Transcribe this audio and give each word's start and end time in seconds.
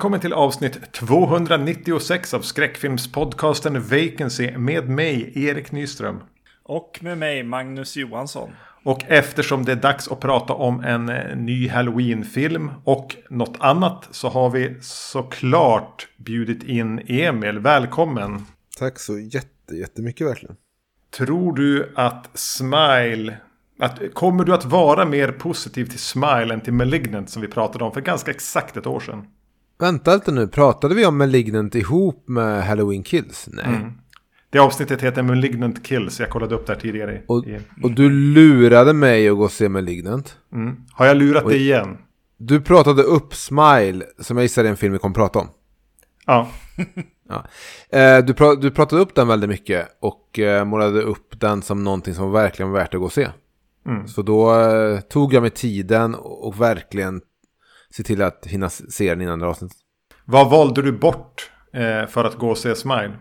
Välkommen 0.00 0.20
till 0.20 0.32
avsnitt 0.32 0.92
296 0.92 2.34
av 2.34 2.40
skräckfilmspodcasten 2.40 3.82
Vacancy 3.82 4.58
med 4.58 4.88
mig, 4.88 5.32
Erik 5.34 5.72
Nyström. 5.72 6.22
Och 6.62 6.98
med 7.02 7.18
mig, 7.18 7.42
Magnus 7.42 7.96
Johansson. 7.96 8.50
Och 8.84 9.04
eftersom 9.08 9.64
det 9.64 9.72
är 9.72 9.76
dags 9.76 10.08
att 10.08 10.20
prata 10.20 10.52
om 10.52 10.80
en 10.84 11.08
eh, 11.08 11.36
ny 11.36 11.68
Halloween-film 11.68 12.70
och 12.84 13.16
något 13.30 13.56
annat 13.58 14.08
så 14.10 14.28
har 14.28 14.50
vi 14.50 14.76
såklart 14.80 16.08
bjudit 16.16 16.62
in 16.62 16.98
Emil. 17.06 17.58
Välkommen! 17.58 18.46
Tack 18.78 18.98
så 18.98 19.18
jätte, 19.18 19.74
jättemycket 19.74 20.26
verkligen. 20.26 20.56
Tror 21.10 21.52
du 21.52 21.92
att 21.96 22.30
Smile... 22.34 23.36
Att, 23.78 24.14
kommer 24.14 24.44
du 24.44 24.54
att 24.54 24.64
vara 24.64 25.04
mer 25.04 25.32
positiv 25.32 25.84
till 25.84 25.98
Smile 25.98 26.54
än 26.54 26.60
till 26.60 26.72
Malignant 26.72 27.30
som 27.30 27.42
vi 27.42 27.48
pratade 27.48 27.84
om 27.84 27.92
för 27.92 28.00
ganska 28.00 28.30
exakt 28.30 28.76
ett 28.76 28.86
år 28.86 29.00
sedan? 29.00 29.26
Vänta 29.80 30.14
lite 30.14 30.32
nu, 30.32 30.48
pratade 30.48 30.94
vi 30.94 31.06
om 31.06 31.18
Malignant 31.18 31.74
ihop 31.74 32.28
med 32.28 32.64
Halloween 32.64 33.02
Kills? 33.02 33.48
Nej. 33.52 33.64
Mm. 33.64 33.92
Det 34.50 34.58
avsnittet 34.58 35.02
heter 35.02 35.22
Malignant 35.22 35.86
Kills. 35.86 36.20
Jag 36.20 36.30
kollade 36.30 36.54
upp 36.54 36.66
det 36.66 36.72
här 36.72 36.80
tidigare. 36.80 37.22
Och, 37.26 37.44
och 37.82 37.90
du 37.90 38.10
lurade 38.10 38.92
mig 38.92 39.28
att 39.28 39.36
gå 39.36 39.44
och 39.44 39.52
se 39.52 39.68
Malignant. 39.68 40.36
Mm. 40.52 40.76
Har 40.92 41.06
jag 41.06 41.16
lurat 41.16 41.46
dig 41.46 41.60
igen? 41.60 41.98
Du 42.36 42.60
pratade 42.60 43.02
upp 43.02 43.34
Smile, 43.34 44.04
som 44.18 44.36
jag 44.36 44.44
gissar 44.44 44.64
är 44.64 44.68
en 44.68 44.76
film 44.76 44.92
vi 44.92 44.98
kommer 44.98 45.14
prata 45.14 45.38
om. 45.38 45.48
Ja. 46.26 46.48
ja. 47.28 47.44
Eh, 47.98 48.24
du, 48.24 48.34
pra 48.34 48.54
du, 48.54 48.70
pratade 48.70 49.02
upp 49.02 49.14
den 49.14 49.28
väldigt 49.28 49.50
mycket 49.50 49.88
och 50.00 50.38
eh, 50.38 50.64
målade 50.64 51.02
upp 51.02 51.40
den 51.40 51.62
som 51.62 51.84
någonting 51.84 52.14
som 52.14 52.32
verkligen 52.32 52.70
var 52.70 52.78
värt 52.78 52.94
att 52.94 53.00
gå 53.00 53.06
och 53.06 53.12
se. 53.12 53.28
Mm. 53.86 54.08
Så 54.08 54.22
då 54.22 54.60
eh, 54.60 55.00
tog 55.00 55.34
jag 55.34 55.40
mig 55.40 55.50
tiden 55.50 56.14
och, 56.14 56.46
och 56.46 56.60
verkligen 56.60 57.20
se 57.90 58.02
till 58.02 58.22
att 58.22 58.46
hinna 58.46 58.70
se 58.70 59.08
den 59.08 59.20
innan 59.20 59.38
det 59.38 59.46
avsnittet. 59.46 59.78
Vad 60.24 60.50
valde 60.50 60.82
du 60.82 60.92
bort 60.92 61.50
eh, 61.72 62.06
för 62.06 62.24
att 62.24 62.38
gå 62.38 62.50
och 62.50 62.58
se 62.58 62.74
Smile? 62.74 63.12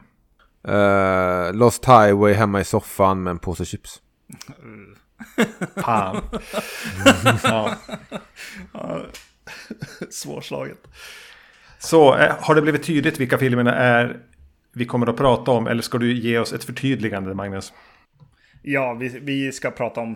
Uh, 0.68 1.54
Lost 1.54 1.86
Highway 1.86 2.34
hemma 2.34 2.60
i 2.60 2.64
soffan 2.64 3.24
med 3.24 3.32
en 3.32 3.40
påse 3.40 3.66
chips. 3.66 4.02
Fan. 5.76 6.22
ja. 7.44 7.76
Svårslaget. 10.10 10.88
Så 11.80 12.16
eh, 12.16 12.36
har 12.40 12.56
det 12.56 12.62
blivit 12.62 12.84
tydligt 12.84 13.20
vilka 13.20 13.38
filmerna 13.38 13.76
är 13.76 14.20
vi 14.74 14.86
kommer 14.86 15.08
att 15.08 15.18
prata 15.18 15.52
om? 15.52 15.68
Eller 15.68 15.82
ska 15.82 15.98
du 15.98 16.14
ge 16.14 16.40
oss 16.40 16.54
ett 16.54 16.64
förtydligande, 16.64 17.34
Magnus? 17.34 17.74
Ja, 18.62 18.94
vi, 18.94 19.20
vi 19.20 19.52
ska 19.52 19.72
prata 19.72 20.02
om 20.02 20.16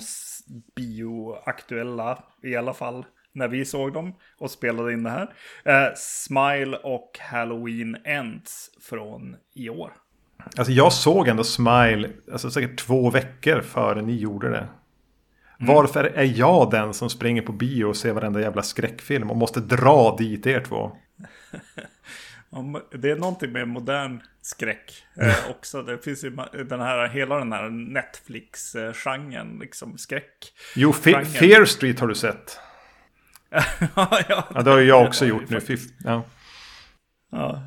bioaktuella 0.76 2.24
i 2.44 2.56
alla 2.56 2.74
fall 2.74 3.06
när 3.34 3.48
vi 3.48 3.66
såg 3.66 3.94
dem 3.94 4.16
och 4.38 4.52
spelade 4.52 4.94
in 4.94 5.04
det 5.04 5.10
här. 5.10 5.34
Eh, 5.66 5.94
Smile 5.96 6.78
och 6.78 7.20
Halloween 7.22 7.98
Ends 8.04 8.70
från 8.82 9.36
i 9.56 9.70
år. 9.70 9.94
Alltså 10.58 10.74
jag 10.74 10.94
såg 10.94 11.28
ändå 11.28 11.44
Smile 11.44 12.10
alltså 12.32 12.52
säkert 12.52 12.80
två 12.80 13.10
veckor 13.10 13.62
före 13.62 14.02
ni 14.02 14.16
gjorde 14.18 14.50
det. 14.50 14.68
Mm. 15.60 15.76
Varför 15.76 16.04
är 16.04 16.40
jag 16.40 16.72
den 16.72 16.94
som 16.94 17.10
springer 17.10 17.42
på 17.42 17.52
bio 17.52 17.86
och 17.86 17.98
ser 17.98 18.14
varenda 18.14 18.42
jävla 18.42 18.62
skräckfilm 18.62 19.32
och 19.32 19.38
måste 19.38 19.60
dra 19.60 20.16
dit 20.18 20.48
er 20.48 20.60
två? 20.60 20.92
det 22.92 23.12
är 23.12 23.16
någonting 23.16 23.52
med 23.52 23.68
modern 23.68 24.22
skräck 24.42 25.04
eh, 25.22 25.36
också. 25.50 25.82
Det 25.82 25.98
finns 25.98 26.24
ju 26.24 26.30
den 26.70 26.82
här, 26.82 27.08
hela 27.08 27.38
den 27.38 27.54
här 27.54 27.70
Netflix-genren, 27.70 29.60
liksom 29.60 29.98
skräck. 29.98 30.54
Jo, 30.76 30.94
Fear 30.94 31.66
Street 31.66 32.00
har 32.00 32.08
du 32.08 32.16
sett. 32.16 32.60
ja, 33.96 34.20
ja, 34.30 34.62
det 34.62 34.72
har 34.72 34.80
ju 34.80 34.88
jag 34.88 35.06
också 35.06 35.26
gjort 35.26 35.50
nu. 35.50 35.60
Ja. 36.04 36.24
ja. 37.32 37.62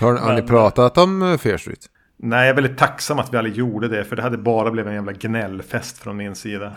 har, 0.00 0.16
har 0.16 0.34
ni 0.34 0.42
pratat 0.48 0.98
om 0.98 1.22
uh, 1.22 1.38
Fear 1.38 1.58
Street? 1.58 1.86
Nej, 2.16 2.38
jag 2.38 2.48
är 2.48 2.54
väldigt 2.54 2.78
tacksam 2.78 3.18
att 3.18 3.32
vi 3.32 3.36
aldrig 3.36 3.56
gjorde 3.56 3.88
det. 3.88 4.04
För 4.04 4.16
det 4.16 4.22
hade 4.22 4.38
bara 4.38 4.70
blivit 4.70 4.88
en 4.88 4.94
jävla 4.94 5.12
gnällfest 5.12 5.98
från 5.98 6.16
min 6.16 6.34
sida. 6.34 6.72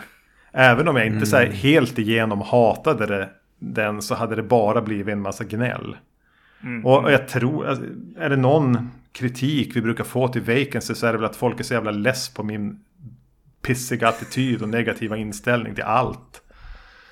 Även 0.52 0.88
om 0.88 0.96
jag 0.96 1.06
inte 1.06 1.16
mm. 1.16 1.26
så 1.26 1.36
helt 1.36 1.98
igenom 1.98 2.40
hatade 2.40 3.06
det, 3.06 3.28
den 3.58 4.02
så 4.02 4.14
hade 4.14 4.36
det 4.36 4.42
bara 4.42 4.82
blivit 4.82 5.12
en 5.12 5.20
massa 5.20 5.44
gnäll. 5.44 5.96
Mm. 6.62 6.86
Och 6.86 7.12
jag 7.12 7.28
tror, 7.28 7.66
alltså, 7.66 7.84
är 8.18 8.30
det 8.30 8.36
någon 8.36 8.90
kritik 9.12 9.76
vi 9.76 9.82
brukar 9.82 10.04
få 10.04 10.28
till 10.28 10.42
Vacancy 10.42 10.94
så 10.94 11.06
är 11.06 11.12
det 11.12 11.18
väl 11.18 11.30
att 11.30 11.36
folk 11.36 11.60
är 11.60 11.64
så 11.64 11.74
jävla 11.74 11.90
less 11.90 12.34
på 12.34 12.42
min 12.42 12.80
pissiga 13.62 14.08
attityd 14.08 14.62
och 14.62 14.68
negativa 14.68 15.16
inställning 15.16 15.74
till 15.74 15.84
allt. 15.84 16.41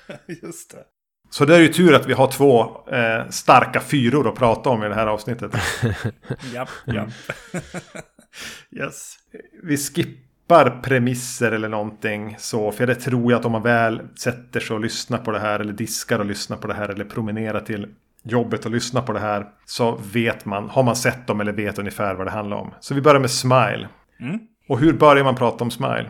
Just 0.43 0.71
det. 0.71 0.83
Så 1.29 1.45
det 1.45 1.55
är 1.55 1.59
ju 1.59 1.67
tur 1.67 1.93
att 1.93 2.07
vi 2.07 2.13
har 2.13 2.27
två 2.27 2.61
eh, 2.87 3.29
starka 3.29 3.79
fyror 3.79 4.27
att 4.27 4.35
prata 4.35 4.69
om 4.69 4.83
i 4.83 4.87
det 4.87 4.95
här 4.95 5.07
avsnittet. 5.07 5.51
japp, 6.53 6.69
japp. 6.85 7.09
yes. 8.71 9.15
Vi 9.63 9.77
skippar 9.77 10.81
premisser 10.83 11.51
eller 11.51 11.69
någonting 11.69 12.35
så. 12.39 12.71
För 12.71 12.87
det 12.87 12.95
tror 12.95 13.31
jag 13.31 13.39
att 13.39 13.45
om 13.45 13.51
man 13.51 13.61
väl 13.61 14.01
sätter 14.15 14.59
sig 14.59 14.73
och 14.73 14.81
lyssnar 14.81 15.17
på 15.17 15.31
det 15.31 15.39
här. 15.39 15.59
Eller 15.59 15.73
diskar 15.73 16.19
och 16.19 16.25
lyssnar 16.25 16.57
på 16.57 16.67
det 16.67 16.73
här. 16.73 16.89
Eller 16.89 17.05
promenerar 17.05 17.61
till 17.61 17.87
jobbet 18.23 18.65
och 18.65 18.71
lyssnar 18.71 19.01
på 19.01 19.13
det 19.13 19.19
här. 19.19 19.47
Så 19.65 19.99
vet 20.13 20.45
man, 20.45 20.69
har 20.69 20.83
man 20.83 20.95
sett 20.95 21.27
dem 21.27 21.41
eller 21.41 21.51
vet 21.51 21.79
ungefär 21.79 22.15
vad 22.15 22.27
det 22.27 22.31
handlar 22.31 22.57
om. 22.57 22.73
Så 22.79 22.93
vi 22.93 23.01
börjar 23.01 23.19
med 23.19 23.31
Smile. 23.31 23.89
Mm. 24.19 24.39
Och 24.69 24.79
hur 24.79 24.93
börjar 24.93 25.23
man 25.23 25.35
prata 25.35 25.63
om 25.63 25.71
Smile? 25.71 26.09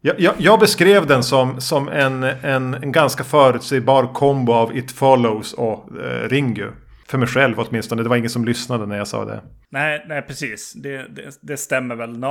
Jag, 0.00 0.20
jag, 0.20 0.34
jag, 0.38 0.60
beskrev 0.60 1.06
den 1.06 1.22
som, 1.22 1.60
som 1.60 1.88
en, 1.88 2.22
en, 2.22 2.74
en 2.74 2.92
ganska 2.92 3.24
förutsägbar 3.24 4.12
kombo 4.14 4.52
av 4.52 4.76
It 4.76 4.92
Follows 4.92 5.52
och 5.52 5.98
eh, 5.98 6.28
Ringu. 6.28 6.72
För 7.08 7.18
mig 7.18 7.28
själv 7.28 7.58
åtminstone. 7.58 8.02
Det 8.02 8.08
var 8.08 8.16
ingen 8.16 8.30
som 8.30 8.44
lyssnade 8.44 8.86
när 8.86 8.98
jag 8.98 9.08
sa 9.08 9.24
det. 9.24 9.42
Nej, 9.70 10.04
nej 10.08 10.22
precis. 10.22 10.72
Det, 10.72 10.96
det, 10.96 11.38
det 11.40 11.56
stämmer 11.56 11.94
väl. 11.94 12.24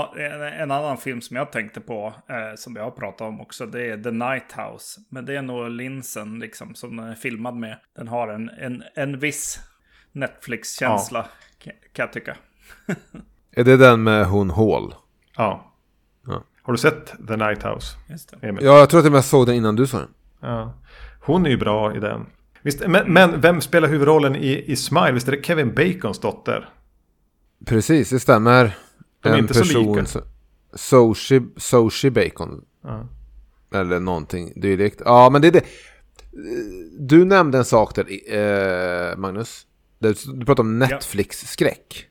En 0.59 0.71
annan 0.71 0.97
film 0.97 1.21
som 1.21 1.37
jag 1.37 1.51
tänkte 1.51 1.81
på, 1.81 2.13
eh, 2.29 2.55
som 2.55 2.73
vi 2.73 2.79
har 2.79 2.91
pratat 2.91 3.21
om 3.21 3.41
också, 3.41 3.65
det 3.65 3.89
är 3.89 3.97
The 3.97 4.11
Night 4.11 4.51
House. 4.55 5.01
Men 5.09 5.25
det 5.25 5.35
är 5.35 5.41
nog 5.41 5.69
linsen 5.69 6.39
liksom, 6.39 6.75
som 6.75 6.97
den 6.97 7.07
är 7.07 7.15
filmad 7.15 7.55
med. 7.55 7.77
Den 7.95 8.07
har 8.07 8.27
en, 8.27 8.49
en, 8.49 8.83
en 8.95 9.19
viss 9.19 9.59
Netflix-känsla, 10.11 11.25
ja. 11.63 11.71
kan 11.93 12.03
jag 12.03 12.13
tycka. 12.13 12.37
är 13.51 13.63
det 13.63 13.77
den 13.77 14.03
med 14.03 14.25
hon 14.25 14.49
Hall? 14.49 14.93
Ja. 15.37 15.74
Har 16.65 16.73
du 16.73 16.77
sett 16.77 17.27
The 17.27 17.35
Night 17.35 17.63
House? 17.63 17.97
Ja, 18.41 18.79
jag 18.79 18.89
tror 18.89 18.99
att 18.99 19.13
jag 19.13 19.23
såg 19.23 19.45
den 19.45 19.55
innan 19.55 19.75
du 19.75 19.87
såg 19.87 19.99
den. 19.99 20.09
Ja. 20.41 20.73
Hon 21.21 21.45
är 21.45 21.49
ju 21.49 21.57
bra 21.57 21.95
i 21.95 21.99
den. 21.99 22.25
Visst, 22.61 22.87
men, 22.87 23.13
men, 23.13 23.41
vem 23.41 23.61
spelar 23.61 23.87
huvudrollen 23.87 24.35
i, 24.35 24.63
i 24.67 24.75
Smile? 24.75 25.11
Visst 25.11 25.27
är 25.27 25.31
det 25.31 25.45
Kevin 25.45 25.73
Bacons 25.75 26.19
dotter? 26.19 26.69
Precis, 27.65 28.09
det 28.09 28.19
stämmer. 28.19 28.77
De 29.21 29.29
är 29.29 29.33
en 29.33 29.39
inte 29.39 29.53
person, 29.53 30.05
så 30.75 31.13
lika. 31.13 31.45
Soshi, 31.57 32.09
Bacon. 32.09 32.65
Ja. 32.83 33.07
Eller 33.73 33.99
någonting 33.99 34.53
dylikt. 34.55 35.01
Ja, 35.05 35.29
men 35.29 35.41
det 35.41 35.47
är 35.47 35.51
det. 35.51 35.65
Du 36.99 37.25
nämnde 37.25 37.57
en 37.57 37.65
sak 37.65 37.95
där, 37.95 38.33
eh, 38.33 39.17
Magnus. 39.17 39.67
Du 39.99 40.45
pratade 40.45 40.61
om 40.61 40.79
Netflix-skräck. 40.79 42.07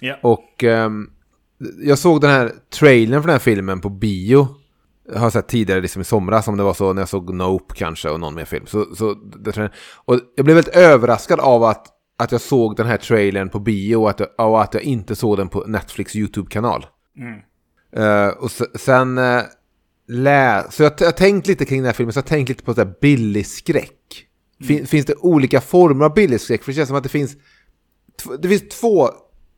Ja. 0.00 0.16
Och 0.22 0.64
um, 0.64 1.10
jag 1.78 1.98
såg 1.98 2.20
den 2.20 2.30
här 2.30 2.52
trailern 2.70 3.22
för 3.22 3.26
den 3.28 3.34
här 3.34 3.38
filmen 3.38 3.80
på 3.80 3.88
bio. 3.88 4.48
Jag 5.12 5.20
har 5.20 5.30
sett 5.30 5.48
tidigare 5.48 5.80
liksom 5.80 6.02
i 6.02 6.04
somras 6.04 6.48
om 6.48 6.56
det 6.56 6.62
var 6.62 6.74
så 6.74 6.92
när 6.92 7.02
jag 7.02 7.08
såg 7.08 7.34
Nope 7.34 7.74
kanske 7.74 8.08
och 8.10 8.20
någon 8.20 8.34
mer 8.34 8.44
film. 8.44 8.66
Så, 8.66 8.94
så, 8.94 9.14
det, 9.14 9.70
och 10.04 10.20
jag 10.36 10.44
blev 10.44 10.56
väldigt 10.56 10.74
överraskad 10.74 11.40
av 11.40 11.64
att, 11.64 11.86
att 12.18 12.32
jag 12.32 12.40
såg 12.40 12.76
den 12.76 12.86
här 12.86 12.96
trailern 12.96 13.48
på 13.48 13.58
bio 13.58 13.96
och 13.96 14.10
att 14.10 14.20
jag, 14.20 14.50
och 14.50 14.62
att 14.62 14.74
jag 14.74 14.82
inte 14.82 15.16
såg 15.16 15.36
den 15.36 15.48
på 15.48 15.64
Netflix 15.66 16.16
YouTube-kanal. 16.16 16.86
Mm. 17.18 17.40
Uh, 17.96 18.28
och 18.28 18.50
sen 18.74 19.18
uh, 19.18 19.42
lä... 20.08 20.64
Så 20.70 20.82
jag 20.82 20.90
har 21.00 21.12
tänkt 21.12 21.46
lite 21.46 21.64
kring 21.64 21.78
den 21.78 21.86
här 21.86 21.92
filmen, 21.92 22.12
så 22.12 22.18
jag 22.18 22.22
har 22.22 22.28
tänkt 22.28 22.48
lite 22.48 22.62
på 22.62 22.74
så 22.74 22.80
här 22.80 22.94
billig 23.00 23.46
skräck. 23.46 24.26
Fin, 24.66 24.76
mm. 24.76 24.86
Finns 24.86 25.06
det 25.06 25.14
olika 25.16 25.60
former 25.60 26.04
av 26.04 26.14
billig 26.14 26.40
skräck? 26.40 26.62
För 26.62 26.72
det 26.72 26.76
känns 26.76 26.88
som 26.88 26.96
att 26.96 27.02
det 27.02 27.08
finns... 27.08 27.36
Det 28.38 28.48
finns 28.48 28.68
två 28.68 29.10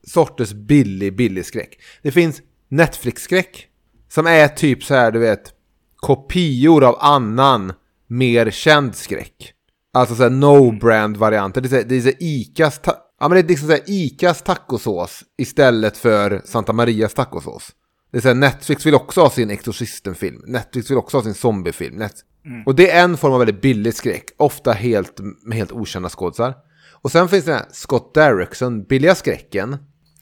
sorters 0.07 0.53
billig, 0.53 1.17
billig 1.17 1.47
skräck. 1.47 1.79
Det 2.03 2.11
finns 2.11 2.43
Netflix-skräck. 2.69 3.67
Som 4.09 4.27
är 4.27 4.49
typ 4.49 4.85
så 4.85 4.95
här, 4.95 5.13
du 5.13 5.19
vet, 5.19 5.53
kopior 5.97 6.85
av 6.85 6.97
annan 7.01 7.73
mer 8.07 8.51
känd 8.51 8.95
skräck. 8.95 9.53
Alltså 9.93 10.15
så 10.15 10.23
här 10.23 10.31
no-brand-varianter. 10.31 11.61
Det 11.61 11.73
är, 11.73 11.85
det 11.85 11.97
är 11.97 12.01
så 12.01 12.13
Icas, 12.19 12.81
ja, 12.85 12.95
men 13.21 13.31
det 13.31 13.41
är 13.41 13.49
liksom 13.49 13.69
så 13.69 13.73
här 13.73 13.83
Icas 13.87 14.43
tacosås 14.43 15.25
istället 15.39 15.97
för 15.97 16.43
Santa 16.45 16.73
Marias 16.73 17.15
tacosås. 17.15 17.71
Det 18.11 18.17
är 18.17 18.21
så 18.21 18.29
här, 18.29 18.35
Netflix 18.35 18.87
vill 18.87 18.95
också 18.95 19.21
ha 19.21 19.31
sin 19.31 19.51
Exorcisten-film. 19.51 20.43
Netflix 20.47 20.91
vill 20.91 20.99
också 20.99 21.17
ha 21.17 21.25
sin 21.25 21.35
zombiefilm. 21.35 21.97
Net 21.97 22.15
mm. 22.47 22.63
Och 22.67 22.75
det 22.75 22.91
är 22.91 23.05
en 23.05 23.17
form 23.17 23.33
av 23.33 23.39
väldigt 23.39 23.63
billig 23.63 23.95
skräck. 23.95 24.25
Ofta 24.37 24.73
helt, 24.73 25.21
med 25.43 25.59
helt 25.59 25.73
okända 25.73 26.09
skådisar. 26.09 26.55
Och 27.03 27.13
sen 27.13 27.29
finns 27.29 27.45
det 27.45 27.51
den 27.51 27.61
här 27.61 27.69
Scott 27.71 28.15
Derrickson, 28.15 28.85
billiga 28.85 29.15
skräcken. 29.15 29.77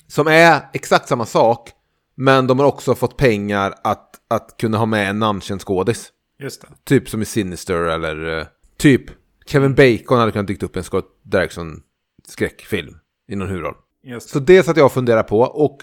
Som 0.09 0.27
är 0.27 0.61
exakt 0.73 1.09
samma 1.09 1.27
sak. 1.27 1.71
Men 2.17 2.47
de 2.47 2.59
har 2.59 2.67
också 2.67 2.95
fått 2.95 3.17
pengar 3.17 3.75
att, 3.85 4.11
att 4.31 4.57
kunna 4.59 4.79
ha 4.79 4.87
med 4.87 5.11
en 5.11 5.19
namnkänd 5.19 5.61
skådis. 5.61 6.13
Just 6.39 6.61
det. 6.61 6.69
Typ 6.85 7.09
som 7.09 7.23
i 7.23 7.25
Sinister 7.25 7.75
eller 7.75 8.39
uh, 8.39 8.47
typ 8.79 9.05
Kevin 9.47 9.75
Bacon 9.75 10.19
hade 10.19 10.33
kunnat 10.33 10.47
dykt 10.47 10.63
upp 10.63 10.77
i 10.77 10.79
en 10.79 10.85
Scott 10.85 11.21
Derrickson 11.23 11.83
skräckfilm 12.29 12.95
i 13.29 13.37
någon 13.37 13.49
huvudroll. 13.49 13.75
Just 14.03 14.29
Så 14.29 14.39
det 14.39 14.63
satt 14.63 14.77
jag 14.77 14.87
och 14.87 14.93
funderade 14.93 15.23
på. 15.23 15.41
Och 15.41 15.79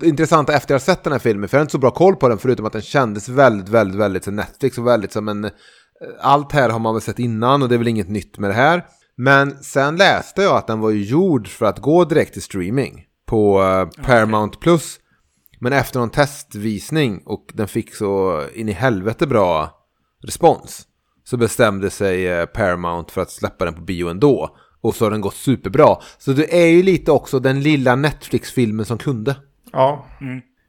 det 0.00 0.06
intressanta 0.06 0.54
efter 0.54 0.74
jag 0.74 0.82
sett 0.82 1.04
den 1.04 1.12
här 1.12 1.20
filmen, 1.20 1.48
för 1.48 1.56
jag 1.56 1.60
har 1.60 1.64
inte 1.64 1.72
så 1.72 1.78
bra 1.78 1.90
koll 1.90 2.16
på 2.16 2.28
den 2.28 2.38
förutom 2.38 2.66
att 2.66 2.72
den 2.72 2.82
kändes 2.82 3.28
väldigt, 3.28 3.68
väldigt, 3.68 4.00
väldigt 4.00 4.24
som 4.24 4.36
Netflix 4.36 4.78
och 4.78 4.86
väldigt 4.86 5.12
som 5.12 5.28
en... 5.28 5.50
Allt 6.20 6.52
här 6.52 6.70
har 6.70 6.78
man 6.78 6.94
väl 6.94 7.02
sett 7.02 7.18
innan 7.18 7.62
och 7.62 7.68
det 7.68 7.74
är 7.74 7.78
väl 7.78 7.88
inget 7.88 8.08
nytt 8.08 8.38
med 8.38 8.50
det 8.50 8.54
här. 8.54 8.86
Men 9.16 9.62
sen 9.62 9.96
läste 9.96 10.42
jag 10.42 10.56
att 10.56 10.66
den 10.66 10.80
var 10.80 10.90
ju 10.90 11.02
gjord 11.02 11.48
för 11.48 11.66
att 11.66 11.78
gå 11.78 12.04
direkt 12.04 12.32
till 12.32 12.42
streaming 12.42 13.06
på 13.26 13.62
eh, 13.62 14.04
Paramount 14.04 14.58
Plus. 14.58 14.98
Men 15.60 15.72
efter 15.72 16.00
någon 16.00 16.10
testvisning 16.10 17.22
och 17.24 17.50
den 17.54 17.68
fick 17.68 17.94
så 17.94 18.42
in 18.54 18.68
i 18.68 18.72
helvete 18.72 19.26
bra 19.26 19.70
respons. 20.22 20.86
Så 21.24 21.36
bestämde 21.36 21.90
sig 21.90 22.28
eh, 22.28 22.46
Paramount 22.46 23.12
för 23.12 23.20
att 23.20 23.30
släppa 23.30 23.64
den 23.64 23.74
på 23.74 23.80
bio 23.80 24.08
ändå. 24.08 24.56
Och 24.80 24.94
så 24.94 25.04
har 25.04 25.10
den 25.10 25.20
gått 25.20 25.34
superbra. 25.34 25.96
Så 26.18 26.32
det 26.32 26.62
är 26.62 26.66
ju 26.66 26.82
lite 26.82 27.12
också 27.12 27.38
den 27.38 27.60
lilla 27.60 27.96
Netflix-filmen 27.96 28.86
som 28.86 28.98
kunde. 28.98 29.36
Ja. 29.72 30.06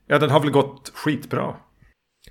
ja, 0.07 0.19
den 0.19 0.29
har 0.29 0.39
väl 0.39 0.51
gått 0.51 0.91
skitbra. 0.95 1.55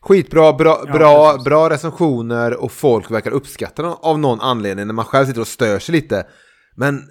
Skitbra, 0.03 0.53
bra, 0.53 0.85
bra, 0.93 1.39
bra 1.45 1.71
recensioner 1.71 2.63
och 2.63 2.73
folk 2.73 3.11
verkar 3.11 3.31
uppskatta 3.31 3.83
den 3.83 3.93
av 4.03 4.19
någon 4.19 4.41
anledning 4.41 4.87
när 4.87 4.95
man 4.95 5.05
själv 5.05 5.27
sitter 5.27 5.41
och 5.41 5.49
stör 5.49 5.79
sig 5.79 5.93
lite. 5.93 6.27
Men 6.77 7.03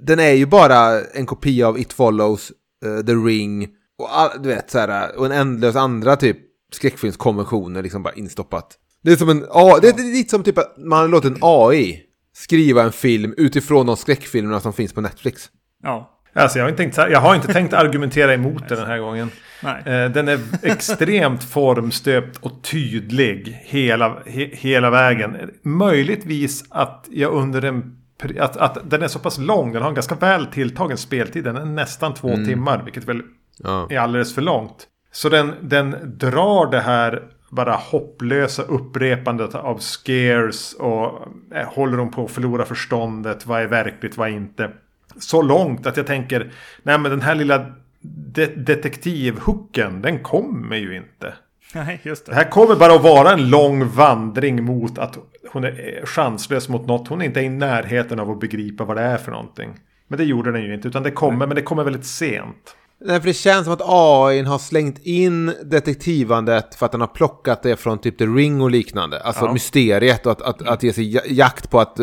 den 0.00 0.20
är 0.20 0.32
ju 0.32 0.46
bara 0.46 1.00
en 1.00 1.26
kopia 1.26 1.68
av 1.68 1.78
It 1.78 1.92
Follows, 1.92 2.52
eh, 2.84 3.06
The 3.06 3.12
Ring 3.12 3.68
och 3.98 4.18
all, 4.18 4.30
du 4.42 4.48
vet 4.48 4.70
så 4.70 4.78
här, 4.78 5.18
och 5.18 5.26
en 5.26 5.32
ändlös 5.32 5.76
andra 5.76 6.16
typ 6.16 6.36
skräckfilmskonventioner 6.72 7.82
liksom 7.82 8.02
bara 8.02 8.14
instoppat. 8.14 8.78
Det 9.02 9.12
är 9.12 9.16
som 9.16 9.28
en, 9.28 9.44
A- 9.50 9.78
det 9.82 9.88
är 9.88 10.12
lite 10.12 10.30
som 10.30 10.42
typ 10.42 10.58
att 10.58 10.74
man 10.78 11.10
låter 11.10 11.28
en 11.28 11.38
AI 11.40 12.02
skriva 12.34 12.82
en 12.82 12.92
film 12.92 13.34
utifrån 13.36 13.86
de 13.86 13.96
skräckfilmerna 13.96 14.60
som 14.60 14.72
finns 14.72 14.92
på 14.92 15.00
Netflix. 15.00 15.50
Ja. 15.82 16.08
Alltså 16.34 16.58
jag 16.58 16.64
har 16.64 16.70
inte 16.70 16.82
tänkt, 16.82 16.96
jag 16.96 17.20
har 17.20 17.34
inte 17.34 17.52
tänkt 17.52 17.74
argumentera 17.74 18.34
emot 18.34 18.68
den 18.68 18.78
den 18.78 18.86
här 18.86 18.98
gången. 18.98 19.30
Nej. 19.62 19.82
Eh, 19.86 20.10
Den 20.10 20.28
är 20.28 20.38
extremt 20.62 21.44
formstöpt 21.44 22.36
och 22.40 22.62
tydlig 22.62 23.60
hela, 23.64 24.18
he, 24.26 24.48
hela 24.52 24.90
vägen. 24.90 25.36
Möjligtvis 25.62 26.64
att 26.70 27.06
jag 27.10 27.32
under 27.32 27.64
en... 27.64 27.96
Att, 28.40 28.56
att 28.56 28.90
den 28.90 29.02
är 29.02 29.08
så 29.08 29.18
pass 29.18 29.38
lång, 29.38 29.72
den 29.72 29.82
har 29.82 29.88
en 29.88 29.94
ganska 29.94 30.14
väl 30.14 30.46
tilltagen 30.46 30.96
speltid. 30.98 31.44
Den 31.44 31.56
är 31.56 31.64
nästan 31.64 32.14
två 32.14 32.28
timmar, 32.36 32.82
vilket 32.84 33.08
väl 33.08 33.22
Ja. 33.64 33.86
är 33.90 33.98
alldeles 33.98 34.34
för 34.34 34.42
långt. 34.42 34.86
Så 35.12 35.28
den, 35.28 35.52
den 35.60 35.96
drar 36.18 36.70
det 36.70 36.80
här 36.80 37.22
bara 37.50 37.72
hopplösa 37.74 38.62
upprepandet 38.62 39.54
av 39.54 39.78
scares 39.78 40.72
och 40.74 41.28
eh, 41.54 41.66
håller 41.68 41.96
de 41.96 42.10
på 42.10 42.24
att 42.24 42.30
förlora 42.30 42.64
förståndet? 42.64 43.46
Vad 43.46 43.62
är 43.62 43.66
verkligt, 43.66 44.16
vad 44.16 44.28
är 44.28 44.32
inte? 44.32 44.70
Så 45.18 45.42
långt 45.42 45.86
att 45.86 45.96
jag 45.96 46.06
tänker, 46.06 46.50
nej 46.82 46.98
men 46.98 47.10
den 47.10 47.20
här 47.22 47.34
lilla 47.34 47.66
de- 48.02 48.46
detektivhooken, 48.46 50.02
den 50.02 50.18
kommer 50.22 50.76
ju 50.76 50.96
inte. 50.96 51.34
Nej, 51.74 52.00
just 52.02 52.26
Det 52.26 52.32
det. 52.32 52.36
här 52.36 52.50
kommer 52.50 52.76
bara 52.76 52.94
att 52.94 53.02
vara 53.02 53.32
en 53.32 53.50
lång 53.50 53.88
vandring 53.88 54.64
mot 54.64 54.98
att 54.98 55.18
hon 55.52 55.64
är 55.64 55.98
eh, 56.00 56.06
chanslös 56.06 56.68
mot 56.68 56.86
något. 56.86 57.08
Hon 57.08 57.20
är 57.22 57.24
inte 57.26 57.40
i 57.40 57.48
närheten 57.48 58.20
av 58.20 58.30
att 58.30 58.40
begripa 58.40 58.84
vad 58.84 58.96
det 58.96 59.02
är 59.02 59.16
för 59.16 59.30
någonting. 59.32 59.70
Men 60.08 60.18
det 60.18 60.24
gjorde 60.24 60.52
den 60.52 60.62
ju 60.62 60.74
inte, 60.74 60.88
utan 60.88 61.02
det 61.02 61.10
kommer, 61.10 61.46
men 61.46 61.56
det 61.56 61.62
kommer 61.62 61.84
väldigt 61.84 62.06
sent. 62.06 62.76
Nej, 63.04 63.20
för 63.20 63.26
det 63.26 63.34
känns 63.34 63.64
som 63.64 63.72
att 63.74 63.82
AI 63.84 64.42
har 64.42 64.58
slängt 64.58 64.98
in 65.02 65.52
detektivandet 65.64 66.74
för 66.74 66.86
att 66.86 66.92
den 66.92 67.00
har 67.00 67.08
plockat 67.08 67.62
det 67.62 67.76
från 67.76 67.98
typ 67.98 68.18
The 68.18 68.26
Ring 68.26 68.60
och 68.60 68.70
liknande. 68.70 69.20
Alltså 69.20 69.44
Ja. 69.44 69.52
mysteriet 69.52 70.26
och 70.26 70.32
att, 70.32 70.42
att, 70.42 70.68
att 70.68 70.82
ge 70.82 70.92
sig 70.92 71.14
ja- 71.14 71.20
jakt 71.26 71.70
på 71.70 71.80
att, 71.80 72.00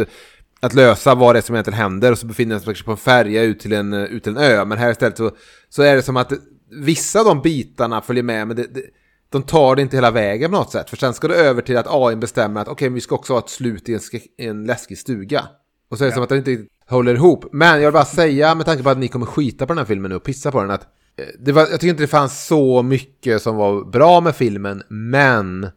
att 0.59 0.73
lösa 0.73 1.15
vad 1.15 1.35
det 1.35 1.39
är 1.39 1.41
som 1.41 1.55
egentligen 1.55 1.79
händer. 1.79 2.11
Och 2.11 2.17
så 2.17 2.27
befinner 2.27 2.55
den 2.55 2.75
sig 2.75 2.85
på 2.85 2.91
en 2.91 2.97
färja 2.97 3.43
ut 3.43 3.59
till 3.59 3.73
en, 3.73 3.93
ut 3.93 4.23
till 4.23 4.37
en 4.37 4.43
ö. 4.43 4.65
Men 4.65 4.77
här 4.77 4.91
istället 4.91 5.17
så, 5.17 5.31
så 5.69 5.83
är 5.83 5.95
det 5.95 6.01
som 6.01 6.17
att 6.17 6.33
vissa 6.71 7.19
av 7.19 7.25
de 7.25 7.41
bitarna 7.41 8.01
följer 8.01 8.23
med, 8.23 8.47
men 8.47 8.57
det, 8.57 8.73
det, 8.73 8.83
de 9.29 9.43
tar 9.43 9.75
det 9.75 9.81
inte 9.81 9.97
hela 9.97 10.11
vägen 10.11 10.51
på 10.51 10.57
något 10.57 10.71
sätt. 10.71 10.89
För 10.89 10.97
sen 10.97 11.13
ska 11.13 11.27
det 11.27 11.35
över 11.35 11.61
till 11.61 11.77
att 11.77 11.87
AI 11.89 12.15
bestämmer 12.15 12.61
att 12.61 12.67
okej, 12.67 12.89
vi 12.89 13.01
ska 13.01 13.15
också 13.15 13.33
ha 13.33 13.39
ett 13.39 13.49
slut 13.49 13.89
i 13.89 13.93
en, 13.93 13.99
en 14.37 14.65
läskig 14.65 14.97
stuga. 14.97 15.43
Och 15.89 15.97
så 15.97 16.03
är 16.03 16.07
det 16.07 16.13
som 16.13 16.23
att 16.23 16.29
det 16.29 16.37
inte 16.37 16.51
riktigt 16.51 16.69
håller 16.87 17.15
ihop. 17.15 17.45
Men 17.51 17.81
jag 17.81 17.87
vill 17.87 17.93
bara 17.93 18.05
säga, 18.05 18.55
med 18.55 18.65
tanke 18.65 18.83
på 18.83 18.89
att 18.89 18.97
ni 18.97 19.07
kommer 19.07 19.25
skita 19.25 19.65
på 19.65 19.73
den 19.73 19.77
här 19.77 19.85
filmen 19.85 20.09
nu 20.09 20.15
och 20.15 20.23
pissa 20.23 20.51
på 20.51 20.61
den, 20.61 20.71
att 20.71 20.87
eh, 21.15 21.25
det 21.39 21.51
var, 21.51 21.61
jag 21.61 21.71
tycker 21.71 21.87
inte 21.87 22.03
det 22.03 22.07
fanns 22.07 22.45
så 22.45 22.81
mycket 22.83 23.41
som 23.41 23.55
var 23.55 23.83
bra 23.91 24.21
med 24.21 24.35
filmen, 24.35 24.83
men 24.87 25.69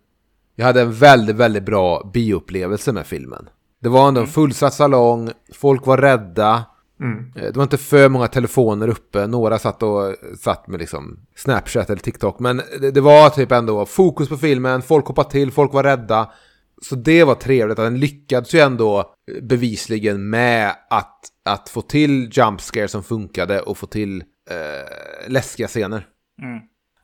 jag 0.57 0.67
hade 0.67 0.81
en 0.81 0.93
väldigt, 0.93 1.37
väldigt 1.37 1.63
bra 1.63 2.11
bioupplevelse 2.15 2.93
med 2.93 3.07
filmen. 3.07 3.49
Det 3.83 3.89
var 3.89 4.09
ändå 4.09 4.21
en 4.21 4.27
fullsatt 4.27 4.75
salong, 4.75 5.31
folk 5.53 5.87
var 5.87 5.99
rädda, 5.99 6.65
Eh, 7.37 7.43
det 7.43 7.57
var 7.57 7.63
inte 7.63 7.79
för 7.79 8.09
många 8.09 8.29
telefoner 8.29 8.89
uppe, 8.89 9.27
några 9.27 9.59
satt 9.59 9.83
och 9.83 10.15
satt 10.41 10.69
med 10.69 10.81
liksom 10.81 11.19
Snapchat 11.37 11.91
eller 11.91 12.01
TikTok, 12.01 12.39
men 12.39 12.63
det, 12.81 12.91
det 12.91 13.01
var 13.01 13.31
typ 13.31 13.53
ändå 13.53 13.87
fokus 13.87 14.29
på 14.29 14.37
filmen, 14.37 14.83
folk 14.83 15.07
hoppade 15.07 15.31
till, 15.31 15.53
folk 15.53 15.73
var 15.73 15.83
rädda. 15.83 16.33
Så 16.83 16.95
det 16.95 17.25
var 17.25 17.35
trevligt. 17.35 17.79
Att 17.79 17.87
den 17.87 18.01
lyckades 18.01 18.55
ju 18.55 18.59
ändå 18.59 18.99
eh, 19.01 19.43
bevisligen 19.43 20.31
med 20.31 20.75
att, 20.91 21.19
att 21.45 21.69
få 21.69 21.83
till 21.83 22.31
jump 22.33 22.61
scare 22.61 22.89
som 22.89 23.03
funkade 23.03 23.61
och 23.61 23.79
få 23.79 23.87
till 23.87 24.25
eh, 24.51 25.29
läskiga 25.29 25.69
scener. 25.69 26.07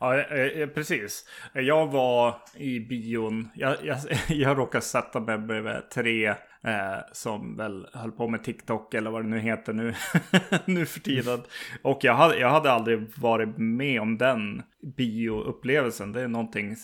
Ja, 0.00 0.18
eh, 0.18 0.32
eh, 0.32 0.60
eh, 0.62 0.68
precis. 0.68 1.24
Jag 1.52 1.86
var 1.86 2.34
i 2.54 2.80
bion. 2.80 3.48
Jag, 3.54 3.76
jag, 3.82 3.98
jag 4.28 4.58
råkade 4.58 4.84
sätta 4.84 5.20
mig 5.20 5.38
bredvid 5.38 5.90
tre 5.94 6.26
eh, 6.28 6.98
som 7.12 7.56
väl 7.56 7.86
höll 7.92 8.12
på 8.12 8.28
med 8.28 8.44
TikTok 8.44 8.94
eller 8.94 9.10
vad 9.10 9.24
det 9.24 9.28
nu 9.28 9.38
heter 9.38 9.72
nu, 9.72 9.94
nu 10.64 10.86
för 10.86 11.00
tiden. 11.00 11.42
Och 11.82 11.98
jag 12.02 12.14
hade, 12.14 12.38
jag 12.38 12.50
hade 12.50 12.72
aldrig 12.72 13.18
varit 13.18 13.58
med 13.58 14.00
om 14.00 14.18
den 14.18 14.62
bioupplevelsen. 14.96 16.12
Det 16.12 16.20
är 16.20 16.28
någonting 16.28 16.76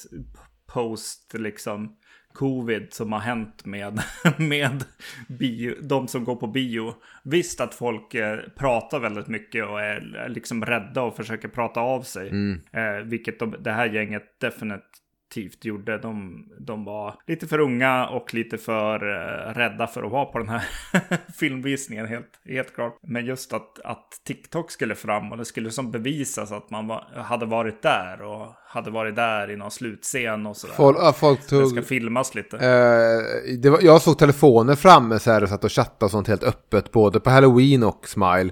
post 0.67 1.35
liksom 1.35 1.97
covid 2.35 2.93
som 2.93 3.13
har 3.13 3.21
hänt 3.21 3.65
med, 3.65 4.03
med 4.39 4.85
bio, 5.29 5.75
de 5.83 6.09
som 6.09 6.25
går 6.25 6.37
på 6.37 6.47
bio. 6.47 6.95
Visst 7.25 7.61
att 7.61 7.75
folk 7.75 8.15
eh, 8.15 8.39
pratar 8.57 9.01
väldigt 9.01 9.29
mycket 9.29 9.65
och 9.65 9.81
är, 9.81 10.29
liksom 10.29 10.65
rädda 10.65 11.03
och 11.03 11.17
försöker 11.17 11.49
prata 11.49 11.81
av 11.81 12.03
sig. 12.03 12.29
Eh, 12.73 13.05
vilket 13.05 13.39
de, 13.39 13.57
det 13.61 13.73
här 13.73 13.87
gänget 13.87 14.41
definitivt 14.41 15.04
gjorde. 15.37 15.99
De, 15.99 16.45
de 16.59 16.85
var 16.85 17.15
lite 17.27 17.47
för 17.47 17.59
unga 17.59 18.07
och 18.07 18.35
lite 18.35 18.59
för 18.59 18.95
eh, 18.95 19.55
rädda 19.55 19.87
för 19.87 20.03
att 20.03 20.13
vara 20.13 20.25
på 20.25 20.39
den 20.39 20.49
här 20.49 20.65
filmvisningen. 21.39 22.07
Helt, 22.07 22.41
helt 22.45 22.75
klart. 22.75 22.99
Men 23.03 23.27
just 23.27 23.53
att, 23.53 23.81
att 23.85 24.21
TikTok 24.27 24.71
skulle 24.71 24.95
fram 24.95 25.33
och 25.33 25.39
det 25.39 25.45
skulle 25.45 25.71
som 25.71 25.91
bevisas 25.91 26.53
att 26.53 26.71
man 26.71 26.87
var, 26.87 27.05
hade 27.17 27.47
varit 27.47 27.83
där 27.83 28.23
och 28.23 28.47
hade 28.67 28.91
varit 28.91 29.17
där 29.17 29.51
i 29.51 29.57
någon 29.57 29.71
slutscen 29.71 30.47
och 30.47 30.57
sådär. 30.57 30.75
Folk, 30.75 30.99
ja, 31.01 31.13
folk 31.13 31.41
det 31.43 31.49
tog... 31.49 31.71
ska 31.71 31.83
filmas 31.83 32.35
lite. 32.35 32.57
Eh, 32.57 33.55
det 33.59 33.71
var, 33.71 33.79
jag 33.83 34.03
såg 34.03 34.19
telefoner 34.19 34.75
framme 34.75 35.19
så 35.19 35.31
här 35.31 35.43
och 35.43 35.49
satt 35.49 35.65
och 35.65 35.73
chattade 35.73 36.05
och 36.05 36.11
sånt 36.11 36.29
helt 36.29 36.45
öppet, 36.45 36.93
både 36.93 37.21
på 37.21 37.31
Halloween 37.31 37.83
och 37.83 38.09
Smile. 38.09 38.51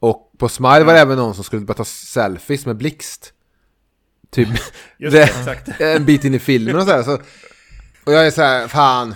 Och 0.00 0.32
på 0.38 0.48
Smile 0.48 0.84
var 0.84 0.94
det 0.94 1.00
även 1.00 1.18
någon 1.18 1.34
som 1.34 1.44
skulle 1.44 1.62
börja 1.62 1.76
ta 1.76 1.84
selfies 1.84 2.66
med 2.66 2.76
blixt. 2.76 3.34
Typ 4.34 4.48
Just 4.98 5.16
det- 5.16 5.22
exakt. 5.22 5.68
en 5.80 6.04
bit 6.04 6.24
in 6.24 6.34
i 6.34 6.38
filmen 6.38 6.76
och 6.76 6.82
så 6.82 6.90
här. 6.90 7.02
Så, 7.02 7.12
och 8.04 8.12
jag 8.12 8.26
är 8.26 8.30
så 8.30 8.42
här, 8.42 8.68
fan. 8.68 9.14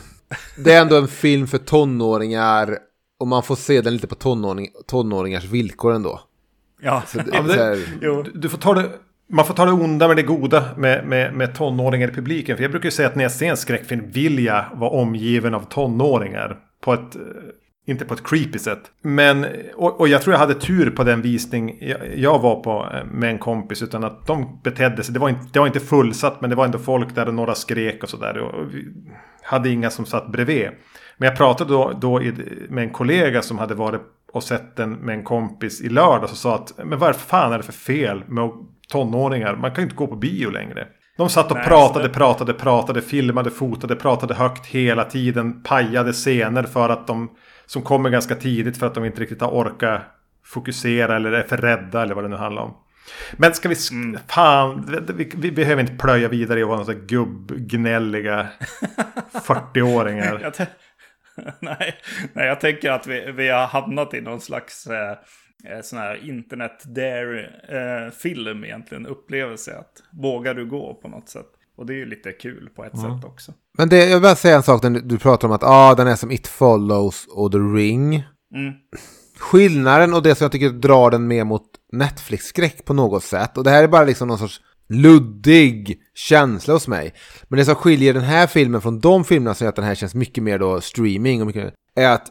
Det 0.56 0.72
är 0.72 0.80
ändå 0.80 0.96
en 0.96 1.08
film 1.08 1.46
för 1.46 1.58
tonåringar. 1.58 2.78
Och 3.20 3.26
man 3.26 3.42
får 3.42 3.56
se 3.56 3.80
den 3.80 3.92
lite 3.92 4.06
på 4.06 4.14
tonåring, 4.14 4.68
tonåringars 4.86 5.44
villkor 5.44 5.94
ändå. 5.94 6.20
Ja, 6.82 7.02
Så 7.06 7.18
det, 7.18 7.24
Ja, 7.32 7.42
det- 7.42 7.54
här. 7.54 7.78
Du, 8.00 8.22
du 8.34 8.48
får 8.48 8.58
ta 8.58 8.74
det, 8.74 8.88
man 9.32 9.44
får 9.46 9.54
ta 9.54 9.64
det 9.64 9.72
onda 9.72 10.08
med 10.08 10.16
det 10.16 10.22
goda 10.22 10.64
med, 10.76 11.06
med, 11.06 11.34
med 11.34 11.54
tonåringar 11.54 12.08
i 12.08 12.12
publiken. 12.12 12.56
För 12.56 12.62
jag 12.64 12.70
brukar 12.70 12.86
ju 12.86 12.90
säga 12.90 13.08
att 13.08 13.14
när 13.16 13.24
jag 13.24 13.32
ser 13.32 13.46
en 13.50 13.56
skräckfilm 13.56 14.10
vill 14.10 14.44
jag 14.44 14.64
vara 14.74 14.90
omgiven 14.90 15.54
av 15.54 15.60
tonåringar. 15.68 16.56
På 16.80 16.94
ett, 16.94 17.16
inte 17.88 18.04
på 18.04 18.14
ett 18.14 18.26
creepy 18.26 18.58
sätt. 18.58 18.80
Men, 19.02 19.46
och, 19.76 20.00
och 20.00 20.08
jag 20.08 20.22
tror 20.22 20.34
jag 20.34 20.40
hade 20.40 20.54
tur 20.54 20.90
på 20.90 21.04
den 21.04 21.22
visning 21.22 21.78
jag, 21.80 21.98
jag 22.16 22.38
var 22.38 22.62
på 22.62 22.88
eh, 22.94 23.04
med 23.04 23.30
en 23.30 23.38
kompis. 23.38 23.82
Utan 23.82 24.04
att 24.04 24.26
de 24.26 24.60
betedde 24.64 25.02
sig. 25.02 25.14
Det 25.14 25.20
var, 25.20 25.28
inte, 25.28 25.46
det 25.52 25.58
var 25.58 25.66
inte 25.66 25.80
fullsatt 25.80 26.40
men 26.40 26.50
det 26.50 26.56
var 26.56 26.64
ändå 26.64 26.78
folk 26.78 27.14
där 27.14 27.28
och 27.28 27.34
några 27.34 27.54
skrek 27.54 28.02
och 28.02 28.08
sådär. 28.08 28.66
Hade 29.42 29.68
inga 29.68 29.90
som 29.90 30.06
satt 30.06 30.32
bredvid. 30.32 30.68
Men 31.16 31.28
jag 31.28 31.36
pratade 31.36 31.72
då, 31.72 31.92
då 32.00 32.22
i, 32.22 32.34
med 32.68 32.84
en 32.84 32.90
kollega 32.90 33.42
som 33.42 33.58
hade 33.58 33.74
varit 33.74 34.00
och 34.32 34.42
sett 34.42 34.76
den 34.76 34.92
med 34.92 35.14
en 35.14 35.24
kompis 35.24 35.80
i 35.80 35.88
lördag. 35.88 36.22
Och 36.22 36.30
sa 36.30 36.54
att 36.54 36.72
men 36.84 36.98
vad 36.98 37.16
fan 37.16 37.52
är 37.52 37.56
det 37.56 37.64
för 37.64 37.72
fel 37.72 38.24
med 38.26 38.50
tonåringar? 38.88 39.56
Man 39.56 39.70
kan 39.70 39.82
ju 39.82 39.82
inte 39.82 39.96
gå 39.96 40.06
på 40.06 40.16
bio 40.16 40.50
längre. 40.50 40.86
De 41.18 41.28
satt 41.28 41.50
och 41.50 41.56
Nej, 41.56 41.66
pratade, 41.66 42.08
pratade, 42.08 42.52
pratade, 42.52 43.02
filmade, 43.02 43.50
fotade, 43.50 43.96
pratade 43.96 44.34
högt 44.34 44.66
hela 44.66 45.04
tiden. 45.04 45.62
Pajade 45.62 46.12
scener 46.12 46.62
för 46.62 46.88
att 46.88 47.06
de, 47.06 47.30
som 47.68 47.82
kommer 47.82 48.10
ganska 48.10 48.34
tidigt 48.34 48.76
för 48.76 48.86
att 48.86 48.94
de 48.94 49.04
inte 49.04 49.20
riktigt 49.20 49.40
har 49.40 49.50
orkat 49.50 50.02
fokusera 50.44 51.16
eller 51.16 51.32
är 51.32 51.42
för 51.42 51.56
rädda 51.56 52.02
eller 52.02 52.14
vad 52.14 52.24
det 52.24 52.28
nu 52.28 52.36
handlar 52.36 52.62
om. 52.62 52.76
Men 53.36 53.54
ska 53.54 53.68
vi... 53.68 53.74
sk- 53.74 54.18
Fan, 54.28 55.02
vi, 55.16 55.32
vi 55.36 55.52
behöver 55.52 55.82
inte 55.82 55.96
plöja 55.96 56.28
vidare 56.28 56.60
i 56.60 56.62
att 56.62 56.68
vara 56.68 56.78
några 56.78 56.94
gubbgnälliga 56.94 58.48
40-åringar. 59.32 60.38
Jag, 60.42 60.54
t- 60.54 60.66
nej, 61.60 61.94
nej, 62.32 62.46
jag 62.46 62.60
tänker 62.60 62.90
att 62.90 63.06
vi, 63.06 63.32
vi 63.32 63.48
har 63.48 63.66
hamnat 63.66 64.14
i 64.14 64.20
någon 64.20 64.40
slags 64.40 64.86
eh, 64.86 65.10
eh 65.72 65.80
sån 65.82 65.98
här 65.98 66.28
internet 66.28 66.82
dare-film 66.84 68.62
eh, 68.62 68.68
egentligen. 68.68 69.06
Upplevelse 69.06 69.76
att 69.78 70.02
vågar 70.22 70.54
du 70.54 70.66
gå 70.66 70.94
på 70.94 71.08
något 71.08 71.28
sätt. 71.28 71.57
Och 71.78 71.86
det 71.86 71.92
är 71.92 71.96
ju 71.96 72.06
lite 72.06 72.32
kul 72.32 72.70
på 72.76 72.84
ett 72.84 72.94
mm. 72.94 73.04
sätt 73.04 73.24
också. 73.24 73.52
Men 73.78 73.88
det, 73.88 74.06
jag 74.06 74.16
vill 74.16 74.22
bara 74.22 74.36
säga 74.36 74.56
en 74.56 74.62
sak 74.62 74.82
när 74.82 74.90
du 74.90 75.18
pratar 75.18 75.48
om 75.48 75.54
att 75.54 75.64
ah, 75.64 75.94
den 75.94 76.06
är 76.06 76.16
som 76.16 76.30
It 76.30 76.46
Follows 76.46 77.26
och 77.30 77.52
The 77.52 77.58
Ring. 77.58 78.14
Mm. 78.54 78.74
Skillnaden 79.38 80.14
och 80.14 80.22
det 80.22 80.34
som 80.34 80.44
jag 80.44 80.52
tycker 80.52 80.70
drar 80.70 81.10
den 81.10 81.26
mer 81.26 81.44
mot 81.44 81.62
Netflix-skräck 81.92 82.84
på 82.84 82.94
något 82.94 83.24
sätt. 83.24 83.58
Och 83.58 83.64
det 83.64 83.70
här 83.70 83.82
är 83.82 83.88
bara 83.88 84.04
liksom 84.04 84.28
någon 84.28 84.38
sorts 84.38 84.60
luddig 84.88 86.00
känsla 86.14 86.74
hos 86.74 86.88
mig. 86.88 87.14
Men 87.48 87.58
det 87.58 87.64
som 87.64 87.74
skiljer 87.74 88.14
den 88.14 88.22
här 88.22 88.46
filmen 88.46 88.80
från 88.80 89.00
de 89.00 89.24
filmerna 89.24 89.54
som 89.54 89.64
gör 89.64 89.68
att 89.68 89.76
den 89.76 89.84
här 89.84 89.94
känns 89.94 90.14
mycket 90.14 90.44
mer 90.44 90.58
då 90.58 90.80
streaming 90.80 91.40
och 91.40 91.46
mycket, 91.46 91.74
är 91.96 92.08
att 92.08 92.26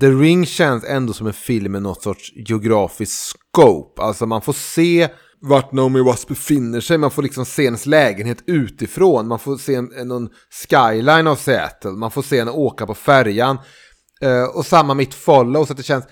The 0.00 0.08
Ring 0.08 0.46
känns 0.46 0.84
ändå 0.84 1.12
som 1.12 1.26
en 1.26 1.32
film 1.32 1.72
med 1.72 1.82
något 1.82 2.02
sorts 2.02 2.32
geografisk 2.36 3.12
scope. 3.12 4.02
Alltså 4.02 4.26
man 4.26 4.42
får 4.42 4.52
se 4.52 5.08
vart 5.42 5.72
Naomi 5.72 6.00
Watts 6.00 6.26
befinner 6.26 6.80
sig. 6.80 6.98
Man 6.98 7.10
får 7.10 7.22
liksom 7.22 7.44
se 7.44 7.64
hennes 7.64 7.86
lägenhet 7.86 8.38
utifrån. 8.46 9.28
Man 9.28 9.38
får 9.38 9.56
se 9.56 9.74
en, 9.74 9.84
någon 9.84 10.28
skyline 10.50 11.26
av 11.26 11.36
Seattle. 11.36 11.90
Man 11.90 12.10
får 12.10 12.22
se 12.22 12.38
henne 12.38 12.50
åka 12.50 12.86
på 12.86 12.94
färjan. 12.94 13.58
Uh, 14.24 14.44
och 14.44 14.66
samma 14.66 14.94
mitt 14.94 15.14
follow. 15.14 15.64
Så 15.64 15.72
att 15.72 15.76
det 15.76 15.82
känns... 15.82 16.04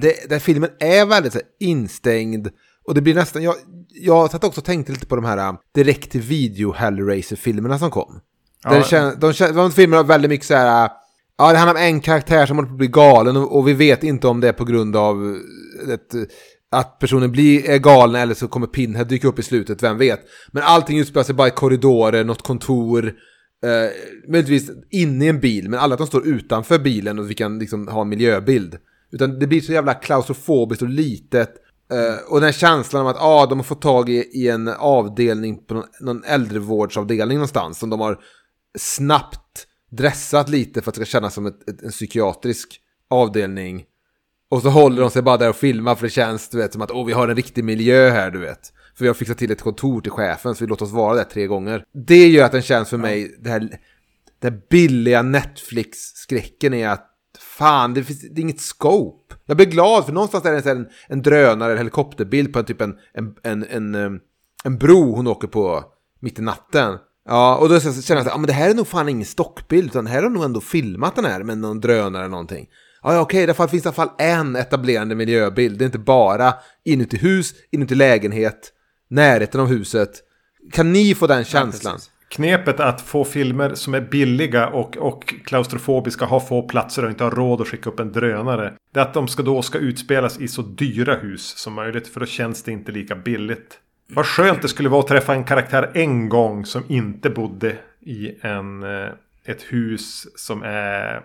Det, 0.00 0.28
den 0.28 0.40
filmen 0.40 0.70
är 0.80 1.06
väldigt 1.06 1.32
så, 1.32 1.40
instängd. 1.60 2.48
Och 2.86 2.94
det 2.94 3.00
blir 3.00 3.14
nästan... 3.14 3.42
Jag, 3.42 3.54
jag 3.88 4.30
satt 4.30 4.44
också 4.44 4.60
och 4.60 4.64
tänkte 4.64 4.92
lite 4.92 5.06
på 5.06 5.16
de 5.16 5.24
här 5.24 5.48
uh, 5.48 5.58
direkt 5.74 6.10
till 6.10 6.22
video 6.22 6.72
Hellraiser-filmerna 6.72 7.78
som 7.78 7.90
kom. 7.90 8.20
Ja. 8.62 8.70
Där 8.70 8.82
känns, 8.82 9.14
de, 9.14 9.32
de, 9.32 9.52
de 9.52 9.72
filmerna 9.72 10.02
väldigt 10.02 10.28
mycket 10.28 10.46
så 10.46 10.54
här... 10.54 10.84
Uh, 10.84 10.90
ja, 11.38 11.52
det 11.52 11.58
handlar 11.58 11.74
om 11.74 11.86
en 11.86 12.00
karaktär 12.00 12.46
som 12.46 12.56
håller 12.56 12.68
på 12.68 12.74
att 12.74 12.78
bli 12.78 12.88
galen 12.88 13.36
och, 13.36 13.56
och, 13.56 13.68
vi 13.68 13.72
vet 13.72 14.02
inte 14.02 14.28
om 14.28 14.40
det 14.40 14.48
är 14.48 14.52
på 14.52 14.64
grund 14.64 14.96
av 14.96 15.36
ett 15.92 16.14
att 16.74 16.98
personen 16.98 17.32
blir, 17.32 17.70
är 17.70 17.78
galen 17.78 18.20
eller 18.22 18.34
så 18.34 18.48
kommer 18.48 18.66
Pinhead 18.66 19.04
dyka 19.04 19.28
upp 19.28 19.38
i 19.38 19.42
slutet, 19.42 19.82
vem 19.82 19.98
vet. 19.98 20.20
Men 20.52 20.62
allting 20.62 20.98
utspelar 20.98 21.24
sig 21.24 21.34
bara 21.34 21.48
i 21.48 21.50
korridorer, 21.50 22.24
något 22.24 22.42
kontor, 22.42 23.06
eh, 23.64 23.90
möjligtvis 24.28 24.70
inne 24.90 25.24
i 25.24 25.28
en 25.28 25.40
bil, 25.40 25.68
men 25.68 25.80
alla 25.80 25.96
de 25.96 26.06
står 26.06 26.26
utanför 26.26 26.78
bilen 26.78 27.18
och 27.18 27.30
vi 27.30 27.34
kan 27.34 27.58
liksom 27.58 27.88
ha 27.88 28.00
en 28.00 28.08
miljöbild. 28.08 28.76
Utan 29.12 29.38
det 29.38 29.46
blir 29.46 29.60
så 29.60 29.72
jävla 29.72 29.94
klaustrofobiskt 29.94 30.82
och 30.82 30.88
litet. 30.88 31.54
Eh, 31.92 32.30
och 32.30 32.40
den 32.40 32.44
här 32.44 32.52
känslan 32.52 33.02
av 33.02 33.08
att 33.08 33.20
ah, 33.20 33.46
de 33.46 33.58
har 33.58 33.64
fått 33.64 33.82
tag 33.82 34.10
i, 34.10 34.14
i 34.14 34.48
en 34.48 34.68
avdelning 34.68 35.66
på 35.66 35.74
någon, 35.74 35.84
någon 36.00 36.24
äldrevårdsavdelning 36.24 37.38
någonstans 37.38 37.78
som 37.78 37.90
de 37.90 38.00
har 38.00 38.18
snabbt 38.78 39.66
dressat 39.90 40.48
lite 40.48 40.82
för 40.82 40.90
att 40.90 40.94
det 40.94 41.06
ska 41.06 41.18
kännas 41.18 41.34
som 41.34 41.46
ett, 41.46 41.68
ett, 41.68 41.82
en 41.82 41.90
psykiatrisk 41.90 42.80
avdelning. 43.10 43.84
Och 44.54 44.62
så 44.62 44.68
håller 44.68 45.00
de 45.00 45.10
sig 45.10 45.22
bara 45.22 45.36
där 45.36 45.48
och 45.48 45.56
filmar 45.56 45.94
för 45.94 46.06
det 46.06 46.10
känns 46.10 46.48
du 46.48 46.58
vet, 46.58 46.72
som 46.72 46.82
att 46.82 46.90
oh, 46.90 47.06
vi 47.06 47.12
har 47.12 47.28
en 47.28 47.36
riktig 47.36 47.64
miljö 47.64 48.10
här 48.10 48.30
du 48.30 48.38
vet. 48.38 48.72
För 48.96 49.04
vi 49.04 49.06
har 49.06 49.14
fixat 49.14 49.38
till 49.38 49.50
ett 49.50 49.62
kontor 49.62 50.00
till 50.00 50.10
chefen 50.10 50.54
så 50.54 50.64
vi 50.64 50.68
låter 50.68 50.84
oss 50.84 50.92
vara 50.92 51.14
där 51.14 51.24
tre 51.24 51.46
gånger. 51.46 51.84
Det 52.06 52.28
gör 52.28 52.44
att 52.44 52.52
den 52.52 52.62
känns 52.62 52.90
för 52.90 52.96
mig, 52.96 53.36
det 53.40 53.50
här, 53.50 53.60
det 54.40 54.48
här 54.48 54.60
billiga 54.70 55.22
Netflix-skräcken 55.22 56.74
är 56.74 56.88
att 56.88 57.06
fan, 57.58 57.94
det 57.94 58.04
finns 58.04 58.20
det 58.20 58.40
är 58.40 58.42
inget 58.42 58.60
scope. 58.60 59.34
Jag 59.46 59.56
blir 59.56 59.66
glad 59.66 60.04
för 60.04 60.12
någonstans 60.12 60.44
är 60.44 60.52
det 60.52 60.70
en, 60.70 60.86
en 61.08 61.22
drönare, 61.22 61.72
en 61.72 61.78
helikopterbild 61.78 62.52
på 62.52 62.58
en, 62.58 62.64
typ 62.64 62.80
en, 62.80 62.94
en, 63.14 63.34
en, 63.42 63.64
en, 63.70 63.94
eh, 63.94 64.20
en 64.64 64.78
bro 64.78 65.14
hon 65.14 65.26
åker 65.26 65.48
på 65.48 65.84
mitt 66.20 66.38
i 66.38 66.42
natten. 66.42 66.98
Ja, 67.28 67.56
och 67.56 67.68
då 67.68 67.80
känner 67.80 68.02
jag 68.08 68.18
att 68.18 68.34
ah, 68.34 68.38
men 68.38 68.46
det 68.46 68.52
här 68.52 68.70
är 68.70 68.74
nog 68.74 68.86
fan 68.86 69.08
ingen 69.08 69.26
stockbild, 69.26 69.86
utan 69.86 70.06
här 70.06 70.22
har 70.22 70.30
nog 70.30 70.44
ändå 70.44 70.60
filmat 70.60 71.16
den 71.16 71.24
här 71.24 71.42
med 71.42 71.58
någon 71.58 71.80
drönare 71.80 72.22
eller 72.22 72.30
någonting. 72.30 72.68
Ja, 73.04 73.20
okej, 73.20 73.22
okay, 73.22 73.46
därför 73.46 73.66
finns 73.66 73.82
det 73.82 73.86
i 73.86 73.88
alla 73.88 73.94
fall 73.94 74.10
en 74.18 74.56
etablerande 74.56 75.14
miljöbild. 75.14 75.78
Det 75.78 75.84
är 75.84 75.86
inte 75.86 75.98
bara 75.98 76.54
inuti 76.84 77.16
hus, 77.16 77.54
inuti 77.70 77.94
lägenhet, 77.94 78.72
närheten 79.10 79.60
av 79.60 79.66
huset. 79.66 80.10
Kan 80.72 80.92
ni 80.92 81.14
få 81.14 81.26
den 81.26 81.44
känslan? 81.44 81.98
Ja, 81.98 82.10
Knepet 82.28 82.80
att 82.80 83.00
få 83.00 83.24
filmer 83.24 83.74
som 83.74 83.94
är 83.94 84.00
billiga 84.00 84.68
och, 84.68 84.96
och 84.96 85.34
klaustrofobiska, 85.44 86.24
ha 86.24 86.40
få 86.40 86.62
platser 86.62 87.04
och 87.04 87.10
inte 87.10 87.24
ha 87.24 87.30
råd 87.30 87.60
att 87.60 87.68
skicka 87.68 87.90
upp 87.90 88.00
en 88.00 88.12
drönare. 88.12 88.72
Det 88.92 89.00
är 89.00 89.04
att 89.04 89.14
de 89.14 89.28
ska 89.28 89.42
då 89.42 89.62
ska 89.62 89.78
utspelas 89.78 90.40
i 90.40 90.48
så 90.48 90.62
dyra 90.62 91.14
hus 91.14 91.58
som 91.58 91.72
möjligt. 91.72 92.08
För 92.08 92.20
då 92.20 92.26
känns 92.26 92.62
det 92.62 92.72
inte 92.72 92.92
lika 92.92 93.14
billigt. 93.14 93.78
Vad 94.08 94.26
skönt 94.26 94.62
det 94.62 94.68
skulle 94.68 94.88
vara 94.88 95.00
att 95.00 95.08
träffa 95.08 95.34
en 95.34 95.44
karaktär 95.44 95.90
en 95.94 96.28
gång 96.28 96.66
som 96.66 96.82
inte 96.88 97.30
bodde 97.30 97.76
i 98.00 98.34
en, 98.40 98.82
eh, 98.82 99.08
ett 99.44 99.62
hus 99.62 100.26
som 100.36 100.62
är 100.62 101.20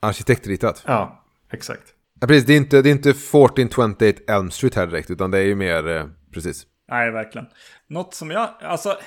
Arkitektritat. 0.00 0.84
Ja, 0.86 1.24
exakt. 1.52 1.94
Ja, 2.20 2.26
precis. 2.26 2.46
Det 2.46 2.52
är 2.52 2.56
inte, 2.56 2.82
det 2.82 2.88
är 2.88 2.92
inte 2.92 3.10
1428 3.10 4.04
Elm 4.28 4.50
Street 4.50 4.74
här 4.74 4.86
direkt, 4.86 5.10
utan 5.10 5.30
det 5.30 5.38
är 5.38 5.44
ju 5.44 5.54
mer, 5.54 5.88
eh, 5.88 6.06
precis. 6.34 6.66
Nej, 6.90 7.10
verkligen. 7.10 7.46
Något 7.86 8.14
som 8.14 8.30
jag, 8.30 8.50
alltså, 8.60 8.98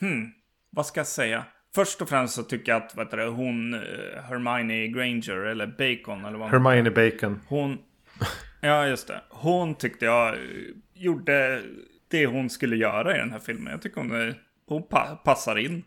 hmm, 0.00 0.30
vad 0.70 0.86
ska 0.86 1.00
jag 1.00 1.06
säga? 1.06 1.44
Först 1.74 2.02
och 2.02 2.08
främst 2.08 2.34
så 2.34 2.42
tycker 2.42 2.72
jag 2.72 2.82
att 2.82 2.98
vet 2.98 3.10
du, 3.10 3.28
hon, 3.28 3.74
eh, 3.74 3.80
Hermione 4.28 4.88
Granger, 4.88 5.36
eller 5.36 5.66
Bacon, 5.66 6.24
eller 6.24 6.38
vad 6.38 6.50
Hermione 6.50 6.90
Bacon. 6.90 7.40
Hon, 7.48 7.78
ja 8.60 8.86
just 8.86 9.08
det. 9.08 9.20
Hon 9.28 9.74
tyckte 9.74 10.04
jag 10.04 10.28
eh, 10.28 10.40
gjorde 10.94 11.62
det 12.10 12.26
hon 12.26 12.50
skulle 12.50 12.76
göra 12.76 13.16
i 13.16 13.18
den 13.18 13.32
här 13.32 13.38
filmen. 13.38 13.72
Jag 13.72 13.82
tycker 13.82 14.00
hon, 14.00 14.34
hon 14.66 14.88
pa 14.88 15.20
passar 15.24 15.58
in. 15.58 15.84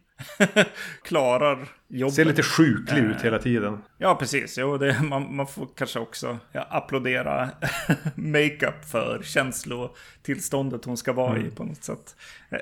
klarar 1.03 1.67
jobbet. 1.87 2.15
Ser 2.15 2.25
lite 2.25 2.43
sjuklig 2.43 3.03
ut 3.03 3.21
hela 3.21 3.39
tiden. 3.39 3.77
Ja, 3.97 4.15
precis. 4.15 4.57
Jo, 4.57 4.77
det, 4.77 5.01
man, 5.03 5.35
man 5.35 5.47
får 5.47 5.67
kanske 5.75 5.99
också 5.99 6.37
ja, 6.51 6.67
applådera 6.69 7.49
makeup 8.15 8.85
för 8.91 9.21
känslotillståndet 9.23 10.85
hon 10.85 10.97
ska 10.97 11.13
vara 11.13 11.35
mm. 11.35 11.47
i 11.47 11.51
på 11.51 11.63
något 11.63 11.83
sätt. 11.83 12.15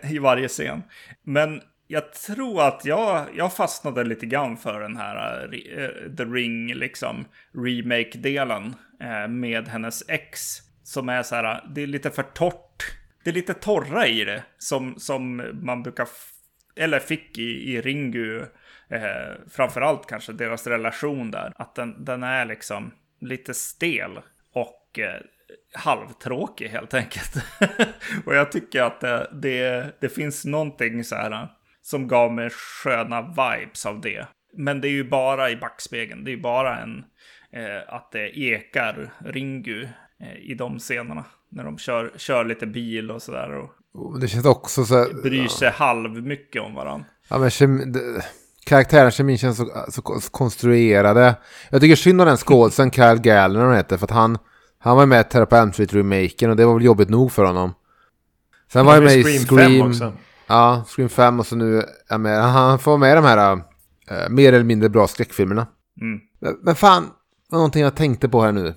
I 0.03 0.19
varje 0.19 0.47
scen. 0.47 0.83
Men 1.23 1.61
jag 1.91 2.13
tror 2.13 2.61
att 2.61 2.85
jag, 2.85 3.27
jag 3.35 3.53
fastnade 3.53 4.03
lite 4.03 4.25
grann 4.25 4.57
för 4.57 4.79
den 4.79 4.97
här 4.97 5.43
uh, 5.45 6.15
The 6.15 6.23
Ring, 6.23 6.73
liksom, 6.73 7.25
remake-delen 7.53 8.75
uh, 9.03 9.27
med 9.29 9.67
hennes 9.67 10.03
ex. 10.07 10.57
Som 10.83 11.09
är 11.09 11.23
så 11.23 11.35
här, 11.35 11.63
det 11.75 11.81
är 11.83 11.87
lite 11.87 12.09
för 12.09 12.23
torrt. 12.23 12.97
Det 13.23 13.29
är 13.29 13.33
lite 13.33 13.53
torra 13.53 14.07
i 14.07 14.25
det, 14.25 14.43
som, 14.57 14.99
som 14.99 15.49
man 15.53 15.83
brukar 15.83 16.07
eller 16.81 17.00
fick 17.00 17.38
i, 17.38 17.73
i 17.73 17.81
Ringu, 17.81 18.45
eh, 18.89 19.35
framförallt 19.51 20.07
kanske 20.07 20.33
deras 20.33 20.67
relation 20.67 21.31
där, 21.31 21.53
att 21.55 21.75
den, 21.75 22.05
den 22.05 22.23
är 22.23 22.45
liksom 22.45 22.91
lite 23.21 23.53
stel 23.53 24.19
och 24.53 25.00
eh, 25.00 25.21
halvtråkig 25.73 26.67
helt 26.67 26.93
enkelt. 26.93 27.35
och 28.25 28.35
jag 28.35 28.51
tycker 28.51 28.83
att 28.83 29.00
det, 29.00 29.29
det, 29.33 29.91
det, 30.01 30.09
finns 30.09 30.45
någonting 30.45 31.03
så 31.03 31.15
här 31.15 31.31
eh, 31.31 31.50
som 31.81 32.07
gav 32.07 32.33
mig 32.33 32.50
sköna 32.50 33.21
vibes 33.21 33.85
av 33.85 34.01
det. 34.01 34.27
Men 34.57 34.81
det 34.81 34.88
är 34.88 34.91
ju 34.91 35.03
bara 35.03 35.50
i 35.50 35.55
backspegeln, 35.55 36.23
det 36.23 36.31
är 36.31 36.35
ju 36.35 36.41
bara 36.41 36.79
en, 36.79 37.05
eh, 37.51 37.93
att 37.93 38.11
det 38.11 38.39
ekar 38.39 39.09
Ringu 39.25 39.88
eh, 40.19 40.38
i 40.38 40.53
de 40.53 40.79
scenerna. 40.79 41.25
När 41.50 41.63
de 41.63 41.77
kör, 41.77 42.11
kör 42.17 42.45
lite 42.45 42.67
bil 42.67 43.11
och 43.11 43.21
sådär. 43.21 43.51
Och 43.51 43.71
det 44.19 44.27
känns 44.27 44.45
också 44.45 44.86
så 44.86 44.95
här, 44.95 45.21
Bryr 45.21 45.48
sig 45.48 45.67
ja. 45.67 45.86
halv 45.86 46.24
mycket 46.24 46.62
om 46.62 46.75
varandra. 46.75 47.05
Ja, 47.29 47.38
men 47.38 47.50
kemi, 47.50 47.93
karaktären, 48.65 49.12
kemin 49.12 49.38
känns 49.38 49.57
så, 49.57 49.65
så, 49.89 50.01
konstruerade. 50.31 51.36
Jag 51.69 51.81
tycker 51.81 51.95
synd 51.95 52.21
om 52.21 52.27
den 52.27 52.38
skådisen, 52.38 52.91
Kyle 52.91 53.19
Gallner 53.19 53.65
han 53.65 53.75
heter, 53.75 53.98
för 53.98 54.05
att 54.05 54.12
han, 54.12 54.38
han 54.79 54.98
var 54.98 55.05
med 55.05 55.21
i 55.21 55.29
Terra 55.29 55.45
på 55.45 55.55
Street-remaken 55.55 56.50
och 56.50 56.55
det 56.55 56.65
var 56.65 56.74
väl 56.74 56.83
jobbigt 56.83 57.10
nog 57.10 57.31
för 57.31 57.45
honom. 57.45 57.74
Sen 58.74 58.86
var 58.86 58.93
han 58.93 59.03
med 59.03 59.17
i 59.17 59.24
Scream, 59.24 59.45
Scream 59.45 59.71
5 59.71 59.88
också. 59.88 60.13
Ja, 60.48 60.83
Scream 60.88 61.10
5 61.10 61.39
och 61.39 61.48
så 61.48 61.55
nu 61.55 61.83
är 62.10 62.17
med, 62.17 62.43
han 62.43 62.79
får 62.79 62.98
med 62.98 63.17
de 63.17 63.25
här 63.25 63.62
äh, 64.07 64.29
mer 64.29 64.53
eller 64.53 64.65
mindre 64.65 64.89
bra 64.89 65.07
skräckfilmerna. 65.07 65.67
Mm. 66.01 66.19
Men, 66.39 66.57
men 66.62 66.75
fan, 66.75 67.10
någonting 67.51 67.83
jag 67.83 67.95
tänkte 67.95 68.29
på 68.29 68.41
här 68.41 68.51
nu. 68.51 68.74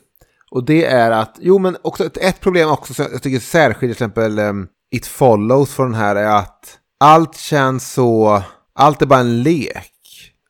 Och 0.50 0.64
det 0.64 0.84
är 0.84 1.10
att, 1.10 1.36
jo 1.40 1.58
men 1.58 1.76
också 1.82 2.04
ett, 2.04 2.16
ett 2.16 2.40
problem 2.40 2.68
också, 2.68 2.94
så 2.94 3.02
jag 3.12 3.22
tycker 3.22 3.38
särskilt 3.38 3.80
till 3.80 3.90
exempel 3.90 4.38
um, 4.38 4.68
It 4.94 5.06
Follows 5.06 5.74
för 5.74 5.84
den 5.84 5.94
här 5.94 6.16
är 6.16 6.36
att 6.38 6.78
allt 7.00 7.36
känns 7.36 7.92
så, 7.92 8.42
allt 8.74 9.02
är 9.02 9.06
bara 9.06 9.20
en 9.20 9.42
lek. 9.42 9.92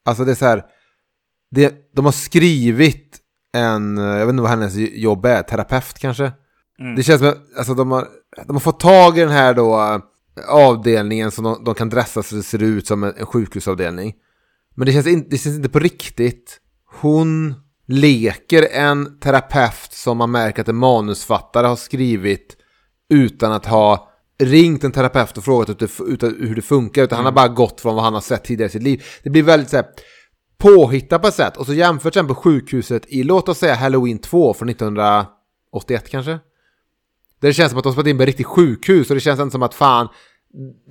Alltså 0.04 0.24
det 0.24 0.30
är 0.30 0.34
så 0.34 0.44
här, 0.44 0.64
det, 1.50 1.74
de 1.94 2.04
har 2.04 2.12
skrivit 2.12 3.18
en, 3.52 3.96
jag 3.96 4.26
vet 4.26 4.28
inte 4.28 4.42
vad 4.42 4.50
hennes 4.50 4.74
jobb 4.76 5.26
är, 5.26 5.42
terapeut 5.42 5.98
kanske? 5.98 6.32
Mm. 6.80 6.96
Det 6.96 7.02
känns 7.02 7.18
som 7.18 7.28
att 7.28 7.58
alltså, 7.58 7.74
de, 7.74 7.90
har, 7.90 8.08
de 8.46 8.56
har 8.56 8.60
fått 8.60 8.80
tag 8.80 9.18
i 9.18 9.20
den 9.20 9.30
här 9.30 9.54
då 9.54 10.00
avdelningen 10.48 11.30
som 11.30 11.44
de, 11.44 11.64
de 11.64 11.74
kan 11.74 11.88
dressa 11.88 12.22
så 12.22 12.34
det 12.34 12.42
ser 12.42 12.62
ut 12.62 12.86
som 12.86 13.04
en, 13.04 13.14
en 13.16 13.26
sjukhusavdelning. 13.26 14.14
Men 14.74 14.86
det 14.86 14.92
känns, 14.92 15.06
in, 15.06 15.26
det 15.30 15.38
känns 15.38 15.56
inte 15.56 15.68
på 15.68 15.78
riktigt. 15.78 16.60
Hon 17.00 17.54
leker 17.86 18.68
en 18.72 19.18
terapeut 19.20 19.92
som 19.92 20.18
man 20.18 20.30
märker 20.30 20.62
att 20.62 20.68
en 20.68 20.76
manusfattare 20.76 21.66
har 21.66 21.76
skrivit 21.76 22.56
utan 23.10 23.52
att 23.52 23.66
ha 23.66 24.10
ringt 24.38 24.84
en 24.84 24.92
terapeut 24.92 25.38
och 25.38 25.44
frågat 25.44 25.82
hur 26.22 26.54
det 26.54 26.62
funkar, 26.62 27.02
utan 27.02 27.18
mm. 27.18 27.24
han 27.24 27.34
har 27.34 27.42
mm. 27.42 27.54
bara 27.54 27.66
gått 27.66 27.80
från 27.80 27.94
vad 27.94 28.04
han 28.04 28.14
har 28.14 28.20
sett 28.20 28.44
tidigare 28.44 28.68
i 28.68 28.72
sitt 28.72 28.82
liv. 28.82 29.04
Det 29.22 29.30
blir 29.30 29.42
väldigt 29.42 29.70
så 29.70 29.76
här, 29.76 29.86
påhittad 30.58 31.18
på 31.18 31.28
ett 31.28 31.34
sätt. 31.34 31.56
Och 31.56 31.66
så 31.66 31.74
jämfört 31.74 32.14
sen 32.14 32.26
på 32.26 32.34
sjukhuset 32.34 33.02
i, 33.06 33.22
låt 33.22 33.48
oss 33.48 33.58
säga 33.58 33.74
Halloween 33.74 34.18
2 34.18 34.54
från 34.54 34.68
1981 34.68 36.08
kanske. 36.08 36.30
Där 37.40 37.48
det 37.48 37.52
känns 37.52 37.70
som 37.70 37.78
att 37.78 37.84
de 37.84 37.92
spelat 37.92 38.08
in 38.08 38.16
på 38.16 38.22
ett 38.22 38.26
riktigt 38.26 38.46
sjukhus 38.46 39.10
och 39.10 39.14
det 39.14 39.20
känns 39.20 39.40
inte 39.40 39.52
som 39.52 39.62
att 39.62 39.74
fan, 39.74 40.08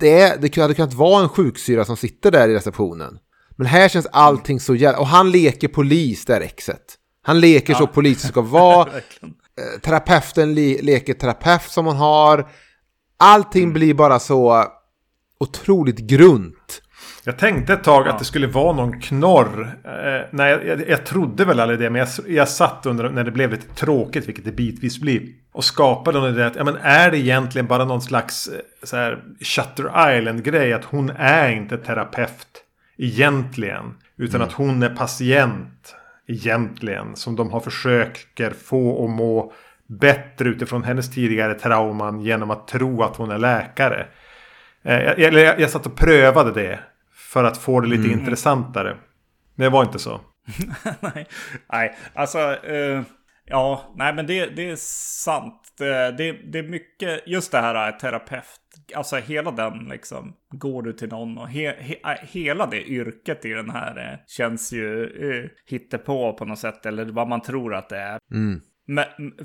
det, 0.00 0.36
det 0.40 0.56
hade 0.56 0.74
kunnat 0.74 0.94
vara 0.94 1.22
en 1.22 1.28
sjuksyra 1.28 1.84
som 1.84 1.96
sitter 1.96 2.30
där 2.30 2.48
i 2.48 2.54
receptionen. 2.54 3.18
Men 3.56 3.66
här 3.66 3.88
känns 3.88 4.06
allting 4.12 4.60
så 4.60 4.74
jävla... 4.74 4.98
Och 4.98 5.06
han 5.06 5.30
leker 5.30 5.68
polis, 5.68 6.24
där 6.24 6.40
exet. 6.40 6.98
Han 7.22 7.40
leker 7.40 7.72
ja. 7.72 7.78
så 7.78 7.86
polis 7.86 8.28
ska 8.28 8.40
vara. 8.40 8.88
Eh, 9.58 9.80
terapeuten 9.80 10.54
le 10.54 10.82
leker 10.82 11.14
terapeut 11.14 11.70
som 11.70 11.86
hon 11.86 11.96
har. 11.96 12.48
Allting 13.24 13.62
mm. 13.62 13.72
blir 13.72 13.94
bara 13.94 14.18
så 14.18 14.64
otroligt 15.40 15.98
grunt. 15.98 16.82
Jag 17.24 17.38
tänkte 17.38 17.72
ett 17.72 17.84
tag 17.84 18.06
ja. 18.06 18.10
att 18.10 18.18
det 18.18 18.24
skulle 18.24 18.46
vara 18.46 18.72
någon 18.72 19.00
knorr. 19.00 19.78
Eh, 19.84 20.26
nej, 20.30 20.60
jag, 20.66 20.88
jag, 20.88 21.06
trodde 21.06 21.44
väl 21.44 21.60
aldrig 21.60 21.78
det. 21.78 21.90
Men 21.90 21.98
jag, 21.98 22.08
jag 22.28 22.48
satt 22.48 22.86
under 22.86 23.10
när 23.10 23.24
det 23.24 23.30
blev 23.30 23.50
lite 23.50 23.74
tråkigt, 23.74 24.28
vilket 24.28 24.44
det 24.44 24.52
bitvis 24.52 24.98
blir. 24.98 25.22
Och 25.52 25.64
skapade 25.64 26.20
någon 26.20 26.30
idé 26.30 26.44
att, 26.44 26.56
ja 26.56 26.64
men 26.64 26.76
är 26.76 27.10
det 27.10 27.18
egentligen 27.18 27.66
bara 27.66 27.84
någon 27.84 28.02
slags 28.02 28.48
eh, 28.48 28.60
så 28.82 28.96
här, 28.96 29.22
Shutter 29.40 30.16
Island-grej? 30.18 30.72
Att 30.72 30.84
hon 30.84 31.10
är 31.10 31.50
inte 31.50 31.76
terapeut 31.76 32.64
egentligen. 32.98 33.94
Utan 34.16 34.36
mm. 34.36 34.48
att 34.48 34.54
hon 34.54 34.82
är 34.82 34.96
patient 34.96 35.94
egentligen. 36.26 37.16
Som 37.16 37.36
de 37.36 37.50
har 37.50 37.60
försöker 37.60 38.50
få 38.50 39.04
att 39.04 39.10
må 39.10 39.52
bättre 39.88 40.48
utifrån 40.48 40.84
hennes 40.84 41.10
tidigare 41.10 41.54
trauman 41.54 42.20
genom 42.20 42.50
att 42.50 42.68
tro 42.68 43.02
att 43.02 43.16
hon 43.16 43.30
är 43.30 43.38
läkare. 43.38 44.06
Eh, 44.82 45.02
jag, 45.02 45.32
jag, 45.32 45.60
jag 45.60 45.70
satt 45.70 45.86
och 45.86 45.96
prövade 45.96 46.52
det 46.52 46.78
för 47.14 47.44
att 47.44 47.58
få 47.58 47.80
det 47.80 47.88
lite 47.88 48.08
mm. 48.08 48.20
intressantare. 48.20 48.96
Men 49.54 49.64
det 49.64 49.70
var 49.70 49.82
inte 49.82 49.98
så. 49.98 50.20
nej, 51.00 51.26
nej, 51.72 51.96
alltså... 52.14 52.38
Uh, 52.68 53.02
ja, 53.44 53.94
nej 53.96 54.14
men 54.14 54.26
det, 54.26 54.46
det 54.46 54.70
är 54.70 54.76
sant. 54.76 55.60
Det, 55.78 56.12
det, 56.12 56.32
det, 56.32 56.58
är 56.58 56.68
mycket, 56.68 57.22
just 57.26 57.52
det 57.52 57.60
här 57.60 57.74
är 57.74 57.92
terapeut. 57.92 58.44
Alltså 58.94 59.16
hela 59.16 59.50
den 59.50 59.78
liksom, 59.90 60.34
går 60.50 60.82
du 60.82 60.92
till 60.92 61.08
någon 61.08 61.38
och 61.38 61.48
he, 61.48 61.74
he, 61.78 61.96
hela 62.22 62.66
det 62.66 62.82
yrket 62.82 63.44
i 63.44 63.50
den 63.50 63.70
här 63.70 64.12
eh, 64.12 64.18
känns 64.26 64.72
ju 64.72 65.06
uh, 65.06 65.50
hittepå 65.66 66.32
på 66.32 66.44
något 66.44 66.58
sätt. 66.58 66.86
Eller 66.86 67.04
vad 67.04 67.28
man 67.28 67.42
tror 67.42 67.74
att 67.74 67.88
det 67.88 67.98
är. 67.98 68.18
Mm. 68.32 68.60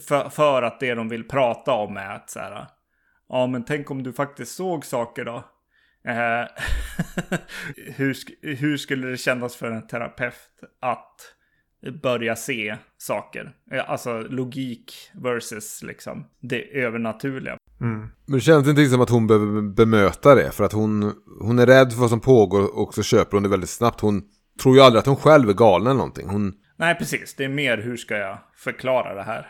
För, 0.08 0.29
för 0.29 0.62
att 0.62 0.79
det 0.79 0.96
de 0.96 1.10
vill 1.10 1.27
prata 1.27 1.72
om 1.72 1.98
är 1.98 2.15
att 2.15 2.29
så 2.29 2.39
här, 2.39 2.67
ja 3.29 3.48
men 3.48 3.65
tänk 3.65 3.91
om 3.91 4.03
du 4.03 4.13
faktiskt 4.13 4.55
såg 4.55 4.86
saker 4.86 5.25
då. 5.25 5.43
Eh, 6.08 6.48
hur, 7.96 8.17
hur 8.55 8.77
skulle 8.77 9.08
det 9.08 9.17
kännas 9.17 9.55
för 9.55 9.72
en 9.72 9.88
terapeut 9.88 10.36
att 10.81 11.36
börja 12.01 12.36
se 12.36 12.77
saker? 12.98 13.55
Eh, 13.72 13.89
alltså 13.89 14.22
logik 14.22 14.93
versus 15.13 15.84
liksom 15.84 16.25
det 16.39 16.82
övernaturliga. 16.82 17.58
Mm. 17.82 17.99
Men 17.99 18.36
det 18.36 18.41
känns 18.41 18.67
inte 18.67 18.86
som 18.86 19.02
att 19.02 19.10
hon 19.10 19.28
behöver 19.28 19.62
bemöta 19.62 20.36
det. 20.36 20.52
För 20.52 20.63
att 20.63 20.73
hon, 20.73 21.13
hon 21.41 21.60
är 21.60 21.65
rädd 21.65 21.93
för 21.93 21.99
vad 21.99 22.10
som 22.10 22.19
pågår 22.19 22.78
och 22.80 22.93
så 22.93 23.04
köper 23.04 23.38
hon 23.38 23.43
det 23.43 23.49
väldigt 23.49 23.69
snabbt. 23.69 24.02
Hon 24.02 24.23
tror 24.62 24.75
ju 24.75 24.82
aldrig 24.82 24.99
att 24.99 25.06
hon 25.06 25.15
själv 25.15 25.49
är 25.49 25.54
galen 25.54 25.88
eller 25.88 25.97
någonting. 25.97 26.28
Hon... 26.30 26.54
Nej, 26.79 26.95
precis. 26.95 27.35
Det 27.35 27.45
är 27.45 27.49
mer 27.49 27.77
hur 27.77 27.97
ska 27.97 28.17
jag 28.17 28.37
förklara 28.55 29.13
det 29.13 29.23
här? 29.23 29.47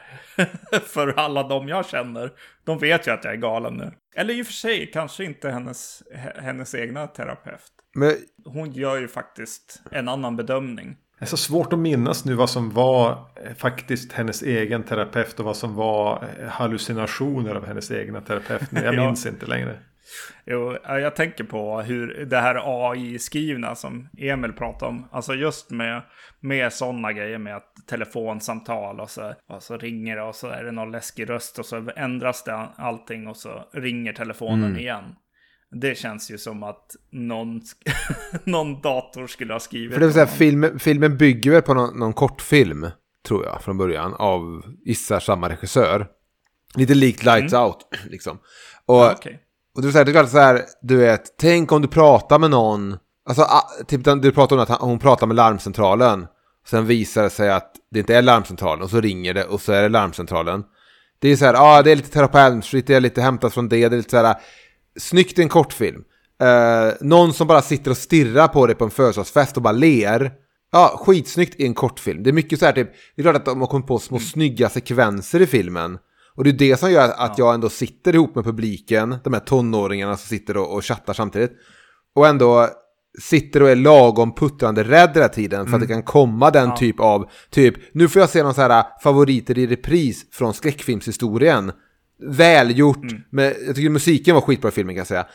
för 0.85 1.07
alla 1.19 1.43
de 1.43 1.67
jag 1.67 1.85
känner. 1.85 2.31
De 2.63 2.79
vet 2.79 3.07
ju 3.07 3.11
att 3.11 3.23
jag 3.23 3.33
är 3.33 3.37
galen 3.37 3.73
nu. 3.73 3.91
Eller 4.15 4.33
i 4.33 4.41
och 4.41 4.45
för 4.45 4.53
sig, 4.53 4.91
kanske 4.93 5.25
inte 5.25 5.49
hennes, 5.49 6.03
hennes 6.35 6.75
egna 6.75 7.07
terapeut. 7.07 7.71
Men... 7.95 8.13
Hon 8.45 8.71
gör 8.71 8.97
ju 8.97 9.07
faktiskt 9.07 9.81
en 9.91 10.09
annan 10.09 10.35
bedömning. 10.35 10.97
Det 11.19 11.25
är 11.25 11.27
så 11.27 11.37
svårt 11.37 11.73
att 11.73 11.79
minnas 11.79 12.25
nu 12.25 12.33
vad 12.33 12.49
som 12.49 12.69
var 12.69 13.11
eh, 13.11 13.55
faktiskt 13.55 14.11
hennes 14.11 14.41
egen 14.43 14.83
terapeut 14.83 15.39
och 15.39 15.45
vad 15.45 15.57
som 15.57 15.75
var 15.75 16.29
eh, 16.39 16.47
hallucinationer 16.47 17.55
av 17.55 17.65
hennes 17.65 17.91
egna 17.91 18.21
terapeut. 18.21 18.69
Jag 18.71 18.95
minns 19.05 19.25
inte 19.25 19.45
längre. 19.45 19.79
Jo, 20.45 20.77
jag 20.83 21.15
tänker 21.15 21.43
på 21.43 21.81
hur 21.81 22.25
det 22.25 22.37
här 22.37 22.61
AI-skrivna 22.91 23.75
som 23.75 24.09
Emil 24.17 24.53
pratade 24.53 24.89
om. 24.89 25.07
Alltså 25.11 25.33
just 25.33 25.69
med, 25.69 26.01
med 26.39 26.73
sådana 26.73 27.13
grejer 27.13 27.37
med 27.37 27.55
att 27.55 27.73
telefonsamtal 27.87 28.99
och 28.99 29.09
så, 29.09 29.33
och 29.49 29.63
så 29.63 29.77
ringer 29.77 30.15
det 30.15 30.21
och 30.21 30.35
så 30.35 30.47
är 30.47 30.63
det 30.63 30.71
någon 30.71 30.91
läskig 30.91 31.29
röst 31.29 31.59
och 31.59 31.65
så 31.65 31.91
ändras 31.95 32.43
det 32.43 32.67
allting 32.75 33.27
och 33.27 33.37
så 33.37 33.69
ringer 33.73 34.13
telefonen 34.13 34.69
mm. 34.69 34.79
igen. 34.79 35.03
Det 35.71 35.97
känns 35.97 36.31
ju 36.31 36.37
som 36.37 36.63
att 36.63 36.85
någon, 37.11 37.61
någon 38.43 38.81
dator 38.81 39.27
skulle 39.27 39.53
ha 39.53 39.59
skrivit. 39.59 39.93
För 39.93 39.99
det 39.99 40.05
vill 40.05 40.13
säga, 40.13 40.27
film, 40.27 40.79
filmen 40.79 41.17
bygger 41.17 41.51
väl 41.51 41.61
på 41.61 41.73
någon, 41.73 41.99
någon 41.99 42.13
kortfilm, 42.13 42.87
tror 43.27 43.45
jag, 43.45 43.61
från 43.61 43.77
början, 43.77 44.13
av 44.13 44.63
gissar 44.85 45.19
samma 45.19 45.49
regissör. 45.49 46.07
Lite 46.75 46.93
likt 46.93 47.23
Lights 47.23 47.53
mm. 47.53 47.65
Out, 47.65 47.77
liksom. 48.09 48.39
Och 48.85 48.95
ja, 48.95 49.13
okay. 49.13 49.33
Och 49.75 49.81
du 49.81 49.91
säger, 49.91 50.05
det 50.05 50.11
är 50.11 50.13
klart 50.13 50.29
så 50.29 50.37
här, 50.37 50.61
du 50.81 50.97
vet, 50.97 51.37
tänk 51.37 51.71
om 51.71 51.81
du 51.81 51.87
pratar 51.87 52.39
med 52.39 52.49
någon. 52.49 52.97
Alltså, 53.25 53.41
ah, 53.41 53.69
typ 53.87 54.03
du 54.03 54.31
pratar 54.31 54.55
om 54.55 54.61
att 54.61 54.81
hon 54.81 54.99
pratar 54.99 55.27
med 55.27 55.35
larmcentralen. 55.35 56.27
Sen 56.67 56.85
visar 56.85 57.23
det 57.23 57.29
sig 57.29 57.49
att 57.49 57.71
det 57.91 57.99
inte 57.99 58.15
är 58.15 58.21
larmcentralen 58.21 58.83
och 58.83 58.89
så 58.89 59.01
ringer 59.01 59.33
det 59.33 59.45
och 59.45 59.61
så 59.61 59.71
är 59.71 59.81
det 59.81 59.89
larmcentralen. 59.89 60.63
Det 61.19 61.29
är 61.29 61.35
så 61.35 61.45
här, 61.45 61.53
ja 61.53 61.77
ah, 61.77 61.81
det 61.81 61.91
är 61.91 61.95
lite 61.95 62.09
Terra 62.09 62.61
det 62.71 62.89
är 62.89 62.99
lite 62.99 63.21
hämtat 63.21 63.53
från 63.53 63.69
det, 63.69 63.89
det 63.89 63.95
är 63.95 63.97
lite 63.97 64.09
så 64.09 64.17
här, 64.17 64.35
snyggt 64.99 65.39
i 65.39 65.41
en 65.41 65.49
kortfilm. 65.49 66.03
Eh, 66.41 66.93
någon 67.01 67.33
som 67.33 67.47
bara 67.47 67.61
sitter 67.61 67.91
och 67.91 67.97
stirrar 67.97 68.47
på 68.47 68.67
dig 68.67 68.75
på 68.75 68.83
en 68.83 68.91
födelsedagsfest 68.91 69.57
och 69.57 69.63
bara 69.63 69.71
ler. 69.71 70.31
Ja, 70.71 70.95
skitsnyggt 71.05 71.59
i 71.59 71.65
en 71.65 71.73
kortfilm. 71.73 72.23
Det 72.23 72.29
är 72.29 72.33
mycket 72.33 72.59
så 72.59 72.65
här 72.65 72.73
typ, 72.73 72.91
det 73.15 73.21
är 73.21 73.23
klart 73.23 73.35
att 73.35 73.45
de 73.45 73.61
har 73.61 73.67
kommit 73.67 73.87
på 73.87 73.99
små 73.99 74.17
mm. 74.17 74.27
snygga 74.27 74.69
sekvenser 74.69 75.41
i 75.41 75.47
filmen. 75.47 75.97
Och 76.39 76.45
det 76.45 76.49
är 76.49 76.53
det 76.53 76.79
som 76.79 76.91
gör 76.91 77.09
att 77.09 77.17
ja. 77.17 77.33
jag 77.37 77.53
ändå 77.53 77.69
sitter 77.69 78.15
ihop 78.15 78.35
med 78.35 78.43
publiken, 78.43 79.17
de 79.23 79.33
här 79.33 79.39
tonåringarna 79.39 80.17
som 80.17 80.27
sitter 80.27 80.57
och, 80.57 80.75
och 80.75 80.85
chattar 80.85 81.13
samtidigt. 81.13 81.51
Och 82.15 82.27
ändå 82.27 82.69
sitter 83.21 83.63
och 83.63 83.69
är 83.69 83.75
lagom 83.75 84.35
puttrande 84.35 84.83
rädd 84.83 85.11
hela 85.13 85.29
tiden 85.29 85.65
för 85.65 85.67
mm. 85.67 85.75
att 85.75 85.87
det 85.87 85.93
kan 85.93 86.03
komma 86.03 86.51
den 86.51 86.69
ja. 86.69 86.77
typ 86.77 86.99
av, 86.99 87.29
typ, 87.49 87.75
nu 87.91 88.07
får 88.07 88.19
jag 88.19 88.29
se 88.29 88.43
någon 88.43 88.53
så 88.53 88.61
här 88.61 88.85
favoriter 89.03 89.57
i 89.57 89.67
repris 89.67 90.25
från 90.31 90.53
skräckfilmshistorien. 90.53 91.71
Välgjort, 92.23 93.11
mm. 93.11 93.21
med, 93.29 93.55
jag 93.67 93.75
tycker 93.75 93.89
musiken 93.89 94.35
var 94.35 94.41
skitbra 94.41 94.69
i 94.69 94.71
filmen 94.71 94.95
kan 94.95 94.99
jag 94.99 95.07
säga. 95.07 95.27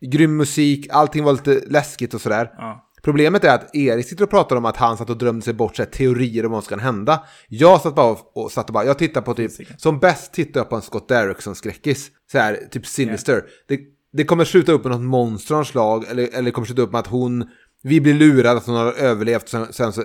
Grym 0.00 0.36
musik, 0.36 0.86
allting 0.90 1.24
var 1.24 1.32
lite 1.32 1.62
läskigt 1.66 2.14
och 2.14 2.20
sådär. 2.20 2.50
Ja. 2.56 2.89
Problemet 3.02 3.44
är 3.44 3.54
att 3.54 3.74
Erik 3.74 4.06
sitter 4.06 4.24
och 4.24 4.30
pratar 4.30 4.56
om 4.56 4.64
att 4.64 4.76
han 4.76 4.96
satt 4.96 5.10
och 5.10 5.18
drömde 5.18 5.44
sig 5.44 5.54
bort 5.54 5.76
så 5.76 5.82
här, 5.82 5.90
teorier 5.90 6.46
om 6.46 6.52
vad 6.52 6.64
som 6.64 6.68
kan 6.68 6.80
hända. 6.80 7.24
Jag 7.48 7.80
satt 7.80 7.94
bara 7.94 8.10
och, 8.10 8.36
och 8.36 8.52
satt 8.52 8.68
och 8.68 8.72
bara, 8.72 8.84
jag 8.84 8.98
tittar 8.98 9.20
på 9.20 9.34
typ, 9.34 9.52
som 9.76 9.98
bäst 9.98 10.32
tittar 10.32 10.60
jag 10.60 10.68
på 10.68 10.76
en 10.76 10.82
Scott 10.82 11.08
Derrickson-skräckis. 11.08 12.10
Så 12.32 12.38
här, 12.38 12.58
typ 12.70 12.86
Sinister. 12.86 13.32
Yeah. 13.32 13.44
Det, 13.68 13.80
det 14.12 14.24
kommer 14.24 14.44
sluta 14.44 14.72
upp 14.72 14.84
med 14.84 14.92
något 14.92 15.00
monster 15.00 15.54
av 15.54 15.64
slag, 15.64 16.04
eller, 16.10 16.28
eller 16.34 16.50
kommer 16.50 16.66
sluta 16.66 16.82
upp 16.82 16.92
med 16.92 16.98
att 16.98 17.06
hon, 17.06 17.48
vi 17.82 18.00
blir 18.00 18.14
lurade 18.14 18.58
att 18.58 18.66
hon 18.66 18.76
har 18.76 18.92
överlevt, 18.92 19.48
sen, 19.48 19.72
sen 19.72 19.92
så 19.92 20.00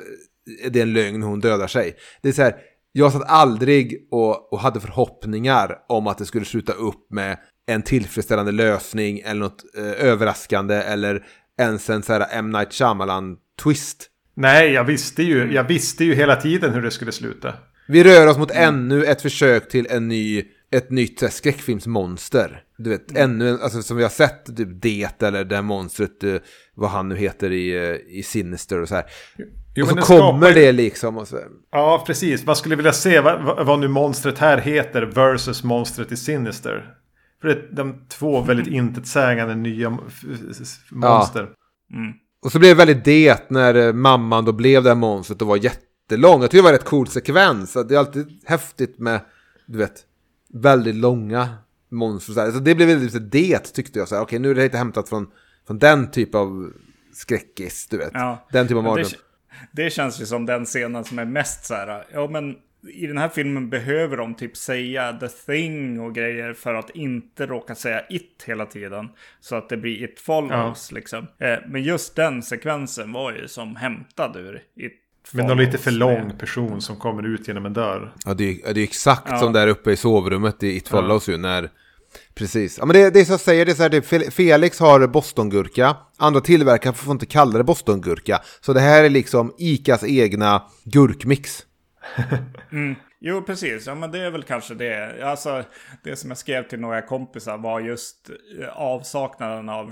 är 0.63 0.69
det 0.69 0.81
en 0.81 0.93
lögn, 0.93 1.23
hon 1.23 1.39
dödar 1.39 1.67
sig. 1.67 1.95
Det 2.21 2.29
är 2.29 2.34
så 2.34 2.41
här, 2.41 2.55
jag 2.91 3.13
satt 3.13 3.23
aldrig 3.29 4.08
och, 4.12 4.53
och 4.53 4.60
hade 4.60 4.79
förhoppningar 4.79 5.77
om 5.89 6.08
att 6.08 6.17
det 6.17 6.25
skulle 6.25 6.45
sluta 6.45 6.73
upp 6.73 7.12
med 7.12 7.38
en 7.67 7.81
tillfredsställande 7.81 8.51
lösning 8.51 9.19
eller 9.19 9.41
något 9.41 9.63
eh, 9.77 10.05
överraskande 10.05 10.75
eller 10.75 11.25
ens 11.59 11.89
en 11.89 12.03
sån 12.03 12.15
här 12.15 12.27
M. 12.31 12.51
Night 12.51 12.69
Shyamalan-twist. 12.71 14.09
Nej, 14.33 14.71
jag 14.71 14.83
visste, 14.83 15.23
ju, 15.23 15.53
jag 15.53 15.63
visste 15.63 16.05
ju 16.05 16.15
hela 16.15 16.35
tiden 16.35 16.73
hur 16.73 16.81
det 16.81 16.91
skulle 16.91 17.11
sluta. 17.11 17.53
Vi 17.87 18.03
rör 18.03 18.27
oss 18.27 18.37
mot 18.37 18.51
mm. 18.51 18.75
ännu 18.75 19.05
ett 19.05 19.21
försök 19.21 19.69
till 19.69 19.87
en 19.89 20.07
ny, 20.07 20.43
ett 20.71 20.91
nytt 20.91 21.21
här, 21.21 21.29
skräckfilmsmonster. 21.29 22.63
Du 22.77 22.89
vet, 22.89 23.11
mm. 23.11 23.23
ännu 23.23 23.49
en, 23.49 23.61
alltså 23.61 23.81
som 23.81 23.97
vi 23.97 24.03
har 24.03 24.09
sett, 24.09 24.57
typ 24.57 24.81
Det 24.81 25.23
eller 25.23 25.45
det 25.45 25.55
här 25.55 25.61
monstret, 25.61 26.23
vad 26.73 26.89
han 26.89 27.09
nu 27.09 27.15
heter 27.15 27.51
i, 27.51 27.99
i 28.09 28.23
Sinister 28.23 28.81
och 28.81 28.87
så 28.87 28.95
här. 28.95 29.05
Jo, 29.75 29.83
och 29.83 29.89
så 29.89 29.95
kommer 29.95 30.47
skapar... 30.47 30.53
det 30.53 30.71
liksom. 30.71 31.17
Och 31.17 31.27
så... 31.27 31.39
Ja, 31.71 32.03
precis. 32.07 32.45
Man 32.45 32.55
skulle 32.55 32.75
vilja 32.75 32.93
se 32.93 33.19
vad, 33.19 33.65
vad 33.65 33.79
nu 33.79 33.87
monstret 33.87 34.39
här 34.39 34.57
heter 34.57 35.01
versus 35.01 35.63
monstret 35.63 36.11
i 36.11 36.17
Sinister. 36.17 36.93
För 37.45 37.53
det 37.53 37.62
är 37.62 37.75
de 37.75 38.05
två 38.10 38.41
väldigt 38.41 38.67
intetsägande 38.67 39.55
nya 39.55 39.89
monster. 40.89 41.49
Ja. 41.89 41.97
Mm. 41.97 42.13
Och 42.41 42.51
så 42.51 42.60
blev 42.60 42.77
det 42.77 42.86
väldigt 42.86 43.05
det 43.05 43.49
när 43.49 43.75
eh, 43.75 43.93
mamman 43.93 44.45
då 44.45 44.51
blev 44.51 44.84
det 44.84 44.89
här 44.89 44.95
monstret 44.95 45.41
och 45.41 45.47
var 45.47 45.58
jättelång. 45.58 46.41
Jag 46.41 46.51
tycker 46.51 46.63
det 46.63 46.69
var 46.69 46.73
rätt 46.73 46.86
cool 46.86 47.08
sekvens. 47.08 47.73
Det 47.73 47.95
är 47.95 47.99
alltid 47.99 48.41
häftigt 48.45 48.99
med, 48.99 49.21
du 49.65 49.77
vet, 49.77 50.03
väldigt 50.53 50.95
långa 50.95 51.49
monster. 51.91 52.34
Så, 52.34 52.51
så 52.51 52.60
det 52.60 52.75
blev 52.75 52.88
väldigt 52.88 53.31
det 53.31 53.73
tyckte 53.73 53.99
jag. 53.99 54.05
Okej, 54.05 54.19
okay, 54.19 54.39
nu 54.39 54.51
är 54.51 54.55
det 54.55 54.63
lite 54.63 54.77
hämtat 54.77 55.10
från, 55.10 55.27
från 55.67 55.79
den 55.79 56.12
typ 56.12 56.36
av 56.36 56.71
skräckis, 57.13 57.88
du 57.89 57.97
vet. 57.97 58.12
Ja. 58.13 58.47
Den 58.51 58.67
typ 58.67 58.77
av 58.77 58.84
mardröm. 58.84 59.05
Det, 59.73 59.84
det 59.84 59.89
känns 59.89 60.21
ju 60.21 60.25
som 60.25 60.45
den 60.45 60.65
scenen 60.65 61.03
som 61.03 61.19
är 61.19 61.25
mest 61.25 61.65
så 61.65 61.73
här, 61.73 62.05
ja 62.13 62.27
men 62.27 62.55
i 62.93 63.07
den 63.07 63.17
här 63.17 63.29
filmen 63.29 63.69
behöver 63.69 64.17
de 64.17 64.35
typ 64.35 64.57
säga 64.57 65.13
the 65.13 65.27
thing 65.27 65.99
och 65.99 66.15
grejer 66.15 66.53
för 66.53 66.73
att 66.73 66.89
inte 66.89 67.45
råka 67.45 67.75
säga 67.75 68.01
it 68.09 68.43
hela 68.45 68.65
tiden. 68.65 69.09
Så 69.39 69.55
att 69.55 69.69
det 69.69 69.77
blir 69.77 70.03
it 70.03 70.19
follows 70.19 70.87
ja. 70.91 70.95
liksom. 70.95 71.27
Eh, 71.39 71.57
men 71.67 71.83
just 71.83 72.15
den 72.15 72.43
sekvensen 72.43 73.11
var 73.11 73.31
ju 73.31 73.47
som 73.47 73.75
hämtad 73.75 74.35
ur 74.35 74.61
it 74.75 75.01
men 75.31 75.47
någon 75.47 75.57
lite 75.57 75.77
för 75.77 75.91
lång 75.91 76.37
person 76.37 76.81
som 76.81 76.95
kommer 76.95 77.23
ut 77.23 77.47
genom 77.47 77.65
en 77.65 77.73
dörr. 77.73 78.13
Ja, 78.25 78.33
det 78.33 78.43
är, 78.43 78.73
det 78.73 78.79
är 78.79 78.83
exakt 78.83 79.27
ja. 79.29 79.37
som 79.37 79.53
där 79.53 79.67
uppe 79.67 79.91
i 79.91 79.97
sovrummet 79.97 80.63
i 80.63 80.75
It 80.75 80.87
Follows 80.87 81.27
ja. 81.27 81.31
ju. 81.31 81.37
När, 81.37 81.69
precis. 82.35 82.77
Ja, 82.77 82.85
men 82.85 82.93
det, 82.95 83.09
det 83.09 83.19
är 83.19 83.25
så 83.25 83.33
jag 83.33 83.39
säger, 83.39 83.65
det 83.65 83.71
är 83.71 83.75
så 83.75 83.83
här, 83.83 83.89
det, 83.89 84.31
Felix 84.31 84.79
har 84.79 85.07
bostongurka. 85.07 85.95
Andra 86.17 86.41
tillverkare 86.41 86.93
får 86.93 87.11
inte 87.11 87.25
kalla 87.25 87.57
det 87.57 87.63
bostongurka. 87.63 88.41
Så 88.61 88.73
det 88.73 88.79
här 88.79 89.03
är 89.03 89.09
liksom 89.09 89.53
Icas 89.57 90.03
egna 90.03 90.63
gurkmix. 90.83 91.65
Mm. 92.71 92.95
Jo, 93.27 93.41
precis. 93.41 93.87
Ja, 93.87 93.95
men 93.95 94.11
det 94.11 94.19
är 94.19 94.31
väl 94.31 94.43
kanske 94.43 94.73
det. 94.73 95.23
Alltså, 95.23 95.63
det 96.03 96.15
som 96.15 96.29
jag 96.29 96.37
skrev 96.37 96.67
till 96.67 96.79
några 96.79 97.01
kompisar 97.01 97.57
var 97.57 97.79
just 97.79 98.29
eh, 98.61 98.69
avsaknaden 98.69 99.69
av 99.69 99.91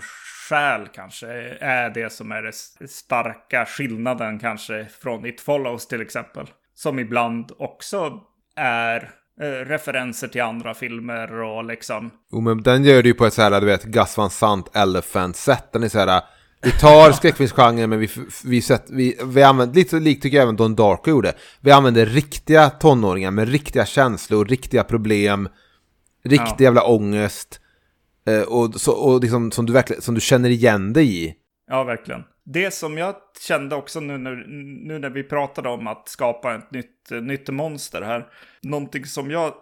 själ 0.50 0.88
kanske. 0.94 1.28
Är 1.60 1.90
det 1.90 2.14
som 2.14 2.32
är 2.32 2.42
den 2.42 2.88
starka 2.88 3.66
skillnaden 3.66 4.40
kanske 4.40 4.86
från 5.02 5.26
It 5.26 5.42
Follows 5.42 5.88
till 5.88 6.02
exempel. 6.02 6.48
Som 6.76 7.00
ibland 7.00 7.52
också 7.58 8.20
är 8.56 9.10
eh, 9.42 9.46
referenser 9.46 10.28
till 10.28 10.42
andra 10.42 10.74
filmer 10.74 11.42
och 11.42 11.64
liksom. 11.64 12.12
Jo, 12.32 12.42
men 12.42 12.64
den 12.64 12.84
gör 12.84 13.04
det 13.04 13.08
ju 13.08 13.14
på 13.14 13.26
ett 13.26 13.34
så 13.34 13.42
här, 13.42 13.62
du 13.62 13.68
vet, 13.68 13.84
Gus 13.84 14.18
Van 14.18 14.30
Sant 14.30 14.76
Elephant-sätt. 14.76 15.72
Den 15.72 15.84
är 15.84 15.90
så 15.90 16.00
här, 16.00 16.22
vi 16.64 16.72
tar 16.72 17.12
skräckfilmsgenren 17.12 17.90
men 17.90 18.00
vi, 18.00 18.10
vi, 18.46 18.62
sätt, 18.62 18.86
vi, 18.90 19.20
vi 19.26 19.44
använder, 19.44 19.76
lite 19.76 20.00
likt 20.00 20.24
tycker 20.24 20.38
jag 20.38 20.44
även 20.44 20.56
Don 20.56 20.76
Darko 20.76 21.10
gjorde. 21.10 21.34
Vi 21.62 21.72
använder 21.72 22.06
riktiga 22.06 22.70
tonåringar 22.70 23.32
med 23.32 23.50
riktiga 23.50 23.86
känslor, 23.86 24.46
riktiga 24.46 24.84
problem, 24.84 25.50
riktig 26.24 26.56
ja. 26.58 26.64
jävla 26.64 26.84
ångest. 26.84 27.60
Eh, 28.28 28.42
och, 28.42 28.76
så, 28.76 28.92
och 28.92 29.22
liksom, 29.22 29.52
som, 29.52 29.66
du 29.66 29.74
verkligen, 29.74 30.02
som 30.02 30.16
du 30.16 30.22
känner 30.22 30.50
igen 30.50 30.94
dig 30.94 31.26
i. 31.26 31.36
Ja, 31.68 31.84
verkligen. 31.84 32.24
Det 32.46 32.74
som 32.74 32.98
jag 32.98 33.16
kände 33.48 33.76
också 33.76 34.00
nu 34.00 34.18
när, 34.18 34.36
nu 34.88 35.00
när 35.00 35.10
vi 35.10 35.24
pratade 35.24 35.70
om 35.70 35.88
att 35.88 36.10
skapa 36.10 36.56
ett 36.56 36.72
nytt, 36.72 37.10
nytt 37.22 37.50
monster 37.50 38.02
här. 38.02 38.28
Någonting 38.62 39.06
som 39.06 39.32
jag 39.32 39.54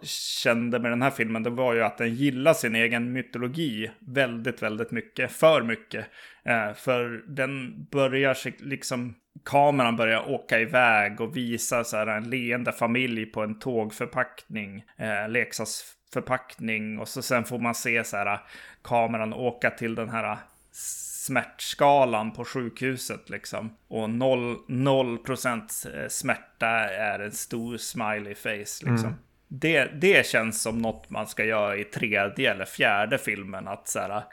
kände 0.43 0.79
med 0.79 0.91
den 0.91 1.01
här 1.01 1.09
filmen 1.09 1.43
det 1.43 1.49
var 1.49 1.73
ju 1.73 1.83
att 1.83 1.97
den 1.97 2.15
gillar 2.15 2.53
sin 2.53 2.75
egen 2.75 3.13
mytologi 3.13 3.91
väldigt, 3.99 4.61
väldigt 4.61 4.91
mycket. 4.91 5.31
För 5.31 5.61
mycket. 5.61 6.05
Eh, 6.43 6.73
för 6.73 7.23
den 7.27 7.83
börjar 7.91 8.37
liksom, 8.63 9.15
kameran 9.45 9.95
börjar 9.95 10.29
åka 10.29 10.59
iväg 10.59 11.21
och 11.21 11.37
visa 11.37 11.83
så 11.83 11.97
här 11.97 12.07
en 12.07 12.29
leende 12.29 12.71
familj 12.71 13.25
på 13.25 13.41
en 13.41 13.59
tågförpackning. 13.59 14.83
Eh, 14.97 15.29
leksaksförpackning 15.29 16.99
och 16.99 17.07
så 17.07 17.21
sen 17.21 17.43
får 17.43 17.59
man 17.59 17.75
se 17.75 18.03
så 18.03 18.17
här 18.17 18.39
kameran 18.81 19.33
åka 19.33 19.69
till 19.69 19.95
den 19.95 20.09
här 20.09 20.37
smärtskalan 20.71 22.31
på 22.31 22.45
sjukhuset 22.45 23.29
liksom. 23.29 23.77
Och 23.87 24.09
0, 24.09 25.17
procent 25.17 25.85
eh, 25.95 26.07
smärta 26.07 26.69
är 26.89 27.19
en 27.19 27.31
stor 27.31 27.77
smiley 27.77 28.35
face 28.35 28.49
liksom. 28.89 29.07
Mm. 29.07 29.13
Det, 29.47 29.85
det 29.85 30.25
känns 30.25 30.61
som 30.61 30.77
något 30.77 31.09
man 31.09 31.27
ska 31.27 31.45
göra 31.45 31.77
i 31.77 31.83
tredje 31.83 32.51
eller 32.51 32.65
fjärde 32.65 33.17
filmen. 33.17 33.67
Att 33.67 33.87
så 33.87 33.99
här, 33.99 34.23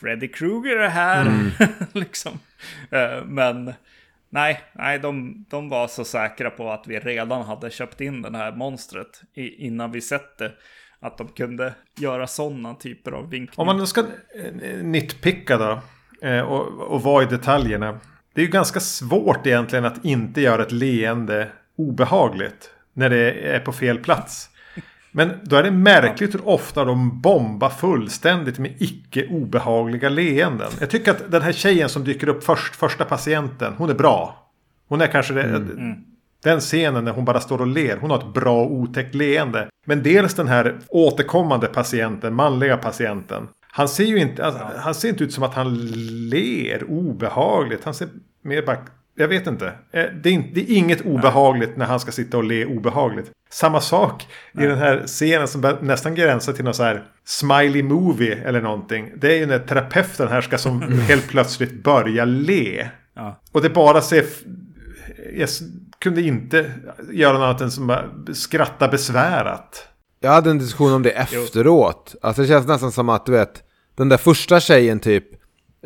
Freddy 0.00 0.28
Krueger 0.28 0.76
är 0.76 0.88
här. 0.88 1.26
Mm. 1.26 1.50
liksom. 1.92 2.32
Eh, 2.90 3.24
men 3.24 3.72
nej, 4.28 4.60
nej 4.72 4.98
de, 4.98 5.44
de 5.50 5.68
var 5.68 5.88
så 5.88 6.04
säkra 6.04 6.50
på 6.50 6.70
att 6.70 6.84
vi 6.86 6.98
redan 6.98 7.42
hade 7.42 7.70
köpt 7.70 8.00
in 8.00 8.22
det 8.22 8.38
här 8.38 8.52
monstret 8.52 9.22
innan 9.34 9.92
vi 9.92 10.00
sett 10.00 10.38
det. 10.38 10.52
Att 11.00 11.18
de 11.18 11.28
kunde 11.28 11.74
göra 11.98 12.26
sådana 12.26 12.74
typer 12.74 13.12
av 13.12 13.30
vinkningar. 13.30 13.70
Om 13.70 13.76
man 13.76 13.86
ska 13.86 14.00
eh, 14.00 14.82
nitpicka 14.82 15.56
då. 15.56 15.80
Eh, 16.28 16.40
och, 16.40 16.80
och 16.80 17.02
vara 17.02 17.22
i 17.22 17.26
detaljerna. 17.26 18.00
Det 18.34 18.40
är 18.40 18.44
ju 18.44 18.50
ganska 18.50 18.80
svårt 18.80 19.46
egentligen 19.46 19.84
att 19.84 20.04
inte 20.04 20.40
göra 20.40 20.62
ett 20.62 20.72
leende 20.72 21.48
obehagligt. 21.76 22.70
När 22.92 23.10
det 23.10 23.32
är 23.32 23.60
på 23.60 23.72
fel 23.72 23.98
plats. 23.98 24.50
Men 25.12 25.32
då 25.42 25.56
är 25.56 25.62
det 25.62 25.70
märkligt 25.70 26.34
hur 26.34 26.48
ofta 26.48 26.84
de 26.84 27.20
bombar 27.20 27.68
fullständigt 27.68 28.58
med 28.58 28.74
icke 28.78 29.26
obehagliga 29.26 30.08
leenden. 30.08 30.70
Jag 30.80 30.90
tycker 30.90 31.10
att 31.10 31.30
den 31.30 31.42
här 31.42 31.52
tjejen 31.52 31.88
som 31.88 32.04
dyker 32.04 32.28
upp 32.28 32.44
först, 32.44 32.76
första 32.76 33.04
patienten, 33.04 33.74
hon 33.78 33.90
är 33.90 33.94
bra. 33.94 34.50
Hon 34.88 35.00
är 35.00 35.06
kanske 35.06 35.34
det, 35.34 35.42
mm. 35.42 35.62
mm. 35.62 35.96
den 36.42 36.60
scenen 36.60 37.04
när 37.04 37.12
hon 37.12 37.24
bara 37.24 37.40
står 37.40 37.60
och 37.60 37.66
ler. 37.66 37.96
Hon 37.96 38.10
har 38.10 38.18
ett 38.18 38.34
bra 38.34 38.64
otäckt 38.64 39.14
leende. 39.14 39.68
Men 39.86 40.02
dels 40.02 40.34
den 40.34 40.48
här 40.48 40.78
återkommande 40.88 41.66
patienten, 41.66 42.34
manliga 42.34 42.76
patienten. 42.76 43.48
Han 43.72 43.88
ser 43.88 44.04
ju 44.04 44.18
inte, 44.18 44.44
alltså, 44.44 44.70
han 44.76 44.94
ser 44.94 45.08
inte 45.08 45.24
ut 45.24 45.32
som 45.32 45.44
att 45.44 45.54
han 45.54 45.74
ler 46.30 46.90
obehagligt. 46.90 47.84
Han 47.84 47.94
ser 47.94 48.08
mer 48.42 48.62
bara 48.62 48.78
jag 49.20 49.28
vet 49.28 49.46
inte. 49.46 49.66
Eh, 49.66 50.04
det 50.22 50.28
är, 50.30 50.70
inget 50.70 51.00
obehagligt 51.00 51.76
när 51.76 51.86
han 51.86 52.00
ska 52.00 52.12
sitta 52.12 52.36
och 52.36 52.44
le 52.44 52.64
obehagligt. 52.64 53.30
Samma 53.50 53.80
sak 53.80 54.28
Nej. 54.52 54.64
i 54.64 54.68
den 54.68 54.78
här 54.78 55.02
scenen 55.06 55.48
som 55.48 55.76
nästan 55.80 56.14
gränsar 56.14 56.52
till 56.52 56.64
någon 56.64 56.74
så 56.74 56.82
här 56.82 57.04
smiley 57.24 57.82
movie 57.82 58.34
eller 58.44 58.60
någonting. 58.60 59.12
Det 59.16 59.32
är 59.32 59.38
ju 59.38 59.46
när 59.46 59.58
terapeuten 59.58 60.28
här 60.28 60.40
ska 60.40 60.58
som 60.58 60.82
helt 61.08 61.28
plötsligt 61.28 61.82
börja 61.82 62.24
le. 62.24 62.88
Ja. 63.14 63.40
Och 63.52 63.62
det 63.62 63.70
bara 63.70 64.00
ser... 64.00 64.24
Jag 65.36 65.48
kunde 65.98 66.22
inte 66.22 66.72
göra 67.12 67.32
något 67.32 67.42
annat 67.42 67.60
än 67.60 67.70
som 67.70 67.96
skratta 68.32 68.88
besvärat. 68.88 69.88
Jag 70.20 70.30
hade 70.30 70.50
en 70.50 70.58
diskussion 70.58 70.92
om 70.92 71.02
det 71.02 71.10
efteråt. 71.10 72.14
Alltså 72.22 72.42
det 72.42 72.48
känns 72.48 72.66
nästan 72.66 72.92
som 72.92 73.08
att 73.08 73.26
du 73.26 73.32
vet, 73.32 73.62
den 73.94 74.08
där 74.08 74.16
första 74.16 74.60
tjejen 74.60 75.00
typ 75.00 75.24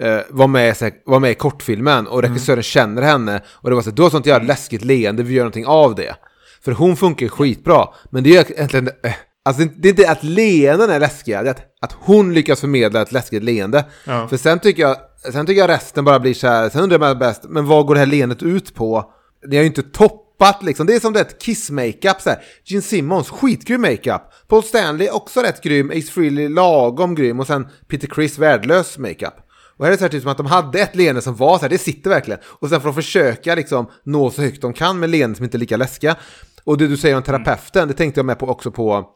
eh, 0.01 0.19
var, 0.31 0.47
med, 0.47 0.93
var 1.05 1.21
med 1.21 1.31
i 1.31 1.35
kortfilmen 1.35 2.07
och 2.07 2.23
regissören 2.23 2.55
mm. 2.55 2.63
känner 2.63 3.03
henne 3.03 3.43
och 3.49 3.71
det 3.71 3.77
var 3.77 3.83
så 3.83 3.91
du 3.91 4.03
har 4.03 4.11
sånt 4.11 4.27
jävla 4.27 4.47
läskigt 4.47 4.85
leende, 4.85 5.23
vi 5.23 5.35
gör 5.35 5.43
någonting 5.43 5.67
av 5.67 5.95
det. 5.95 6.17
För 6.65 6.73
hon 6.73 6.97
funkar 6.97 7.29
skitbra, 7.29 7.89
men 8.11 8.25
det 8.25 8.37
är 8.37 8.51
egentligen, 8.53 8.89
eh, 9.03 9.13
alltså 9.45 9.63
det 9.77 9.89
är 9.89 9.91
inte 9.91 10.11
att 10.11 10.25
leenden 10.25 10.91
är 10.91 11.01
läskiga, 11.01 11.43
det 11.43 11.49
är 11.49 11.51
att, 11.51 11.65
att 11.81 11.93
hon 12.01 12.35
lyckas 12.35 12.61
förmedla 12.61 13.03
ett 13.03 13.13
läskigt 13.13 13.43
leende. 13.43 13.85
Ja. 14.05 14.29
För 14.29 14.37
sen 14.37 14.59
tycker 14.59 14.83
jag, 14.83 14.97
sen 15.33 15.47
tycker 15.47 15.61
jag 15.61 15.71
resten 15.71 16.05
bara 16.05 16.21
blir 16.21 16.35
så 16.35 16.47
här, 16.47 16.69
sen 16.69 16.83
undrar 16.83 16.99
man 16.99 17.19
bäst, 17.19 17.45
men 17.49 17.67
vad 17.67 17.87
går 17.87 17.95
det 17.95 17.99
här 17.99 18.07
leendet 18.07 18.43
ut 18.43 18.75
på? 18.75 19.11
Det 19.51 19.57
är 19.57 19.61
ju 19.61 19.67
inte 19.67 19.83
topp 19.83 20.25
toppat 20.39 20.63
liksom. 20.63 20.87
Det 20.87 20.95
är 20.95 21.01
som 21.01 21.13
det 21.13 21.39
Kiss-makeup 21.43 22.21
så 22.21 22.31
här. 22.31 22.39
Gene 22.65 22.83
Simmons, 22.83 23.31
skitgrym 23.31 23.81
makeup. 23.81 24.23
Paul 24.49 24.63
Stanley, 24.63 25.09
också 25.09 25.41
rätt 25.41 25.63
grym. 25.63 25.91
Ace 25.91 26.13
Frehley, 26.13 26.49
lagom 26.49 27.15
grym. 27.15 27.41
Och 27.41 27.47
sen 27.47 27.67
Peter 27.89 28.09
Criss, 28.09 28.39
värdelös 28.39 28.99
makeup. 28.99 29.35
Och 29.77 29.85
här 29.85 29.93
är 29.93 29.97
det 29.97 29.99
så 29.99 30.05
här 30.05 30.11
typ 30.11 30.23
som 30.23 30.31
att 30.31 30.37
de 30.37 30.47
hade 30.47 30.81
ett 30.81 30.97
leende 30.97 31.23
som 31.23 31.37
var 31.37 31.59
så 31.59 31.63
här, 31.63 31.69
det 31.69 31.79
sitter 31.79 32.11
verkligen. 32.11 32.41
Och 32.45 32.69
sen 32.69 32.81
får 32.81 32.89
de 32.89 32.95
försöka 32.95 33.55
liksom 33.55 33.87
nå 34.05 34.31
så 34.31 34.43
högt 34.43 34.63
de 34.63 34.73
kan 34.73 35.01
med 35.01 35.11
leenden 35.11 35.37
som 35.37 35.45
inte 35.45 35.57
är 35.57 35.59
lika 35.59 35.77
läskiga. 35.77 36.17
Och 36.65 36.79
det 36.79 36.87
du 36.87 36.97
säger 36.97 37.17
om 37.17 37.23
terapeuten, 37.23 37.89
det 37.89 37.95
tänkte 37.95 38.19
jag 38.19 38.27
med 38.27 38.39
på 38.39 38.49
också 38.49 38.71
på. 38.71 39.07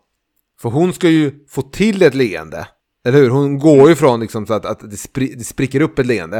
För 0.60 0.68
hon 0.68 0.92
ska 0.92 1.08
ju 1.08 1.32
få 1.48 1.62
till 1.62 2.02
ett 2.02 2.14
leende. 2.14 2.66
Eller 3.04 3.18
hur? 3.18 3.30
Hon 3.30 3.58
går 3.58 3.88
ju 3.88 3.94
från 3.94 4.20
liksom 4.20 4.46
så 4.46 4.54
att, 4.54 4.66
att 4.66 4.90
det, 4.90 4.96
spri 4.96 5.34
det 5.34 5.44
spricker 5.44 5.80
upp 5.80 5.98
ett 5.98 6.06
leende. 6.06 6.36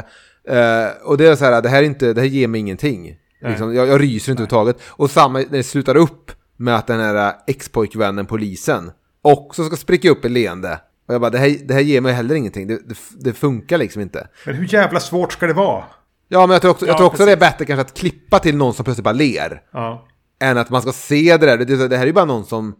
Uh, 0.50 1.07
och 1.09 1.18
det 1.18 1.26
är 1.26 1.37
så 1.37 1.44
här, 1.44 1.62
det 1.62 1.68
här, 1.68 1.83
är 1.83 1.87
inte, 1.87 2.12
det 2.12 2.20
här 2.20 2.28
ger 2.28 2.48
mig 2.48 2.61
ingenting. 2.61 3.16
Liksom, 3.42 3.74
jag, 3.74 3.88
jag 3.88 4.00
ryser 4.00 4.33
inte 4.33 4.42
överhuvudtaget. 4.42 4.76
Och 4.87 5.11
samma 5.11 5.38
när 5.38 5.48
det 5.48 5.62
slutar 5.62 5.96
upp 5.96 6.33
med 6.57 6.76
att 6.76 6.87
den 6.87 7.00
här 7.00 7.35
ex-pojkvännen, 7.46 8.26
polisen, 8.26 8.90
också 9.22 9.64
ska 9.64 9.76
spricka 9.76 10.11
upp 10.11 10.24
ett 10.24 10.31
leende. 10.31 10.81
Och 11.09 11.14
jag 11.14 11.21
bara, 11.21 11.31
det 11.31 11.38
här, 11.38 11.57
det 11.64 11.75
här 11.75 11.81
ger 11.81 12.01
mig 12.01 12.12
heller 12.12 12.35
ingenting. 12.35 12.66
Det, 12.66 12.88
det, 12.88 12.97
det, 13.21 13.33
funkar 13.33 13.79
liksom 13.79 14.03
inte. 14.03 14.29
Men 14.47 14.55
hur 14.55 14.73
jävla 14.73 15.01
svårt 15.01 15.33
ska 15.33 15.47
det 15.47 15.53
vara? 15.53 15.85
Ja, 16.29 16.47
men 16.47 16.51
jag 16.51 16.62
tror 16.62 16.71
också, 16.71 16.87
ja, 16.87 16.90
jag 16.90 16.97
tror 16.97 17.07
också 17.07 17.27
det 17.27 17.33
är 17.33 17.37
bättre 17.37 17.64
kanske 17.64 17.81
att 17.81 17.99
klippa 17.99 18.38
till 18.38 18.57
någon 18.57 18.75
som 18.75 18.85
plötsligt 18.85 19.05
bara 19.05 19.12
ler. 19.12 19.62
Ja. 19.73 20.07
Än 20.40 20.59
att 20.59 20.71
man 20.71 20.83
ska 20.83 20.92
se 20.92 21.37
det 21.37 21.47
där. 21.47 21.59
Det, 21.59 21.88
det 21.88 21.97
här 21.97 22.03
är 22.03 22.07
ju 22.07 22.12
bara 22.12 22.25
någon 22.25 22.44
som 22.44 22.75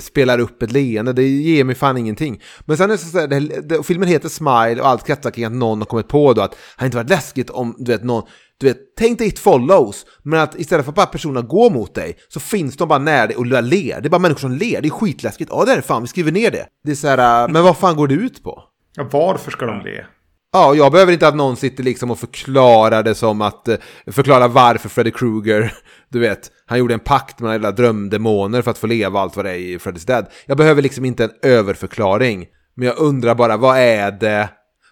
spelar 0.00 0.38
upp 0.38 0.62
ett 0.62 0.72
leende. 0.72 1.12
Det 1.12 1.28
ger 1.28 1.64
mig 1.64 1.74
fan 1.74 1.96
ingenting. 1.96 2.42
Men 2.64 2.76
sen 2.76 2.90
är 2.90 2.94
det 2.94 3.68
så 3.68 3.80
att 3.80 3.86
filmen 3.86 4.08
heter 4.08 4.28
Smile 4.28 4.80
och 4.80 4.88
allt 4.88 5.06
kretsar 5.06 5.30
kring 5.30 5.44
att 5.44 5.52
någon 5.52 5.78
har 5.78 5.86
kommit 5.86 6.08
på 6.08 6.32
då 6.32 6.42
att 6.42 6.50
det 6.50 6.56
hade 6.76 6.86
inte 6.86 6.96
varit 6.96 7.10
läskigt 7.10 7.50
om 7.50 7.76
du 7.78 7.92
vet 7.92 8.04
någon 8.04 8.22
du 8.60 8.66
vet, 8.66 8.78
tänk 8.98 9.18
dig 9.18 9.28
ett 9.28 9.38
follows, 9.38 10.06
men 10.22 10.40
att 10.40 10.60
istället 10.60 10.84
för 10.84 10.92
att 10.92 10.96
bara 10.96 11.06
personerna 11.06 11.46
går 11.46 11.70
mot 11.70 11.94
dig 11.94 12.16
så 12.28 12.40
finns 12.40 12.76
de 12.76 12.88
bara 12.88 12.98
nära 12.98 13.26
dig 13.26 13.36
och 13.36 13.46
ler. 13.46 14.00
Det 14.00 14.08
är 14.08 14.10
bara 14.10 14.18
människor 14.18 14.40
som 14.40 14.52
ler, 14.52 14.80
det 14.82 14.88
är 14.88 14.90
skitläskigt. 14.90 15.50
Ja, 15.54 15.64
det 15.64 15.72
är 15.72 15.76
det 15.76 15.82
fan, 15.82 16.02
vi 16.02 16.08
skriver 16.08 16.32
ner 16.32 16.50
det. 16.50 16.66
Det 16.84 16.90
är 16.90 16.94
så 16.94 17.08
här, 17.08 17.42
äh, 17.42 17.52
men 17.52 17.62
vad 17.62 17.76
fan 17.76 17.96
går 17.96 18.08
det 18.08 18.14
ut 18.14 18.42
på? 18.42 18.62
Ja, 18.94 19.08
varför 19.12 19.50
ska 19.50 19.66
de 19.66 19.80
le? 19.84 20.04
Ja, 20.52 20.74
jag 20.74 20.92
behöver 20.92 21.12
inte 21.12 21.28
att 21.28 21.36
någon 21.36 21.56
sitter 21.56 21.84
liksom 21.84 22.10
och 22.10 22.18
förklarar 22.18 23.02
det 23.02 23.14
som 23.14 23.40
att, 23.42 23.68
eh, 23.68 23.76
förklara 24.06 24.48
varför 24.48 24.88
Freddy 24.88 25.10
Krueger, 25.10 25.74
du 26.08 26.18
vet, 26.18 26.50
han 26.66 26.78
gjorde 26.78 26.94
en 26.94 27.00
pakt 27.00 27.40
med 27.40 27.52
alla 27.52 27.72
drömdemoner 27.72 28.62
för 28.62 28.70
att 28.70 28.78
få 28.78 28.86
leva 28.86 29.20
allt 29.20 29.36
vad 29.36 29.44
det 29.44 29.50
är 29.50 29.56
i 29.56 29.78
Freddy's 29.78 30.06
Dead. 30.06 30.26
Jag 30.46 30.56
behöver 30.56 30.82
liksom 30.82 31.04
inte 31.04 31.24
en 31.24 31.30
överförklaring. 31.42 32.46
Men 32.76 32.86
jag 32.86 32.98
undrar 32.98 33.34
bara, 33.34 33.56
vad 33.56 33.78
är 33.78 34.10
det 34.10 34.48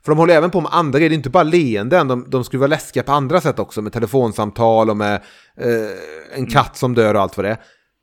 för 0.07 0.13
de 0.13 0.19
håller 0.19 0.35
även 0.35 0.51
på 0.51 0.61
med 0.61 0.71
andra 0.75 0.99
grejer, 0.99 1.11
det 1.11 1.15
är 1.15 1.17
inte 1.17 1.31
bara 1.31 1.43
leenden, 1.43 2.09
de, 2.09 2.31
de 2.31 2.45
skulle 2.45 2.61
vara 2.61 2.69
läskiga 2.69 3.03
på 3.03 3.13
andra 3.13 3.41
sätt 3.41 3.59
också, 3.59 3.83
med 3.83 3.93
telefonsamtal 3.93 4.91
och 4.91 4.97
med 4.97 5.15
eh, 5.61 6.39
en 6.39 6.47
katt 6.47 6.77
som 6.77 6.95
dör 6.95 7.15
och 7.15 7.21
allt 7.21 7.37
vad 7.37 7.47
det 7.47 7.51
är. 7.51 7.57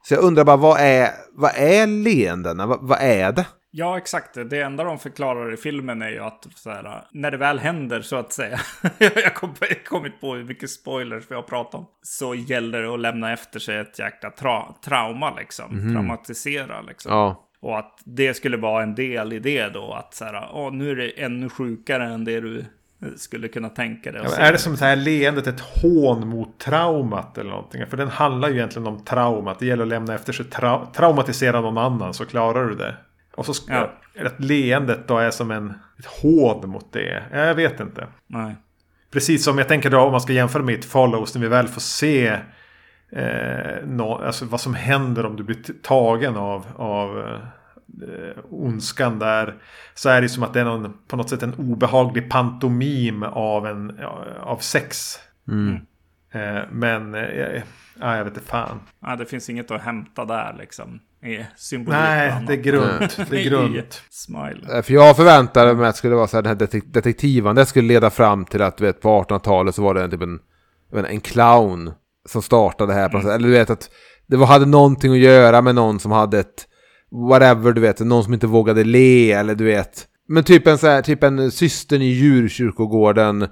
Så 0.03 0.13
jag 0.13 0.23
undrar 0.23 0.43
bara, 0.43 0.57
vad 0.57 0.79
är, 0.79 1.09
vad 1.31 1.51
är 1.55 1.87
leendena? 1.87 2.65
Vad, 2.65 2.79
vad 2.81 2.97
är 3.01 3.31
det? 3.31 3.45
Ja, 3.71 3.97
exakt. 3.97 4.33
Det 4.49 4.61
enda 4.61 4.83
de 4.83 4.99
förklarar 4.99 5.53
i 5.53 5.57
filmen 5.57 6.01
är 6.01 6.09
ju 6.09 6.19
att 6.19 6.47
här, 6.65 7.07
när 7.11 7.31
det 7.31 7.37
väl 7.37 7.59
händer 7.59 8.01
så 8.01 8.15
att 8.15 8.33
säga. 8.33 8.59
jag 8.97 9.09
har 9.09 9.83
kommit 9.85 10.21
på 10.21 10.33
hur 10.33 10.43
mycket 10.43 10.69
spoilers 10.69 11.23
vi 11.29 11.35
har 11.35 11.41
pratat 11.41 11.75
om. 11.75 11.85
Så 12.01 12.35
gäller 12.35 12.81
det 12.81 12.93
att 12.93 12.99
lämna 12.99 13.33
efter 13.33 13.59
sig 13.59 13.77
ett 13.77 13.99
jäkla 13.99 14.29
tra 14.29 14.75
trauma 14.85 15.35
liksom. 15.35 15.79
Mm. 15.79 15.93
Traumatisera 15.93 16.81
liksom. 16.81 17.11
Ja. 17.11 17.49
Och 17.63 17.79
att 17.79 18.01
det 18.03 18.33
skulle 18.33 18.57
vara 18.57 18.83
en 18.83 18.95
del 18.95 19.33
i 19.33 19.39
det 19.39 19.69
då. 19.69 19.93
Att 19.93 20.13
så 20.13 20.25
här, 20.25 20.49
åh, 20.53 20.73
nu 20.73 20.91
är 20.91 20.95
det 20.95 21.09
ännu 21.09 21.49
sjukare 21.49 22.05
än 22.05 22.25
det 22.25 22.39
du 22.39 22.65
skulle 23.17 23.47
kunna 23.47 23.69
tänka 23.69 24.11
dig. 24.11 24.21
Ja, 24.23 24.35
är 24.35 24.51
det 24.51 24.57
som 24.57 24.77
så 24.77 24.85
här 24.85 24.95
leendet 24.95 25.47
ett 25.47 25.59
hån 25.59 26.27
mot 26.27 26.59
traumat 26.59 27.37
eller 27.37 27.49
någonting? 27.49 27.85
För 27.89 27.97
den 27.97 28.07
handlar 28.07 28.49
ju 28.49 28.55
egentligen 28.55 28.87
om 28.87 29.05
traumat. 29.05 29.59
Det 29.59 29.65
gäller 29.65 29.83
att 29.83 29.89
lämna 29.89 30.13
efter 30.13 30.33
sig 30.33 30.45
tra 30.45 30.87
traumatisera 30.95 31.61
någon 31.61 31.77
annan 31.77 32.13
så 32.13 32.25
klarar 32.25 32.65
du 32.65 32.75
det. 32.75 32.95
Och 33.35 33.45
så 33.45 33.53
ska 33.53 33.73
ja. 33.73 34.25
att 34.25 34.39
leendet 34.39 35.07
då 35.07 35.17
är 35.17 35.31
som 35.31 35.51
en, 35.51 35.73
ett 35.99 36.05
hån 36.05 36.69
mot 36.69 36.93
det. 36.93 37.23
Jag 37.31 37.55
vet 37.55 37.79
inte. 37.79 38.07
Nej. 38.27 38.55
Precis 39.11 39.43
som 39.43 39.57
jag 39.57 39.67
tänker 39.67 39.89
då 39.89 39.99
om 39.99 40.11
man 40.11 40.21
ska 40.21 40.33
jämföra 40.33 40.63
med 40.63 40.79
ett 40.79 40.85
follows 40.85 41.35
när 41.35 41.41
vi 41.41 41.47
väl 41.47 41.67
får 41.67 41.81
se 41.81 42.37
eh, 43.15 43.87
no, 43.87 44.23
alltså 44.25 44.45
vad 44.45 44.61
som 44.61 44.73
händer 44.73 45.25
om 45.25 45.35
du 45.35 45.43
blir 45.43 45.57
tagen 45.81 46.35
av, 46.35 46.65
av 46.75 47.19
eh, 48.01 48.43
ondskan 48.49 49.19
där. 49.19 49.55
Så 49.93 50.09
är 50.09 50.21
det 50.21 50.29
som 50.29 50.43
att 50.43 50.53
det 50.53 50.59
är 50.59 50.65
någon, 50.65 50.93
på 51.07 51.15
något 51.15 51.29
sätt 51.29 51.43
en 51.43 51.53
obehaglig 51.53 52.29
pantomim 52.29 53.23
av, 53.23 53.67
en, 53.67 53.99
av 54.41 54.57
sex. 54.57 55.19
Mm. 55.47 55.75
Eh, 56.33 56.63
men 56.71 57.15
eh, 57.15 57.63
ja, 57.99 58.17
jag 58.17 58.23
vet 58.23 58.33
inte 58.37 58.47
fan. 58.47 58.79
Ja, 59.01 59.15
det 59.15 59.25
finns 59.25 59.49
inget 59.49 59.71
att 59.71 59.81
hämta 59.81 60.25
där 60.25 60.55
liksom. 60.59 60.99
Nej, 61.87 62.33
det 62.47 62.53
är 62.53 62.57
grunt. 62.57 63.19
Det 63.29 63.41
är 63.41 63.49
grunt. 63.49 64.03
Smile. 64.09 64.77
Eh, 64.77 64.81
för 64.81 64.93
jag 64.93 65.15
förväntade 65.15 65.73
mig 65.73 65.87
att 65.87 65.95
det 65.95 65.97
skulle 65.97 66.15
vara 66.15 66.27
så 66.27 66.37
här, 66.37 66.41
den 66.41 66.57
här 66.59 66.81
detektivandet 66.85 67.67
skulle 67.67 67.87
leda 67.87 68.09
fram 68.09 68.45
till 68.45 68.61
att 68.61 68.81
vet, 68.81 69.01
på 69.01 69.23
1800-talet 69.23 69.75
så 69.75 69.83
var 69.83 69.93
det 69.93 70.09
typ 70.09 70.21
en, 70.21 70.39
en 71.05 71.21
clown 71.21 71.93
som 72.29 72.41
startade 72.41 72.93
här. 72.93 73.15
Mm. 73.15 73.27
Eller 73.27 73.47
du 73.47 73.53
vet 73.53 73.69
att 73.69 73.89
det 74.27 74.37
var, 74.37 74.45
hade 74.45 74.65
någonting 74.65 75.11
att 75.11 75.17
göra 75.17 75.61
med 75.61 75.75
någon 75.75 75.99
som 75.99 76.11
hade 76.11 76.39
ett 76.39 76.67
whatever, 77.29 77.71
du 77.71 77.81
vet, 77.81 77.99
någon 77.99 78.23
som 78.23 78.33
inte 78.33 78.47
vågade 78.47 78.83
le 78.83 79.31
eller 79.31 79.55
du 79.55 79.63
vet. 79.63 80.07
Men 80.27 80.43
typ 80.43 80.67
en 80.67 80.77
så 80.77 80.87
här, 80.87 81.01
typ 81.01 81.23
en 81.23 81.51
systern 81.51 82.01
i 82.01 82.05
djurkyrkogården 82.05 83.47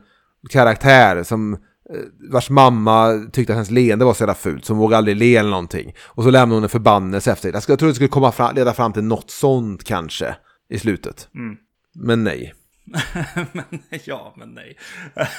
karaktär 0.49 1.23
som 1.23 1.57
Eh, 1.93 2.29
vars 2.31 2.49
mamma 2.49 3.27
tyckte 3.31 3.53
att 3.53 3.55
hennes 3.55 3.71
leende 3.71 4.05
var 4.05 4.13
så 4.13 4.21
jävla 4.21 4.34
fult 4.34 4.65
så 4.65 4.73
hon 4.73 4.79
vågade 4.79 4.97
aldrig 4.97 5.17
le 5.17 5.36
eller 5.36 5.49
någonting. 5.49 5.93
Och 6.07 6.23
så 6.23 6.29
lämnade 6.29 6.55
hon 6.55 6.63
en 6.63 6.69
förbannelse 6.69 7.31
efter 7.31 7.51
det. 7.51 7.62
Jag 7.67 7.79
tror 7.79 7.89
det 7.89 7.95
skulle 7.95 8.10
komma 8.10 8.31
fram, 8.31 8.55
leda 8.55 8.73
fram 8.73 8.93
till 8.93 9.03
något 9.03 9.31
sånt 9.31 9.84
kanske 9.84 10.36
i 10.69 10.79
slutet. 10.79 11.29
Mm. 11.36 11.55
Men 11.95 12.23
nej. 12.23 12.53
men, 13.54 13.65
ja, 14.04 14.34
men 14.38 14.54
nej. 14.54 14.78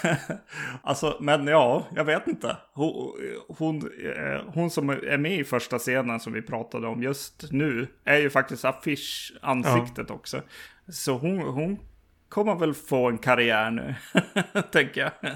alltså, 0.83 1.17
men 1.21 1.47
ja, 1.47 1.87
jag 1.95 2.05
vet 2.05 2.27
inte. 2.27 2.57
Hon, 2.73 3.13
hon, 3.59 3.77
eh, 3.77 4.41
hon, 4.55 4.71
som 4.71 4.91
är 4.91 5.19
med 5.19 5.41
i 5.41 5.45
första 5.45 5.79
scenen 5.79 6.21
som 6.21 6.33
vi 6.33 6.43
pratade 6.43 6.87
om 6.87 7.03
just 7.03 7.45
nu 7.51 7.87
är 8.05 8.17
ju 8.19 8.31
faktiskt 8.31 8.65
affisch-ansiktet 8.65 10.07
ja. 10.09 10.15
också. 10.15 10.43
Så 10.89 11.19
hon, 11.19 11.39
hon 11.39 11.79
kommer 12.29 12.55
väl 12.55 12.75
få 12.75 13.09
en 13.09 13.19
karriär 13.19 13.71
nu, 13.71 13.95
tänker 14.73 15.01
jag. 15.01 15.33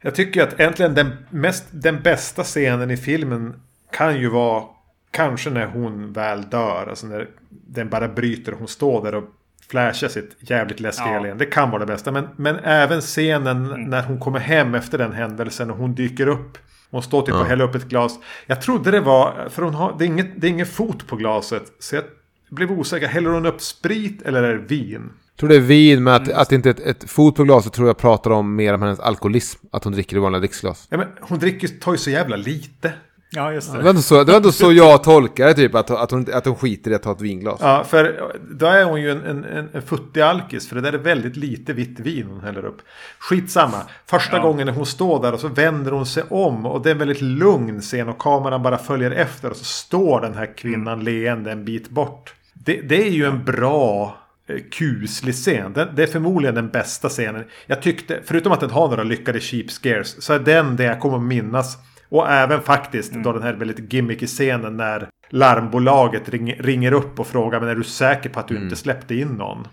Jag 0.00 0.14
tycker 0.14 0.42
att 0.42 0.60
äntligen 0.60 0.94
den, 0.94 1.26
mest, 1.30 1.68
den 1.70 2.02
bästa 2.02 2.44
scenen 2.44 2.90
i 2.90 2.96
filmen 2.96 3.62
kan 3.90 4.20
ju 4.20 4.28
vara 4.28 4.64
kanske 5.10 5.50
när 5.50 5.66
hon 5.66 6.12
väl 6.12 6.50
dör. 6.50 6.86
Alltså 6.86 7.06
när 7.06 7.28
den 7.48 7.88
bara 7.88 8.08
bryter 8.08 8.52
och 8.52 8.58
hon 8.58 8.68
står 8.68 9.04
där 9.04 9.14
och 9.14 9.24
flashar 9.72 10.08
sitt 10.08 10.36
jävligt 10.38 10.80
läskiga 10.80 11.26
ja. 11.26 11.34
Det 11.34 11.46
kan 11.46 11.70
vara 11.70 11.80
det 11.80 11.86
bästa. 11.86 12.12
Men, 12.12 12.28
men 12.36 12.58
även 12.58 13.00
scenen 13.00 13.66
mm. 13.66 13.80
när 13.80 14.02
hon 14.02 14.20
kommer 14.20 14.38
hem 14.38 14.74
efter 14.74 14.98
den 14.98 15.12
händelsen 15.12 15.70
och 15.70 15.76
hon 15.76 15.94
dyker 15.94 16.26
upp. 16.26 16.58
Hon 16.90 17.02
står 17.02 17.22
typ 17.22 17.34
ja. 17.34 17.40
och 17.40 17.46
häller 17.46 17.64
upp 17.64 17.74
ett 17.74 17.88
glas. 17.88 18.18
Jag 18.46 18.62
trodde 18.62 18.90
det 18.90 19.00
var, 19.00 19.48
för 19.50 19.62
hon 19.62 19.74
har, 19.74 19.94
det 19.98 20.04
är 20.04 20.06
inget, 20.06 20.40
det 20.40 20.46
är 20.46 20.50
ingen 20.50 20.66
fot 20.66 21.06
på 21.06 21.16
glaset. 21.16 21.62
Så 21.78 21.94
jag 21.94 22.04
blev 22.50 22.72
osäker. 22.72 23.08
Häller 23.08 23.30
hon 23.30 23.46
upp 23.46 23.60
sprit 23.60 24.22
eller 24.22 24.42
är 24.42 24.54
det 24.54 24.66
vin? 24.66 25.10
Jag 25.30 25.38
tror 25.40 25.48
det 25.48 25.56
är 25.56 25.60
vin, 25.60 26.02
men 26.02 26.14
att, 26.14 26.26
mm. 26.26 26.38
att 26.38 26.52
inte 26.52 26.70
ett, 26.70 26.80
ett 26.80 27.10
fot 27.10 27.36
på 27.36 27.44
glaset 27.44 27.72
tror 27.72 27.86
jag 27.88 27.98
pratar 27.98 28.30
om 28.30 28.56
mer 28.56 28.74
om 28.74 28.82
hennes 28.82 29.00
alkoholism. 29.00 29.66
Att 29.72 29.84
hon 29.84 29.92
dricker 29.92 30.16
i 30.16 30.20
vanliga 30.20 30.40
dricksglas. 30.40 30.86
Ja, 30.90 30.96
men 30.96 31.08
hon 31.20 31.38
dricker, 31.38 31.68
tar 31.68 31.92
ju 31.92 31.98
så 31.98 32.10
jävla 32.10 32.36
lite. 32.36 32.92
Ja, 33.34 33.52
just 33.52 33.72
det. 33.72 33.78
Det 33.78 33.82
var 33.82 33.90
ändå 33.90 34.02
så, 34.02 34.24
det 34.24 34.40
var 34.40 34.50
så 34.50 34.72
jag 34.72 35.02
tolkar 35.02 35.46
det, 35.46 35.54
typ. 35.54 35.74
Att, 35.74 35.90
att, 35.90 36.10
hon, 36.10 36.26
att 36.32 36.46
hon 36.46 36.56
skiter 36.56 36.90
i 36.90 36.94
att 36.94 37.02
ta 37.02 37.12
ett 37.12 37.20
vinglas. 37.20 37.58
Ja, 37.60 37.84
för 37.84 38.32
då 38.50 38.66
är 38.66 38.84
hon 38.84 39.02
ju 39.02 39.10
en, 39.10 39.24
en, 39.24 39.44
en, 39.44 39.68
en 39.72 39.82
futtig 39.82 40.20
alkis. 40.20 40.68
För 40.68 40.76
det 40.76 40.82
där 40.82 40.92
är 40.92 40.98
väldigt 40.98 41.36
lite 41.36 41.72
vitt 41.72 42.00
vin 42.00 42.26
hon 42.26 42.40
häller 42.40 42.64
upp. 42.64 42.78
Skitsamma. 43.18 43.82
Första 44.06 44.36
ja. 44.36 44.42
gången 44.42 44.66
när 44.66 44.74
hon 44.74 44.86
står 44.86 45.22
där 45.22 45.32
och 45.32 45.40
så 45.40 45.48
vänder 45.48 45.92
hon 45.92 46.06
sig 46.06 46.22
om. 46.28 46.66
Och 46.66 46.82
det 46.82 46.90
är 46.90 46.92
en 46.92 46.98
väldigt 46.98 47.20
lugn 47.20 47.80
scen 47.80 48.08
och 48.08 48.18
kameran 48.18 48.62
bara 48.62 48.78
följer 48.78 49.10
efter. 49.10 49.50
Och 49.50 49.56
så 49.56 49.64
står 49.64 50.20
den 50.20 50.34
här 50.34 50.56
kvinnan 50.56 50.92
mm. 51.00 51.04
leende 51.04 51.52
en 51.52 51.64
bit 51.64 51.88
bort. 51.88 52.34
Det, 52.54 52.80
det 52.80 53.06
är 53.06 53.10
ju 53.10 53.24
en 53.24 53.44
bra 53.44 54.18
Eh, 54.46 54.58
kuslig 54.70 55.34
scen. 55.34 55.72
Den, 55.72 55.88
det 55.94 56.02
är 56.02 56.06
förmodligen 56.06 56.54
den 56.54 56.68
bästa 56.68 57.08
scenen. 57.08 57.44
Jag 57.66 57.82
tyckte, 57.82 58.20
förutom 58.24 58.52
att 58.52 58.60
den 58.60 58.70
har 58.70 58.88
några 58.88 59.02
lyckade 59.02 59.40
cheap 59.40 59.70
scares, 59.70 60.22
så 60.22 60.32
är 60.32 60.38
den 60.38 60.76
det 60.76 60.84
jag 60.84 61.00
kommer 61.00 61.16
att 61.16 61.22
minnas. 61.22 61.78
Och 62.12 62.30
även 62.30 62.62
faktiskt 62.62 63.12
mm. 63.12 63.22
då 63.22 63.32
den 63.32 63.42
här 63.42 63.52
väldigt 63.52 63.92
gimmicky 63.92 64.26
scenen 64.26 64.76
när 64.76 65.08
larmbolaget 65.28 66.28
ring, 66.28 66.54
ringer 66.58 66.92
upp 66.92 67.20
och 67.20 67.26
frågar 67.26 67.60
men 67.60 67.68
är 67.68 67.74
du 67.74 67.84
säker 67.84 68.30
på 68.30 68.40
att 68.40 68.48
du 68.48 68.54
mm. 68.54 68.64
inte 68.64 68.76
släppte 68.76 69.14
in 69.14 69.28
någon? 69.28 69.68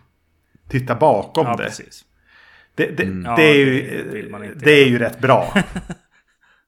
Titta 0.69 0.95
bakom 0.95 1.45
ja, 1.47 1.55
det. 1.55 1.63
Precis. 1.63 2.05
Det, 2.75 2.97
det, 2.97 3.03
mm. 3.03 3.35
det, 3.35 3.43
är 3.43 3.55
ju, 3.55 3.81
det, 4.11 4.65
det 4.65 4.71
är 4.71 4.85
ju 4.85 4.99
rätt 4.99 5.19
bra. 5.19 5.53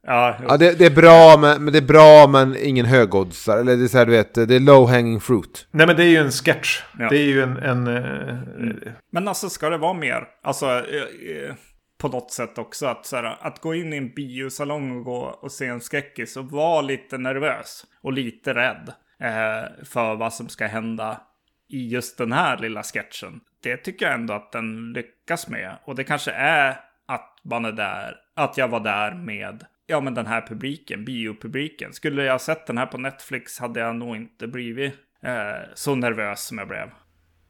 Ja, 0.07 0.37
ja 0.47 0.57
det, 0.57 0.79
det, 0.79 0.85
är 0.85 0.95
bra 0.95 1.37
men, 1.37 1.63
men 1.63 1.73
det 1.73 1.79
är 1.79 1.87
bra 1.87 2.27
men 2.27 2.55
ingen 2.59 2.85
högoddsare. 2.85 3.59
Eller 3.59 3.77
det 3.77 3.83
är 3.83 3.87
så 3.87 3.97
här, 3.97 4.05
du 4.05 4.11
vet, 4.11 4.33
det 4.33 4.55
är 4.55 4.59
low 4.59 4.89
hanging 4.89 5.19
fruit. 5.19 5.67
Nej 5.71 5.87
men 5.87 5.95
det 5.95 6.03
är 6.03 6.07
ju 6.07 6.17
en 6.17 6.31
sketch. 6.31 6.81
Ja. 6.99 7.09
Det 7.09 7.17
är 7.17 7.25
ju 7.25 7.41
en... 7.41 7.57
en 7.57 7.87
mm. 7.87 8.79
Men 9.11 9.27
alltså 9.27 9.49
ska 9.49 9.69
det 9.69 9.77
vara 9.77 9.93
mer? 9.93 10.27
Alltså 10.43 10.65
eh, 10.65 11.45
eh, 11.47 11.55
på 12.01 12.07
något 12.07 12.31
sätt 12.31 12.57
också 12.57 12.85
att, 12.85 13.05
så 13.05 13.15
här, 13.15 13.37
att 13.41 13.61
gå 13.61 13.75
in 13.75 13.93
i 13.93 13.97
en 13.97 14.13
biosalong 14.13 14.97
och 14.97 15.03
gå 15.05 15.19
och 15.41 15.51
se 15.51 15.67
en 15.67 15.81
skräckis 15.81 16.37
och 16.37 16.51
vara 16.51 16.81
lite 16.81 17.17
nervös 17.17 17.85
och 18.01 18.13
lite 18.13 18.53
rädd 18.53 18.93
eh, 19.19 19.85
för 19.85 20.15
vad 20.15 20.33
som 20.33 20.49
ska 20.49 20.67
hända 20.67 21.21
i 21.69 21.87
just 21.87 22.17
den 22.17 22.31
här 22.31 22.57
lilla 22.57 22.83
sketchen. 22.83 23.39
Det 23.63 23.77
tycker 23.77 24.05
jag 24.05 24.15
ändå 24.15 24.33
att 24.33 24.51
den 24.51 24.93
lyckas 24.93 25.47
med. 25.47 25.77
Och 25.85 25.95
det 25.95 26.03
kanske 26.03 26.31
är 26.31 26.79
att 27.07 27.39
man 27.43 27.65
är 27.65 27.71
där, 27.71 28.15
att 28.35 28.57
jag 28.57 28.67
var 28.67 28.79
där 28.79 29.15
med 29.15 29.65
ja, 29.87 30.01
men 30.01 30.13
den 30.13 30.25
här 30.25 30.47
publiken, 30.47 31.05
biopubliken. 31.05 31.93
Skulle 31.93 32.23
jag 32.23 32.41
sett 32.41 32.67
den 32.67 32.77
här 32.77 32.85
på 32.85 32.97
Netflix 32.97 33.59
hade 33.59 33.79
jag 33.79 33.95
nog 33.95 34.15
inte 34.15 34.47
blivit 34.47 34.93
eh, 35.23 35.69
så 35.75 35.95
nervös 35.95 36.45
som 36.45 36.57
jag 36.57 36.67
blev. 36.67 36.87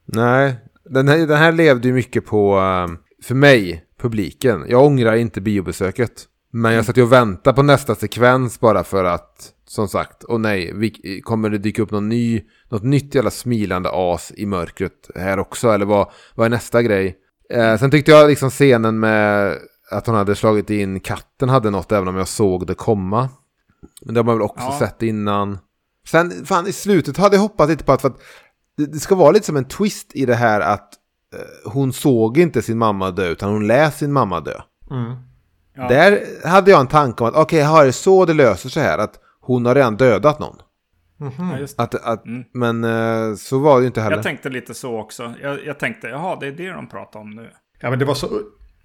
Nej, 0.06 0.56
den 0.84 1.08
här, 1.08 1.18
den 1.18 1.38
här 1.38 1.52
levde 1.52 1.88
ju 1.88 1.94
mycket 1.94 2.26
på, 2.26 2.58
eh, 2.58 2.88
för 3.24 3.36
mig, 3.36 3.86
publiken. 4.02 4.66
Jag 4.68 4.86
ångrar 4.86 5.16
inte 5.16 5.42
biobesöket. 5.42 6.28
Men 6.54 6.74
jag 6.74 6.86
satt 6.86 6.98
ju 6.98 7.02
och 7.02 7.12
väntade 7.12 7.56
på 7.56 7.64
nästa 7.64 7.96
sekvens 7.96 8.60
bara 8.60 8.84
för 8.84 9.04
att, 9.04 9.54
som 9.68 9.88
sagt, 9.88 10.24
och 10.24 10.42
nej, 10.42 10.74
vi, 10.76 11.22
kommer 11.22 11.50
det 11.50 11.58
dyka 11.58 11.82
upp 11.82 11.92
någon 11.92 12.10
ny, 12.10 12.42
något 12.70 12.84
nytt 12.84 13.16
jävla 13.16 13.32
smilande 13.32 13.90
as 13.94 14.32
i 14.36 14.46
mörkret 14.46 15.10
här 15.16 15.40
också? 15.40 15.70
Eller 15.70 15.86
vad, 15.86 16.12
vad 16.36 16.46
är 16.46 16.50
nästa 16.50 16.82
grej? 16.82 17.18
Eh, 17.54 17.78
sen 17.78 17.92
tyckte 17.92 18.12
jag 18.12 18.30
liksom 18.30 18.50
scenen 18.50 19.00
med 19.00 19.58
att 19.92 20.08
hon 20.08 20.16
hade 20.16 20.36
slagit 20.36 20.70
in 20.70 21.00
katten 21.00 21.50
hade 21.50 21.70
något 21.70 21.92
även 21.92 22.08
om 22.08 22.16
jag 22.16 22.28
såg 22.28 22.68
det 22.68 22.74
komma. 22.74 23.30
Men 24.02 24.14
det 24.14 24.20
har 24.20 24.26
man 24.26 24.36
väl 24.36 24.42
också 24.42 24.66
ja. 24.66 24.80
sett 24.80 25.02
innan. 25.02 25.58
Sen, 26.08 26.46
fan 26.46 26.68
i 26.68 26.74
slutet 26.74 27.18
hade 27.18 27.36
jag 27.36 27.42
hoppats 27.42 27.70
lite 27.70 27.84
på 27.84 27.92
att, 27.92 28.02
för 28.02 28.08
att 28.08 28.22
det, 28.78 28.86
det, 28.86 29.00
ska 29.00 29.16
vara 29.16 29.32
lite 29.32 29.46
som 29.46 29.58
en 29.58 29.66
twist 29.66 30.16
i 30.16 30.26
det 30.26 30.36
här 30.36 30.62
att 30.62 30.94
hon 31.66 31.94
såg 31.94 32.38
inte 32.38 32.62
sin 32.62 32.78
mamma 32.78 33.12
dö 33.12 33.28
utan 33.28 33.52
hon 33.52 33.68
lät 33.68 33.96
sin 33.96 34.14
mamma 34.14 34.40
dö. 34.40 34.62
Mm. 34.92 35.16
Ja. 35.76 35.88
Där 35.88 36.22
hade 36.48 36.72
jag 36.72 36.80
en 36.80 36.88
tanke 36.88 37.24
om 37.24 37.30
att 37.30 37.36
okej, 37.36 37.60
okay, 37.60 37.62
har 37.62 37.86
det 37.86 37.94
så 37.94 38.26
det 38.26 38.34
löser 38.34 38.70
sig 38.70 38.84
här 38.84 38.98
att 38.98 39.20
hon 39.42 39.66
har 39.66 39.76
redan 39.76 39.98
dödat 39.98 40.40
någon. 40.40 40.56
Mm 41.22 41.34
-hmm. 41.34 41.60
ja, 41.60 41.84
att, 41.84 41.96
att, 41.96 42.26
mm. 42.26 42.44
Men 42.54 42.84
eh, 42.84 43.36
så 43.36 43.60
var 43.60 43.76
det 43.76 43.82
ju 43.82 43.88
inte 43.88 44.02
heller. 44.02 44.16
Jag 44.16 44.24
tänkte 44.24 44.50
lite 44.50 44.74
så 44.74 45.00
också. 45.00 45.34
Jag, 45.42 45.66
jag 45.66 45.80
tänkte, 45.80 46.08
jaha, 46.08 46.38
det 46.40 46.48
är 46.48 46.52
det 46.52 46.70
de 46.70 46.88
pratar 46.88 47.20
om 47.20 47.30
nu. 47.30 47.50
Ja, 47.80 47.90
men 47.90 48.00
det 48.00 48.06
var 48.06 48.14
så 48.14 48.28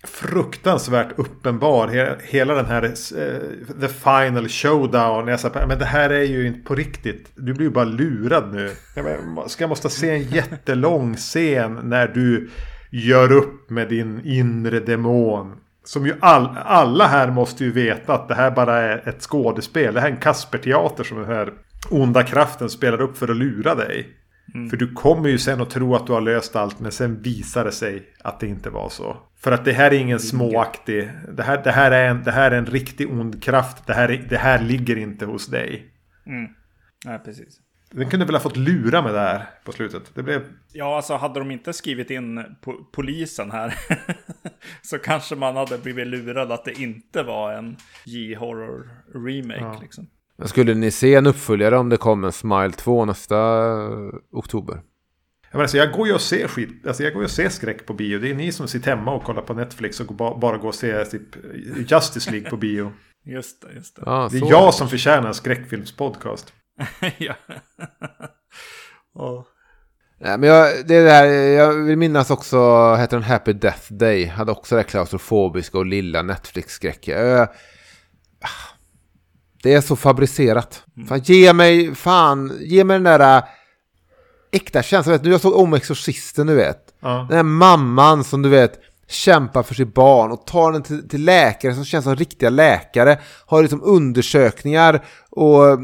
fruktansvärt 0.06 1.18
uppenbar. 1.18 2.16
Hela 2.22 2.54
den 2.54 2.66
här 2.66 2.84
uh, 2.84 3.80
The 3.80 3.88
Final 3.88 4.48
Showdown. 4.48 5.28
Jag 5.28 5.40
sa, 5.40 5.50
men 5.68 5.78
det 5.78 5.84
här 5.84 6.10
är 6.10 6.22
ju 6.22 6.46
inte 6.46 6.60
på 6.60 6.74
riktigt. 6.74 7.30
Du 7.34 7.54
blir 7.54 7.66
ju 7.66 7.72
bara 7.72 7.84
lurad 7.84 8.54
nu. 8.54 8.70
Jag 8.94 9.50
ska 9.50 9.62
jag 9.62 9.68
måste 9.68 9.90
se 9.90 10.10
en 10.10 10.22
jättelång 10.22 11.16
scen 11.16 11.80
när 11.82 12.08
du 12.08 12.50
gör 12.90 13.32
upp 13.32 13.70
med 13.70 13.88
din 13.88 14.20
inre 14.24 14.80
demon. 14.80 15.52
Som 15.84 16.06
ju 16.06 16.14
all, 16.20 16.56
alla 16.64 17.06
här 17.06 17.30
måste 17.30 17.64
ju 17.64 17.72
veta 17.72 18.14
att 18.14 18.28
det 18.28 18.34
här 18.34 18.50
bara 18.50 18.78
är 18.78 19.08
ett 19.08 19.22
skådespel. 19.22 19.94
Det 19.94 20.00
här 20.00 20.08
är 20.08 20.12
en 20.12 20.20
Kasperteater 20.20 21.04
som 21.04 21.18
den 21.18 21.26
här 21.26 21.52
onda 21.90 22.22
kraften 22.22 22.70
spelar 22.70 23.00
upp 23.00 23.18
för 23.18 23.28
att 23.28 23.36
lura 23.36 23.74
dig. 23.74 24.06
Mm. 24.54 24.70
För 24.70 24.76
du 24.76 24.92
kommer 24.92 25.28
ju 25.28 25.38
sen 25.38 25.60
att 25.60 25.70
tro 25.70 25.94
att 25.94 26.06
du 26.06 26.12
har 26.12 26.20
löst 26.20 26.56
allt 26.56 26.80
men 26.80 26.92
sen 26.92 27.22
visar 27.22 27.64
det 27.64 27.72
sig 27.72 28.08
att 28.24 28.40
det 28.40 28.46
inte 28.46 28.70
var 28.70 28.88
så. 28.88 29.16
För 29.38 29.52
att 29.52 29.64
det 29.64 29.72
här 29.72 29.90
är 29.94 29.98
ingen 29.98 30.20
småaktig. 30.20 31.10
Det 31.32 31.42
här, 31.42 31.64
det 31.64 31.70
här, 31.72 31.90
är, 31.90 32.08
en, 32.10 32.22
det 32.24 32.32
här 32.32 32.50
är 32.50 32.58
en 32.58 32.66
riktig 32.66 33.10
ond 33.12 33.42
kraft. 33.42 33.86
Det 33.86 33.94
här, 33.94 34.08
är- 34.10 34.26
det 34.28 34.36
här 34.36 34.62
ligger 34.62 34.96
inte 34.98 35.26
hos 35.26 35.46
dig. 35.46 35.86
Mm. 36.26 36.50
Nej, 37.04 37.18
precis. 37.18 37.60
Den 37.90 38.10
kunde 38.10 38.26
väl 38.26 38.34
ha 38.34 38.40
fått 38.42 38.56
lura 38.56 39.02
med 39.02 39.14
det 39.14 39.20
här 39.20 39.44
på 39.64 39.72
slutet. 39.72 40.02
Det 40.14 40.22
blev... 40.22 40.42
Ja, 40.72 40.96
alltså 40.96 41.14
hade 41.16 41.38
de 41.40 41.50
inte 41.50 41.72
skrivit 41.72 42.10
in 42.10 42.38
po- 42.38 42.84
polisen 42.92 43.50
här 43.50 43.74
så 44.82 44.98
kanske 44.98 45.34
man 45.36 45.56
hade 45.56 45.78
blivit 45.78 46.06
lurad 46.06 46.52
att 46.52 46.64
det 46.64 46.80
inte 46.80 47.22
var 47.22 47.52
en 47.52 47.76
J-horror 48.04 48.90
remake 49.14 49.82
liksom. 49.82 50.06
Men 50.38 50.48
skulle 50.48 50.74
ni 50.74 50.90
se 50.90 51.14
en 51.14 51.26
uppföljare 51.26 51.78
om 51.78 51.88
det 51.88 51.96
kom 51.96 52.24
en 52.24 52.32
Smile 52.32 52.72
2 52.72 53.04
nästa 53.04 53.36
eh, 53.36 53.88
oktober? 54.32 54.80
Jag, 55.50 55.58
menar, 55.58 55.66
så 55.68 55.76
jag 55.76 55.92
går 55.92 56.06
ju 56.06 56.14
och 56.14 56.20
ser 56.20 56.48
skit. 56.48 56.86
Alltså 56.86 57.02
jag 57.02 57.12
går 57.12 57.22
ju 57.22 57.24
och 57.24 57.30
ser 57.30 57.48
skräck 57.48 57.86
på 57.86 57.94
bio. 57.94 58.18
Det 58.18 58.30
är 58.30 58.34
ni 58.34 58.52
som 58.52 58.68
sitter 58.68 58.96
hemma 58.96 59.14
och 59.14 59.24
kollar 59.24 59.42
på 59.42 59.54
Netflix 59.54 60.00
och 60.00 60.06
ba- 60.14 60.38
bara 60.38 60.56
går 60.58 60.68
och 60.68 60.74
ser 60.74 61.04
typ 61.04 61.22
Justice 61.92 62.30
League 62.30 62.50
på 62.50 62.56
bio. 62.56 62.92
Just 63.24 63.62
det, 63.62 63.72
just 63.74 63.96
det. 63.96 64.02
Ja, 64.06 64.28
Det 64.32 64.36
är 64.36 64.40
så. 64.40 64.46
jag 64.50 64.74
som 64.74 64.88
förtjänar 64.88 65.32
skräckfilmspodcast. 65.32 66.52
ja. 67.18 67.34
Och- 69.14 69.46
Nej, 70.20 70.38
men 70.38 70.48
jag, 70.48 70.86
det 70.86 71.04
där, 71.04 71.24
jag 71.26 71.72
vill 71.72 71.96
minnas 71.98 72.30
också, 72.30 72.94
heter 72.94 73.16
den 73.16 73.22
Happy 73.24 73.52
Death 73.52 73.92
Day, 73.92 74.26
hade 74.26 74.52
också 74.52 74.74
det 74.74 74.80
här 74.80 74.88
klaustrofobiska 74.88 75.78
och 75.78 75.86
lilla 75.86 76.22
Netflix-skräck. 76.22 77.08
Det 79.66 79.74
är 79.74 79.80
så 79.80 79.96
fabricerat. 79.96 80.82
Fan, 81.08 81.20
ge 81.20 81.52
mig, 81.52 81.94
fan, 81.94 82.52
ge 82.60 82.84
mig 82.84 82.94
den 82.94 83.04
där 83.04 83.36
äh, 83.38 83.44
äkta 84.52 84.82
känslan. 84.82 85.12
Vet, 85.12 85.22
du, 85.24 85.30
jag 85.30 85.40
såg 85.40 85.54
om 85.56 85.74
Exorcisten, 85.74 86.46
du 86.46 86.54
vet. 86.54 86.78
Ja. 87.00 87.26
Den 87.28 87.36
här 87.36 87.42
mamman 87.42 88.24
som 88.24 88.42
du 88.42 88.48
vet 88.48 88.80
kämpar 89.08 89.62
för 89.62 89.74
sitt 89.74 89.94
barn 89.94 90.30
och 90.32 90.46
tar 90.46 90.72
den 90.72 90.82
till, 90.82 91.08
till 91.08 91.24
läkare 91.24 91.74
som 91.74 91.84
känns 91.84 92.04
som 92.04 92.16
riktiga 92.16 92.50
läkare. 92.50 93.18
Har 93.46 93.62
liksom 93.62 93.82
undersökningar 93.82 95.04
och, 95.30 95.68
eh, 95.68 95.76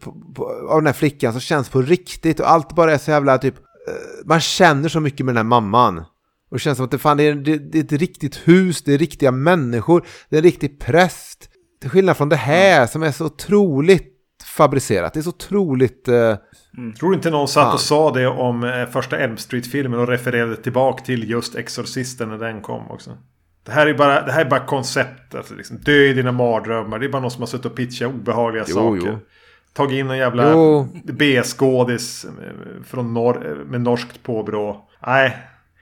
på, 0.00 0.16
på, 0.34 0.44
av 0.70 0.76
den 0.78 0.86
här 0.86 0.92
flickan 0.92 1.32
som 1.32 1.40
känns 1.40 1.68
på 1.68 1.82
riktigt 1.82 2.40
och 2.40 2.50
allt 2.50 2.74
bara 2.74 2.94
är 2.94 2.98
så 2.98 3.10
jävla 3.10 3.38
typ... 3.38 3.54
eh, 3.88 3.94
Man 4.24 4.40
känner 4.40 4.88
så 4.88 5.00
mycket 5.00 5.26
med 5.26 5.34
den 5.34 5.36
här 5.46 5.60
mamman. 5.60 5.98
Och 6.50 6.56
det 6.56 6.58
känns 6.58 6.76
som 6.76 6.84
att 6.84 6.90
det, 6.90 6.98
fan, 6.98 7.16
det, 7.16 7.22
är, 7.22 7.34
det, 7.34 7.56
det 7.58 7.78
är 7.78 7.84
ett 7.84 7.92
riktigt 7.92 8.36
hus, 8.44 8.82
det 8.82 8.94
är 8.94 8.98
riktiga 8.98 9.30
människor, 9.30 10.06
det 10.28 10.36
är 10.36 10.38
en 10.38 10.44
riktig 10.44 10.80
präst. 10.80 11.49
Till 11.80 11.90
skillnad 11.90 12.16
från 12.16 12.28
det 12.28 12.36
här 12.36 12.86
som 12.86 13.02
är 13.02 13.10
så 13.10 13.26
otroligt 13.26 14.16
fabricerat. 14.56 15.14
Det 15.14 15.20
är 15.20 15.22
så 15.22 15.30
otroligt... 15.30 16.08
eh, 16.08 16.34
Tror 16.98 17.10
du 17.10 17.16
inte 17.16 17.30
någon 17.30 17.48
satt 17.48 17.64
Fan. 17.64 17.72
och 17.74 17.80
sa 17.80 18.10
det 18.12 18.26
om 18.26 18.64
eh, 18.64 18.86
första 18.86 19.18
Elm 19.18 19.36
Street-filmen 19.36 20.00
och 20.00 20.08
refererade 20.08 20.56
tillbaka 20.56 21.04
till 21.04 21.30
just 21.30 21.54
Exorcisten 21.56 22.28
när 22.28 22.38
den 22.38 22.60
kom 22.62 22.90
också? 22.90 23.10
Det 23.66 23.72
här 23.72 23.86
är 23.86 23.94
bara, 23.94 24.22
det 24.26 24.32
här 24.32 24.44
är 24.44 24.50
bara 24.50 24.66
koncept. 24.66 25.34
Alltså 25.34 25.54
liksom, 25.54 25.76
dö 25.78 25.92
i 25.92 26.12
dina 26.12 26.32
mardrömmar. 26.32 26.98
Det 26.98 27.06
är 27.06 27.08
bara 27.10 27.22
någon 27.22 27.30
som 27.30 27.42
har 27.42 27.46
suttit 27.46 27.66
och 27.66 27.74
pitchat 27.76 28.08
obehagliga 28.14 28.64
Jo, 28.68 28.74
saker. 28.74 29.06
jo. 29.12 29.18
Tagit 29.72 29.98
in 29.98 30.10
en 30.10 30.18
jävla. 30.18 30.54
B-skådis 31.04 32.24
eh, 32.24 32.82
från 32.84 33.14
norr, 33.14 33.46
eh, 33.50 33.64
med 33.70 33.80
norskt 33.80 34.22
påbrå. 34.22 34.88
Nej, 35.06 35.36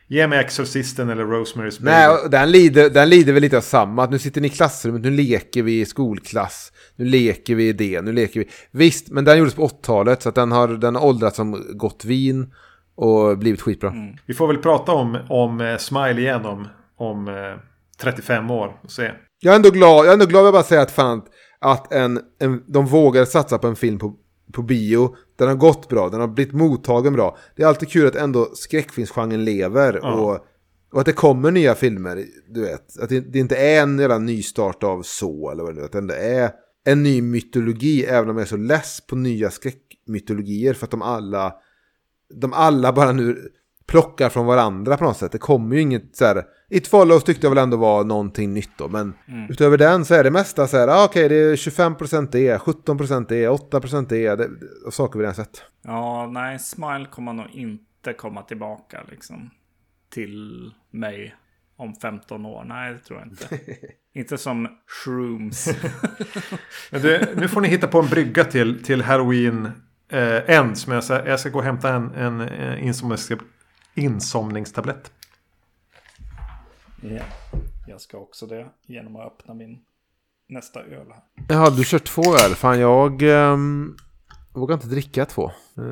ge 0.08 0.26
mig 0.26 0.38
Exorcisten 0.38 1.10
eller 1.10 1.24
Rosemary's 1.24 1.78
Baby. 1.78 1.90
Nej, 1.90 2.08
och 2.08 2.30
den 2.30 2.50
lider, 2.50 2.90
den 2.90 3.08
lider 3.08 3.32
väl 3.32 3.42
lite 3.42 3.56
av 3.56 3.60
samma. 3.60 4.04
Att 4.04 4.10
nu 4.10 4.18
sitter 4.18 4.40
ni 4.40 4.46
i 4.46 4.50
klassrummet, 4.50 5.02
nu 5.02 5.10
leker 5.10 5.62
vi 5.62 5.80
i 5.80 5.86
skolklass. 5.86 6.72
Nu 6.96 7.04
leker 7.04 7.54
vi 7.54 7.68
i 7.68 7.72
det, 7.72 8.02
nu 8.02 8.12
leker 8.12 8.40
vi. 8.40 8.48
Visst, 8.70 9.10
men 9.10 9.24
den 9.24 9.38
gjordes 9.38 9.54
på 9.54 9.68
80-talet 9.68 10.22
så 10.22 10.28
att 10.28 10.34
den 10.34 10.52
har, 10.52 10.68
den 10.68 10.94
har 10.94 11.04
åldrats 11.04 11.36
som 11.36 11.64
gott 11.74 12.04
vin 12.04 12.52
och 12.94 13.38
blivit 13.38 13.60
skitbra. 13.60 13.92
Vi 14.26 14.34
får 14.34 14.46
väl 14.46 14.58
prata 14.58 14.92
om, 14.92 15.18
om 15.28 15.60
eh, 15.60 15.76
Smile 15.76 16.20
igen 16.20 16.46
om, 16.46 16.68
om 16.96 17.28
eh, 17.28 17.34
35 18.00 18.50
år. 18.50 18.80
Och 18.82 18.90
se. 18.90 19.10
Jag 19.40 19.52
är 19.52 19.56
ändå 19.56 19.70
glad, 19.70 19.98
jag 19.98 20.08
är 20.08 20.12
ändå 20.12 20.26
glad 20.26 20.46
jag 20.46 20.52
bara 20.52 20.62
säga 20.62 20.82
att 20.82 20.90
fan 20.90 21.22
att 21.60 21.92
en, 21.92 22.20
en, 22.40 22.62
de 22.66 22.86
vågar 22.86 23.24
satsa 23.24 23.58
på 23.58 23.66
en 23.66 23.76
film 23.76 23.98
på, 23.98 24.14
på 24.52 24.62
bio. 24.62 25.16
Den 25.38 25.48
har 25.48 25.54
gått 25.54 25.88
bra, 25.88 26.08
den 26.08 26.20
har 26.20 26.28
blivit 26.28 26.54
mottagen 26.54 27.12
bra. 27.12 27.36
Det 27.56 27.62
är 27.62 27.66
alltid 27.66 27.88
kul 27.90 28.06
att 28.06 28.16
ändå 28.16 28.50
skräckfilmsgenren 28.54 29.44
lever 29.44 30.00
Ja. 30.02 30.14
och, 30.14 30.46
och 30.92 31.00
att 31.00 31.06
det 31.06 31.12
kommer 31.12 31.50
nya 31.50 31.74
filmer. 31.74 32.24
Du 32.48 32.60
vet, 32.60 32.98
att 32.98 33.08
det, 33.08 33.20
det 33.20 33.38
inte 33.38 33.56
är 33.56 33.82
en 33.82 33.98
jävla 33.98 34.18
nystart 34.18 34.82
av 34.82 35.02
så 35.02 35.50
eller 35.50 35.62
vad 35.62 35.74
det 35.74 35.76
nu 35.76 35.82
är. 35.82 35.84
Att 35.84 35.92
det 35.92 35.98
ändå 35.98 36.14
är 36.14 36.50
en 36.84 37.02
ny 37.02 37.22
mytologi 37.22 38.04
även 38.04 38.30
om 38.30 38.36
jag 38.36 38.42
är 38.42 38.48
så 38.48 38.56
less 38.56 39.00
på 39.06 39.16
nya 39.16 39.50
skräckmytologier 39.50 40.74
för 40.74 40.84
att 40.86 40.90
de 40.90 41.02
alla 41.02 41.54
de 42.34 42.52
alla 42.52 42.92
bara 42.92 43.12
nu 43.12 43.48
plockar 43.88 44.28
från 44.28 44.46
varandra 44.46 44.96
på 44.96 45.04
något 45.04 45.16
sätt. 45.16 45.32
Det 45.32 45.38
kommer 45.38 45.76
ju 45.76 45.82
inget 45.82 46.16
så 46.16 46.24
här. 46.24 46.44
It 46.70 46.86
Follows 46.86 47.24
tyckte 47.24 47.46
jag 47.46 47.50
väl 47.50 47.62
ändå 47.62 47.76
var 47.76 48.04
någonting 48.04 48.54
nytt 48.54 48.70
då. 48.78 48.88
Men 48.88 49.14
utöver 49.48 49.78
den 49.78 50.04
så 50.04 50.14
är 50.14 50.24
det 50.24 50.30
mesta 50.30 50.66
så 50.66 50.76
här. 50.76 50.88
Ah, 50.88 51.04
Okej, 51.04 51.28
det 51.28 51.34
är 51.34 51.56
25% 51.56 52.28
det, 52.32 52.58
17% 52.58 53.26
det, 53.28 53.48
8% 53.48 54.06
det. 54.08 54.36
det 54.36 54.48
och 54.86 54.94
saker 54.94 55.18
vi 55.18 55.22
redan 55.22 55.34
sett. 55.34 55.62
Ja, 55.84 56.30
nej, 56.32 56.58
Smile 56.58 57.06
kommer 57.10 57.32
nog 57.32 57.46
inte 57.52 58.12
komma 58.12 58.42
tillbaka 58.42 59.00
liksom. 59.10 59.50
Till 60.10 60.70
mig 60.90 61.34
om 61.76 61.94
15 61.94 62.46
år. 62.46 62.64
Nej, 62.64 62.92
det 62.92 62.98
tror 62.98 63.18
jag 63.18 63.28
inte. 63.28 63.58
inte 64.14 64.38
som 64.38 64.68
Shrooms. 65.04 65.68
Det, 66.90 67.36
nu 67.36 67.48
får 67.48 67.60
ni 67.60 67.68
hitta 67.68 67.86
på 67.86 67.98
en 68.00 68.08
brygga 68.08 68.44
till, 68.44 68.84
till 68.84 69.02
Halloween 69.02 69.70
eh, 70.12 70.50
Ends. 70.56 70.86
Men 70.86 70.94
jag 70.94 71.04
ska, 71.04 71.28
jag 71.28 71.40
ska 71.40 71.48
gå 71.48 71.58
och 71.58 71.64
hämta 71.64 71.94
en, 71.94 72.14
en, 72.14 72.40
eh, 72.40 72.86
insomnings, 72.86 73.30
insomningstablett. 73.98 75.12
ja, 77.02 77.22
jag 77.86 78.00
ska 78.00 78.18
också 78.18 78.46
det 78.46 78.66
genom 78.86 79.16
att 79.16 79.26
öppna 79.26 79.54
min 79.54 79.78
nästa 80.48 80.80
öl 80.80 81.06
här. 81.12 81.22
Jaha, 81.48 81.70
du 81.70 81.84
kör 81.84 81.98
två 81.98 82.22
öl. 82.22 82.54
Fan, 82.54 82.80
jag 82.80 83.22
um, 83.22 83.96
vågar 84.54 84.74
inte 84.74 84.86
dricka 84.86 85.24
två. 85.24 85.50
Eh, 85.78 85.84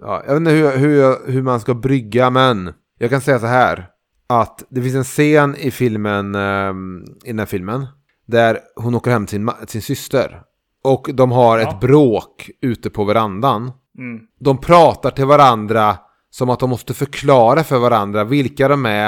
ja, 0.00 0.22
jag 0.26 0.32
vet 0.32 0.36
inte 0.36 0.50
hur, 0.50 0.76
hur, 0.76 1.32
hur 1.32 1.42
man 1.42 1.60
ska 1.60 1.74
brygga, 1.74 2.30
men 2.30 2.72
jag 2.98 3.10
kan 3.10 3.20
säga 3.20 3.38
så 3.38 3.46
här. 3.46 3.88
Att 4.26 4.64
det 4.68 4.82
finns 4.82 4.94
en 4.94 5.04
scen 5.04 5.56
i 5.56 5.70
filmen, 5.70 6.34
ehm, 6.34 7.04
i 7.24 7.28
den 7.28 7.38
här 7.38 7.46
filmen, 7.46 7.86
där 8.26 8.58
hon 8.76 8.94
åker 8.94 9.10
hem 9.10 9.26
till 9.26 9.38
sin, 9.38 9.50
sin 9.66 9.82
syster. 9.82 10.42
Och 10.84 11.10
de 11.14 11.30
har 11.32 11.58
Ja. 11.58 11.68
ett 11.68 11.80
bråk 11.80 12.50
ute 12.60 12.90
på 12.90 13.04
verandan. 13.04 13.72
Mm. 13.98 14.26
De 14.40 14.58
pratar 14.58 15.10
till 15.10 15.26
varandra 15.26 15.98
som 16.34 16.50
att 16.50 16.60
de 16.60 16.70
måste 16.70 16.94
förklara 16.94 17.64
för 17.64 17.78
varandra 17.78 18.24
vilka 18.24 18.68
de 18.68 18.86
är, 18.86 19.06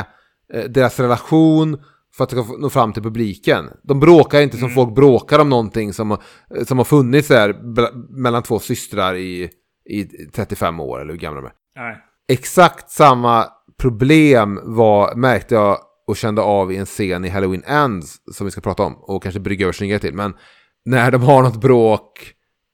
eh, 0.54 0.64
deras 0.64 1.00
relation, 1.00 1.82
för 2.16 2.24
att 2.24 2.60
nå 2.60 2.70
fram 2.70 2.92
till 2.92 3.02
publiken. 3.02 3.70
De 3.82 4.00
bråkar 4.00 4.40
inte 4.40 4.56
som 4.56 4.70
folk 4.70 4.94
bråkar 4.94 5.38
om 5.38 5.48
någonting 5.48 5.92
som, 5.92 6.10
eh, 6.10 6.18
som 6.66 6.78
har 6.78 6.84
funnits 6.84 7.28
där 7.28 7.56
mellan 8.22 8.42
två 8.42 8.58
systrar 8.58 9.14
i, 9.14 9.50
i 9.90 10.04
35 10.34 10.80
år, 10.80 11.00
eller 11.00 11.12
hur 11.12 11.20
gamla 11.20 11.40
de 11.40 11.46
är. 11.46 11.52
Nej. 11.76 11.96
Exakt 12.28 12.90
samma 12.90 13.46
problem 13.78 14.60
var, 14.62 15.14
märkte 15.14 15.54
jag 15.54 15.78
och 16.06 16.16
kände 16.16 16.42
av 16.42 16.72
i 16.72 16.76
en 16.76 16.86
scen 16.86 17.24
i 17.24 17.28
Halloween 17.28 17.62
Ends 17.66 18.16
som 18.32 18.44
vi 18.44 18.50
ska 18.50 18.60
prata 18.60 18.82
om 18.82 18.94
och 18.94 19.22
kanske 19.22 19.40
brygga 19.40 19.64
över 19.64 19.72
snygga 19.72 19.98
till. 19.98 20.14
Men 20.14 20.34
när 20.84 21.10
de 21.10 21.22
har 21.22 21.42
något 21.42 21.60
bråk, 21.60 22.32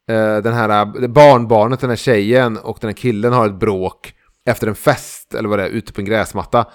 eh, 0.09 0.37
den 0.37 0.55
här 0.55 1.09
barnbarnet, 1.09 1.81
den 1.81 1.91
här 1.91 1.97
tjejen 1.97 2.59
och 2.59 2.79
den 2.81 2.89
här 2.89 2.97
killen 2.97 3.33
har 3.33 3.47
ett 3.47 3.61
bråk 3.61 4.15
efter 4.47 4.67
en 4.67 4.75
fest 4.75 5.35
eller 5.35 5.49
vad 5.49 5.59
det 5.59 5.65
är, 5.65 5.69
ute 5.69 5.93
på 5.93 6.01
en 6.01 6.05
gräsmatta. 6.05 6.67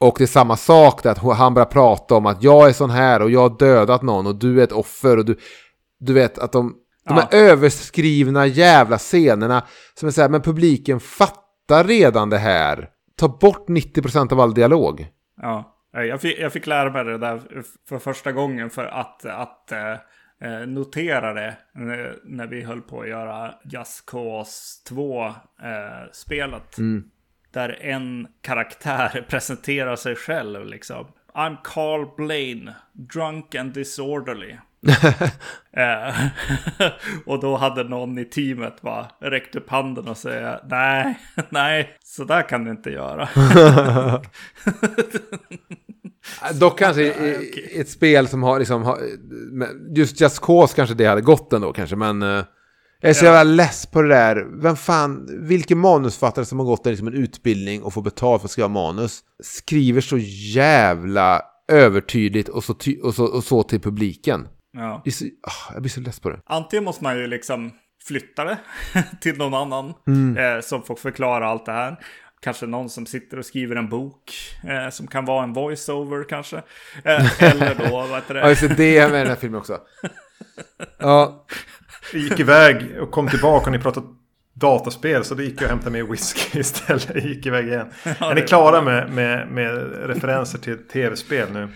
Och 0.00 0.14
det 0.18 0.24
är 0.24 0.28
samma 0.28 0.56
sak 0.56 1.02
där, 1.02 1.10
att 1.10 1.36
han 1.36 1.54
börjar 1.54 1.66
prata 1.66 2.14
om 2.14 2.26
att 2.26 2.42
jag 2.42 2.68
är 2.68 2.72
sån 2.72 2.90
här 2.90 3.22
och 3.22 3.30
jag 3.30 3.40
har 3.40 3.58
dödat 3.58 4.02
någon 4.02 4.26
och 4.26 4.34
du 4.34 4.60
är 4.60 4.64
ett 4.64 4.72
offer 4.72 5.16
och 5.16 5.24
du, 5.24 5.36
du 6.00 6.12
vet 6.12 6.38
att 6.38 6.52
de, 6.52 6.68
de 7.08 7.16
Ja. 7.16 7.28
här 7.30 7.38
överskrivna 7.40 8.46
jävla 8.46 8.98
scenerna 8.98 9.62
som 9.94 10.08
är 10.08 10.12
så 10.12 10.22
här, 10.22 10.28
men 10.28 10.42
publiken 10.42 11.00
fattar 11.00 11.84
redan 11.84 12.30
det 12.30 12.38
här. 12.38 12.88
Ta 13.16 13.28
bort 13.28 13.68
90% 13.68 14.32
av 14.32 14.40
all 14.40 14.54
dialog. 14.54 15.06
Ja, 15.42 15.70
Eh, 15.96 16.02
jag 16.02 16.20
fick, 16.20 16.38
jag 16.38 16.52
fick 16.52 16.66
lära 16.66 16.92
mig 16.92 17.04
det 17.04 17.18
där 17.18 17.40
för 17.88 17.98
första 17.98 18.32
gången 18.32 18.70
för 18.70 18.84
att, 18.84 19.24
att 19.24 19.72
eh, 20.42 20.52
eh, 20.52 20.66
notera 20.66 21.32
det 21.32 21.46
eh, 21.46 22.12
när 22.24 22.46
vi 22.46 22.62
höll 22.62 22.80
på 22.80 23.00
att 23.00 23.08
göra 23.08 23.54
Just 23.64 24.06
Cause 24.06 24.82
2-spelet. 24.90 26.76
Där 27.52 27.78
en 27.80 28.28
karaktär 28.40 29.26
presenterar 29.28 29.96
sig 29.96 30.16
själv 30.16 30.66
liksom. 30.66 31.06
I'm 31.34 31.56
Carl 31.64 32.16
Blaine, 32.16 32.70
drunk 32.92 33.54
and 33.54 33.72
disorderly. 33.72 34.56
Eh, 35.76 36.14
och 37.26 37.40
då 37.40 37.56
hade 37.56 37.84
någon 37.84 38.18
i 38.18 38.24
teamet 38.24 38.82
bara 38.82 39.06
räckt 39.18 39.56
upp 39.56 39.70
handen 39.70 40.08
och 40.08 40.16
säga 40.16 40.60
nej, 40.64 41.18
nej, 41.48 41.96
så 42.04 42.24
där 42.24 42.48
kan 42.48 42.64
du 42.64 42.70
inte 42.70 42.90
göra. 42.90 43.28
Dock 46.60 46.78
kanske 46.78 47.02
i, 47.02 47.06
i 47.06 47.70
ett 47.80 47.88
spel 47.88 48.28
som 48.28 48.42
har 48.42 48.58
liksom, 48.58 48.82
har, 48.82 48.98
just 49.96 50.20
Just 50.20 50.40
Cause 50.40 50.76
kanske 50.76 50.94
det 50.94 51.04
hade 51.06 51.20
gått 51.20 51.52
ändå 51.52 51.72
kanske, 51.72 51.96
men... 51.96 52.22
eh, 52.22 52.44
Jag 53.00 53.10
är 53.10 53.14
så 53.14 53.24
jävla 53.24 53.42
less 53.42 53.86
på 53.86 54.02
det 54.02 54.08
där. 54.08 54.46
Vem 54.62 54.76
fan, 54.76 55.28
vilken 55.48 55.78
manusfattare 55.78 56.44
som 56.44 56.58
har 56.58 56.66
gått 56.66 56.86
liksom 56.86 57.06
en 57.06 57.14
utbildning 57.14 57.82
och 57.82 57.92
får 57.94 58.02
betalt 58.02 58.42
för 58.42 58.46
att 58.46 58.50
skriva 58.52 58.68
manus 58.68 59.20
skriver 59.42 60.00
så 60.00 60.16
jävla 60.54 61.42
övertydligt 61.72 62.48
och 62.48 62.64
så, 62.64 62.74
ty- 62.74 63.00
och 63.00 63.14
så, 63.14 63.24
och 63.24 63.44
så 63.44 63.62
till 63.62 63.80
publiken. 63.80 64.48
Ja. 64.72 65.02
Så, 65.12 65.24
ah, 65.24 65.72
jag 65.72 65.82
blir 65.82 65.90
så 65.90 66.00
less 66.00 66.20
på 66.20 66.30
det. 66.30 66.40
Antingen 66.46 66.84
måste 66.84 67.04
man 67.04 67.18
ju 67.18 67.26
liksom 67.26 67.70
flytta 68.06 68.44
det 68.44 68.58
till 69.20 69.36
någon 69.38 69.54
annan 69.54 69.94
Mm. 70.06 70.36
eh, 70.56 70.60
som 70.60 70.82
får 70.82 70.96
förklara 70.96 71.46
allt 71.48 71.66
det 71.66 71.72
här. 71.72 71.96
Kanske 72.44 72.66
någon 72.66 72.90
som 72.90 73.06
sitter 73.06 73.38
och 73.38 73.44
skriver 73.44 73.76
en 73.76 73.88
bok 73.88 74.32
eh, 74.68 74.90
som 74.90 75.06
kan 75.06 75.24
vara 75.24 75.44
en 75.44 75.52
voiceover 75.52 76.24
kanske. 76.28 76.56
Eh, 77.04 77.42
eller 77.42 77.74
då, 77.74 77.90
vad 77.90 78.10
heter 78.10 78.34
Ja, 78.34 78.42
det? 78.42 78.48
just 78.48 78.60
det, 78.62 78.74
det 78.74 78.98
är 78.98 79.08
med 79.10 79.16
i 79.16 79.20
den 79.20 79.28
här 79.28 79.36
filmen 79.36 79.60
också. 79.60 79.78
Ja, 80.98 81.46
Vi 82.12 82.18
gick 82.28 82.40
iväg 82.40 82.98
och 83.00 83.10
kom 83.10 83.28
tillbaka 83.28 83.66
och 83.66 83.72
ni 83.72 83.78
pratade 83.78 84.06
dataspel. 84.54 85.24
Så 85.24 85.34
då 85.34 85.42
gick 85.42 85.54
jag 85.60 85.62
och 85.64 85.68
hämtade 85.70 85.90
mig 85.90 86.02
whisky 86.02 86.58
istället. 86.60 87.10
Jag 87.14 87.22
gick 87.24 87.46
iväg 87.46 87.66
igen. 87.68 87.86
är 88.04 88.34
ni 88.34 88.40
klara 88.42 88.82
med, 88.82 89.10
med, 89.12 89.48
med 89.48 89.92
referenser 90.08 90.58
till 90.58 90.78
tv-spel 90.88 91.48
nu? 91.52 91.68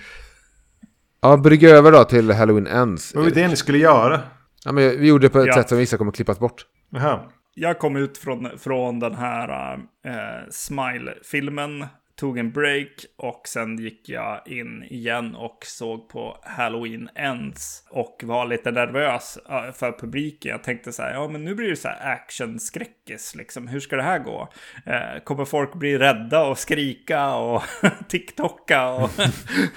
ja 1.20 1.36
brygga 1.36 1.70
över 1.70 1.92
då 1.92 2.04
till 2.04 2.30
Halloween 2.30 2.66
Ends. 2.66 3.14
Vad 3.14 3.24
var 3.24 3.30
det 3.30 3.48
ni 3.48 3.56
skulle 3.56 3.78
göra? 3.78 4.20
Ja, 4.64 4.72
men 4.72 5.00
vi 5.00 5.08
gjorde 5.08 5.26
det 5.26 5.30
på 5.30 5.38
ett 5.40 5.46
Ja. 5.46 5.54
sätt 5.54 5.68
som 5.68 5.78
vissa 5.78 5.96
kommer 5.96 6.12
klippas 6.12 6.38
bort. 6.38 6.64
Jaha. 6.90 7.20
Jag 7.60 7.78
kom 7.78 7.96
ut 7.96 8.18
från, 8.18 8.58
från 8.58 9.00
den 9.00 9.14
här 9.14 9.74
äh, 10.04 10.50
Smile-filmen, 10.50 11.86
tog 12.18 12.38
en 12.38 12.52
break 12.52 13.06
och 13.16 13.42
sen 13.44 13.78
gick 13.78 14.08
jag 14.08 14.40
in 14.46 14.82
igen 14.82 15.34
och 15.34 15.58
såg 15.66 16.08
på 16.08 16.38
Halloween 16.42 17.08
Ends 17.14 17.82
och 17.90 18.20
var 18.24 18.46
lite 18.46 18.70
nervös 18.70 19.38
för 19.74 19.98
publiken. 20.00 20.50
Jag 20.50 20.64
tänkte 20.64 20.92
så 20.92 21.02
här, 21.02 21.14
ja 21.14 21.28
men 21.28 21.44
nu 21.44 21.54
blir 21.54 21.68
det 21.68 21.76
så 21.76 21.88
här 21.88 22.12
actionskräckis 22.12 23.34
liksom. 23.34 23.68
Hur 23.68 23.80
ska 23.80 23.96
det 23.96 24.02
här 24.02 24.18
gå? 24.18 24.48
Eh, 24.86 25.22
kommer 25.24 25.44
folk 25.44 25.74
bli 25.74 25.98
rädda 25.98 26.44
och 26.44 26.58
skrika 26.58 27.34
och 27.34 27.62
TikToka 28.08 28.88
och, 28.88 29.10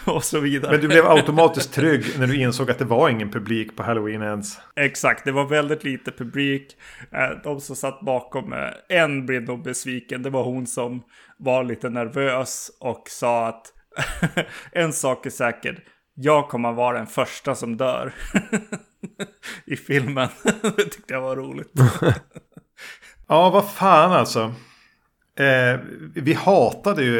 och 0.16 0.24
så 0.24 0.40
vidare? 0.40 0.72
Men 0.72 0.82
du 0.82 0.88
blev 0.88 1.08
automatiskt 1.08 1.74
trygg 1.74 2.06
när 2.20 2.28
du 2.28 2.42
insåg 2.42 2.72
att 2.72 2.80
det 2.80 2.86
var 2.86 3.10
ingen 3.10 3.32
publik 3.32 3.76
på 3.76 3.84
Halloween 3.84 4.22
ens. 4.22 4.60
Exakt, 4.76 5.26
det 5.26 5.32
var 5.32 5.46
väldigt 5.46 5.84
lite 5.84 6.12
publik. 6.12 6.78
Eh, 7.12 7.30
De 7.44 7.62
som 7.62 7.76
satt 7.76 8.02
bakom, 8.02 8.54
eh, 8.54 8.70
en 8.90 9.26
blev 9.26 9.42
nog 9.42 9.64
besviken. 9.64 10.24
Det 10.24 10.30
var 10.30 10.44
hon 10.44 10.68
som 10.68 11.04
var 11.42 11.64
lite 11.64 11.90
nervös 11.90 12.72
och 12.80 13.04
sa 13.10 13.48
att 13.48 13.74
en 14.72 14.94
sak 14.94 15.26
är 15.26 15.30
säker. 15.30 15.84
Jag 16.14 16.50
kommer 16.50 16.72
vara 16.72 16.98
den 16.98 17.08
första 17.08 17.56
som 17.56 17.78
dör 17.78 18.14
i 19.66 19.76
filmen. 19.76 20.28
det 20.62 20.84
tyckte 20.84 21.14
jag 21.14 21.22
var 21.22 21.36
roligt. 21.36 21.72
Ja, 23.28 23.50
vad 23.50 23.72
fan 23.72 24.12
alltså. 24.12 24.54
Eh, 25.36 25.80
vi 26.16 26.34
hatade 26.34 27.04
ju 27.04 27.20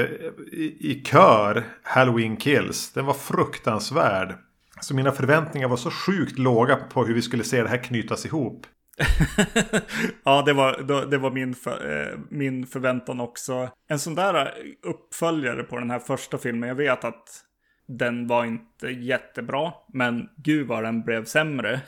i, 0.52 0.92
i 0.92 1.04
kör 1.06 1.64
Halloween 1.84 2.38
Kills. 2.38 2.92
Den 2.92 3.06
var 3.06 3.14
fruktansvärd. 3.14 4.38
Så 4.82 4.96
mina 4.96 5.12
förväntningar 5.12 5.68
var 5.68 5.78
så 5.78 5.92
sjukt 5.92 6.40
låga 6.40 6.76
på 6.76 7.06
hur 7.06 7.14
vi 7.14 7.22
skulle 7.22 7.44
se 7.44 7.64
det 7.64 7.70
här 7.70 7.84
knytas 7.84 8.26
ihop. 8.26 8.66
ja, 10.24 10.42
det 10.46 10.54
var, 10.54 11.06
det 11.06 11.18
var 11.18 11.32
min, 11.32 11.56
för, 11.56 12.12
eh, 12.12 12.20
min 12.30 12.68
förväntan 12.68 13.20
också. 13.20 13.70
En 13.88 14.00
sån 14.00 14.16
där 14.16 14.54
uppföljare 14.84 15.64
på 15.64 15.78
den 15.80 15.92
här 15.92 16.00
första 16.00 16.38
filmen. 16.38 16.70
Jag 16.70 16.76
vet 16.76 17.04
att 17.04 17.44
den 17.88 18.28
var 18.28 18.46
inte 18.46 18.88
jättebra. 18.88 19.74
Men 19.94 20.30
gud 20.38 20.68
vad 20.68 20.84
den 20.84 21.02
blev 21.04 21.26
sämre 21.26 21.82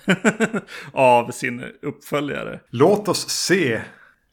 av 0.93 1.32
sin 1.32 1.64
uppföljare. 1.82 2.60
Låt 2.70 3.08
oss 3.08 3.30
se 3.30 3.82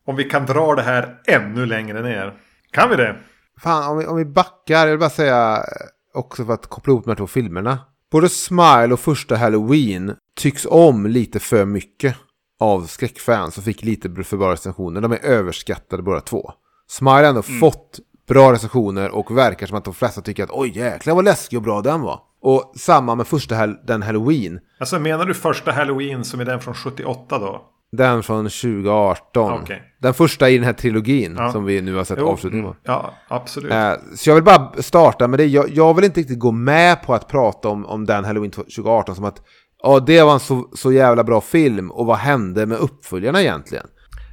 om 0.05 0.17
vi 0.17 0.25
kan 0.25 0.47
dra 0.47 0.75
det 0.75 0.83
här 0.83 1.21
ännu 1.27 1.67
längre 1.67 2.03
ner. 2.03 2.35
Kan 2.71 2.91
vi 2.91 2.97
det? 2.97 3.17
Fan, 3.59 3.91
om 3.91 3.99
vi, 3.99 4.07
om 4.07 4.17
vi 4.17 4.25
backar, 4.25 4.75
jag 4.75 4.87
vill 4.87 4.99
bara 4.99 5.11
säga 5.11 5.57
eh, 5.57 6.19
också 6.19 6.45
för 6.45 6.53
att 6.53 6.67
koppla 6.67 6.93
ihop 6.93 7.05
de 7.05 7.11
här 7.11 7.17
två 7.17 7.27
filmerna. 7.27 7.79
Både 8.13 8.29
Smile 8.29 8.93
och 8.93 9.01
första 9.01 9.37
Halloween 9.37 10.17
tycks 10.37 10.67
om 10.71 11.07
lite 11.07 11.41
för 11.41 11.65
mycket 11.65 12.17
av 12.61 12.87
skräckfans 12.87 13.59
och 13.59 13.65
fick 13.65 13.83
lite 13.83 14.25
för 14.25 14.37
bra 14.37 14.53
recensioner. 14.53 15.01
De 15.01 15.13
är 15.13 15.25
överskattade 15.25 16.03
båda 16.03 16.21
två. 16.21 16.53
Smile 16.89 17.13
har 17.13 17.23
ändå 17.25 17.43
fått 17.43 17.99
bra 18.29 18.53
recensioner 18.53 19.11
och 19.11 19.37
verkar 19.37 19.67
som 19.67 19.77
att 19.77 19.85
de 19.85 19.95
flesta 19.95 20.21
tycker 20.21 20.45
att 20.45 20.51
oj 20.53 20.79
jäklar 20.79 21.15
vad 21.15 21.25
läskig 21.25 21.57
och 21.57 21.63
bra 21.63 21.81
den 21.81 22.01
var. 22.01 22.21
Och 22.43 22.73
samma 22.77 23.15
med 23.15 23.27
första 23.27 23.67
den 23.67 24.03
Halloween. 24.03 24.61
Alltså 24.81 24.99
menar 24.99 25.25
du 25.25 25.35
första 25.35 25.73
Halloween 25.73 26.25
som 26.25 26.41
är 26.41 26.45
den 26.45 26.61
från 26.61 26.75
78 26.75 27.39
då? 27.39 27.63
Den 27.93 28.23
från 28.23 28.45
2018. 28.45 29.53
Okej. 29.63 29.83
Den 29.99 30.15
första 30.15 30.51
i 30.51 30.55
den 30.57 30.65
här 30.65 30.73
trilogin 30.73 31.35
Ja. 31.39 31.53
som 31.53 31.65
vi 31.65 31.81
nu 31.83 31.95
har 31.95 32.05
sett 32.05 32.19
Jo, 32.21 32.29
avslutningen 32.29 32.67
på. 32.69 32.77
Ja, 32.83 33.15
absolut. 33.29 33.73
Eh, 33.73 33.93
Så 34.17 34.31
jag 34.31 34.35
vill 34.35 34.45
bara 34.45 34.73
starta 34.83 35.29
med 35.29 35.39
det. 35.39 35.47
Jag, 35.47 35.69
jag 35.71 35.95
vill 35.95 36.05
inte 36.05 36.21
riktigt 36.21 36.39
gå 36.39 36.51
med 36.53 37.03
på 37.03 37.15
att 37.15 37.29
prata 37.29 37.69
om, 37.69 37.87
om 37.87 38.07
den 38.07 38.25
Halloween 38.25 38.51
2018 38.51 39.15
som 39.17 39.25
att 39.25 39.43
ja, 39.83 40.01
det 40.01 40.23
var 40.23 40.33
en 40.33 40.41
så, 40.41 40.69
så 40.75 40.93
jävla 40.93 41.25
bra 41.25 41.41
film 41.41 41.91
och 41.91 42.07
vad 42.07 42.17
hände 42.17 42.67
med 42.67 42.79
uppföljarna 42.79 43.43
egentligen? 43.43 43.87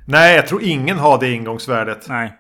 Nej, 0.06 0.36
jag 0.36 0.48
tror 0.48 0.64
ingen 0.64 0.98
har 0.98 1.20
det 1.20 1.32
ingångsvärdet. 1.32 2.06
Nej. 2.10 2.34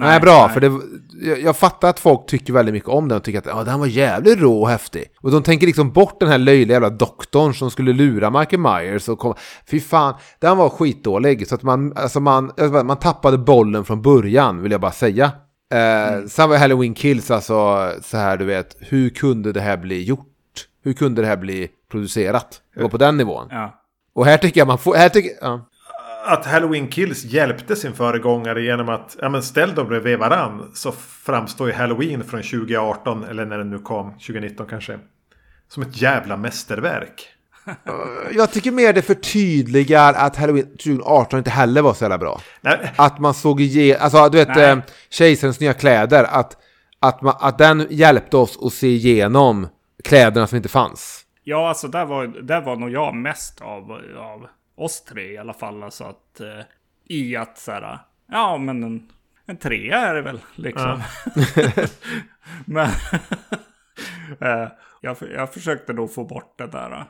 Nej, 0.00 0.20
bra, 0.20 0.48
för 0.48 0.60
det, 0.60 0.72
jag, 1.20 1.40
jag 1.40 1.56
fattar 1.56 1.88
att 1.90 2.00
folk 2.00 2.26
tycker 2.26 2.52
väldigt 2.52 2.72
mycket 2.72 2.88
om 2.88 3.08
den 3.08 3.18
och 3.18 3.24
tycker 3.24 3.38
att 3.38 3.46
ja, 3.46 3.64
den 3.64 3.80
var 3.80 3.86
jävligt 3.86 4.38
rå 4.38 4.60
och 4.60 4.68
häftig. 4.68 5.04
Och 5.20 5.30
de 5.30 5.42
tänker 5.42 5.66
liksom 5.66 5.92
bort 5.92 6.20
den 6.20 6.28
här 6.28 6.38
löjliga 6.38 6.74
jävla 6.74 6.90
doktorn 6.90 7.54
som 7.54 7.70
skulle 7.70 7.92
lura 7.92 8.30
Michael 8.30 8.60
Myers 8.62 9.08
och 9.08 9.18
kom, 9.18 9.34
Fy 9.70 9.80
fan, 9.80 10.14
den 10.40 10.56
var 10.56 10.68
skitdålig. 10.68 11.48
Så 11.48 11.54
att 11.54 11.62
man, 11.62 11.92
alltså 11.96 12.20
man, 12.20 12.50
alltså 12.60 12.84
man 12.84 12.96
tappade 12.96 13.38
bollen 13.38 13.84
från 13.84 14.02
början, 14.02 14.62
vill 14.62 14.72
jag 14.72 14.80
bara 14.80 14.92
säga. 14.92 15.32
Eh, 15.74 16.26
Sen 16.28 16.48
var 16.48 16.56
Halloween 16.56 16.94
Kills 16.94 17.30
alltså 17.30 17.90
så 18.02 18.16
här, 18.16 18.36
du 18.36 18.44
vet, 18.44 18.76
hur 18.80 19.10
kunde 19.10 19.52
det 19.52 19.60
här 19.60 19.76
bli 19.76 20.02
gjort? 20.02 20.26
Hur 20.88 20.94
kunde 20.94 21.22
det 21.22 21.28
här 21.28 21.36
bli 21.36 21.68
producerat? 21.90 22.60
Det 22.74 22.82
var 22.82 22.88
på 22.88 22.96
den 22.96 23.16
nivån. 23.16 23.48
Ja. 23.50 23.80
Och 24.14 24.26
här 24.26 24.36
tycker 24.36 24.60
jag 24.60 24.66
man 24.66 24.78
får, 24.78 24.94
här 24.94 25.08
tycker, 25.08 25.30
ja. 25.40 25.68
Att 26.26 26.46
Halloween 26.46 26.88
Kills 26.88 27.24
hjälpte 27.24 27.76
sin 27.76 27.92
föregångare 27.92 28.62
genom 28.62 28.88
att, 28.88 29.16
ja 29.20 29.28
men 29.28 29.42
ställ 29.42 29.74
dem 29.74 29.88
bredvid 29.88 30.18
varann. 30.18 30.70
Så 30.74 30.92
framstår 30.92 31.68
ju 31.68 31.74
Halloween 31.74 32.24
från 32.24 32.42
2018, 32.42 33.24
eller 33.24 33.46
när 33.46 33.58
den 33.58 33.70
nu 33.70 33.78
kom, 33.78 34.12
2019 34.12 34.66
kanske. 34.66 34.98
Som 35.68 35.82
ett 35.82 36.02
jävla 36.02 36.36
mästerverk. 36.36 37.28
Jag 38.32 38.52
tycker 38.52 38.70
mer 38.70 38.92
det 38.92 39.02
förtydligar 39.02 40.14
att 40.14 40.36
Halloween 40.36 40.66
2018 40.66 41.38
inte 41.38 41.50
heller 41.50 41.82
var 41.82 41.94
så 41.94 42.04
jävla 42.04 42.18
bra. 42.18 42.40
Nej, 42.60 42.92
Att 42.96 43.18
man 43.18 43.34
såg 43.34 43.60
igenom, 43.60 44.02
alltså 44.02 44.28
du 44.28 44.38
vet, 44.38 44.56
Nej. 44.56 44.70
eh, 44.70 44.78
kejsarens 45.10 45.60
nya 45.60 45.72
kläder, 45.72 46.24
att, 46.24 46.56
att, 47.00 47.22
man, 47.22 47.34
att 47.40 47.58
den 47.58 47.86
hjälpte 47.90 48.36
oss 48.36 48.58
att 48.62 48.72
se 48.72 48.88
igenom 48.88 49.68
kläderna 50.04 50.46
som 50.46 50.56
inte 50.56 50.68
fanns. 50.68 51.24
Ja, 51.44 51.68
alltså 51.68 51.88
där 51.88 52.04
var, 52.04 52.26
där 52.26 52.60
var 52.60 52.76
nog 52.76 52.90
jag 52.90 53.14
mest 53.14 53.60
av, 53.60 53.92
av 54.16 54.46
oss 54.76 55.04
tre 55.04 55.32
i 55.32 55.38
alla 55.38 55.54
fall. 55.54 55.82
Alltså 55.82 56.04
att 56.04 56.40
eh, 56.40 56.64
i 57.08 57.36
att 57.36 57.58
så 57.58 57.72
här, 57.72 57.98
ja 58.30 58.58
men 58.58 58.82
en, 58.82 59.08
en 59.46 59.56
trea 59.56 59.98
är 59.98 60.14
det 60.14 60.22
väl 60.22 60.40
liksom. 60.54 61.02
men 62.64 62.86
eh, 64.40 64.68
jag, 65.00 65.16
jag 65.34 65.54
försökte 65.54 65.92
nog 65.92 66.14
få 66.14 66.24
bort 66.24 66.58
det 66.58 66.66
där. 66.66 67.04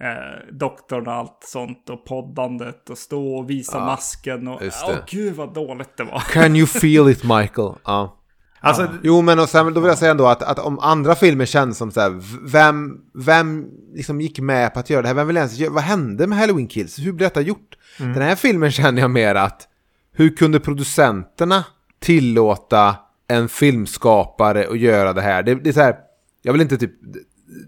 Eh, 0.00 0.52
doktorn 0.52 1.06
och 1.06 1.12
allt 1.12 1.38
sånt 1.44 1.90
och 1.90 2.04
poddandet 2.04 2.90
och 2.90 2.98
stå 2.98 3.34
och 3.34 3.50
visa 3.50 3.84
masken 3.84 4.48
och 4.48 4.62
åh 4.62 4.96
gud 5.06 5.34
vad 5.34 5.54
dåligt 5.54 5.96
det 5.96 6.04
var. 6.04 6.20
Can 6.20 6.56
you 6.56 6.66
feel 6.66 7.08
it 7.08 7.24
Michael? 7.38 7.74
Ja. 7.84 8.16
Alltså, 8.62 8.88
Jo 9.02 9.22
men 9.22 9.38
och 9.38 9.48
sen, 9.48 9.74
då 9.74 9.80
vill 9.80 9.88
jag 9.88 9.98
säga 9.98 10.10
ändå 10.10 10.26
att, 10.26 10.42
att 10.42 10.58
om 10.58 10.78
andra 10.78 11.14
filmer 11.14 11.44
känns 11.44 11.78
som 11.78 11.90
så 11.90 12.00
här, 12.00 12.22
vem, 12.52 13.00
vem 13.14 13.66
liksom 13.94 14.20
gick 14.20 14.40
med 14.40 14.74
på 14.74 14.80
att 14.80 14.90
göra 14.90 15.02
det 15.02 15.08
här? 15.08 15.14
Vem 15.14 15.26
vill 15.26 15.36
ens 15.36 15.58
göra, 15.58 15.72
vad 15.72 15.82
hände 15.82 16.26
med 16.26 16.38
Halloween 16.38 16.68
Kills? 16.68 16.98
Hur 16.98 17.12
blev 17.12 17.28
detta 17.28 17.40
gjort? 17.40 17.76
Den 17.98 18.22
här 18.22 18.34
filmen 18.34 18.70
känner 18.70 19.02
jag 19.02 19.10
mer 19.10 19.34
att, 19.34 19.68
hur 20.12 20.36
kunde 20.36 20.60
producenterna 20.60 21.64
tillåta 22.00 22.96
en 23.28 23.48
filmskapare 23.48 24.66
att 24.70 24.78
göra 24.78 25.12
det 25.12 25.22
här? 25.22 25.42
Det, 25.42 25.54
det 25.54 25.68
är 25.68 25.72
så 25.72 25.80
här, 25.80 25.96
jag 26.42 26.52
vill 26.52 26.62
inte 26.62 26.78
typ, 26.78 26.92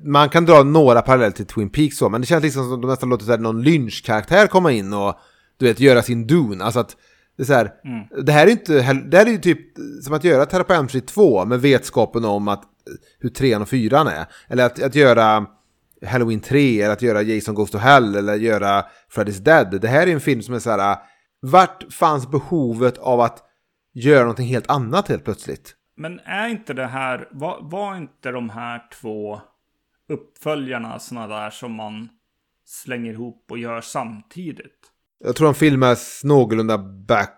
man 0.04 0.28
kan 0.28 0.46
dra 0.46 0.62
några 0.62 1.02
paralleller 1.02 1.30
till 1.30 1.46
Twin 1.46 1.70
Peaks 1.70 1.96
så, 1.96 2.08
men 2.08 2.20
det 2.20 2.26
känns 2.26 2.44
liksom 2.44 2.70
som 2.70 2.80
de 2.80 2.90
nästan 2.90 3.08
låter 3.08 3.24
så 3.24 3.30
här, 3.30 3.38
någon 3.38 3.62
lynchkaraktär 3.62 4.46
komma 4.46 4.72
in 4.72 4.92
och 4.92 5.14
du 5.56 5.66
vet, 5.66 5.80
göra 5.80 6.02
sin 6.02 6.26
Dune. 6.26 6.64
Alltså 6.64 6.80
att 6.80 6.96
det 7.36 7.42
är 7.42 7.46
så 7.46 7.52
här, 7.52 7.72
det 8.22 8.32
här 8.32 8.46
är 8.46 8.50
inte, 8.50 8.92
det 8.92 9.16
här 9.18 9.26
är 9.26 9.30
ju 9.30 9.38
typ 9.38 9.58
som 10.02 10.14
att 10.14 10.24
göra 10.24 10.88
Street 10.88 11.06
2 11.06 11.44
med 11.44 11.60
vetskapen 11.60 12.24
om 12.24 12.48
att 12.48 12.62
hur 13.18 13.28
trean 13.28 13.62
och 13.62 13.68
fyran 13.68 14.06
är. 14.06 14.26
Eller 14.48 14.66
att, 14.66 14.82
att 14.82 14.94
göra 14.94 15.46
Halloween 16.06 16.40
3 16.40 16.80
eller 16.80 16.92
att 16.92 17.02
göra 17.02 17.22
Jason 17.22 17.54
Goes 17.54 17.70
to 17.70 17.78
Hell 17.78 18.14
eller 18.14 18.34
göra 18.34 18.84
Freddy's 19.14 19.40
Dead. 19.40 19.80
Det 19.80 19.88
här 19.88 20.06
är 20.06 20.12
en 20.12 20.20
film 20.20 20.42
som 20.42 20.54
är 20.54 20.58
så 20.58 20.70
här, 20.70 20.98
vart 21.40 21.92
fanns 21.92 22.30
behovet 22.30 22.98
av 22.98 23.20
att 23.20 23.42
göra 23.92 24.20
någonting 24.20 24.48
helt 24.48 24.70
annat 24.70 25.08
helt 25.08 25.24
plötsligt? 25.24 25.74
Men 25.96 26.20
är 26.20 26.48
inte 26.48 26.74
det 26.74 26.86
här, 26.86 27.28
var, 27.30 27.58
var 27.62 27.96
inte 27.96 28.30
de 28.30 28.50
här 28.50 28.82
två 29.00 29.40
uppföljarna 30.08 30.98
sådana 30.98 31.40
där 31.40 31.50
som 31.50 31.72
man 31.72 32.08
slänger 32.64 33.12
ihop 33.12 33.46
och 33.50 33.58
gör 33.58 33.80
samtidigt? 33.80 34.93
Jag 35.24 35.36
tror 35.36 35.46
de 35.46 35.54
filmas 35.54 36.24
någorlunda 36.24 36.78
back 36.78 37.30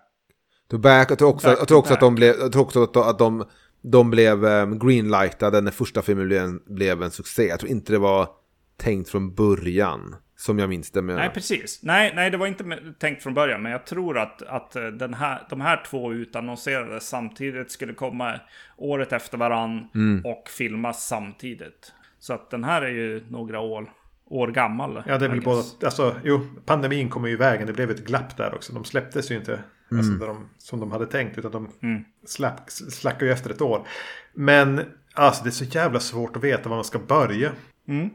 to 0.69 0.77
back. 0.77 1.11
Jag 1.11 1.17
tror 1.17 1.29
också, 1.29 1.47
Back 1.47 1.59
jag 1.59 1.67
tror 1.67 1.77
också 1.77 1.93
att 1.93 1.99
de 1.99 2.15
blev, 2.15 2.35
jag 2.39 2.51
tror 2.51 2.63
också 2.63 2.83
att 2.83 2.93
de, 2.93 3.03
att 3.03 3.19
de, 3.19 3.45
de 3.81 4.09
blev 4.09 4.45
um, 4.45 4.79
greenlightade 4.79 5.61
när 5.61 5.71
första 5.71 6.01
filmen 6.01 6.27
blev 6.27 6.43
en, 6.43 6.61
blev 6.65 7.03
en 7.03 7.11
succé. 7.11 7.47
Jag 7.47 7.59
tror 7.59 7.71
inte 7.71 7.91
det 7.91 7.99
var 7.99 8.29
tänkt 8.77 9.09
från 9.09 9.35
början. 9.35 10.15
Som 10.39 10.59
jag 10.59 10.69
minns 10.69 10.91
det. 10.91 11.01
Med. 11.01 11.15
Nej, 11.15 11.29
precis. 11.33 11.79
Nej, 11.83 12.13
nej, 12.15 12.31
det 12.31 12.37
var 12.37 12.47
inte 12.47 12.63
tänkt 12.99 13.23
från 13.23 13.33
början. 13.33 13.61
Men 13.61 13.71
jag 13.71 13.85
tror 13.85 14.17
att, 14.17 14.41
att 14.41 14.75
eh, 14.75 14.83
den 14.83 15.13
här, 15.13 15.47
de 15.49 15.61
här 15.61 15.83
två 15.89 16.13
utannonserades 16.13 17.07
samtidigt. 17.07 17.71
Skulle 17.71 17.93
komma 17.93 18.39
året 18.77 19.13
efter 19.13 19.37
varann. 19.37 19.87
Mm. 19.95 20.25
Och 20.25 20.49
filmas 20.49 21.07
samtidigt. 21.07 21.93
Så 22.19 22.33
att 22.33 22.49
den 22.49 22.63
här 22.63 22.81
är 22.81 22.89
ju 22.89 23.23
några 23.29 23.59
år, 23.59 23.89
år 24.29 24.47
gammal. 24.47 25.03
Ja, 25.05 25.17
det 25.17 25.25
är 25.25 25.29
väl. 25.29 25.41
Alltså, 25.83 26.15
jo, 26.23 26.47
pandemin 26.65 27.09
kom 27.09 27.25
ju 27.25 27.31
i 27.31 27.35
vägen. 27.35 27.67
Det 27.67 27.73
blev 27.73 27.91
ett 27.91 28.05
glapp 28.05 28.37
där 28.37 28.55
också. 28.55 28.73
De 28.73 28.83
släpptes 28.85 29.31
ju 29.31 29.35
inte 29.35 29.59
alltså, 29.91 30.11
där 30.11 30.27
de, 30.27 30.49
som 30.57 30.79
de 30.79 30.91
hade 30.91 31.05
tänkt. 31.05 31.37
Utan 31.37 31.51
de 31.51 31.69
Mm. 31.81 32.03
slack, 32.25 32.71
slackade 32.71 33.25
ju 33.25 33.31
efter 33.31 33.49
ett 33.49 33.61
år. 33.61 33.87
Men 34.33 34.81
alltså, 35.13 35.43
det 35.43 35.49
är 35.49 35.51
så 35.51 35.63
jävla 35.63 35.99
svårt 35.99 36.35
att 36.35 36.43
veta 36.43 36.69
var 36.69 36.77
man 36.77 36.85
ska 36.85 36.99
börja. 36.99 37.51
Mm. 37.87 38.09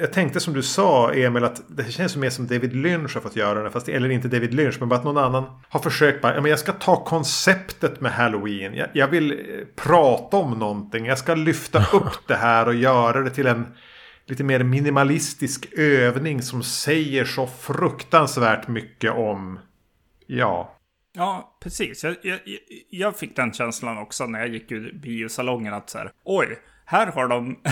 Jag 0.00 0.12
tänkte 0.12 0.40
som 0.40 0.54
du 0.54 0.62
sa, 0.62 1.12
Emil, 1.12 1.44
att 1.44 1.62
det 1.68 1.92
känns 1.92 2.16
mer 2.16 2.30
som 2.30 2.46
David 2.46 2.76
Lynch 2.76 3.14
har 3.14 3.20
fått 3.20 3.36
göra 3.36 3.62
det. 3.62 3.70
Fast, 3.70 3.88
eller 3.88 4.08
inte 4.08 4.28
David 4.28 4.54
Lynch, 4.54 4.76
men 4.80 4.88
bara 4.88 4.98
att 4.98 5.04
någon 5.04 5.18
annan 5.18 5.44
har 5.68 5.80
försökt. 5.80 6.22
Bara, 6.22 6.34
ja, 6.34 6.40
men 6.40 6.50
jag 6.50 6.58
ska 6.58 6.72
ta 6.72 7.04
konceptet 7.04 8.00
med 8.00 8.12
Halloween. 8.12 8.74
Jag, 8.74 8.88
jag 8.92 9.08
vill 9.08 9.32
eh, 9.32 9.36
prata 9.76 10.36
om 10.36 10.58
någonting. 10.58 11.06
Jag 11.06 11.18
ska 11.18 11.34
lyfta 11.34 11.78
upp 11.92 12.18
det 12.26 12.34
här 12.36 12.66
och 12.68 12.74
göra 12.74 13.20
det 13.20 13.30
till 13.30 13.46
en 13.46 13.66
lite 14.30 14.44
mer 14.44 14.62
minimalistisk 14.62 15.66
övning 15.72 16.42
som 16.42 16.62
säger 16.62 17.24
så 17.24 17.46
fruktansvärt 17.46 18.68
mycket 18.68 19.12
om... 19.12 19.58
Ja, 20.26 20.78
Ja, 21.18 21.56
precis. 21.60 22.04
Jag, 22.04 22.16
jag, 22.22 22.40
jag 22.90 23.16
fick 23.16 23.36
den 23.36 23.52
känslan 23.52 23.98
också 23.98 24.26
när 24.26 24.38
jag 24.38 24.48
gick 24.48 24.72
ur 24.72 24.92
biosalongen 24.92 25.74
att 25.74 25.90
så 25.90 25.98
här, 25.98 26.12
oj, 26.24 26.58
här 26.84 27.06
har 27.06 27.28
de, 27.28 27.60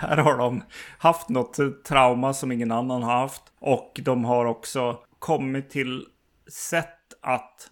här 0.00 0.16
har 0.16 0.38
de 0.38 0.62
haft 0.98 1.28
något 1.28 1.84
trauma 1.84 2.34
som 2.34 2.52
ingen 2.52 2.72
annan 2.72 3.02
har 3.02 3.20
haft. 3.20 3.42
Och 3.60 4.00
de 4.04 4.24
har 4.24 4.44
också 4.44 4.98
kommit 5.18 5.70
till 5.70 6.06
sätt 6.52 7.14
att 7.22 7.70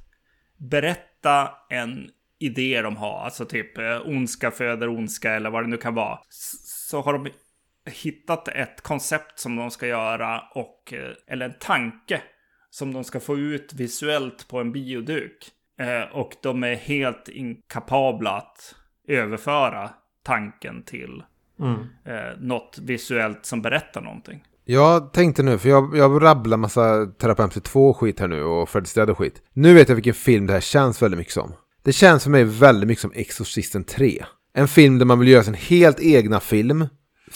berätta 0.57 1.51
en 1.71 2.11
idé 2.39 2.83
de 2.83 2.97
har. 2.97 3.25
Alltså 3.25 3.45
typ 3.45 3.79
eh, 3.79 4.01
ondska 4.07 4.51
föder 4.51 4.89
ondska 4.89 5.35
eller 5.35 5.51
vad 5.51 5.63
det 5.63 5.69
nu 5.69 5.77
kan 5.77 5.95
vara. 5.95 6.19
Så 6.29 7.01
har 7.01 7.13
de 7.13 7.29
hittat 7.89 8.49
ett 8.49 8.81
koncept 8.81 9.39
som 9.39 9.57
de 9.57 9.71
ska 9.71 9.87
göra 9.87 10.43
och, 10.55 10.93
eh, 10.93 11.35
eller 11.35 11.47
en 11.47 11.59
tanke 11.61 12.23
som 12.71 12.93
de 12.93 13.05
ska 13.05 13.21
få 13.21 13.37
ut 13.37 13.73
visuellt 13.75 14.49
på 14.49 14.61
en 14.61 14.73
bioduk. 14.73 15.51
Eh, 15.81 16.17
och 16.17 16.33
de 16.43 16.65
är 16.65 16.75
helt 16.75 17.29
inkapabla 17.29 18.31
att 18.31 18.75
överföra 19.09 19.91
tanken 20.23 20.83
till 20.83 21.23
eh, 22.05 22.41
något 22.41 22.79
visuellt 22.83 23.47
som 23.47 23.63
berättar 23.63 24.01
någonting. 24.01 24.45
Jag 24.65 25.13
tänkte 25.13 25.43
nu, 25.43 25.59
för 25.59 25.69
jag, 25.69 25.97
jag 25.97 26.23
rabblar 26.23 26.57
massa 26.57 27.07
Terapeut 27.07 27.65
2 27.65 27.95
skit 27.95 28.21
här 28.21 28.29
nu 28.29 28.43
och 28.43 28.69
Fred 28.69 28.87
Stead 28.87 29.11
och 29.11 29.19
skit. 29.19 29.43
Nu 29.53 29.75
vet 29.75 29.89
jag 29.89 29.97
vilken 29.97 30.15
film 30.15 30.47
det 30.47 30.53
här 30.53 30.61
känns 30.61 31.03
väldigt 31.03 31.19
mycket 31.19 31.33
som. 31.33 31.53
Det 31.83 31.93
känns 31.93 32.23
för 32.23 32.31
mig 32.31 32.45
väldigt 32.45 32.89
mycket 32.89 33.03
som 33.03 33.13
Exorcisten 33.15 33.85
3. 33.85 34.25
En 34.55 34.69
film 34.69 34.99
där 34.99 35.07
man 35.07 35.19
vill 35.19 35.29
göra 35.29 35.43
sin 35.43 35.55
helt 35.55 36.01
egna 36.01 36.41
film. 36.41 36.87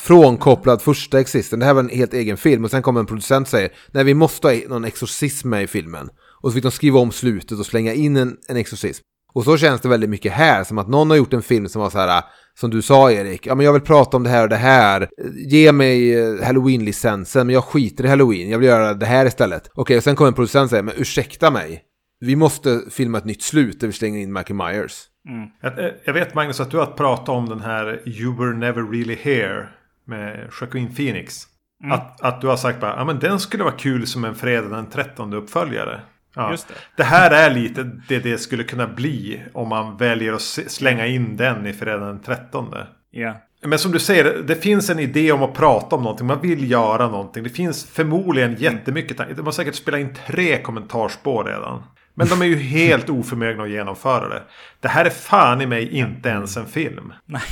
Frånkopplad 0.03 0.83
första 0.83 1.21
Existen, 1.21 1.59
Det 1.59 1.67
här 1.67 1.75
var 1.75 1.81
en 1.81 1.89
helt 1.89 2.15
egen 2.15 2.37
film. 2.37 2.65
Och 2.65 2.71
sen 2.71 2.83
kommer 2.83 3.01
en 3.01 3.07
producent 3.07 3.47
och 3.47 3.51
säger 3.51 3.71
Nej 3.91 4.05
vi 4.05 4.15
måste 4.15 4.49
ha 4.49 4.55
någon 4.69 4.85
exorcism 4.85 5.49
med 5.49 5.63
i 5.63 5.67
filmen. 5.67 6.09
Och 6.43 6.51
så 6.51 6.55
fick 6.55 6.63
de 6.63 6.73
skriva 6.73 7.01
om 7.01 7.13
slutet 7.13 7.59
och 7.59 7.67
slänga 7.67 7.93
in 7.95 8.17
en, 8.17 8.37
en 8.49 8.57
exorcism. 8.57 9.03
Och 9.35 9.45
så 9.45 9.57
känns 9.57 9.81
det 9.81 9.89
väldigt 9.89 10.11
mycket 10.11 10.33
här. 10.33 10.65
Som 10.65 10.79
att 10.79 10.89
någon 10.89 11.11
har 11.11 11.17
gjort 11.17 11.33
en 11.33 11.43
film 11.43 11.69
som 11.69 11.83
var 11.83 11.91
så 11.91 11.99
här. 11.99 12.23
Som 12.61 12.71
du 12.71 12.83
sa 12.83 13.13
Erik. 13.13 13.47
Ja 13.47 13.55
men 13.55 13.67
jag 13.67 13.73
vill 13.73 13.83
prata 13.83 14.17
om 14.17 14.23
det 14.23 14.31
här 14.31 14.43
och 14.43 14.49
det 14.49 14.57
här. 14.57 15.09
Ge 15.35 15.73
mig 15.73 16.21
eh, 16.21 16.45
Halloween-licensen. 16.45 17.47
Men 17.47 17.55
jag 17.55 17.65
skiter 17.65 18.05
i 18.05 18.09
Halloween. 18.09 18.51
Jag 18.51 18.59
vill 18.59 18.69
göra 18.69 18.95
det 18.95 19.07
här 19.07 19.27
istället. 19.27 19.71
Okej, 19.75 19.97
och 19.97 20.03
sen 20.03 20.17
kommer 20.17 20.29
en 20.29 20.35
producent 20.35 20.65
och 20.65 20.71
säger 20.71 20.83
Men 20.83 20.95
ursäkta 20.97 21.51
mig. 21.51 21.83
Vi 22.21 22.37
måste 22.37 22.81
filma 22.91 23.19
ett 23.19 23.25
nytt 23.25 23.43
slut 23.43 23.81
där 23.81 23.87
vi 23.87 23.93
slänger 23.93 24.21
in 24.21 24.33
Michael 24.33 24.57
Myers. 24.57 25.05
Mm. 25.29 25.49
Jag, 25.63 25.85
eh, 25.85 25.93
jag 26.05 26.15
vet 26.15 26.35
Magnus 26.35 26.61
att 26.61 26.71
du 26.71 26.77
har 26.77 26.87
pratat 26.87 27.29
om 27.29 27.49
den 27.49 27.61
här 27.61 28.09
You 28.09 28.37
were 28.39 28.57
never 28.57 28.83
really 28.83 29.17
here 29.23 29.69
med 30.05 30.51
Joaquin 30.61 30.95
Phoenix. 30.95 31.49
Att, 31.91 32.21
att 32.21 32.41
du 32.41 32.47
har 32.47 32.57
sagt 32.57 32.81
bara, 32.81 32.97
ja 32.97 33.05
men 33.05 33.19
den 33.19 33.41
skulle 33.41 33.65
vara 33.65 33.75
kul 33.75 34.07
som 34.07 34.25
en 34.25 34.35
fredag 34.35 34.69
den 34.69 34.91
13 34.91 35.33
uppföljare. 35.33 36.01
Ja. 36.35 36.51
Just 36.51 36.69
det. 36.69 36.75
det 36.97 37.05
här 37.05 37.31
är 37.31 37.55
lite 37.55 37.91
det 38.09 38.19
det 38.19 38.39
skulle 38.39 38.65
kunna 38.65 38.87
bli 38.87 39.43
om 39.53 39.69
man 39.69 39.97
väljer 39.97 40.33
att 40.33 40.43
slänga 40.43 41.07
in 41.07 41.37
den 41.37 41.67
i 41.67 41.73
fredag 41.73 42.07
den 42.07 42.21
13. 42.21 42.75
Ja. 43.11 43.37
Men 43.65 43.79
som 43.79 43.93
du 43.93 43.99
säger, 43.99 44.43
det 44.47 44.55
finns 44.55 44.91
en 44.91 44.99
idé 44.99 45.33
om 45.33 45.43
att 45.43 45.55
prata 45.55 45.97
om 45.97 46.03
någonting. 46.03 46.27
Man 46.27 46.41
vill 46.41 46.71
göra 46.71 47.09
någonting. 47.09 47.43
Det 47.43 47.51
finns 47.51 47.91
förmodligen 47.91 48.55
jättemycket 48.55 49.17
tankar. 49.17 49.35
De 49.35 49.45
har 49.45 49.53
säkert 49.53 49.75
spelat 49.75 50.01
in 50.01 50.15
tre 50.27 50.63
kommentarspår 50.63 51.45
redan. 51.45 51.83
Men 52.15 52.29
de 52.29 52.43
är 52.43 52.47
ju 52.47 52.57
helt 52.57 53.11
oförmögna 53.11 53.63
att 53.63 53.71
genomföra 53.71 54.29
det. 54.29 54.43
Det 54.81 54.89
här 54.89 55.05
är 55.05 55.11
fan 55.11 55.61
i 55.61 55.67
mig 55.67 55.89
inte 55.99 56.29
ens 56.29 56.57
en 56.57 56.67
film. 56.67 57.13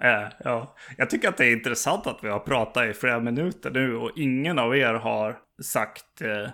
Eh, 0.00 0.32
ja. 0.44 0.74
Jag 0.96 1.10
tycker 1.10 1.28
att 1.28 1.36
det 1.36 1.46
är 1.46 1.52
intressant 1.52 2.06
att 2.06 2.18
vi 2.22 2.28
har 2.28 2.38
pratat 2.38 2.86
i 2.86 2.92
flera 2.92 3.20
minuter 3.20 3.70
nu 3.70 3.96
och 3.96 4.10
ingen 4.16 4.58
av 4.58 4.76
er 4.76 4.94
har 4.94 5.36
sagt 5.62 6.20
eh, 6.20 6.50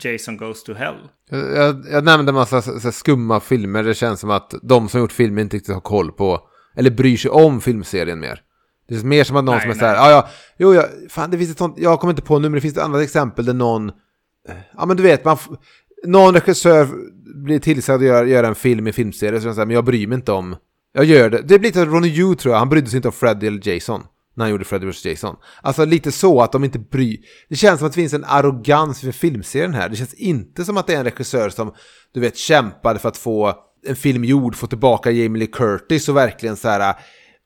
Jason 0.00 0.36
Goes 0.36 0.64
to 0.64 0.74
Hell. 0.74 1.08
Jag, 1.30 1.56
jag, 1.56 1.84
jag 1.90 2.04
nämnde 2.04 2.30
en 2.30 2.34
massa 2.34 2.62
så, 2.62 2.80
så 2.80 2.92
skumma 2.92 3.40
filmer. 3.40 3.82
Det 3.82 3.94
känns 3.94 4.20
som 4.20 4.30
att 4.30 4.54
de 4.62 4.88
som 4.88 5.00
gjort 5.00 5.12
filmen 5.12 5.42
inte 5.42 5.56
riktigt 5.56 5.74
har 5.74 5.80
koll 5.80 6.12
på, 6.12 6.40
eller 6.76 6.90
bryr 6.90 7.16
sig 7.16 7.30
om 7.30 7.60
filmserien 7.60 8.20
mer. 8.20 8.40
Det 8.88 8.94
är 8.94 9.04
mer 9.04 9.24
som 9.24 9.36
att 9.36 9.44
någon 9.44 9.54
Nej, 9.54 9.62
som 9.62 9.70
är 9.70 9.74
nej. 9.74 9.80
så 9.80 9.86
här, 9.86 9.94
ja, 9.94 10.10
ja, 10.10 10.28
jo, 10.58 10.74
ja, 10.74 10.84
fan 11.08 11.30
det 11.30 11.38
finns 11.38 11.50
ett 11.50 11.58
sånt, 11.58 11.78
jag 11.78 12.00
kommer 12.00 12.12
inte 12.12 12.22
på 12.22 12.38
nu, 12.38 12.48
men 12.48 12.54
det 12.54 12.60
finns 12.60 12.76
ett 12.76 12.82
annat 12.82 13.02
exempel 13.02 13.44
där 13.44 13.54
någon, 13.54 13.88
eh, 14.48 14.56
ja 14.76 14.86
men 14.86 14.96
du 14.96 15.02
vet, 15.02 15.24
man, 15.24 15.38
någon 16.06 16.34
regissör 16.34 16.88
blir 17.44 17.58
tillsagd 17.58 18.02
att 18.02 18.08
göra, 18.08 18.26
göra 18.26 18.48
en 18.48 18.54
film 18.54 18.86
i 18.86 18.92
filmserie, 18.92 19.40
så 19.40 19.48
jag 19.48 19.54
säger, 19.54 19.66
men 19.66 19.74
jag 19.74 19.84
bryr 19.84 20.06
mig 20.06 20.16
inte 20.16 20.32
om, 20.32 20.56
jag 20.92 21.04
gör 21.04 21.30
det. 21.30 21.42
Det 21.42 21.58
blir 21.58 21.68
lite 21.68 21.84
Ronny 21.84 22.08
Yu 22.08 22.34
tror 22.34 22.52
jag, 22.52 22.58
han 22.58 22.68
brydde 22.68 22.90
sig 22.90 22.96
inte 22.96 23.08
om 23.08 23.12
Freddy 23.12 23.46
eller 23.46 23.68
Jason. 23.68 24.02
När 24.36 24.44
han 24.44 24.50
gjorde 24.50 24.64
Freddy 24.64 24.86
vs 24.86 25.04
Jason. 25.04 25.36
Alltså 25.62 25.84
lite 25.84 26.12
så 26.12 26.40
att 26.40 26.52
de 26.52 26.64
inte 26.64 26.78
bryr... 26.78 27.16
Det 27.48 27.56
känns 27.56 27.78
som 27.78 27.86
att 27.86 27.92
det 27.92 28.00
finns 28.00 28.12
en 28.12 28.24
arrogans 28.24 29.00
för 29.00 29.12
filmserien 29.12 29.74
här. 29.74 29.88
Det 29.88 29.96
känns 29.96 30.14
inte 30.14 30.64
som 30.64 30.76
att 30.76 30.86
det 30.86 30.94
är 30.94 30.98
en 30.98 31.04
regissör 31.04 31.48
som, 31.48 31.72
du 32.14 32.20
vet, 32.20 32.36
kämpade 32.36 32.98
för 32.98 33.08
att 33.08 33.16
få 33.16 33.54
en 33.86 33.96
film 33.96 34.24
gjord, 34.24 34.56
få 34.56 34.66
tillbaka 34.66 35.10
Jamie 35.10 35.38
Lee 35.38 35.48
Curtis 35.52 36.08
och 36.08 36.16
verkligen 36.16 36.56
så 36.56 36.68
här... 36.68 36.94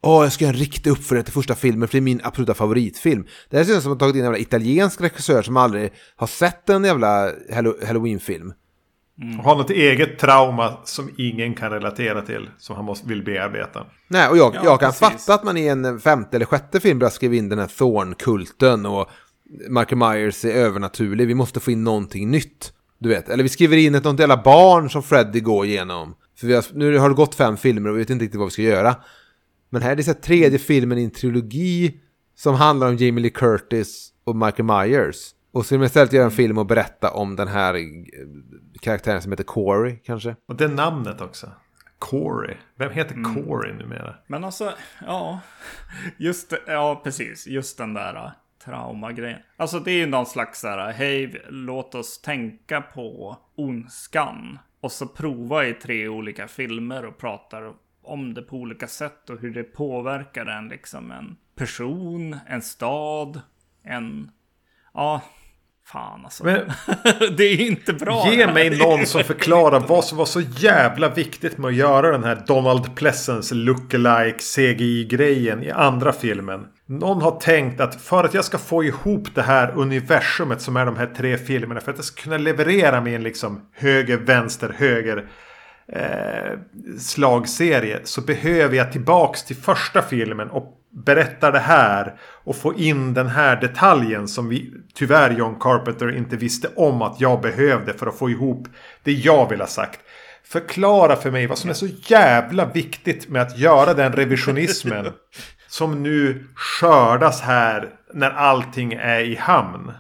Åh, 0.05 0.23
jag 0.25 0.33
ska 0.33 0.45
göra 0.45 0.55
en 0.55 0.61
riktig 0.61 0.91
uppföljare 0.91 1.25
till 1.25 1.33
första 1.33 1.55
filmen 1.55 1.89
för 1.89 1.93
det 1.93 1.99
är 1.99 2.03
min 2.03 2.21
absoluta 2.25 2.55
favoritfilm. 2.55 3.25
Det 3.51 3.57
här 3.57 3.65
känns 3.65 3.83
som 3.83 3.93
att 3.93 3.99
de 3.99 4.05
tagit 4.05 4.15
in 4.15 4.21
en 4.21 4.25
jävla 4.25 4.39
italiensk 4.39 5.01
regissör 5.01 5.43
som 5.43 5.57
aldrig 5.57 5.93
har 6.17 6.27
sett 6.27 6.71
en 6.71 6.85
jävla 6.85 7.31
Hallo- 7.53 7.87
Halloween-film. 7.87 8.53
Och 9.39 9.45
har 9.45 9.57
något 9.57 9.71
eget 9.71 10.19
trauma 10.19 10.77
som 10.85 11.11
ingen 11.19 11.55
kan 11.55 11.71
relatera 11.71 12.23
till. 12.23 12.49
Som 12.59 12.77
han 12.77 12.85
måste, 12.85 13.09
vill 13.09 13.25
bearbeta. 13.25 13.87
Nej, 14.09 14.29
och 14.29 14.37
jag, 14.37 14.55
Ja, 14.55 14.61
jag 14.65 14.81
kan 14.81 14.91
precis. 14.93 15.01
fatta 15.27 15.35
att 15.35 15.45
man 15.45 15.57
i 15.57 15.67
en 15.67 16.01
femte 16.01 16.37
eller 16.37 16.47
sjätte 16.47 16.81
film 16.81 16.99
börjar 16.99 17.11
skriva 17.11 17.35
in 17.35 17.49
den 17.49 17.59
här 17.59 17.67
Thorn-kulten 17.67 18.87
och 18.87 19.09
Michael 19.69 19.97
Myers 19.97 20.45
är 20.45 20.53
övernaturlig. 20.53 21.27
Vi 21.27 21.35
måste 21.35 21.61
få 21.61 21.71
in 21.71 21.85
någonting 21.85 22.31
nytt. 22.31 22.73
Du 22.99 23.09
vet, 23.09 23.29
eller 23.29 23.43
vi 23.43 23.49
skriver 23.49 23.77
in 23.77 23.95
ett 23.95 24.05
något 24.05 24.19
jävla 24.21 24.43
barn 24.43 24.91
som 24.91 25.03
Freddy 25.03 25.41
går 25.41 25.67
igenom. 25.67 26.15
För 26.41 26.47
vi 26.47 26.55
har, 26.55 26.65
nu 26.75 26.99
har 26.99 27.09
det 27.09 27.15
gått 27.15 27.35
fem 27.35 27.57
filmer 27.57 27.91
och 27.91 27.97
vi 27.97 27.99
vet 27.99 28.11
inte 28.11 28.25
riktigt 28.25 28.39
vad 28.39 28.47
vi 28.49 28.53
ska 28.53 28.63
göra. 28.63 28.95
Men 29.73 29.83
här 29.83 29.91
är 29.93 29.97
det 29.97 30.03
så 30.03 30.11
här 30.11 30.21
tredje 30.21 30.59
filmen 30.59 30.99
i 30.99 31.05
en 31.05 31.11
trilogi 31.11 32.01
som 32.35 32.55
handlar 32.55 32.89
om 32.89 32.97
Jamie 32.97 33.23
Lee 33.23 33.31
Curtis 33.31 34.13
och 34.25 34.37
Michael 34.37 34.65
Myers. 34.65 35.35
Och 35.53 35.67
så 35.67 35.75
vill 35.75 35.79
man 35.79 35.87
istället 35.87 36.13
göra 36.13 36.25
en 36.25 36.31
film 36.31 36.59
och 36.59 36.67
berätta 36.67 37.11
om 37.11 37.37
den 37.37 37.49
här 37.49 37.75
eh, 37.75 37.81
karaktären 38.81 39.23
som 39.23 39.33
heter 39.33 39.45
Corey, 39.45 39.97
kanske. 40.05 40.37
Och 40.49 40.57
det 40.57 40.69
namnet 40.69 41.21
också. 41.21 41.51
Corey. 41.99 42.57
Vem 42.77 42.93
heter 42.93 43.15
Corey 43.35 43.73
numera? 43.73 44.15
Men 44.27 44.45
alltså, 44.45 44.73
ja. 45.07 45.41
Just 46.17 46.53
ja 46.67 47.01
precis. 47.05 47.47
Just 47.47 47.79
den 47.79 47.95
där 47.95 48.17
uh, 48.17 48.31
traumagrejen. 48.65 49.41
Alltså 49.57 49.79
det 49.79 49.91
är 49.91 49.99
ju 49.99 50.07
någon 50.07 50.27
slags 50.27 50.61
så 50.61 50.69
här, 50.69 50.93
hej, 50.93 51.43
låt 51.49 51.95
oss 51.95 52.21
tänka 52.21 52.81
på 52.81 53.37
ondskan. 53.57 54.59
Och 54.81 54.93
så 54.93 55.07
prova 55.07 55.67
i 55.67 55.75
tre 55.75 56.09
olika 56.09 56.49
filmer 56.49 57.05
och 57.05 57.19
pratar 57.19 57.73
om 58.03 58.35
det 58.35 58.43
på 58.43 58.57
olika 58.57 58.87
sätt 58.87 59.31
och 59.31 59.41
hur 59.41 59.55
det 59.55 59.65
påverkar 59.65 60.47
en 60.47 60.69
liksom 60.69 61.11
en 61.11 61.37
person, 61.57 62.37
en 62.47 62.63
stad, 62.63 63.41
en... 63.85 64.31
Ja, 64.95 65.21
Fan 65.85 66.25
alltså. 66.25 66.45
Men, 66.45 66.61
det 67.37 67.45
är 67.45 67.61
inte 67.61 67.93
bra. 67.93 68.33
Ge 68.33 68.47
mig 68.47 68.79
någon 68.79 69.07
som 69.07 69.25
förklarar 69.25 69.81
vad 69.81 70.05
som 70.05 70.19
var 70.19 70.25
så 70.25 70.41
jävla 70.41 71.09
viktigt 71.09 71.59
med 71.59 71.69
att 71.69 71.75
göra 71.75 72.11
den 72.11 72.25
här 72.25 72.43
Donald 72.47 72.97
Pleasence 72.97 73.55
lookalike 73.55 74.39
CGI-grejen 74.39 75.63
i 75.63 75.71
andra 75.71 76.13
filmen. 76.13 76.67
Någon 76.87 77.23
har 77.23 77.41
tänkt 77.41 77.81
att 77.81 78.03
för 78.03 78.25
att 78.25 78.35
jag 78.35 78.45
ska 78.45 78.59
få 78.59 78.85
ihop 78.85 79.35
det 79.35 79.43
här 79.43 79.73
universumet 79.77 80.61
som 80.61 80.77
är 80.77 80.87
de 80.87 80.97
här 80.97 81.07
tre 81.07 81.39
filmerna. 81.39 81.81
För 81.81 81.91
att 81.91 81.99
jag 81.99 82.05
ska 82.05 82.23
kunna 82.23 82.39
leverera 82.39 82.97
en 82.97 83.23
liksom 83.23 83.61
höger, 83.73 84.17
vänster, 84.17 84.75
höger 84.79 85.29
eh, 85.89 86.59
slagserie. 86.99 88.01
Så 88.05 88.21
behöver 88.21 88.77
jag 88.77 88.93
tillbaks 88.93 89.45
till 89.45 89.57
första 89.57 90.03
filmen 90.03 90.51
och 90.51 90.79
berättar 90.93 91.53
det 91.53 91.59
här 91.59 92.15
och 92.21 92.57
få 92.57 92.75
in 92.75 93.15
den 93.15 93.29
här 93.29 93.57
detaljen 93.57 94.29
som 94.29 94.49
vi 94.49 94.73
tyvärr 94.95 95.31
John 95.31 95.57
Carpenter 95.61 96.17
inte 96.17 96.37
visste 96.37 96.69
om 96.77 97.03
att 97.03 97.21
jag 97.21 97.41
behövde 97.41 97.95
för 97.95 98.07
att 98.07 98.19
få 98.19 98.31
ihop 98.31 98.69
det 99.03 99.13
jag 99.13 99.49
vill 99.49 99.61
ha 99.61 99.67
sagt. 99.67 100.01
Förklara 100.45 101.17
för 101.17 101.31
mig 101.31 101.47
vad 101.47 101.59
som 101.59 101.71
är 101.71 101.75
så 101.75 101.87
jävla 101.87 102.67
viktigt 102.67 103.29
med 103.29 103.43
att 103.43 103.59
göra 103.59 103.95
den 103.95 104.13
revisionismen 104.13 105.07
som 105.69 106.03
nu 106.03 106.47
skördas 106.55 107.41
här 107.41 107.89
när 108.15 108.31
allting 108.31 108.93
är 108.93 109.21
i 109.21 109.37
hamn. 109.37 109.93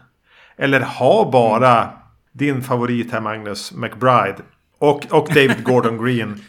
Eller 0.56 0.80
ha 0.80 1.30
bara 1.30 1.90
din 2.32 2.62
favorit 2.62 3.12
här 3.12 3.20
Magnus 3.20 3.72
McBride 3.72 4.36
och, 4.82 5.06
och 5.10 5.28
David 5.28 5.64
Gordon 5.64 6.04
Green 6.04 6.40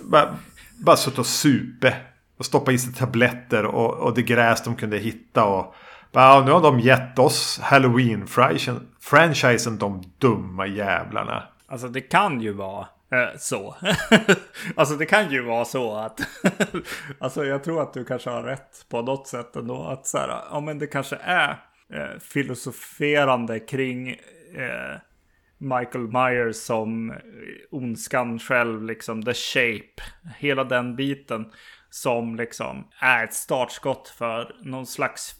bara, 0.00 0.36
bara 0.84 0.96
suttit 0.96 1.18
och 1.18 1.26
supe 1.26 1.96
och 2.38 2.44
stoppa 2.44 2.72
i 2.72 2.78
sig 2.78 2.92
tabletter 2.92 3.66
och, 3.66 3.94
och 3.94 4.14
det 4.14 4.22
gräs 4.22 4.62
de 4.62 4.76
kunde 4.76 4.98
hitta. 4.98 5.44
Och 5.44 5.74
bara, 6.12 6.44
nu 6.44 6.50
har 6.50 6.62
de 6.62 6.80
gett 6.80 7.18
oss 7.18 7.60
Halloween-franchisen 7.62 9.78
de 9.78 10.02
dumma 10.18 10.66
jävlarna. 10.66 11.42
Alltså 11.66 11.88
det 11.88 12.00
kan 12.00 12.40
ju 12.40 12.52
vara 12.52 12.86
eh, 13.12 13.28
så. 13.38 13.76
alltså 14.76 14.96
det 14.96 15.06
kan 15.06 15.30
ju 15.30 15.42
vara 15.42 15.64
så 15.64 15.96
att... 15.96 16.20
alltså 17.18 17.44
jag 17.44 17.64
tror 17.64 17.82
att 17.82 17.94
du 17.94 18.04
kanske 18.04 18.30
har 18.30 18.42
rätt 18.42 18.86
på 18.88 19.02
något 19.02 19.26
sätt 19.26 19.56
ändå. 19.56 19.84
Att 19.84 20.06
så 20.06 20.18
här, 20.18 20.28
ja 20.50 20.60
men 20.60 20.78
det 20.78 20.86
kanske 20.86 21.16
är 21.16 21.48
eh, 21.92 22.18
filosoferande 22.20 23.60
kring 23.60 24.08
eh, 24.08 24.16
Michael 25.58 26.08
Myers 26.08 26.56
som 26.56 27.14
ondskan 27.70 28.38
själv, 28.38 28.82
liksom 28.82 29.22
the 29.22 29.34
shape. 29.34 30.02
Hela 30.38 30.64
den 30.64 30.96
biten 30.96 31.50
som 31.90 32.36
liksom 32.36 32.88
är 33.00 33.24
ett 33.24 33.34
startskott 33.34 34.08
för 34.08 34.56
någon 34.62 34.86
slags 34.86 35.34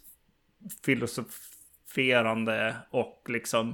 filosoferande 0.85 2.77
och 2.91 3.23
liksom 3.29 3.69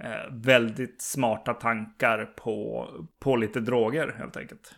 eh, 0.00 0.32
väldigt 0.32 1.02
smarta 1.02 1.54
tankar 1.54 2.24
på, 2.24 2.88
på 3.20 3.36
lite 3.36 3.60
droger 3.60 4.14
helt 4.18 4.36
enkelt. 4.36 4.74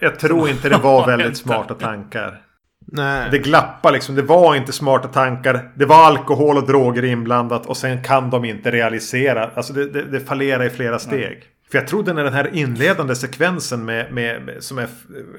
Jag 0.00 0.18
tror 0.18 0.48
inte 0.48 0.68
det 0.68 0.78
var 0.78 1.06
väldigt 1.06 1.36
smarta 1.46 1.74
tankar. 1.74 2.47
Nej. 2.92 3.28
Det 3.30 3.38
glappar 3.38 3.92
liksom. 3.92 4.14
Det 4.14 4.22
var 4.22 4.54
inte 4.54 4.72
smarta 4.72 5.08
tankar. 5.08 5.70
Det 5.74 5.84
var 5.84 5.96
alkohol 5.96 6.56
och 6.56 6.66
droger 6.66 7.04
inblandat. 7.04 7.66
Och 7.66 7.76
sen 7.76 8.02
kan 8.02 8.30
de 8.30 8.44
inte 8.44 8.70
realisera. 8.70 9.50
Alltså 9.54 9.72
det, 9.72 9.90
det, 9.90 10.02
det 10.02 10.20
fallerar 10.20 10.64
i 10.64 10.70
flera 10.70 10.98
steg. 10.98 11.20
Nej. 11.20 11.44
För 11.70 11.78
jag 11.78 11.88
trodde 11.88 12.12
när 12.12 12.24
den 12.24 12.32
här 12.32 12.54
inledande 12.54 13.14
sekvensen 13.14 13.84
med, 13.84 14.12
med, 14.12 14.56
som 14.60 14.78
är, 14.78 14.88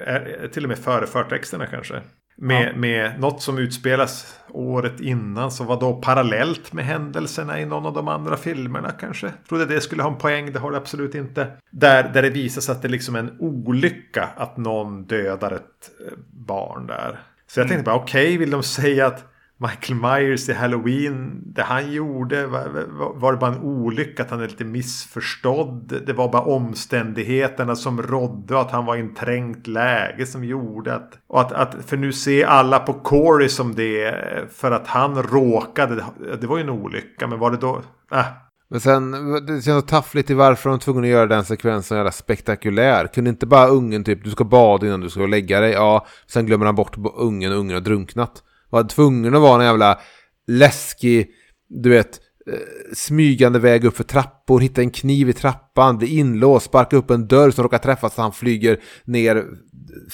är, 0.06 0.48
till 0.48 0.64
och 0.64 0.68
med 0.68 0.78
före 0.78 1.06
förtexterna 1.06 1.66
kanske. 1.66 1.94
Med, 2.36 2.68
ja. 2.68 2.76
med 2.76 3.20
något 3.20 3.42
som 3.42 3.58
utspelas 3.58 4.40
året 4.48 5.00
innan 5.00 5.50
som 5.50 5.66
var 5.66 5.80
då 5.80 5.92
parallellt 5.92 6.72
med 6.72 6.84
händelserna 6.84 7.60
i 7.60 7.66
någon 7.66 7.86
av 7.86 7.92
de 7.92 8.08
andra 8.08 8.36
filmerna 8.36 8.90
kanske. 8.90 9.32
Trodde 9.48 9.66
det 9.66 9.80
skulle 9.80 10.02
ha 10.02 10.10
en 10.10 10.18
poäng, 10.18 10.52
det 10.52 10.58
har 10.58 10.70
det 10.70 10.76
absolut 10.76 11.14
inte. 11.14 11.46
Där, 11.70 12.10
där 12.14 12.22
det 12.22 12.30
visas 12.30 12.70
att 12.70 12.82
det 12.82 12.88
är 12.88 12.90
liksom 12.90 13.16
en 13.16 13.36
olycka 13.38 14.28
att 14.36 14.56
någon 14.56 15.04
dödar 15.04 15.52
ett 15.52 15.90
eh, 16.06 16.12
barn 16.32 16.86
där. 16.86 17.20
Så 17.54 17.60
jag 17.60 17.68
tänkte 17.68 17.84
bara 17.84 17.96
okej, 17.96 18.26
okay, 18.26 18.38
vill 18.38 18.50
de 18.50 18.62
säga 18.62 19.06
att 19.06 19.24
Michael 19.56 20.00
Myers 20.00 20.48
i 20.48 20.52
Halloween. 20.52 21.42
Det 21.44 21.62
han 21.62 21.92
gjorde 21.92 22.46
var, 22.46 22.68
var, 23.14 23.32
det 23.32 23.38
bara 23.38 23.54
en 23.54 23.60
olycka 23.60 24.22
att 24.22 24.30
han 24.30 24.40
är 24.40 24.48
lite 24.48 24.64
missförstådd. 24.64 26.02
Det 26.06 26.12
var 26.12 26.32
bara 26.32 26.42
omständigheterna 26.42 27.76
som 27.76 28.02
rådde 28.02 28.54
och 28.54 28.60
att 28.60 28.70
han 28.70 28.84
var 28.84 28.96
i 28.96 29.00
en 29.00 29.14
trängt 29.14 29.66
läge 29.66 30.26
som 30.26 30.44
gjorde 30.44 30.94
att... 30.94 31.18
Och 31.26 31.40
att, 31.40 31.52
att 31.52 31.84
för 31.86 31.96
nu 31.96 32.12
ser 32.12 32.46
alla 32.46 32.78
på 32.78 32.92
Corey 32.92 33.48
som 33.48 33.74
det 33.74 34.14
för 34.52 34.70
att 34.70 34.86
han 34.86 35.22
råkade. 35.22 36.04
Det 36.40 36.46
var 36.46 36.56
ju 36.56 36.62
en 36.62 36.70
olycka 36.70 37.26
men 37.26 37.38
var 37.38 37.50
det 37.50 37.56
då... 37.56 37.82
Äh. 38.12 38.26
Men 38.70 38.80
sen, 38.80 39.10
det 39.46 39.62
känns 39.62 39.84
taffligt 39.84 40.30
i 40.30 40.34
varför 40.34 40.70
de 40.70 40.72
var 40.72 40.78
tvungna 40.78 41.02
att 41.02 41.08
göra 41.08 41.26
den 41.26 41.44
sekvensen 41.44 41.96
jävla 41.96 42.12
spektakulär. 42.12 43.06
Kunde 43.06 43.30
inte 43.30 43.46
bara 43.46 43.66
ungen 43.68 44.04
typ, 44.04 44.24
du 44.24 44.30
ska 44.30 44.44
bada 44.44 44.86
innan 44.86 45.00
du 45.00 45.10
ska 45.10 45.26
lägga 45.26 45.60
dig. 45.60 45.72
Ja, 45.72 46.06
sen 46.26 46.46
glömmer 46.46 46.66
han 46.66 46.74
bort 46.74 46.96
ungen 47.16 47.52
och 47.52 47.58
ungen 47.58 47.74
har 47.74 47.80
drunknat 47.80 48.42
var 48.70 48.84
tvungen 48.84 49.34
att 49.34 49.40
vara 49.40 49.60
en 49.60 49.66
jävla 49.66 50.00
läskig, 50.46 51.30
du 51.68 51.90
vet, 51.90 52.20
eh, 52.46 52.94
smygande 52.94 53.58
väg 53.58 53.84
upp 53.84 53.96
för 53.96 54.04
trappor, 54.04 54.60
hitta 54.60 54.80
en 54.80 54.90
kniv 54.90 55.28
i 55.28 55.32
trappan, 55.32 55.98
bli 55.98 56.18
inlåst, 56.18 56.66
sparka 56.66 56.96
upp 56.96 57.10
en 57.10 57.28
dörr 57.28 57.50
som 57.50 57.64
råkar 57.64 57.78
träffas 57.78 58.14
så 58.14 58.22
han 58.22 58.32
flyger 58.32 58.80
ner 59.04 59.46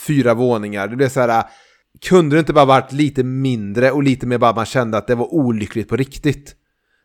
fyra 0.06 0.34
våningar. 0.34 0.88
Det 0.88 0.96
blev 0.96 1.08
så 1.08 1.20
här, 1.20 1.28
eh, 1.28 1.44
kunde 2.08 2.36
det 2.36 2.40
inte 2.40 2.52
bara 2.52 2.64
varit 2.64 2.92
lite 2.92 3.24
mindre 3.24 3.90
och 3.90 4.02
lite 4.02 4.26
mer 4.26 4.38
bara 4.38 4.54
man 4.54 4.66
kände 4.66 4.98
att 4.98 5.06
det 5.06 5.14
var 5.14 5.34
olyckligt 5.34 5.88
på 5.88 5.96
riktigt? 5.96 6.54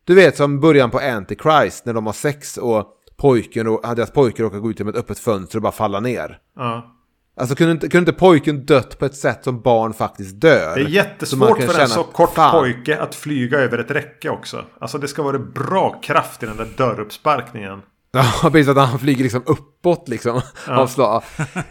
Du 0.03 0.15
vet 0.15 0.37
som 0.37 0.59
början 0.59 0.91
på 0.91 0.99
Antichrist 0.99 1.85
när 1.85 1.93
de 1.93 2.05
har 2.05 2.13
sex 2.13 2.57
och 2.57 2.87
pojken 3.17 3.67
och 3.67 3.95
deras 3.95 4.11
pojke 4.11 4.43
råkar 4.43 4.59
gå 4.59 4.69
ut 4.69 4.79
genom 4.79 4.93
ett 4.93 4.99
öppet 4.99 5.19
fönster 5.19 5.57
och 5.57 5.61
bara 5.61 5.71
falla 5.71 5.99
ner. 5.99 6.37
Ja. 6.55 6.97
Alltså 7.35 7.55
kunde 7.55 7.71
inte, 7.71 7.89
kunde 7.89 8.11
inte 8.11 8.19
pojken 8.19 8.65
dött 8.65 8.99
på 8.99 9.05
ett 9.05 9.15
sätt 9.15 9.43
som 9.43 9.61
barn 9.61 9.93
faktiskt 9.93 10.41
dör? 10.41 10.75
Det 10.75 10.81
är 10.81 10.87
jättesvårt 10.87 11.63
för 11.63 11.79
en 11.79 11.87
så 11.87 12.03
kort 12.03 12.33
fan. 12.33 12.51
pojke 12.51 12.99
att 12.99 13.15
flyga 13.15 13.59
över 13.59 13.77
ett 13.77 13.91
räcke 13.91 14.29
också. 14.29 14.65
Alltså 14.79 14.97
det 14.97 15.07
ska 15.07 15.23
vara 15.23 15.39
bra 15.39 16.01
kraft 16.01 16.43
i 16.43 16.45
den 16.45 16.57
där 16.57 16.67
dörruppsparkningen. 16.77 17.81
Ja, 18.11 18.33
precis 18.51 18.67
att 18.67 18.77
han 18.77 18.99
flyger 18.99 19.23
liksom 19.23 19.43
uppåt 19.45 20.07
liksom. 20.07 20.41
Ja. 20.67 20.79
Av 20.79 20.87
slag. 20.87 21.23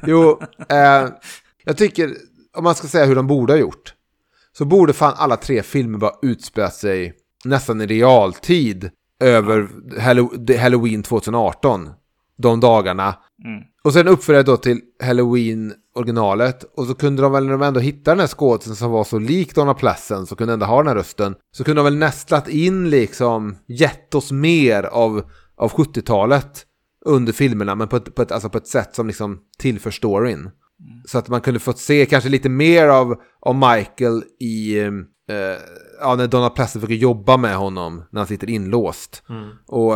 Jo, 0.07 0.41
eh, 0.69 1.09
jag 1.65 1.77
tycker, 1.77 2.15
om 2.57 2.65
man 2.65 2.75
ska 2.75 2.89
säga 2.89 3.05
hur 3.05 3.15
de 3.15 3.27
borde 3.27 3.53
ha 3.53 3.59
gjort. 3.59 3.95
Så 4.53 4.65
borde 4.65 4.93
fan 4.93 5.15
alla 5.17 5.37
tre 5.37 5.63
filmer 5.63 5.99
bara 5.99 6.13
utspela 6.23 6.71
sig 6.71 7.15
nästan 7.45 7.81
i 7.81 7.87
realtid 7.87 8.91
över 9.21 9.69
Halloween 10.59 11.03
2018. 11.03 11.91
De 12.39 12.61
dagarna. 12.61 13.15
Mm. 13.45 13.63
Och 13.85 13.93
sen 13.93 14.09
uppföljde 14.09 14.43
då 14.43 14.57
till 14.57 14.81
Halloween 15.03 15.75
originalet. 15.95 16.65
Och 16.77 16.87
så 16.87 16.95
kunde 16.95 17.23
de 17.23 17.33
väl 17.33 17.45
när 17.45 17.53
de 17.53 17.63
ändå 17.63 17.81
hittade 17.81 18.15
den 18.15 18.21
här 18.21 18.27
skådisen 18.27 18.77
som 18.77 18.91
var 18.91 19.05
så 19.05 19.19
lik 19.19 19.55
Donna 19.55 19.75
Pleasence 19.75 20.27
så 20.27 20.37
kunde 20.37 20.53
ändå 20.53 20.67
ha 20.67 20.77
den 20.77 20.87
här 20.87 20.95
rösten. 20.95 21.35
Så 21.53 21.65
kunde 21.65 21.79
de 21.79 21.85
väl 21.85 21.97
nästlat 21.97 22.49
in 22.49 22.91
liksom, 22.91 23.57
gett 23.67 24.15
oss 24.15 24.33
mer 24.33 24.83
av, 24.83 25.23
av 25.57 25.73
70-talet 25.73 26.67
under 27.07 27.33
filmerna. 27.33 27.75
Men 27.75 27.89
på 27.89 27.97
ett, 27.97 28.15
på, 28.15 28.23
ett, 28.23 28.33
alltså 28.33 28.49
på 28.49 28.59
ett 28.59 28.67
sätt 28.67 28.95
som 28.95 29.07
liksom 29.07 29.39
tillför 29.59 29.91
storyn. 29.91 30.41
Mm. 30.41 30.53
Så 31.07 31.19
att 31.19 31.29
man 31.29 31.41
kunde 31.41 31.61
fått 31.61 31.79
se 31.79 32.07
kanske 32.07 32.31
lite 32.31 32.49
mer 32.49 32.89
av, 32.89 33.21
av 33.41 33.55
Michael 33.55 34.25
i... 34.41 34.79
Eh, 35.31 35.59
ja, 36.01 36.17
när 36.17 36.27
Donna 36.27 36.51
Pleasence 36.51 36.81
försöker 36.81 36.95
jobba 36.95 37.37
med 37.37 37.57
honom 37.57 38.03
när 38.11 38.21
han 38.21 38.27
sitter 38.27 38.51
inlåst. 38.51 39.23
Mm. 39.29 39.51
Och 39.67 39.95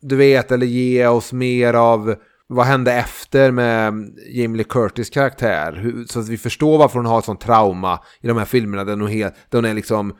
du 0.00 0.16
vet, 0.16 0.52
eller 0.52 0.66
ge 0.66 1.06
oss 1.06 1.32
mer 1.32 1.74
av 1.74 2.14
vad 2.48 2.66
hände 2.66 2.92
efter 2.92 3.50
med 3.50 3.94
Jamie 4.32 4.56
Lee 4.56 4.64
Curtis 4.64 5.10
karaktär? 5.10 5.72
Hur, 5.72 6.04
så 6.04 6.20
att 6.20 6.28
vi 6.28 6.38
förstår 6.38 6.78
varför 6.78 6.98
hon 6.98 7.06
har 7.06 7.18
ett 7.18 7.24
sånt 7.24 7.40
trauma 7.40 8.00
i 8.20 8.26
de 8.26 8.36
här 8.36 8.44
filmerna 8.44 8.84
där 8.84 8.96
hon, 8.96 9.08
helt, 9.08 9.34
där 9.50 9.58
hon 9.58 9.64
är 9.64 9.74
liksom 9.74 10.16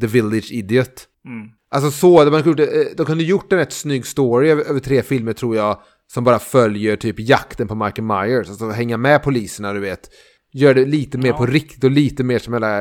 the 0.00 0.06
village 0.06 0.52
idiot. 0.52 1.08
Mm. 1.24 1.48
Alltså 1.70 1.90
så, 1.90 2.24
de, 2.24 2.42
kunde, 2.42 2.88
de 2.96 3.06
kunde 3.06 3.24
gjort 3.24 3.52
en 3.52 3.58
rätt 3.58 3.72
snygg 3.72 4.06
story 4.06 4.50
över, 4.50 4.64
över, 4.64 4.80
tre 4.80 5.02
filmer 5.02 5.32
tror 5.32 5.56
jag. 5.56 5.78
Som 6.12 6.24
bara 6.24 6.38
följer 6.38 6.96
typ 6.96 7.20
jakten 7.20 7.68
på 7.68 7.74
Michael 7.74 8.02
Myers. 8.02 8.48
Alltså 8.48 8.68
hänga 8.68 8.96
med 8.96 9.22
poliserna 9.22 9.72
du 9.72 9.80
vet. 9.80 10.10
Gör 10.52 10.74
det 10.74 10.84
lite 10.84 11.18
mer 11.18 11.28
ja. 11.28 11.36
på 11.36 11.46
riktigt 11.46 11.84
och 11.84 11.90
lite 11.90 12.24
mer 12.24 12.38
som 12.38 12.54
en 12.54 12.62
eh, 12.62 12.80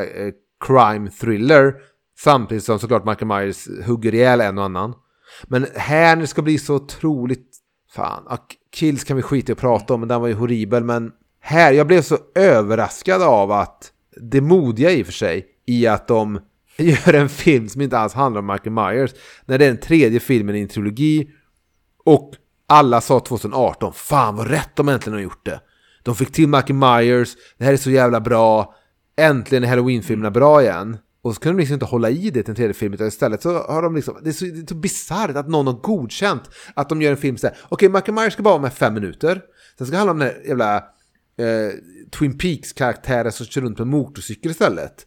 crime 0.60 1.10
thriller. 1.10 1.74
Samtidigt 2.20 2.64
som 2.64 2.80
såklart 2.80 3.06
Michael 3.06 3.28
Myers 3.28 3.68
hugger 3.86 4.16
ihjäl 4.16 4.42
en 4.42 4.58
och 4.58 4.64
annan. 4.64 4.94
Men 5.44 5.68
här 5.76 6.16
när 6.16 6.22
det 6.22 6.28
ska 6.28 6.42
bli 6.42 6.58
så 6.58 6.76
otroligt 6.76 7.58
Fan, 7.92 8.38
Kills 8.74 9.04
kan 9.04 9.18
vi 9.18 9.24
skita 9.24 9.52
i 9.52 9.54
att 9.54 9.60
prata 9.60 9.94
om, 9.94 10.00
men 10.00 10.10
den 10.10 10.22
var 10.22 10.28
ju 10.28 10.34
horribel. 10.34 10.84
Men 10.84 11.12
här, 11.40 11.72
jag 11.74 11.88
blev 11.88 12.02
så 12.02 12.18
överraskad 12.36 13.22
av 13.22 13.52
att 13.52 13.92
det 14.32 14.42
modiga 14.42 14.92
i 14.92 15.02
och 15.02 15.06
för 15.06 15.14
sig 15.14 15.46
i 15.66 15.88
att 15.88 16.08
de 16.08 16.40
gör 16.78 17.14
en 17.14 17.30
film 17.30 17.70
som 17.70 17.82
inte 17.82 17.98
alls 17.98 18.14
handlar 18.14 18.40
om 18.40 18.48
Michael 18.48 18.72
Myers. 18.72 19.12
När 19.46 19.58
det 19.58 19.66
är 19.66 19.70
den 19.70 19.80
tredje 19.80 20.20
filmen 20.20 20.56
i 20.56 20.62
en 20.62 20.68
trilogi. 20.68 21.30
Och 22.06 22.34
alla 22.68 23.02
sa 23.02 23.20
2018, 23.20 23.94
fan 23.94 24.36
vad 24.36 24.48
rätt 24.48 24.76
de 24.76 24.90
äntligen 24.90 25.14
har 25.14 25.24
gjort 25.24 25.46
det. 25.46 25.62
De 26.04 26.16
fick 26.16 26.32
till 26.32 26.48
Michael 26.48 26.74
Myers, 26.74 27.36
det 27.58 27.66
här 27.66 27.74
är 27.74 27.78
så 27.78 27.92
jävla 27.92 28.22
bra. 28.22 28.76
Äntligen 29.18 29.64
är 29.64 29.68
Halloween-filmerna 29.68 30.32
bra 30.32 30.62
igen. 30.62 30.98
Och 31.22 31.36
så 31.36 31.42
kunde 31.42 31.58
de 31.58 31.60
liksom 31.62 31.74
inte 31.74 31.86
hålla 31.86 32.10
i 32.10 32.30
det 32.30 32.44
till 32.44 32.50
en 32.50 32.56
tredje 32.56 32.74
film, 32.74 32.94
utan 32.94 33.08
istället 33.08 33.42
så 33.42 33.64
har 33.64 33.82
de 33.82 33.96
liksom, 33.96 34.18
det 34.24 34.30
är 34.30 34.34
så, 34.34 34.46
det 34.46 34.60
är 34.60 34.68
så 34.68 34.76
bisarrt 34.76 35.36
att 35.36 35.50
någon 35.50 35.68
har 35.68 35.74
godkänt 35.74 36.42
att 36.74 36.90
de 36.90 37.02
gör 37.02 37.12
en 37.12 37.18
film 37.18 37.38
så 37.38 37.48
här, 37.48 37.58
okej, 37.70 37.90
okay, 37.90 38.12
Michael 38.14 38.32
ska 38.32 38.44
bara 38.44 38.54
vara 38.54 38.62
med 38.62 38.74
fem 38.74 38.94
minuter, 38.94 39.42
sen 39.78 39.88
ska 39.88 39.92
det 39.92 39.98
handla 39.98 40.12
om 40.12 40.20
den 40.20 40.28
här 40.28 40.48
jävla 40.48 40.76
eh, 41.38 41.72
Twin 42.12 42.38
Peaks-karaktären 42.38 43.32
som 43.32 43.46
kör 43.46 43.62
runt 43.62 43.78
på 43.78 43.84
en 43.84 43.90
motorcykel 43.90 44.52
istället. 44.52 45.06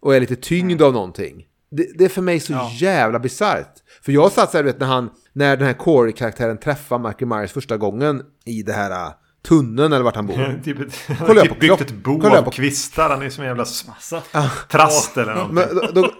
Och 0.00 0.14
är 0.14 0.20
lite 0.20 0.36
tyngd 0.36 0.82
av 0.82 0.92
någonting. 0.92 1.46
Det, 1.70 1.98
det 1.98 2.04
är 2.04 2.08
för 2.08 2.22
mig 2.22 2.40
så 2.40 2.52
ja. 2.52 2.70
jävla 2.74 3.18
bisarrt. 3.18 3.74
För 4.02 4.12
jag 4.12 4.32
satt 4.32 4.50
så 4.50 4.56
här, 4.56 4.64
vet, 4.64 4.80
när 4.80 4.86
han, 4.86 5.10
när 5.32 5.56
den 5.56 5.66
här 5.66 5.74
Corey-karaktären 5.74 6.58
träffar 6.58 6.98
Michael 6.98 7.26
Myers 7.26 7.52
första 7.52 7.76
gången 7.76 8.22
i 8.44 8.62
det 8.62 8.72
här 8.72 9.12
tunneln 9.42 9.92
eller 9.92 10.04
vart 10.04 10.16
han 10.16 10.26
bor. 10.26 10.60
typ 10.64 10.80
ett, 10.80 11.18
han 11.18 11.36
har 11.36 11.44
typ 11.44 11.60
byggt 11.60 11.80
ett 11.80 11.92
bo 11.92 12.26
av 12.26 12.42
på... 12.42 12.50
kvistar, 12.50 13.10
han 13.10 13.22
är 13.22 13.30
som 13.30 13.42
en 13.42 13.48
jävla 13.48 13.66
Massa. 13.86 14.22
trast 14.68 15.16
eller 15.16 15.34
någonting. 15.34 15.54
Men 15.54 15.74
då, 15.74 16.02
då, 16.02 16.10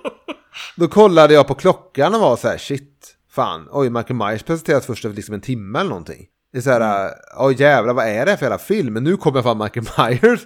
då, 0.77 0.89
kollade 0.89 1.35
jag 1.35 1.47
på 1.47 1.55
klockan 1.55 2.15
och 2.15 2.21
var 2.21 2.37
så 2.37 2.49
här, 2.49 2.59
shit, 2.59 3.17
fan, 3.31 3.69
oj, 3.71 3.91
Michael 3.91 4.15
Myers 4.15 4.43
presenteras 4.43 4.87
först 4.87 5.05
efter 5.05 5.17
liksom 5.17 5.35
en 5.35 5.41
timme 5.41 5.79
eller 5.79 5.91
någonting. 5.91 6.27
Det 6.53 6.59
är 6.59 6.63
så 6.63 6.71
här, 6.71 7.01
mm. 7.01 7.15
oj 7.39 7.57
jävlar, 7.59 7.95
vad 7.95 8.09
är 8.09 8.27
det 8.27 8.37
för 8.37 8.45
jävla 8.45 8.59
film? 8.59 8.95
Men 8.95 9.05
nu 9.05 9.17
kommer 9.17 9.43
fan 9.43 9.59
Michael 9.59 9.87
Myers, 10.23 10.41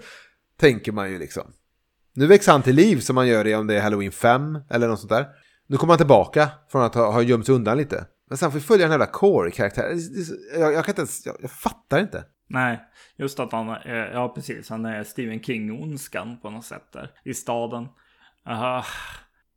tänker 0.61 0.93
man 0.93 1.11
ju 1.11 1.19
liksom. 1.19 1.43
Nu 2.15 2.27
växer 2.27 2.53
han 2.53 2.63
till 2.63 2.77
liv 2.77 3.01
som 3.01 3.15
man 3.15 3.29
gör 3.29 3.47
i 3.47 3.55
om 3.55 3.67
det 3.67 3.75
är 3.75 3.81
Halloween 3.81 4.13
5 4.13 4.59
eller 4.71 4.89
något 4.89 5.01
sånt 5.01 5.11
där. 5.11 5.27
Nu 5.69 5.77
kommer 5.77 5.93
han 5.93 5.99
tillbaka 5.99 6.49
från 6.73 6.83
att 6.83 6.95
ha, 6.95 7.13
ha 7.13 7.23
gömt 7.23 7.47
sig 7.47 7.55
undan 7.55 7.79
lite. 7.79 8.07
Men 8.29 8.39
sen 8.39 8.51
får 8.51 8.59
vi 8.59 8.65
följa 8.65 8.85
den 8.85 8.91
jävla 8.91 9.07
Corey-karaktären. 9.07 10.01
Jag, 10.59 10.73
jag, 10.73 10.85
kan 10.85 10.93
inte 10.93 11.01
ens, 11.01 11.27
jag, 11.27 11.37
jag, 11.41 11.51
fattar 11.51 12.01
inte. 12.01 12.25
Nej, 12.53 12.81
just 13.17 13.41
att 13.41 13.53
han, 13.53 13.69
är, 13.69 14.13
ja 14.13 14.29
precis, 14.29 14.71
han 14.71 14.85
är 14.85 15.05
Stephen 15.05 15.41
King-ondskan 15.41 16.41
på 16.43 16.51
något 16.51 16.65
sätt 16.65 16.93
där 16.93 17.11
i 17.25 17.35
staden. 17.35 17.89
Uh, 18.49 18.85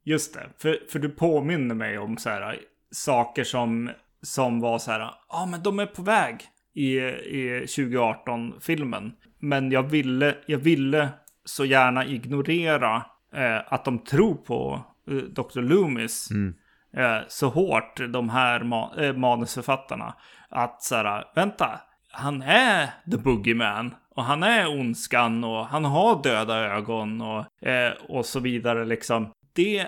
just 0.03 0.33
det, 0.33 0.49
för, 0.57 0.79
för 0.91 0.99
du 0.99 1.09
påminner 1.09 1.75
mig 1.75 1.97
om 1.97 2.17
så 2.17 2.29
här 2.29 2.59
saker 2.91 3.43
som, 3.43 3.89
som 4.21 4.59
var 4.59 4.79
så 4.79 4.91
här, 4.91 4.99
ja 4.99 5.19
ah, 5.29 5.45
men 5.45 5.63
de 5.63 5.79
är 5.79 5.85
på 5.85 6.01
väg 6.01 6.43
i, 6.73 6.97
i 6.97 7.65
2018-filmen. 7.65 9.13
Men 9.39 9.71
jag 9.71 9.83
ville, 9.83 10.35
jag 10.45 10.59
ville 10.59 11.09
så 11.45 11.65
gärna 11.65 12.05
ignorera 12.05 13.05
eh, 13.33 13.73
att 13.73 13.85
de 13.85 13.99
tror 13.99 14.35
på 14.35 14.81
eh, 15.11 15.15
Dr. 15.15 15.61
Loomis 15.61 16.31
mm. 16.31 16.55
eh, 16.97 17.23
så 17.27 17.49
hårt, 17.49 18.01
de 18.09 18.29
här 18.29 18.63
ma 18.63 18.95
eh, 18.97 19.13
manusförfattarna. 19.13 20.15
Att 20.49 20.83
så 20.83 20.95
här, 20.95 21.25
vänta, 21.35 21.81
han 22.15 22.41
är 22.41 22.89
the 23.11 23.17
boogeyman. 23.17 23.95
Och 24.09 24.23
han 24.23 24.43
är 24.43 24.79
ondskan 24.79 25.43
och 25.43 25.65
han 25.65 25.85
har 25.85 26.23
döda 26.23 26.55
ögon 26.55 27.21
och, 27.21 27.67
eh, 27.67 27.93
och 28.09 28.25
så 28.25 28.39
vidare 28.39 28.85
liksom. 28.85 29.31
Det 29.53 29.87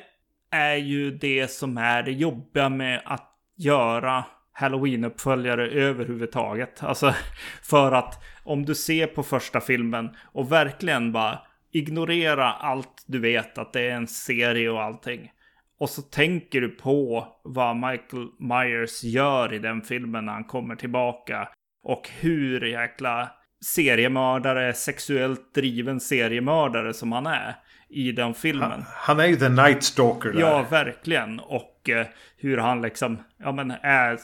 är 0.52 0.76
ju 0.76 1.12
det 1.12 1.52
som 1.52 1.78
är 1.78 2.04
det 2.04 2.12
jobbiga 2.12 2.70
med 2.70 3.02
att 3.06 3.34
göra 3.58 4.24
Halloween-uppföljare 4.60 5.68
överhuvudtaget. 5.68 6.84
Alltså 6.84 7.14
för 7.62 7.92
att 7.92 8.24
om 8.44 8.66
du 8.66 8.76
ser 8.76 9.08
på 9.08 9.24
första 9.24 9.62
filmen 9.62 10.16
och 10.24 10.52
verkligen 10.52 11.12
bara 11.12 11.40
ignorera 11.72 12.54
allt 12.54 13.04
du 13.08 13.20
vet 13.20 13.58
att 13.58 13.74
det 13.74 13.82
är 13.82 13.96
en 13.96 14.08
serie 14.08 14.70
och 14.70 14.84
allting. 14.84 15.32
Och 15.80 15.90
så 15.90 16.02
tänker 16.02 16.62
du 16.62 16.70
på 16.70 17.28
vad 17.44 17.76
Michael 17.76 18.28
Myers 18.40 19.04
gör 19.04 19.54
i 19.54 19.60
den 19.60 19.82
filmen 19.82 20.26
när 20.26 20.34
han 20.34 20.44
kommer 20.44 20.76
tillbaka. 20.76 21.48
Och 21.88 22.10
hur 22.20 22.62
jäkla 22.62 23.32
seriemördare, 23.66 24.74
sexuellt 24.74 25.54
driven 25.54 26.00
seriemördare 26.00 26.94
som 26.94 27.12
han 27.12 27.26
är 27.28 27.56
i 27.90 28.12
den 28.12 28.34
filmen. 28.34 28.72
Han, 28.72 28.86
han 28.86 29.20
är 29.20 29.26
ju 29.26 29.36
the 29.36 29.50
night 29.50 29.84
stalker 29.84 30.30
där. 30.30 30.40
Ja, 30.40 30.66
verkligen. 30.72 31.40
Och 31.40 31.90
eh, 31.90 32.08
hur 32.38 32.58
han 32.58 32.82
liksom, 32.82 33.24
ja 33.38 33.52
men 33.52 33.72
är 33.82 34.20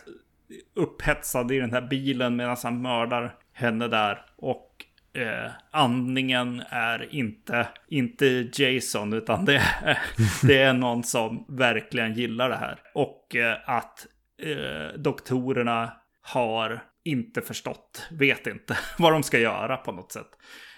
upphetsad 0.75 1.51
i 1.51 1.59
den 1.59 1.71
här 1.71 1.81
bilen 1.81 2.35
medan 2.35 2.57
han 2.63 2.81
mördar 2.81 3.35
henne 3.53 3.87
där. 3.87 4.25
Och 4.35 4.85
eh, 5.13 5.51
andningen 5.71 6.63
är 6.69 7.15
inte, 7.15 7.67
inte 7.87 8.49
Jason, 8.53 9.13
utan 9.13 9.45
det 9.45 9.55
är, 9.55 9.99
det 10.47 10.61
är 10.61 10.73
någon 10.73 11.03
som 11.03 11.45
verkligen 11.49 12.13
gillar 12.13 12.49
det 12.49 12.55
här. 12.55 12.79
Och 12.93 13.35
eh, 13.35 13.57
att 13.65 14.07
eh, 14.41 14.99
doktorerna 14.99 15.93
har 16.21 16.83
inte 17.05 17.41
förstått, 17.41 18.07
vet 18.11 18.47
inte 18.47 18.77
vad 18.97 19.11
de 19.11 19.23
ska 19.23 19.39
göra 19.39 19.77
på 19.77 19.91
något 19.91 20.11
sätt. 20.11 20.29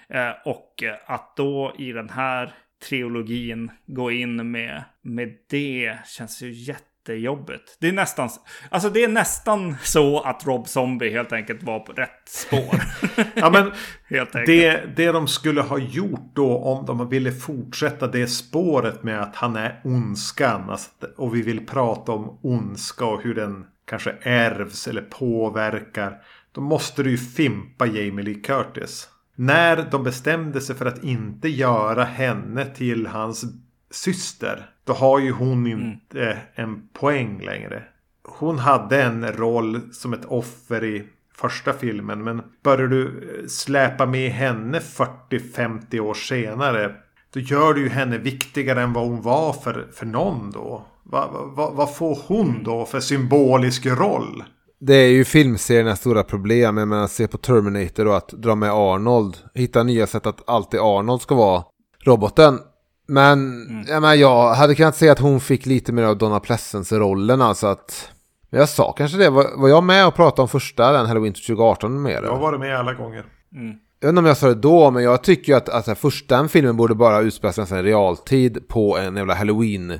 Eh, 0.09 0.31
och 0.45 0.83
att 1.05 1.35
då 1.35 1.75
i 1.77 1.91
den 1.91 2.09
här 2.09 2.53
trilogin 2.89 3.71
gå 3.85 4.11
in 4.11 4.51
med, 4.51 4.83
med 5.01 5.37
det 5.49 5.97
känns 6.05 6.41
ju 6.41 6.51
jätte 6.51 6.95
jättejobbigt. 7.05 7.77
Det 7.79 7.87
är 7.87 7.93
nästan, 7.93 8.29
alltså 8.69 8.89
det 8.89 9.03
är 9.03 9.07
nästan 9.07 9.75
så 9.83 10.19
att 10.19 10.45
Rob 10.45 10.67
Zombie 10.67 11.11
helt 11.11 11.31
enkelt 11.31 11.63
var 11.63 11.79
på 11.79 11.91
rätt 11.91 12.21
spår. 12.25 12.81
ja, 13.35 13.49
men. 13.49 13.71
Det, 14.45 14.95
det 14.95 15.11
de 15.11 15.27
skulle 15.27 15.61
ha 15.61 15.77
gjort 15.77 16.35
då 16.35 16.57
om 16.57 16.85
de 16.85 17.09
ville 17.09 17.31
fortsätta 17.31 18.07
det 18.07 18.27
spåret 18.27 19.03
med 19.03 19.21
att 19.21 19.35
han 19.35 19.55
är 19.55 19.81
ondskan. 19.83 20.69
Alltså, 20.69 20.89
och 21.17 21.35
vi 21.35 21.41
vill 21.41 21.65
prata 21.65 22.11
om 22.11 22.39
ondska 22.41 23.05
och 23.05 23.21
hur 23.21 23.35
den 23.35 23.65
kanske 23.85 24.15
ärvs 24.21 24.87
eller 24.87 25.01
påverkar. 25.01 26.21
Då 26.51 26.61
måste 26.61 27.03
du 27.03 27.11
ju 27.11 27.17
fimpa 27.17 27.85
Jamie 27.85 28.25
Lee 28.25 28.41
Curtis. 28.41 29.09
När 29.35 29.87
de 29.91 30.03
bestämde 30.03 30.61
sig 30.61 30.75
för 30.75 30.85
att 30.85 31.03
inte 31.03 31.49
göra 31.49 32.03
henne 32.03 32.65
till 32.65 33.07
hans 33.07 33.45
syster. 33.91 34.69
Då 34.83 34.93
har 34.93 35.19
ju 35.19 35.31
hon 35.31 35.65
mm. 35.65 35.67
inte 35.67 36.21
mm. 36.21 36.37
en 36.55 36.87
poäng 36.93 37.41
längre. 37.45 37.83
Hon 38.23 38.59
hade 38.59 39.03
en 39.03 39.31
roll 39.31 39.81
som 39.93 40.13
ett 40.13 40.25
offer 40.25 40.83
i 40.83 41.07
första 41.35 41.73
filmen. 41.73 42.23
Men 42.23 42.41
börjar 42.63 42.87
du 42.87 43.07
eh, 43.07 43.47
släpa 43.47 44.05
med 44.05 44.31
henne 44.31 44.79
40-50 44.79 45.99
år 45.99 46.13
senare. 46.13 46.95
Då 47.33 47.39
gör 47.39 47.73
du 47.73 47.81
ju 47.81 47.89
henne 47.89 48.17
viktigare 48.17 48.81
än 48.81 48.93
vad 48.93 49.07
hon 49.07 49.21
var 49.21 49.53
för, 49.53 49.87
för 49.93 50.05
någon 50.05 50.51
då. 50.51 50.85
Va, 51.11 51.51
va, 51.55 51.71
vad 51.75 51.95
får 51.95 52.19
hon 52.27 52.63
då 52.63 52.85
för 52.85 52.99
symbolisk 52.99 53.85
roll? 53.85 54.43
Det 54.79 54.95
är 54.95 55.09
ju 55.09 55.25
filmseriernas 55.25 55.99
stora 55.99 56.23
problem. 56.23 56.77
Jag 56.77 56.87
menar, 56.87 57.07
se 57.07 57.27
på 57.27 57.37
Terminator 57.37 58.07
och 58.07 58.17
att 58.17 58.29
dra 58.29 58.55
med 58.55 58.71
Arnold. 58.71 59.37
Hitta 59.53 59.83
nya 59.83 60.07
sätt 60.07 60.25
att 60.25 60.49
alltid 60.49 60.79
Arnold 60.79 61.21
ska 61.21 61.35
vara 61.35 61.63
roboten. 62.05 62.59
Men, 63.07 63.63
mm. 63.67 63.85
jag, 63.87 64.01
menar, 64.01 64.15
jag 64.15 64.53
hade 64.53 64.75
kunnat 64.75 64.95
säga 64.95 65.11
att 65.11 65.19
hon 65.19 65.39
fick 65.39 65.65
lite 65.65 65.91
mer 65.91 66.03
av 66.03 66.17
Donna 66.17 66.39
Pleasence-rollen. 66.39 67.41
Alltså 67.41 67.67
att, 67.67 68.09
jag 68.49 68.69
sa 68.69 68.91
kanske 68.91 69.17
det. 69.17 69.29
Var, 69.29 69.47
var 69.57 69.69
jag 69.69 69.83
med 69.83 70.07
och 70.07 70.15
pratade 70.15 70.41
om 70.41 70.47
första, 70.47 70.91
den 70.91 71.05
Halloween 71.05 71.33
2018 71.33 72.01
med? 72.01 72.23
Jag 72.23 72.31
har 72.31 72.39
varit 72.39 72.59
med 72.59 72.79
alla 72.79 72.93
gånger. 72.93 73.25
Mm. 73.55 73.75
Jag 73.99 74.07
vet 74.07 74.09
inte 74.09 74.19
om 74.19 74.25
jag 74.25 74.37
sa 74.37 74.47
det 74.47 74.55
då, 74.55 74.91
men 74.91 75.03
jag 75.03 75.23
tycker 75.23 75.55
att 75.55 75.69
alltså, 75.69 75.95
första 75.95 76.37
den 76.37 76.49
filmen 76.49 76.77
borde 76.77 76.95
bara 76.95 77.19
utspelas 77.19 77.71
i 77.71 77.75
realtid 77.75 78.67
på 78.67 78.97
en 78.97 79.17
jävla 79.17 79.33
halloween... 79.33 79.99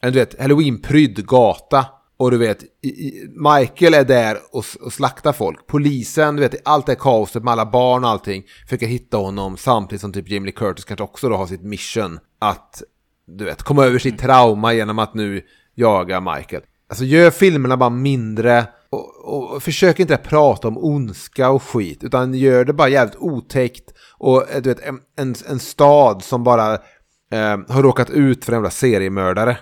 En, 0.00 0.12
du 0.12 0.18
vet, 0.18 0.40
halloween-prydd 0.40 1.26
gata. 1.26 1.86
Och 2.16 2.30
du 2.30 2.38
vet, 2.38 2.64
Michael 3.58 3.94
är 3.94 4.04
där 4.04 4.38
och, 4.52 4.64
och 4.80 4.92
slaktar 4.92 5.32
folk. 5.32 5.66
Polisen, 5.66 6.36
du 6.36 6.42
vet, 6.42 6.54
allt 6.64 6.86
det 6.86 6.94
kaoset 6.94 7.44
med 7.44 7.52
alla 7.52 7.66
barn 7.66 8.04
och 8.04 8.10
allting. 8.10 8.44
Försöker 8.64 8.86
hitta 8.86 9.16
honom 9.16 9.56
samtidigt 9.56 10.00
som 10.00 10.12
typ 10.12 10.28
Jamie 10.28 10.46
Lee 10.46 10.52
Curtis 10.52 10.84
kanske 10.84 11.04
också 11.04 11.28
då 11.28 11.36
har 11.36 11.46
sitt 11.46 11.62
mission. 11.62 12.18
Att, 12.38 12.82
du 13.26 13.44
vet, 13.44 13.62
komma 13.62 13.84
över 13.84 13.98
sitt 13.98 14.18
trauma 14.18 14.72
genom 14.72 14.98
att 14.98 15.14
nu 15.14 15.42
jaga 15.74 16.20
Michael. 16.20 16.62
Alltså 16.88 17.04
gör 17.04 17.30
filmerna 17.30 17.76
bara 17.76 17.90
mindre 17.90 18.66
och, 18.90 19.24
och, 19.24 19.50
och 19.54 19.62
försök 19.62 20.00
inte 20.00 20.16
prata 20.16 20.68
om 20.68 20.78
ondska 20.78 21.50
och 21.50 21.62
skit. 21.62 22.04
Utan 22.04 22.34
gör 22.34 22.64
det 22.64 22.72
bara 22.72 22.88
jävligt 22.88 23.16
otäckt. 23.16 23.92
Och 24.18 24.44
du 24.62 24.68
vet, 24.68 24.80
en, 24.80 25.00
en, 25.16 25.34
en 25.48 25.58
stad 25.58 26.22
som 26.22 26.44
bara 26.44 26.72
eh, 27.32 27.58
har 27.68 27.82
råkat 27.82 28.10
ut 28.10 28.44
för 28.44 28.52
en 28.52 28.56
jävla 28.56 28.70
seriemördare. 28.70 29.58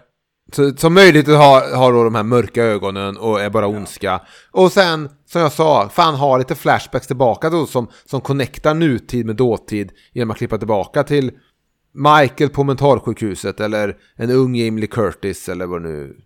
Så, 0.53 0.77
som 0.77 0.95
möjligt 0.95 1.29
har, 1.29 1.77
har 1.77 1.93
då 1.93 2.05
de 2.05 2.15
här 2.15 2.23
mörka 2.23 2.63
ögonen 2.63 3.17
och 3.17 3.41
är 3.41 3.51
bara 3.51 3.67
ondska. 3.67 4.21
Och 4.51 4.73
sen, 4.73 5.09
som 5.25 5.41
jag 5.41 5.53
sa, 5.53 5.89
fan 5.89 6.15
ha 6.15 6.39
lite 6.39 6.55
flashbacks 6.55 7.07
tillbaka 7.07 7.51
då 7.51 7.67
som, 7.67 7.89
som 8.05 8.21
connectar 8.21 8.75
nutid 8.75 9.27
med 9.27 9.37
dåtid 9.37 9.93
genom 10.13 10.31
att 10.31 10.37
klippa 10.37 10.59
tillbaka 10.59 11.05
till 11.05 11.33
Michael 11.93 12.51
på 12.51 12.65
mentalsjukhuset 12.65 13.61
eller 13.61 13.97
en 14.17 14.31
ung 14.31 14.55
Jamie 14.55 14.87
Curtis 14.87 15.49
eller 15.49 15.67
vad 15.67 15.83
nu 15.83 16.17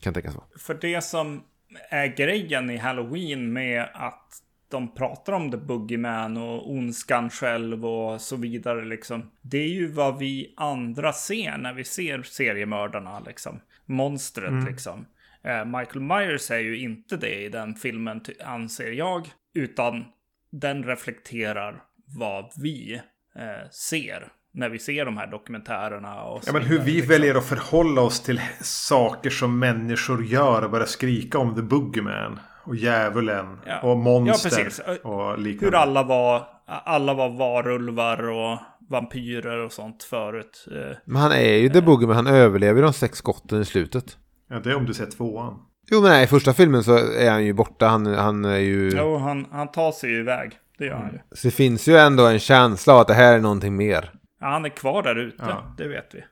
kan 0.00 0.14
tänkas 0.14 0.34
vara. 0.34 0.46
För 0.58 0.74
det 0.74 1.04
som 1.04 1.42
är 1.90 2.16
grejen 2.16 2.70
i 2.70 2.76
Halloween 2.76 3.52
med 3.52 3.82
att 3.94 4.28
de 4.72 4.94
pratar 4.94 5.32
om 5.32 5.50
The 5.50 5.56
Boogeyman 5.56 6.36
och 6.36 6.70
ondskan 6.70 7.30
själv 7.30 7.86
och 7.86 8.20
så 8.20 8.36
vidare 8.36 8.84
liksom. 8.84 9.30
Det 9.40 9.58
är 9.58 9.68
ju 9.68 9.86
vad 9.86 10.18
vi 10.18 10.54
andra 10.56 11.12
ser 11.12 11.58
när 11.58 11.72
vi 11.72 11.84
ser 11.84 12.22
seriemördarna 12.22 13.20
liksom. 13.20 13.60
Monstret 13.86 14.50
mm. 14.50 14.66
liksom. 14.66 15.06
Eh, 15.44 15.64
Michael 15.64 16.00
Myers 16.00 16.50
är 16.50 16.58
ju 16.58 16.78
inte 16.78 17.16
det 17.16 17.44
i 17.44 17.48
den 17.48 17.74
filmen 17.74 18.20
anser 18.44 18.90
jag. 18.90 19.28
Utan 19.54 20.04
den 20.50 20.84
reflekterar 20.84 21.82
vad 22.06 22.52
vi 22.62 22.94
eh, 23.36 23.70
ser 23.70 24.32
när 24.54 24.68
vi 24.68 24.78
ser 24.78 25.04
de 25.04 25.16
här 25.16 25.26
dokumentärerna. 25.26 26.22
Och 26.22 26.42
ja, 26.46 26.52
men 26.52 26.62
hur 26.62 26.78
vi 26.78 26.92
liksom. 26.92 27.08
väljer 27.08 27.34
att 27.34 27.46
förhålla 27.46 28.00
oss 28.00 28.20
till 28.20 28.40
saker 28.60 29.30
som 29.30 29.58
människor 29.58 30.24
gör 30.24 30.62
och 30.64 30.70
börja 30.70 30.86
skrika 30.86 31.38
om 31.38 31.54
The 31.54 31.62
Boogeyman. 31.62 32.40
Och 32.64 32.76
djävulen 32.76 33.58
ja. 33.66 33.80
och 33.80 33.96
monster 33.96 34.68
ja, 34.86 35.10
och 35.10 35.38
liknande. 35.38 35.76
Hur 35.76 35.82
alla 35.82 36.02
var, 36.02 36.42
alla 36.66 37.14
var 37.14 37.28
varulvar 37.28 38.28
och 38.28 38.58
vampyrer 38.90 39.64
och 39.64 39.72
sånt 39.72 40.02
förut. 40.02 40.66
Eh, 40.70 40.96
men 41.04 41.22
han 41.22 41.32
är 41.32 41.54
ju 41.54 41.68
The 41.68 41.80
Boogeyman, 41.80 42.16
han 42.16 42.26
överlever 42.26 42.82
de 42.82 42.92
sex 42.92 43.18
skotten 43.18 43.60
i 43.60 43.64
slutet. 43.64 44.16
Ja, 44.50 44.60
det 44.60 44.70
är 44.70 44.76
om 44.76 44.86
du 44.86 44.94
ser 44.94 45.06
tvåan. 45.06 45.58
Jo, 45.90 46.00
men 46.00 46.10
nej, 46.10 46.24
i 46.24 46.26
första 46.26 46.52
filmen 46.52 46.84
så 46.84 46.96
är 46.96 47.30
han 47.30 47.44
ju 47.44 47.52
borta. 47.52 47.86
Han, 47.86 48.06
han 48.06 48.44
är 48.44 48.58
ju... 48.58 48.90
Jo, 48.96 49.16
han, 49.16 49.46
han 49.50 49.68
tar 49.68 49.92
sig 49.92 50.10
ju 50.10 50.20
iväg. 50.20 50.52
Det 50.78 50.84
gör 50.84 50.92
mm. 50.92 51.04
han 51.04 51.12
ju. 51.12 51.18
Så 51.36 51.46
det 51.48 51.50
finns 51.50 51.88
ju 51.88 51.96
ändå 51.96 52.26
en 52.26 52.38
känsla 52.38 52.94
av 52.94 53.00
att 53.00 53.08
det 53.08 53.14
här 53.14 53.34
är 53.34 53.40
någonting 53.40 53.76
mer. 53.76 54.12
Ja, 54.40 54.46
han 54.46 54.64
är 54.64 54.68
kvar 54.68 55.02
där 55.02 55.16
ute. 55.16 55.44
Ja. 55.48 55.74
Det 55.78 55.88
vet 55.88 56.14
vi. 56.14 56.24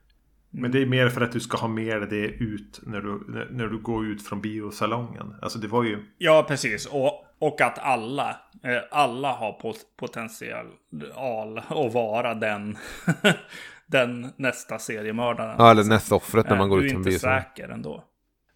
Men 0.50 0.70
det 0.70 0.82
är 0.82 0.86
mer 0.86 1.08
för 1.08 1.20
att 1.20 1.32
du 1.32 1.40
ska 1.40 1.56
ha 1.56 1.68
med 1.68 2.08
det 2.10 2.26
ut 2.26 2.80
när 2.82 3.00
du, 3.00 3.46
när 3.50 3.66
du 3.66 3.78
går 3.78 4.06
ut 4.06 4.26
från 4.26 4.40
biosalongen. 4.40 5.34
Alltså 5.42 5.58
det 5.58 5.68
var 5.68 5.84
ju... 5.84 6.04
Ja, 6.18 6.44
precis. 6.48 6.86
Och, 6.86 7.24
och 7.38 7.60
att 7.60 7.78
alla, 7.78 8.36
eh, 8.62 8.78
alla 8.90 9.32
har 9.32 9.76
potential 9.96 10.66
att 11.66 11.92
vara 11.92 12.34
den, 12.34 12.76
den 13.86 14.32
nästa 14.36 14.78
seriemördaren. 14.78 15.54
Ja, 15.58 15.70
eller 15.70 15.84
nästa 15.84 16.14
offret 16.14 16.50
när 16.50 16.56
man 16.56 16.68
går 16.68 16.84
ut 16.84 16.92
från 16.92 17.02
biosalongen. 17.02 17.32
Du 17.32 17.32
är 17.32 17.38
inte 17.38 17.50
säker 17.50 17.74
ändå. 17.74 18.04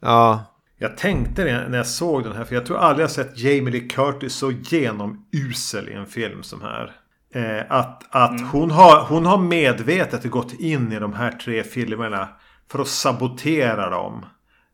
Ja. 0.01 0.45
Jag 0.79 0.97
tänkte 0.97 1.45
det 1.45 1.69
när 1.69 1.77
jag 1.77 1.87
såg 1.87 2.25
den 2.25 2.33
här. 2.33 2.45
För 2.45 2.55
jag 2.55 2.67
tror 2.67 2.77
aldrig 2.77 3.05
jag 3.05 3.11
sett 3.11 3.39
Jamie 3.39 3.71
Lee 3.71 3.89
Curtis 3.89 4.35
så 4.35 4.51
genomusel 4.51 5.89
i 5.89 5.93
en 5.93 6.07
film 6.07 6.43
som 6.43 6.63
här. 6.63 6.93
Eh, 7.35 7.63
att 7.69 8.05
att 8.11 8.31
mm. 8.31 8.47
hon, 8.47 8.71
har, 8.71 9.05
hon 9.09 9.27
har 9.27 9.39
medvetet 9.39 10.31
gått 10.31 10.53
in 10.53 10.93
i 10.93 10.99
de 10.99 11.13
här 11.13 11.31
tre 11.31 11.63
filmerna 11.63 12.29
för 12.71 12.79
att 12.79 12.89
sabotera 12.89 13.91
dem. 13.91 14.27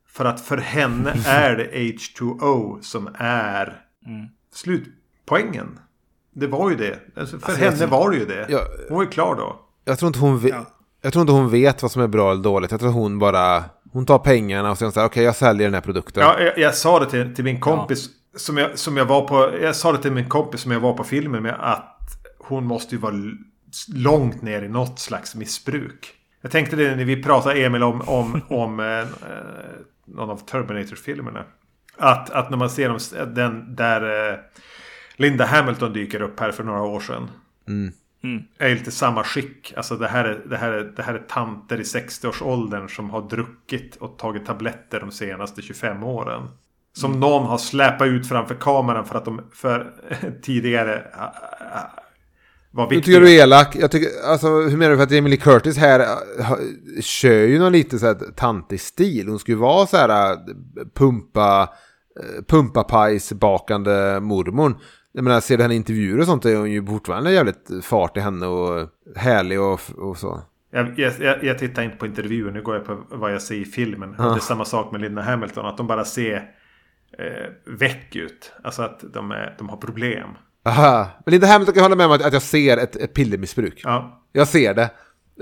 För 0.08 0.24
att 0.24 0.40
för 0.40 0.56
henne 0.56 1.14
är 1.26 1.56
det 1.56 1.70
H2O 1.72 2.80
som 2.80 3.08
är 3.18 3.82
mm. 4.06 4.26
slutpoängen. 4.54 5.78
Det 6.34 6.46
var 6.46 6.70
ju 6.70 6.76
det. 6.76 6.98
Alltså 7.16 7.38
för 7.38 7.52
alltså, 7.52 7.64
henne 7.64 7.86
var 7.86 8.10
det 8.10 8.16
ju 8.16 8.26
det. 8.26 8.46
Jag, 8.48 8.60
hon 8.88 8.96
var 8.96 9.04
ju 9.04 9.10
klar 9.10 9.34
då. 9.36 9.60
Jag 9.84 9.98
tror, 9.98 10.06
inte 10.06 10.18
hon 10.18 10.38
vet, 10.38 10.50
ja. 10.50 10.66
jag 11.02 11.12
tror 11.12 11.20
inte 11.20 11.32
hon 11.32 11.50
vet 11.50 11.82
vad 11.82 11.90
som 11.90 12.02
är 12.02 12.08
bra 12.08 12.30
eller 12.30 12.42
dåligt. 12.42 12.70
Jag 12.70 12.80
tror 12.80 12.92
hon 12.92 13.18
bara... 13.18 13.64
Hon 13.92 14.06
tar 14.06 14.18
pengarna 14.18 14.70
och 14.70 14.78
sen 14.78 14.92
säger 14.92 15.06
okej 15.06 15.12
okay, 15.12 15.24
jag 15.24 15.36
säljer 15.36 15.66
den 15.66 15.74
här 15.74 15.80
produkten. 15.80 16.22
Ja, 16.22 16.40
jag, 16.40 16.58
jag 16.58 16.74
sa 16.74 16.98
det 16.98 17.10
till, 17.10 17.34
till 17.34 17.44
min 17.44 17.60
kompis. 17.60 18.06
Ja. 18.32 18.38
Som, 18.38 18.56
jag, 18.56 18.78
som 18.78 18.96
jag 18.96 19.04
var 19.04 19.28
på. 19.28 19.58
Jag 19.62 19.76
sa 19.76 19.92
det 19.92 19.98
till 19.98 20.12
min 20.12 20.28
kompis 20.28 20.60
som 20.60 20.72
jag 20.72 20.80
var 20.80 20.92
på 20.92 21.04
filmen 21.04 21.42
med. 21.42 21.56
Att 21.60 21.99
hon 22.50 22.66
måste 22.66 22.94
ju 22.94 23.00
vara 23.00 23.14
långt 23.94 24.42
ner 24.42 24.62
i 24.62 24.68
något 24.68 24.98
slags 24.98 25.34
missbruk. 25.34 26.14
Jag 26.40 26.50
tänkte 26.50 26.76
det 26.76 26.96
när 26.96 27.04
vi 27.04 27.22
pratade 27.22 27.64
Emil 27.64 27.82
om, 27.82 28.02
om, 28.06 28.40
om 28.48 28.80
eh, 28.80 29.06
någon 30.04 30.30
av 30.30 30.36
Terminator-filmerna. 30.36 31.44
Att, 31.96 32.30
att 32.30 32.50
när 32.50 32.56
man 32.56 32.70
ser 32.70 32.88
dem, 32.88 32.98
den 33.34 33.74
där 33.74 34.30
eh, 34.32 34.38
Linda 35.16 35.44
Hamilton 35.44 35.92
dyker 35.92 36.22
upp 36.22 36.40
här 36.40 36.50
för 36.52 36.64
några 36.64 36.82
år 36.82 37.00
sedan. 37.00 37.30
Mm. 37.68 37.92
Mm. 38.22 38.42
Är 38.58 38.74
lite 38.74 38.90
samma 38.90 39.24
skick. 39.24 39.72
Alltså 39.76 39.96
det 39.96 40.08
här, 40.08 40.24
är, 40.24 40.42
det, 40.46 40.56
här 40.56 40.72
är, 40.72 40.84
det 40.96 41.02
här 41.02 41.14
är 41.14 41.18
tanter 41.18 41.80
i 41.80 41.82
60-årsåldern 41.82 42.88
som 42.88 43.10
har 43.10 43.28
druckit 43.28 43.96
och 43.96 44.18
tagit 44.18 44.46
tabletter 44.46 45.00
de 45.00 45.10
senaste 45.10 45.62
25 45.62 46.04
åren. 46.04 46.48
Som 46.92 47.10
mm. 47.10 47.20
någon 47.20 47.46
har 47.46 47.58
släpat 47.58 48.06
ut 48.06 48.28
framför 48.28 48.54
kameran 48.54 49.06
för 49.06 49.14
att 49.14 49.24
de 49.24 49.40
för 49.52 49.92
tidigare 50.42 51.06
var 52.70 52.90
viktiga. 52.90 52.98
Nu 52.98 53.02
tycker 53.02 53.20
du 53.20 53.40
är 53.40 53.42
elak. 53.42 53.76
Jag 53.76 53.90
tycker, 53.90 54.08
alltså, 54.24 54.48
hur 54.48 54.76
menar 54.76 54.90
du? 54.90 54.96
För 54.96 55.04
att 55.04 55.12
Emily 55.12 55.36
Curtis 55.36 55.76
här 55.76 56.00
uh, 56.00 56.58
kör 57.00 57.46
ju 57.46 57.58
någon 57.58 57.72
lite 57.72 57.98
så 57.98 58.06
här 58.06 58.14
tantig 58.36 58.80
stil. 58.80 59.28
Hon 59.28 59.38
skulle 59.38 59.56
vara 59.56 59.86
så 59.86 59.96
här 59.96 60.32
uh, 60.32 60.38
pumpa, 60.94 61.62
uh, 61.62 62.44
pumpapajsbakande 62.48 64.20
mormor. 64.20 64.74
Jag 65.12 65.24
menar, 65.24 65.40
ser 65.40 65.56
du 65.56 65.62
henne 65.62 65.74
intervjuer 65.74 66.18
och 66.18 66.26
sånt 66.26 66.44
är 66.44 66.56
hon 66.56 66.70
ju 66.70 66.86
fortfarande 66.86 67.32
jävligt 67.32 67.70
fart 67.82 68.16
i 68.16 68.20
henne 68.20 68.46
och 68.46 68.88
härlig 69.16 69.60
och, 69.60 69.80
och 69.96 70.18
så. 70.18 70.42
Jag, 70.72 70.98
jag, 70.98 71.44
jag, 71.44 71.58
tittar 71.58 71.82
inte 71.82 71.96
på 71.96 72.06
intervjuer, 72.06 72.52
nu 72.52 72.62
går 72.62 72.74
jag 72.74 72.84
på 72.84 72.98
vad 73.10 73.32
jag 73.32 73.42
ser 73.42 73.54
i 73.54 73.64
filmen. 73.64 74.14
Ja. 74.18 74.24
Det 74.24 74.36
är 74.36 74.40
samma 74.40 74.64
sak 74.64 74.92
med 74.92 75.00
Linda 75.00 75.22
Hamilton, 75.22 75.66
att 75.66 75.76
de 75.76 75.86
bara 75.86 76.04
ser 76.04 76.36
eh, 77.18 77.50
väck 77.64 78.16
ut. 78.16 78.52
Alltså 78.64 78.82
att 78.82 79.04
de, 79.12 79.30
är, 79.30 79.54
de 79.58 79.68
har 79.68 79.76
problem. 79.76 80.28
Aha. 80.64 81.08
Men 81.24 81.32
Linda 81.32 81.46
Hamilton 81.46 81.74
kan 81.74 81.82
hålla 81.82 81.96
med 81.96 82.06
om 82.06 82.12
att, 82.12 82.22
att 82.22 82.32
jag 82.32 82.42
ser 82.42 82.76
ett, 82.76 82.96
ett 82.96 83.14
pillermissbruk. 83.14 83.80
Ja. 83.84 84.22
Jag 84.32 84.48
ser 84.48 84.74
det. 84.74 84.90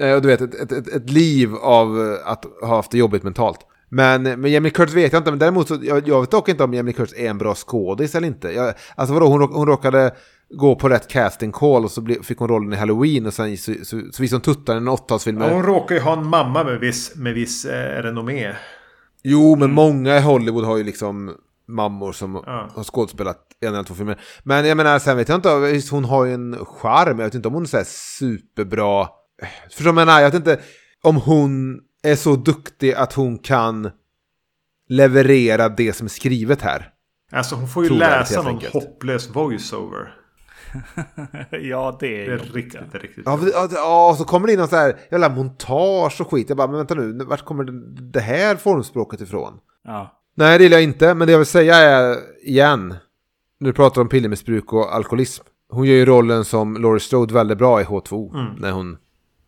Eh, 0.00 0.14
och 0.14 0.22
du 0.22 0.28
vet, 0.28 0.40
ett, 0.40 0.72
ett, 0.72 0.88
ett, 0.88 1.10
liv 1.10 1.54
av 1.54 2.00
eh, 2.00 2.30
att 2.30 2.44
ha 2.60 2.76
haft 2.76 2.90
det 2.90 2.98
jobbigt 2.98 3.22
mentalt. 3.22 3.58
Men 3.88 4.22
med 4.22 4.50
Jamie 4.50 4.70
Curtis 4.70 4.94
vet 4.94 5.12
jag 5.12 5.20
inte, 5.20 5.30
men 5.30 5.38
däremot 5.38 5.68
så, 5.68 5.78
jag, 5.82 6.08
jag 6.08 6.20
vet 6.20 6.30
dock 6.30 6.48
inte 6.48 6.64
om 6.64 6.74
Jamie 6.74 6.92
Curtis 6.92 7.18
är 7.18 7.30
en 7.30 7.38
bra 7.38 7.54
skådis 7.54 8.14
eller 8.14 8.28
inte. 8.28 8.48
Jag, 8.48 8.74
alltså 8.94 9.14
vadå, 9.14 9.26
hon, 9.26 9.42
hon 9.42 9.66
råkade 9.66 10.14
gå 10.50 10.74
på 10.74 10.88
rätt 10.88 11.08
casting 11.08 11.52
call 11.52 11.84
och 11.84 11.90
så 11.90 12.00
ble, 12.00 12.22
fick 12.22 12.38
hon 12.38 12.48
rollen 12.48 12.72
i 12.72 12.76
Halloween 12.76 13.26
och 13.26 13.34
sen 13.34 13.56
så, 13.56 13.72
så, 13.82 14.00
så 14.12 14.22
visade 14.22 14.34
hon 14.34 14.54
tuttar 14.54 14.74
i 14.74 14.76
en 14.76 14.88
åttaårsfilm. 14.88 15.40
Ja, 15.40 15.48
hon 15.48 15.62
råkar 15.62 15.94
ju 15.94 16.00
ha 16.00 16.12
en 16.12 16.26
mamma 16.26 16.64
med 16.64 16.80
viss, 16.80 17.16
med 17.16 17.34
viss 17.34 17.64
eh, 17.64 18.02
renommé. 18.02 18.52
Jo, 19.22 19.50
men 19.50 19.62
mm. 19.62 19.74
många 19.74 20.16
i 20.16 20.20
Hollywood 20.20 20.64
har 20.64 20.76
ju 20.76 20.84
liksom 20.84 21.34
mammor 21.68 22.12
som 22.12 22.42
ja. 22.46 22.68
har 22.74 22.84
skådespelat 22.84 23.38
en 23.60 23.74
eller 23.74 23.82
två 23.82 23.94
filmer. 23.94 24.20
Men 24.42 24.66
jag 24.66 24.76
menar, 24.76 24.98
sen 24.98 25.16
vet 25.16 25.28
jag 25.28 25.38
inte, 25.38 25.80
hon 25.90 26.04
har 26.04 26.24
ju 26.24 26.34
en 26.34 26.56
charm, 26.64 27.18
jag 27.18 27.26
vet 27.26 27.34
inte 27.34 27.48
om 27.48 27.54
hon 27.54 27.62
är 27.62 27.66
så 27.66 27.84
superbra. 27.84 29.08
Förstår 29.64 29.84
du 29.84 29.92
vad 29.92 30.00
jag 30.00 30.06
menar? 30.06 30.20
Jag 30.20 30.30
vet 30.30 30.34
inte 30.34 30.60
om 31.02 31.16
hon 31.16 31.80
är 32.02 32.16
så 32.16 32.36
duktig 32.36 32.92
att 32.92 33.12
hon 33.12 33.38
kan 33.38 33.90
leverera 34.88 35.68
det 35.68 35.92
som 35.92 36.04
är 36.04 36.08
skrivet 36.08 36.62
här. 36.62 36.92
Alltså 37.32 37.54
hon 37.54 37.68
får 37.68 37.84
ju 37.84 37.90
läsa 37.90 38.42
någon 38.42 38.52
enkelt. 38.52 38.72
hopplös 38.72 39.30
voiceover. 39.36 40.14
ja, 41.50 41.96
det 42.00 42.24
är, 42.24 42.30
det 42.30 42.34
är 42.34 42.38
riktigt, 42.38 42.80
det 42.92 42.98
är 42.98 43.02
riktigt. 43.02 43.24
Ja, 43.26 43.38
ja, 43.70 44.14
så 44.18 44.24
kommer 44.24 44.46
det 44.46 44.52
in 44.52 44.58
någon 44.58 44.68
så 44.68 44.76
här 44.76 44.98
jävla 45.10 45.28
montage 45.28 46.20
och 46.20 46.30
skit. 46.30 46.48
Jag 46.48 46.56
bara, 46.56 46.66
men 46.66 46.76
vänta 46.76 46.94
nu, 46.94 47.24
vart 47.24 47.44
kommer 47.44 47.64
det 48.12 48.20
här 48.20 48.56
formspråket 48.56 49.20
ifrån? 49.20 49.52
Ja. 49.84 50.17
Nej, 50.38 50.58
det 50.58 50.64
gillar 50.64 50.76
jag 50.76 50.84
inte. 50.84 51.14
Men 51.14 51.26
det 51.26 51.32
jag 51.32 51.38
vill 51.38 51.46
säga 51.46 51.76
är, 51.76 52.16
igen, 52.42 52.88
när 53.58 53.68
du 53.68 53.72
pratar 53.72 54.00
om 54.00 54.08
pillermissbruk 54.08 54.72
och 54.72 54.94
alkoholism. 54.94 55.44
Hon 55.68 55.86
gör 55.86 55.94
ju 55.94 56.04
rollen 56.04 56.44
som 56.44 56.76
Laurie 56.76 57.00
Strode 57.00 57.34
väldigt 57.34 57.58
bra 57.58 57.80
i 57.80 57.84
H2O. 57.84 58.34
Mm. 58.34 58.54
När 58.54 58.70
hon 58.70 58.96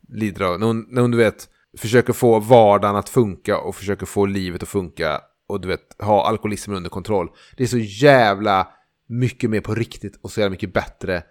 lider 0.09 0.45
av, 0.45 0.61
när 0.61 0.66
hon, 0.66 0.86
när 0.88 1.03
hon 1.03 1.11
du 1.11 1.18
vet, 1.18 1.49
försöker 1.78 2.12
få 2.12 2.38
vardagen 2.38 2.97
att 2.97 3.09
funka 3.09 3.59
och 3.59 3.76
försöker 3.76 4.07
få 4.07 4.26
livet 4.26 4.62
att 4.62 4.68
funka. 4.68 5.20
Och 5.47 5.61
du 5.61 5.68
vet, 5.68 5.97
ha 5.99 6.28
alkoholismen 6.28 6.76
under 6.76 6.91
kontroll. 6.91 7.28
Det 7.57 7.62
är 7.62 7.68
så 7.68 7.78
jävla 7.78 8.68
mycket 9.07 9.51
mer 9.51 9.61
på 9.61 9.74
riktigt 9.74 10.18
och 10.22 10.30
så 10.30 10.41
jävla 10.41 10.51
mycket 10.51 10.72
bättre 10.72 11.22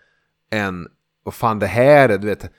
än 0.52 0.88
vad 1.24 1.34
fan 1.34 1.60
det 1.60 1.68
här 1.68 2.10
är. 2.10 2.18
Du 2.18 2.28
vet, 2.28 2.52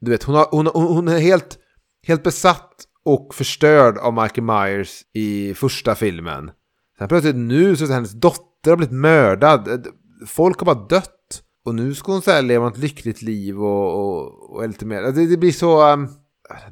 du 0.00 0.10
vet 0.10 0.22
hon, 0.22 0.34
har, 0.34 0.48
hon, 0.50 0.66
hon 0.66 1.08
är 1.08 1.18
helt, 1.18 1.58
helt 2.06 2.22
besatt 2.22 2.86
och 3.04 3.34
förstörd 3.34 3.98
av 3.98 4.14
Michael 4.14 4.42
Myers 4.42 5.02
i 5.12 5.54
första 5.54 5.94
filmen. 5.94 6.50
Sen 6.98 7.08
plötsligt 7.08 7.36
nu 7.36 7.76
så 7.76 7.84
är 7.84 7.88
hennes 7.88 8.12
dotter 8.12 8.70
har 8.70 8.76
blivit 8.76 8.94
mördad. 8.94 9.86
Folk 10.26 10.58
har 10.58 10.66
bara 10.66 10.86
dött. 10.86 11.16
Och 11.64 11.74
nu 11.74 11.94
ska 11.94 12.12
hon 12.12 12.22
så 12.22 12.30
här 12.30 12.42
leva 12.42 12.68
ett 12.68 12.78
lyckligt 12.78 13.22
liv 13.22 13.62
och, 13.62 14.00
och, 14.00 14.56
och 14.56 14.68
lite 14.68 14.86
mer. 14.86 15.02
Alltså, 15.02 15.20
det, 15.20 15.26
det 15.26 15.36
blir 15.36 15.52
så... 15.52 15.92
Um, 15.92 16.08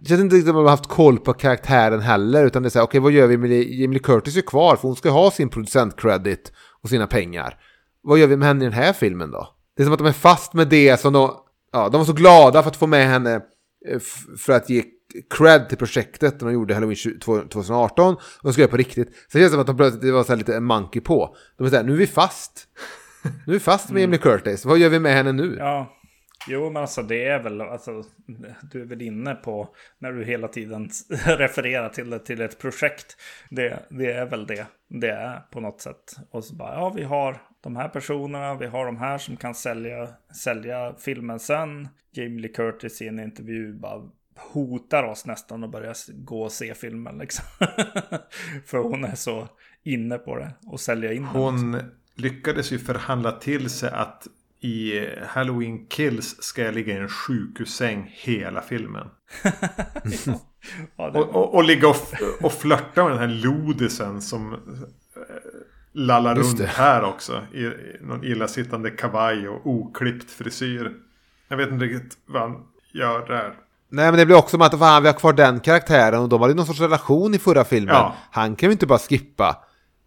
det 0.01 0.09
känns 0.09 0.21
inte 0.21 0.37
riktigt 0.37 0.49
som 0.49 0.57
att 0.57 0.61
man 0.61 0.65
har 0.65 0.71
haft 0.71 0.89
koll 0.89 1.19
på 1.19 1.33
karaktären 1.33 2.01
heller. 2.01 2.47
Utan 2.47 2.63
det 2.63 2.69
är 2.69 2.71
så 2.71 2.79
här, 2.79 2.87
okej 2.87 2.99
okay, 2.99 3.01
vad 3.01 3.13
gör 3.13 3.27
vi 3.27 3.37
med 3.37 3.51
Emily 3.85 3.99
Curtis 3.99 4.37
är 4.37 4.41
kvar 4.41 4.77
för 4.77 4.89
hon 4.89 4.97
ska 4.97 5.11
ha 5.11 5.31
sin 5.31 5.49
producent-credit 5.49 6.53
och 6.83 6.89
sina 6.89 7.07
pengar. 7.07 7.61
Vad 8.03 8.19
gör 8.19 8.27
vi 8.27 8.37
med 8.37 8.49
henne 8.49 8.65
i 8.65 8.69
den 8.69 8.73
här 8.73 8.93
filmen 8.93 9.31
då? 9.31 9.49
Det 9.77 9.83
är 9.83 9.85
som 9.85 9.93
att 9.93 9.99
de 9.99 10.07
är 10.07 10.13
fast 10.13 10.55
med 10.55 10.69
det 10.69 11.01
som 11.01 11.13
de... 11.13 11.31
Ja, 11.73 11.89
de 11.89 11.99
var 11.99 12.05
så 12.05 12.13
glada 12.13 12.63
för 12.63 12.71
att 12.71 12.77
få 12.77 12.87
med 12.87 13.09
henne 13.09 13.35
eh, 13.89 13.99
för 14.39 14.53
att 14.53 14.71
ge 14.71 14.85
cred 15.31 15.69
till 15.69 15.79
projektet 15.79 16.41
när 16.41 16.49
de 16.49 16.55
gjorde 16.55 16.75
Halloween 16.75 16.97
2018 17.21 18.15
och 18.15 18.53
de 18.55 18.61
göra 18.61 18.71
på 18.71 18.77
riktigt. 18.77 19.09
Så 19.09 19.39
det 19.39 19.43
känns 19.43 19.53
som 19.53 19.61
att 19.61 19.67
de 19.67 19.77
plötsligt 19.77 20.03
det 20.03 20.13
var 20.13 20.25
så 20.25 20.35
lite 20.35 20.61
monkey 20.61 21.01
på. 21.01 21.37
De 21.57 21.67
är 21.67 21.71
såhär, 21.71 21.85
nu 21.85 21.93
är 21.93 21.97
vi 21.97 22.07
fast. 22.07 22.69
Nu 23.47 23.53
är 23.53 23.59
vi 23.59 23.61
fast 23.61 23.91
med 23.91 24.05
Emily 24.05 24.19
Curtis. 24.19 24.65
Vad 24.65 24.79
gör 24.79 24.89
vi 24.89 24.99
med 24.99 25.13
henne 25.13 25.33
nu? 25.33 25.57
Ja. 25.59 25.95
Jo, 26.49 26.71
men 26.71 26.83
alltså 26.83 27.03
det 27.03 27.25
är 27.25 27.43
väl, 27.43 27.61
alltså, 27.61 28.05
du 28.73 28.81
är 28.81 28.87
väl 28.87 29.03
inne 29.03 29.35
på 29.35 29.69
när 29.99 30.13
du 30.13 30.25
hela 30.25 30.49
tiden 30.49 30.91
refererar 31.25 31.89
till 31.89 32.11
det 32.11 32.19
till 32.19 32.41
ett 32.41 32.59
projekt. 32.59 33.17
Det, 33.51 33.87
det 33.91 34.13
är 34.13 34.27
väl 34.27 34.47
det 34.47 34.67
det 34.89 35.11
är 35.11 35.41
på 35.51 35.61
något 35.61 35.81
sätt. 35.81 36.17
Och 36.31 36.45
så 36.45 36.55
bara, 36.55 36.75
ja, 36.75 36.93
vi 36.97 37.03
har 37.03 37.43
de 37.61 37.77
här 37.77 37.89
personerna, 37.89 38.55
vi 38.55 38.67
har 38.67 38.87
de 38.87 38.97
här 38.97 39.19
som 39.19 39.37
kan 39.37 39.55
sälja, 39.55 40.09
sälja 40.45 40.95
filmen 40.99 41.41
sen. 41.41 41.89
Jamie 42.13 42.41
Lee 42.41 42.53
Curtis 42.53 43.03
i 43.03 43.09
en 43.09 43.21
intervju 43.21 43.75
bara, 43.75 44.11
hotar 44.39 45.05
oss 45.05 45.27
nästan 45.27 45.65
att 45.65 45.71
börja 45.71 45.95
gå 46.09 46.43
och 46.43 46.53
se 46.53 46.75
filmen. 46.75 47.19
Liksom. 47.19 47.45
För 48.67 48.79
hon 48.79 49.05
är 49.05 49.15
så 49.15 49.49
inne 49.83 50.19
på 50.19 50.37
det 50.37 50.51
och 50.67 50.81
sälja 50.81 51.13
in 51.13 51.25
Hon 51.25 51.73
liksom. 51.73 51.91
lyckades 52.15 52.73
ju 52.73 52.79
förhandla 52.79 53.33
till 53.33 53.71
sig 53.71 53.91
att 53.91 54.27
i 54.61 55.07
Halloween 55.27 55.87
Kills 55.87 56.43
ska 56.43 56.63
jag 56.63 56.75
ligga 56.75 56.95
i 56.95 56.97
en 56.97 57.09
sjukhussäng 57.09 58.15
hela 58.15 58.63
filmen. 58.63 59.09
ja, 60.97 61.11
det... 61.11 61.19
och, 61.19 61.29
och, 61.29 61.55
och 61.55 61.65
ligga 61.65 61.89
och, 61.89 61.97
och 62.43 62.53
flörta 62.53 63.05
med 63.05 63.13
den 63.13 63.31
här 63.31 63.37
lodisen 63.43 64.23
som 64.23 64.53
eh, 64.53 64.59
lallar 65.93 66.35
runt 66.35 66.61
här 66.61 67.05
också. 67.05 67.47
I, 67.53 67.65
I 67.65 67.97
någon 68.01 68.25
illasittande 68.25 68.91
kavaj 68.91 69.49
och 69.49 69.67
oklippt 69.67 70.31
frisyr. 70.31 70.95
Jag 71.49 71.57
vet 71.57 71.71
inte 71.71 71.85
riktigt 71.85 72.19
vad 72.27 72.43
han 72.43 72.67
gör 72.93 73.27
där. 73.27 73.55
Nej 73.91 74.05
men 74.05 74.19
det 74.19 74.27
blir 74.27 74.37
också 74.37 74.51
som 74.51 74.63
att 74.63 74.79
fan, 74.79 75.03
vi 75.03 75.09
har 75.09 75.15
kvar 75.15 75.33
den 75.33 75.61
karaktären 75.61 76.21
och 76.21 76.29
de 76.29 76.41
hade 76.41 76.55
någon 76.55 76.67
sorts 76.67 76.81
relation 76.81 77.35
i 77.35 77.39
förra 77.39 77.65
filmen. 77.65 77.95
Ja. 77.95 78.15
Han 78.31 78.57
kan 78.57 78.69
ju 78.69 78.73
inte 78.73 78.87
bara 78.87 78.99
skippa. 78.99 79.57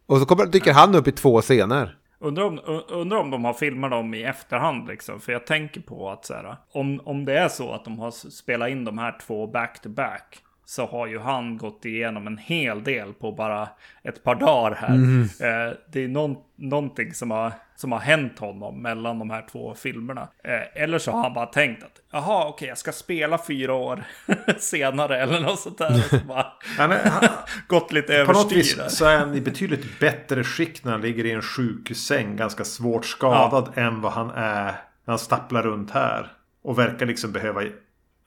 Och 0.06 0.18
så 0.18 0.26
kommer, 0.26 0.46
dyker 0.46 0.74
han 0.74 0.96
upp 0.96 1.08
i 1.08 1.12
två 1.12 1.42
scener. 1.42 1.98
Undrar 2.20 2.44
om, 2.44 2.60
undrar 2.90 3.18
om 3.18 3.32
de 3.32 3.46
har 3.46 3.54
filmat 3.54 3.92
dem 3.92 4.14
i 4.14 4.24
efterhand 4.24 4.88
liksom. 4.88 5.20
För 5.20 5.32
jag 5.32 5.48
tänker 5.48 5.82
på 5.82 6.10
att 6.10 6.26
så 6.26 6.34
här, 6.34 6.58
om, 6.74 7.02
om 7.04 7.26
det 7.26 7.38
är 7.38 7.48
så 7.48 7.74
att 7.74 7.86
de 7.86 8.00
har 8.00 8.12
spelat 8.12 8.70
in 8.70 8.86
de 8.86 8.98
här 8.98 9.18
två 9.28 9.48
back 9.48 9.82
to 9.82 9.90
back. 9.90 10.38
Så 10.66 10.86
har 10.86 11.08
ju 11.08 11.20
han 11.20 11.58
gått 11.58 11.86
igenom 11.86 12.28
en 12.28 12.38
hel 12.38 12.84
del 12.84 13.14
på 13.14 13.32
bara 13.32 13.70
ett 14.04 14.24
par 14.24 14.36
dagar 14.36 14.76
här. 14.76 14.94
Eh, 15.22 15.74
det 15.92 16.04
är 16.04 16.08
någon, 16.08 16.36
någonting 16.56 17.14
som 17.14 17.32
har, 17.32 17.54
som 17.82 17.92
har 17.92 18.00
hänt 18.00 18.40
honom 18.40 18.82
mellan 18.82 19.20
de 19.20 19.30
här 19.30 19.48
två 19.52 19.76
filmerna. 19.76 20.22
Eh, 20.44 20.84
eller 20.84 21.00
så 21.00 21.12
har 21.12 21.24
han 21.24 21.34
bara 21.34 21.46
tänkt 21.46 21.84
att 21.84 22.02
jaha 22.12 22.48
okej 22.48 22.68
jag 22.68 22.78
ska 22.78 22.92
spela 22.92 23.38
fyra 23.48 23.74
år 23.74 24.04
senare 24.60 25.22
eller 25.22 25.40
något 25.40 25.60
sånt 25.60 25.78
där. 25.78 26.02
Så 26.10 26.18
bara 26.28 26.54
Han 26.78 26.92
är, 26.92 27.04
han, 27.10 27.28
gått 27.68 27.92
lite 27.92 28.26
på 28.26 28.32
något 28.32 28.52
överstyr 28.52 28.84
vis 28.84 28.98
så 28.98 29.06
är 29.06 29.18
han 29.18 29.36
i 29.36 29.42
betydligt 29.42 30.00
bättre 30.00 30.44
skick 30.44 30.84
när 30.84 30.92
han 30.92 31.02
ligger 31.02 31.26
i 31.26 31.32
en 31.32 31.42
sjukhussäng. 31.42 32.36
Ganska 32.36 32.64
svårt 32.64 33.06
skadad 33.06 33.72
än 33.76 34.02
vad 34.02 34.12
han 34.12 34.30
är 34.30 34.66
när 35.06 35.12
han 35.12 35.20
stapplar 35.20 35.64
runt 35.64 35.92
här. 35.92 36.32
Och 36.64 36.80
verkar 36.80 37.06
liksom 37.06 37.32
behöva 37.32 37.62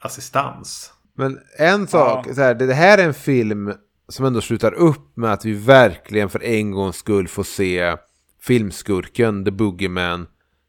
assistans. 0.00 0.92
Men 1.16 1.38
en 1.58 1.86
sak, 1.86 2.26
så 2.34 2.42
här, 2.42 2.54
det 2.54 2.66
det 2.66 2.74
här 2.74 2.98
är 2.98 3.04
en 3.04 3.14
film 3.14 3.74
som 4.08 4.26
ändå 4.26 4.40
slutar 4.40 4.74
upp 4.74 5.16
med 5.16 5.32
att 5.32 5.44
vi 5.44 5.52
verkligen 5.52 6.30
för 6.30 6.44
en 6.44 6.70
gångs 6.70 6.96
skull 6.96 7.28
får 7.28 7.44
se 7.44 7.96
filmskurken 8.46 9.44
The 9.44 9.50
Boogeyman 9.50 10.26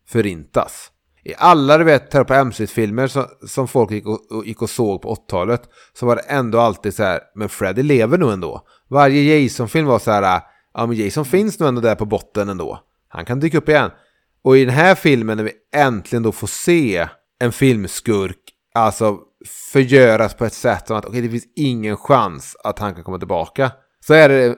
förintas. 0.07 0.91
I 1.23 1.33
alla 1.37 1.77
du 1.77 1.83
vet 1.83 2.11
Terror 2.11 2.23
på 2.23 2.33
mc-filmer 2.33 3.07
som, 3.07 3.25
som 3.47 3.67
folk 3.67 3.91
gick 3.91 4.05
och, 4.05 4.31
och, 4.31 4.45
gick 4.45 4.61
och 4.61 4.69
såg 4.69 5.01
på 5.01 5.15
80-talet 5.15 5.61
så 5.93 6.05
var 6.05 6.15
det 6.15 6.21
ändå 6.21 6.59
alltid 6.59 6.95
så 6.95 7.03
här, 7.03 7.19
men 7.35 7.49
Freddy 7.49 7.83
lever 7.83 8.17
nog 8.17 8.31
ändå. 8.31 8.67
Varje 8.87 9.39
Jason-film 9.39 9.85
var 9.85 9.99
så 9.99 10.11
här, 10.11 10.41
ja 10.73 10.85
men 10.85 10.97
Jason 10.97 11.25
finns 11.25 11.59
nog 11.59 11.69
ändå 11.69 11.81
där 11.81 11.95
på 11.95 12.05
botten 12.05 12.49
ändå. 12.49 12.79
Han 13.07 13.25
kan 13.25 13.39
dyka 13.39 13.57
upp 13.57 13.69
igen. 13.69 13.91
Och 14.43 14.57
i 14.57 14.65
den 14.65 14.73
här 14.73 14.95
filmen 14.95 15.37
när 15.37 15.43
vi 15.43 15.53
äntligen 15.75 16.23
då 16.23 16.31
får 16.31 16.47
se 16.47 17.07
en 17.39 17.51
filmskurk, 17.51 18.39
alltså 18.73 19.19
förgöras 19.73 20.33
på 20.33 20.45
ett 20.45 20.53
sätt 20.53 20.87
som 20.87 20.97
att 20.97 21.05
okej, 21.05 21.21
det 21.21 21.29
finns 21.29 21.53
ingen 21.55 21.97
chans 21.97 22.55
att 22.63 22.79
han 22.79 22.95
kan 22.95 23.03
komma 23.03 23.17
tillbaka. 23.17 23.71
Så 23.99 24.13
är 24.13 24.29
det 24.29 24.55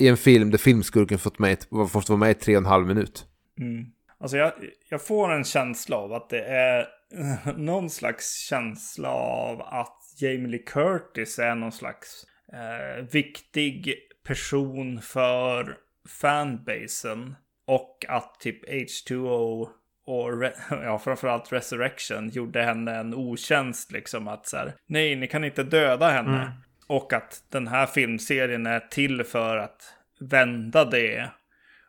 i 0.00 0.08
en 0.08 0.16
film 0.16 0.50
där 0.50 0.58
filmskurken 0.58 1.18
fått, 1.18 1.38
med, 1.38 1.58
fått 1.90 2.08
vara 2.08 2.18
med 2.18 2.30
i 2.30 2.34
tre 2.34 2.56
och 2.56 2.60
en 2.60 2.66
halv 2.66 2.86
minut. 2.86 3.24
Mm. 3.60 3.86
Alltså 4.18 4.36
jag, 4.36 4.52
jag 4.88 5.06
får 5.06 5.32
en 5.32 5.44
känsla 5.44 5.96
av 5.96 6.12
att 6.12 6.30
det 6.30 6.44
är 6.44 6.88
någon 7.56 7.90
slags 7.90 8.38
känsla 8.38 9.08
av 9.10 9.60
att 9.60 9.96
Jamie 10.18 10.48
Lee 10.48 10.62
Curtis 10.62 11.38
är 11.38 11.54
någon 11.54 11.72
slags 11.72 12.24
eh, 12.52 13.04
viktig 13.12 13.94
person 14.26 15.00
för 15.02 15.76
fanbasen. 16.20 17.34
Och 17.66 18.04
att 18.08 18.40
typ 18.40 18.68
H2O 18.68 19.68
och 20.06 20.30
Re- 20.30 20.52
ja, 20.84 20.98
framförallt 20.98 21.52
Resurrection 21.52 22.28
gjorde 22.28 22.62
henne 22.62 22.96
en 22.96 23.14
otjänst 23.14 23.92
liksom 23.92 24.28
att 24.28 24.46
så 24.46 24.56
här, 24.56 24.74
nej, 24.86 25.16
ni 25.16 25.26
kan 25.26 25.44
inte 25.44 25.62
döda 25.62 26.10
henne. 26.10 26.52
Och 26.90 27.12
att 27.12 27.44
den 27.48 27.68
här 27.68 27.86
filmserien 27.86 28.66
är 28.66 28.80
till 28.80 29.24
för 29.24 29.56
att 29.56 29.94
vända 30.20 30.84
det 30.84 31.30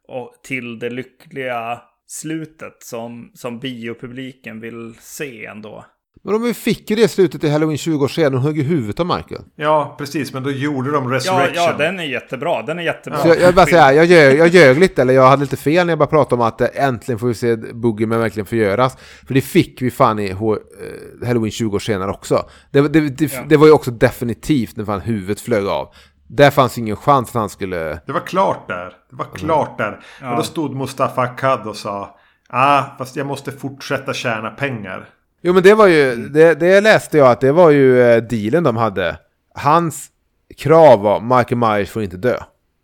och 0.03 0.35
till 0.43 0.79
det 0.79 0.89
lyckliga 0.89 1.81
slutet 2.07 2.83
som, 2.83 3.31
som 3.33 3.59
biopubliken 3.59 4.59
vill 4.59 4.95
se 4.99 5.45
ändå. 5.45 5.85
Men 6.23 6.41
de 6.41 6.53
fick 6.53 6.89
ju 6.89 6.95
det 6.95 7.07
slutet 7.07 7.43
i 7.43 7.49
Halloween 7.49 7.77
20 7.77 8.03
år 8.03 8.07
sedan 8.07 8.33
och 8.35 8.41
högg 8.41 8.59
i 8.59 8.63
huvudet 8.63 8.99
av 8.99 9.05
Michael. 9.05 9.41
Ja, 9.55 9.95
precis. 9.97 10.33
Men 10.33 10.43
då 10.43 10.51
gjorde 10.51 10.91
de 10.91 11.03
Ja, 11.11 11.15
Resurrection. 11.15 11.55
ja, 11.55 11.73
den 11.77 11.99
är 11.99 12.03
jättebra. 12.03 12.61
Den 12.61 12.79
är 12.79 12.83
jättebra. 12.83 13.19
Så 13.19 13.27
jag, 13.27 13.39
jag 13.41 13.55
bara 13.55 13.65
säga, 13.65 13.93
jag 13.93 14.05
ljög, 14.05 14.37
jag 14.39 14.47
ljög 14.47 14.79
lite, 14.79 15.01
eller 15.01 15.13
jag 15.13 15.27
hade 15.27 15.41
lite 15.41 15.57
fel 15.57 15.85
när 15.85 15.91
jag 15.91 15.99
bara 15.99 16.07
pratade 16.09 16.41
om 16.41 16.47
att 16.47 16.61
eh, 16.61 16.67
äntligen 16.73 17.19
får 17.19 17.27
vi 17.27 17.33
se 17.33 17.55
Boogeyman 17.55 18.19
verkligen 18.19 18.45
förgöras. 18.45 18.97
För 19.27 19.33
det 19.33 19.41
fick 19.41 19.81
vi 19.81 19.91
fan 19.91 20.19
i 20.19 20.31
H- 20.31 20.55
eh, 20.55 21.27
Halloween 21.27 21.51
20 21.51 21.75
år 21.75 21.79
senare 21.79 22.11
också. 22.11 22.45
Det, 22.71 22.81
det, 22.81 22.99
det, 23.09 23.33
Ja. 23.33 23.39
det 23.49 23.57
var 23.57 23.65
ju 23.67 23.73
också 23.73 23.91
definitivt 23.91 24.77
när 24.77 24.85
fan 24.85 25.01
huvudet 25.01 25.41
flög 25.41 25.65
av. 25.67 25.87
Där 26.27 26.51
fanns 26.51 26.77
ingen 26.77 26.95
chans 26.95 27.29
att 27.29 27.35
han 27.35 27.49
skulle... 27.49 27.99
Det 28.05 28.11
var 28.11 28.19
klart 28.27 28.67
där. 28.67 28.93
Det 29.09 29.15
var 29.15 29.25
klart 29.35 29.77
där. 29.77 29.99
Och 30.31 30.37
då 30.37 30.43
stod 30.43 30.75
Mustafa 30.75 31.21
Akkad 31.21 31.67
och 31.67 31.75
sa 31.75 32.17
Ah, 32.53 32.83
fast 32.97 33.15
jag 33.15 33.27
måste 33.27 33.51
fortsätta 33.51 34.13
tjäna 34.13 34.49
pengar. 34.49 35.09
Jo 35.41 35.53
men 35.53 35.63
det 35.63 35.73
var 35.73 35.87
ju, 35.87 36.15
det, 36.15 36.55
det 36.59 36.81
läste 36.81 37.17
jag 37.17 37.31
att 37.31 37.41
det 37.41 37.51
var 37.51 37.69
ju 37.69 38.01
eh, 38.01 38.23
dealen 38.23 38.63
de 38.63 38.77
hade. 38.77 39.17
Hans 39.55 40.09
krav 40.57 40.99
var 41.01 41.21
Michael 41.37 41.57
Myers 41.57 41.89
får 41.89 42.03
inte 42.03 42.17
dö. 42.17 42.37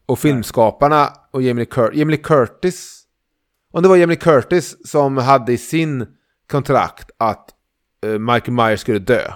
Och 0.05 0.20
filmskaparna 0.20 1.10
och 1.32 1.41
Jamie 1.41 1.66
Cur- 1.66 1.93
Jamie 1.93 2.18
Curtis, 2.18 3.03
om 3.74 3.84
det 3.84 3.89
var 3.89 3.95
Jamie 3.95 4.16
Curtis 4.16 4.88
som 4.89 5.18
hade 5.18 5.53
i 5.53 5.58
sin 5.58 6.08
kontrakt 6.51 7.12
att 7.18 7.49
eh, 8.05 8.20
Michael 8.20 8.51
Myers 8.51 8.80
skulle 8.80 8.99
dö. 8.99 9.32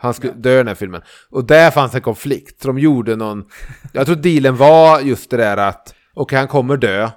Han 0.00 0.14
skulle 0.14 0.32
dö 0.32 0.54
i 0.54 0.56
den 0.56 0.68
här 0.68 0.74
filmen. 0.74 1.02
Och 1.30 1.44
där 1.44 1.70
fanns 1.70 1.94
en 1.94 2.00
konflikt. 2.00 2.62
Så 2.62 2.68
de 2.68 2.78
gjorde 2.78 3.16
någon... 3.16 3.44
Jag 3.92 4.06
tror 4.06 4.16
dealen 4.16 4.56
var 4.56 5.00
just 5.00 5.30
det 5.30 5.36
där 5.36 5.56
att 5.56 5.94
okej, 6.14 6.38
han 6.38 6.48
kommer 6.48 6.76
dö. 6.76 7.10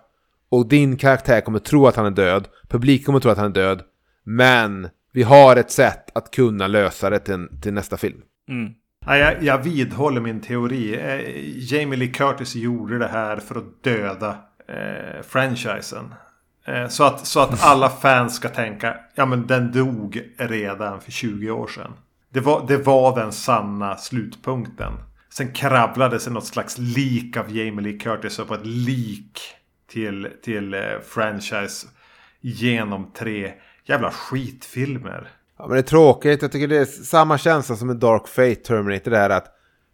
Och 0.50 0.68
din 0.68 0.98
karaktär 0.98 1.42
kommer 1.42 1.60
tro 1.60 1.88
att 1.88 1.96
han 1.96 2.06
är 2.06 2.12
död. 2.12 2.48
Publiken 2.70 3.06
kommer 3.06 3.20
tro 3.20 3.32
att 3.32 3.38
han 3.38 3.46
är 3.52 3.56
död. 3.56 3.82
Men 4.24 4.90
vi 5.12 5.24
har 5.24 5.56
ett 5.56 5.72
sätt 5.72 6.18
att 6.18 6.32
kunna 6.32 6.68
lösa 6.68 7.10
det 7.10 7.20
till, 7.20 7.48
till 7.62 7.74
nästa 7.74 7.98
film. 7.98 8.22
Mm. 8.50 8.74
Ja, 9.06 9.18
jag, 9.18 9.44
jag 9.44 9.58
vidhåller 9.58 10.22
min 10.22 10.42
teori. 10.42 10.96
Eh, 10.96 11.74
Jamie 11.74 12.00
Lee 12.00 12.12
Curtis 12.12 12.56
gjorde 12.56 12.98
det 12.98 13.08
här 13.08 13.38
för 13.38 13.56
att 13.56 13.84
döda 13.84 14.38
eh, 14.68 15.22
franchisen. 15.28 16.14
Eh, 16.66 16.88
så, 16.88 17.04
att, 17.04 17.26
så 17.28 17.40
att 17.40 17.64
alla 17.64 17.90
fans 18.02 18.36
ska 18.36 18.50
tänka, 18.50 18.96
ja 19.16 19.26
men 19.26 19.48
den 19.48 19.72
dog 19.72 20.22
redan 20.38 21.02
för 21.02 21.12
20 21.12 21.52
år 21.52 21.68
sedan. 21.68 21.94
Det 22.30 22.40
var, 22.40 22.68
det 22.68 22.78
var 22.78 23.16
den 23.16 23.32
sanna 23.32 23.98
slutpunkten. 23.98 24.94
Sen 25.30 25.54
kravlade 25.54 26.20
sig 26.20 26.34
något 26.34 26.46
slags 26.46 26.78
lik 26.78 27.38
av 27.38 27.58
Jamie 27.58 27.82
Lee 27.82 28.00
Curtis 28.00 28.40
upp 28.40 28.52
ett 28.52 28.66
lik 28.66 29.40
till, 29.92 30.28
till 30.44 30.74
eh, 30.74 30.82
franchise 31.08 31.88
genom 32.42 33.12
tre 33.12 33.54
jävla 33.86 34.12
skitfilmer. 34.12 35.30
Ja, 35.58 35.68
men 35.68 35.74
det 35.74 35.80
är 35.80 35.84
tråkigt. 35.84 36.42
Jag 36.42 36.52
tycker 36.52 36.68
det 36.68 36.78
är 36.78 36.86
samma 36.86 37.38
känsla 37.38 37.76
som 37.76 37.88
med 37.88 37.98
Dark 37.98 38.28
Fate 38.28 38.56
Terminator. 38.56 39.12
Det 39.12 39.18
här 39.18 39.30
att 39.30 39.48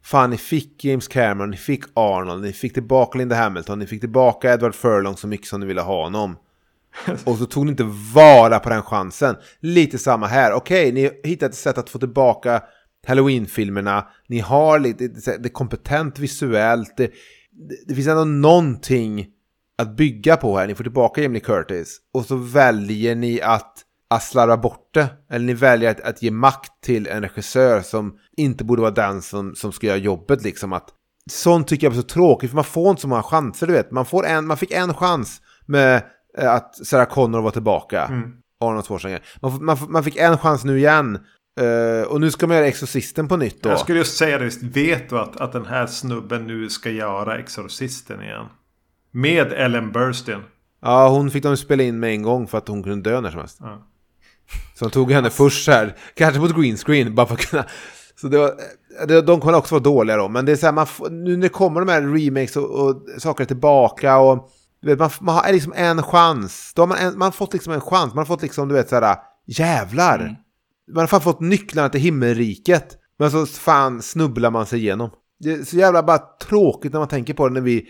fan, 0.04 0.30
ni 0.30 0.38
fick 0.38 0.86
James 0.86 1.08
Cameron, 1.08 1.50
ni 1.50 1.58
fick 1.58 1.84
Arnold, 1.94 2.44
ni 2.44 2.54
fick 2.54 2.74
tillbaka 2.74 3.18
Linda 3.18 3.36
Hamilton, 3.36 3.80
ni 3.80 3.88
fick 3.88 4.00
tillbaka 4.00 4.54
Edward 4.54 4.76
Furlong 4.76 5.18
så 5.18 5.28
mycket 5.28 5.48
som 5.48 5.60
ni 5.60 5.66
ville 5.66 5.82
ha 5.82 6.04
honom. 6.04 6.38
Och 7.26 7.38
så 7.38 7.46
tog 7.46 7.66
ni 7.66 7.72
inte 7.72 7.92
vara 8.14 8.60
på 8.60 8.70
den 8.70 8.82
chansen. 8.82 9.36
Lite 9.60 9.98
samma 9.98 10.28
här. 10.28 10.54
Okej, 10.54 10.92
ni 10.92 11.12
hittade 11.24 11.50
ett 11.50 11.56
sätt 11.56 11.78
att 11.78 11.90
få 11.90 12.00
tillbaka 12.00 12.62
Halloween-filmerna. 13.08 14.08
Ni 14.28 14.40
har 14.40 14.80
lite, 14.80 15.08
det 15.08 15.48
är 15.48 15.50
kompetent 15.50 16.20
visuellt. 16.20 16.98
Det, 16.98 17.04
det, 17.52 17.76
det 17.88 17.96
finns 17.96 18.08
ändå 18.08 18.24
någonting 18.24 19.28
att 19.78 19.98
bygga 19.98 20.38
på 20.38 20.58
här. 20.58 20.68
Ni 20.68 20.76
får 20.76 20.84
tillbaka 20.84 21.22
Jamie 21.22 21.42
Curtis. 21.42 21.98
Och 22.14 22.26
så 22.26 22.36
väljer 22.36 23.16
ni 23.16 23.42
att, 23.42 23.74
att 24.10 24.24
slarva 24.24 24.58
bort 24.58 24.90
det. 24.94 25.08
Eller 25.32 25.46
ni 25.46 25.54
väljer 25.54 25.92
att, 25.92 26.02
att 26.02 26.24
ge 26.24 26.32
makt 26.32 26.72
till 26.84 27.08
en 27.08 27.22
regissör 27.22 27.82
som 27.82 28.18
inte 28.38 28.64
borde 28.64 28.82
vara 28.82 28.92
den 28.92 29.22
som, 29.22 29.56
som 29.56 29.72
ska 29.72 29.88
göra 29.88 29.98
jobbet. 29.98 30.44
Liksom 30.44 30.74
att, 30.74 30.90
sånt 31.32 31.68
tycker 31.68 31.88
jag 31.88 31.94
är 31.94 31.98
så 31.98 32.08
tråkigt. 32.08 32.50
För 32.50 32.56
man 32.56 32.64
får 32.64 32.90
inte 32.90 33.02
så 33.02 33.08
många 33.08 33.24
chanser, 33.24 33.68
du 33.68 33.74
vet. 33.74 33.92
Man, 33.92 34.06
får 34.06 34.26
en, 34.26 34.48
man 34.48 34.58
fick 34.58 34.72
en 34.72 34.94
chans 34.94 35.42
med 35.66 36.04
eh, 36.38 36.52
att 36.54 36.86
Sarah 36.86 37.08
Connor 37.08 37.42
var 37.42 37.52
tillbaka. 37.52 38.24
Arnold 38.62 38.86
Schwarzenegger. 38.86 39.24
Man, 39.42 39.66
man, 39.66 39.78
man 39.90 40.04
fick 40.04 40.16
en 40.16 40.38
chans 40.38 40.64
nu 40.64 40.78
igen. 40.78 41.20
Eh, 41.60 42.08
och 42.08 42.22
nu 42.22 42.32
ska 42.32 42.48
man 42.48 42.56
göra 42.58 42.68
Exorcisten 42.68 43.28
på 43.28 43.38
nytt 43.38 43.64
då. 43.64 43.70
Jag 43.70 43.80
skulle 43.80 43.98
just 43.98 44.18
säga 44.18 44.38
det. 44.38 44.64
Vet 44.64 45.10
du 45.10 45.20
att, 45.20 45.38
att 45.38 45.52
den 45.52 45.66
här 45.66 45.88
snubben 45.88 46.48
nu 46.48 46.70
ska 46.70 46.90
göra 46.90 47.38
Exorcisten 47.38 48.22
igen? 48.24 48.46
Med 49.12 49.54
Ellen 49.54 49.92
Burstyn. 49.92 50.42
Ja, 50.82 51.10
hon 51.10 51.32
fick 51.32 51.44
de 51.44 51.58
spela 51.58 51.84
in 51.84 52.00
med 52.00 52.12
en 52.12 52.22
gång 52.22 52.48
för 52.48 52.58
att 52.58 52.68
hon 52.68 52.84
kunde 52.84 53.10
dö 53.10 53.22
när 53.22 53.32
som 53.32 53.40
helst. 53.40 53.58
Ja. 53.60 53.88
Så 54.76 54.86
de 54.86 54.92
tog 54.92 55.12
henne 55.12 55.30
först 55.30 55.66
så 55.66 55.72
här, 55.72 55.96
kanske 56.16 56.40
på 56.40 56.46
ett 56.46 56.56
green 56.56 56.78
screen, 56.78 57.16
bara 57.16 57.28
för 57.28 57.34
att 57.34 57.46
kunna... 57.46 57.66
Så 58.22 58.28
det 58.28 58.38
var, 58.38 58.52
det, 59.08 59.22
de 59.22 59.40
kommer 59.40 59.58
också 59.58 59.76
vara 59.76 59.84
dåliga 59.84 60.18
då, 60.18 60.30
men 60.30 60.46
det 60.46 60.52
är 60.52 60.56
så 60.56 60.66
här, 60.66 60.74
man 60.74 60.88
nu 61.24 61.36
när 61.36 61.44
det 61.44 61.50
kommer 61.50 61.80
de 61.82 61.92
här 61.92 62.02
remakes 62.02 62.58
och, 62.58 62.70
och 62.70 63.04
saker 63.18 63.46
tillbaka 63.46 64.18
och 64.18 64.50
vet, 64.82 65.00
man, 65.00 65.10
man 65.22 65.36
har 65.36 65.54
liksom 65.54 65.74
en 65.76 66.04
chans. 66.04 66.74
Då 66.76 66.82
har 66.82 66.88
man, 66.88 66.98
en, 66.98 67.18
man 67.18 67.26
har 67.26 67.32
fått 67.32 67.54
liksom 67.54 67.74
en 67.74 67.82
chans. 67.82 68.14
Man 68.14 68.18
har 68.18 68.26
fått 68.26 68.42
liksom, 68.42 68.68
du 68.68 68.76
vet, 68.76 68.90
såhär, 68.90 69.16
jävlar. 69.46 70.20
Mm. 70.20 70.36
Man 70.94 71.02
har 71.02 71.08
fan 71.08 71.22
fått 71.22 71.40
nycklarna 71.40 71.90
till 71.90 72.02
himmelriket. 72.02 72.98
Men 73.20 73.32
så 73.32 73.46
fan 73.46 74.02
snubblar 74.02 74.52
man 74.52 74.66
sig 74.66 74.80
igenom. 74.80 75.10
Det 75.40 75.52
är 75.52 75.64
så 75.64 75.78
jävla 75.78 76.04
bara 76.04 76.18
tråkigt 76.18 76.94
när 76.94 77.00
man 77.00 77.08
tänker 77.08 77.34
på 77.34 77.48
det 77.48 77.54
när 77.54 77.62
vi... 77.62 77.88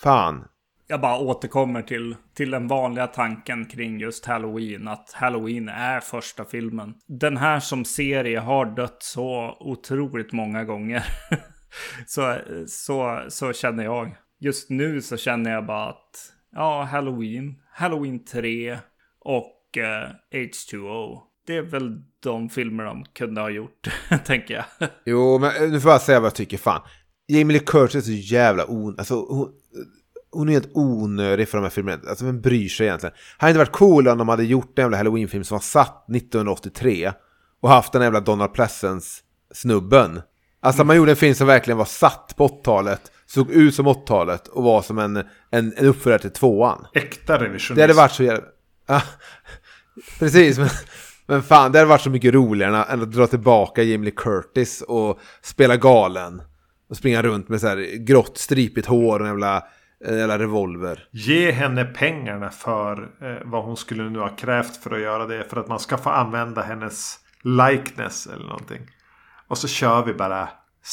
Fan. 0.00 0.44
Jag 0.88 1.00
bara 1.00 1.18
återkommer 1.18 1.82
till, 1.82 2.16
till 2.34 2.50
den 2.50 2.68
vanliga 2.68 3.06
tanken 3.06 3.66
kring 3.66 4.00
just 4.00 4.26
Halloween. 4.26 4.88
Att 4.88 5.12
Halloween 5.12 5.68
är 5.68 6.00
första 6.00 6.44
filmen. 6.44 6.94
Den 7.06 7.36
här 7.36 7.60
som 7.60 7.84
serie 7.84 8.38
har 8.38 8.66
dött 8.66 9.02
så 9.02 9.56
otroligt 9.60 10.32
många 10.32 10.64
gånger. 10.64 11.04
så, 12.06 12.38
så, 12.66 13.24
så 13.28 13.52
känner 13.52 13.84
jag. 13.84 14.16
Just 14.40 14.70
nu 14.70 15.02
så 15.02 15.16
känner 15.16 15.50
jag 15.50 15.66
bara 15.66 15.88
att 15.88 16.32
ja, 16.52 16.82
Halloween, 16.82 17.54
Halloween 17.72 18.24
3 18.24 18.78
och 19.20 19.78
eh, 19.78 20.10
H2O. 20.32 21.18
Det 21.46 21.56
är 21.56 21.62
väl 21.62 22.02
de 22.22 22.48
filmer 22.48 22.84
de 22.84 23.04
kunde 23.04 23.40
ha 23.40 23.50
gjort, 23.50 23.88
tänker 24.24 24.54
jag. 24.54 24.88
Jo, 25.04 25.38
men 25.38 25.70
nu 25.70 25.80
får 25.80 25.90
jag 25.90 26.02
säga 26.02 26.20
vad 26.20 26.26
jag 26.26 26.34
tycker. 26.34 26.58
Fan. 26.58 26.82
Jamie 27.28 27.52
Lee 27.52 27.66
Curtis 27.66 27.94
är 27.94 28.00
så 28.00 28.34
jävla 28.34 28.66
on... 28.66 28.94
Alltså, 28.98 29.14
hon, 29.14 29.52
hon 30.36 30.48
är 30.48 30.52
helt 30.52 30.70
onödig 30.74 31.48
för 31.48 31.58
de 31.58 31.62
här 31.62 31.70
filmerna. 31.70 32.02
Alltså, 32.08 32.24
vem 32.24 32.40
bryr 32.40 32.68
sig 32.68 32.86
egentligen? 32.86 33.14
Hade 33.38 33.50
inte 33.50 33.58
varit 33.58 33.72
cool 33.72 34.08
om 34.08 34.18
de 34.18 34.28
hade 34.28 34.44
gjort 34.44 34.78
en 34.78 34.82
jävla 34.82 34.96
Halloween-film 34.96 35.44
som 35.44 35.54
var 35.54 35.62
satt 35.62 36.10
1983 36.10 37.12
och 37.62 37.68
haft 37.68 37.92
den 37.92 38.02
jävla 38.02 38.20
Donald 38.20 38.52
Pleasence-snubben. 38.52 40.20
Alltså, 40.60 40.84
man 40.84 40.96
gjorde 40.96 41.12
en 41.12 41.16
film 41.16 41.34
som 41.34 41.46
verkligen 41.46 41.78
var 41.78 41.84
satt 41.84 42.34
på 42.36 42.48
80-talet, 42.48 43.12
såg 43.26 43.50
ut 43.50 43.74
som 43.74 43.88
80-talet 43.88 44.48
och 44.48 44.62
var 44.62 44.82
som 44.82 44.98
en, 44.98 45.16
en, 45.16 45.24
en 45.50 45.86
uppföljare 45.86 46.20
till 46.20 46.30
tvåan. 46.30 46.86
Äkta 46.94 47.34
revisionism. 47.34 47.74
Det 47.74 47.80
hade 47.80 47.94
varit 47.94 48.12
så 48.12 48.22
jävla... 48.22 48.44
Ja, 48.86 49.02
precis, 50.18 50.58
men, 50.58 50.68
men 51.26 51.42
fan, 51.42 51.72
det 51.72 51.78
hade 51.78 51.88
varit 51.88 52.02
så 52.02 52.10
mycket 52.10 52.34
roligare 52.34 52.84
än 52.84 53.02
att 53.02 53.12
dra 53.12 53.26
tillbaka 53.26 53.82
Lee 53.82 54.10
Curtis 54.10 54.82
och 54.82 55.20
spela 55.42 55.76
galen. 55.76 56.42
Och 56.88 56.96
springa 56.96 57.22
runt 57.22 57.48
med 57.48 57.60
så 57.60 57.66
här 57.66 58.06
grått 58.06 58.38
stripigt 58.38 58.86
hår 58.86 59.20
och 59.20 59.26
en 59.26 59.32
jävla, 59.32 59.64
en 60.06 60.18
jävla 60.18 60.38
revolver. 60.38 61.08
Ge 61.10 61.50
henne 61.52 61.84
pengarna 61.84 62.50
för 62.50 63.02
eh, 63.20 63.42
vad 63.44 63.64
hon 63.64 63.76
skulle 63.76 64.10
nu 64.10 64.18
ha 64.18 64.28
krävt 64.28 64.76
för 64.76 64.90
att 64.90 65.00
göra 65.00 65.26
det. 65.26 65.44
För 65.50 65.56
att 65.56 65.68
man 65.68 65.80
ska 65.80 65.98
få 65.98 66.10
använda 66.10 66.62
hennes 66.62 67.18
likeness 67.42 68.26
eller 68.26 68.44
någonting. 68.44 68.80
Och 69.48 69.58
så 69.58 69.68
kör 69.68 70.04
vi 70.04 70.14
bara 70.14 70.48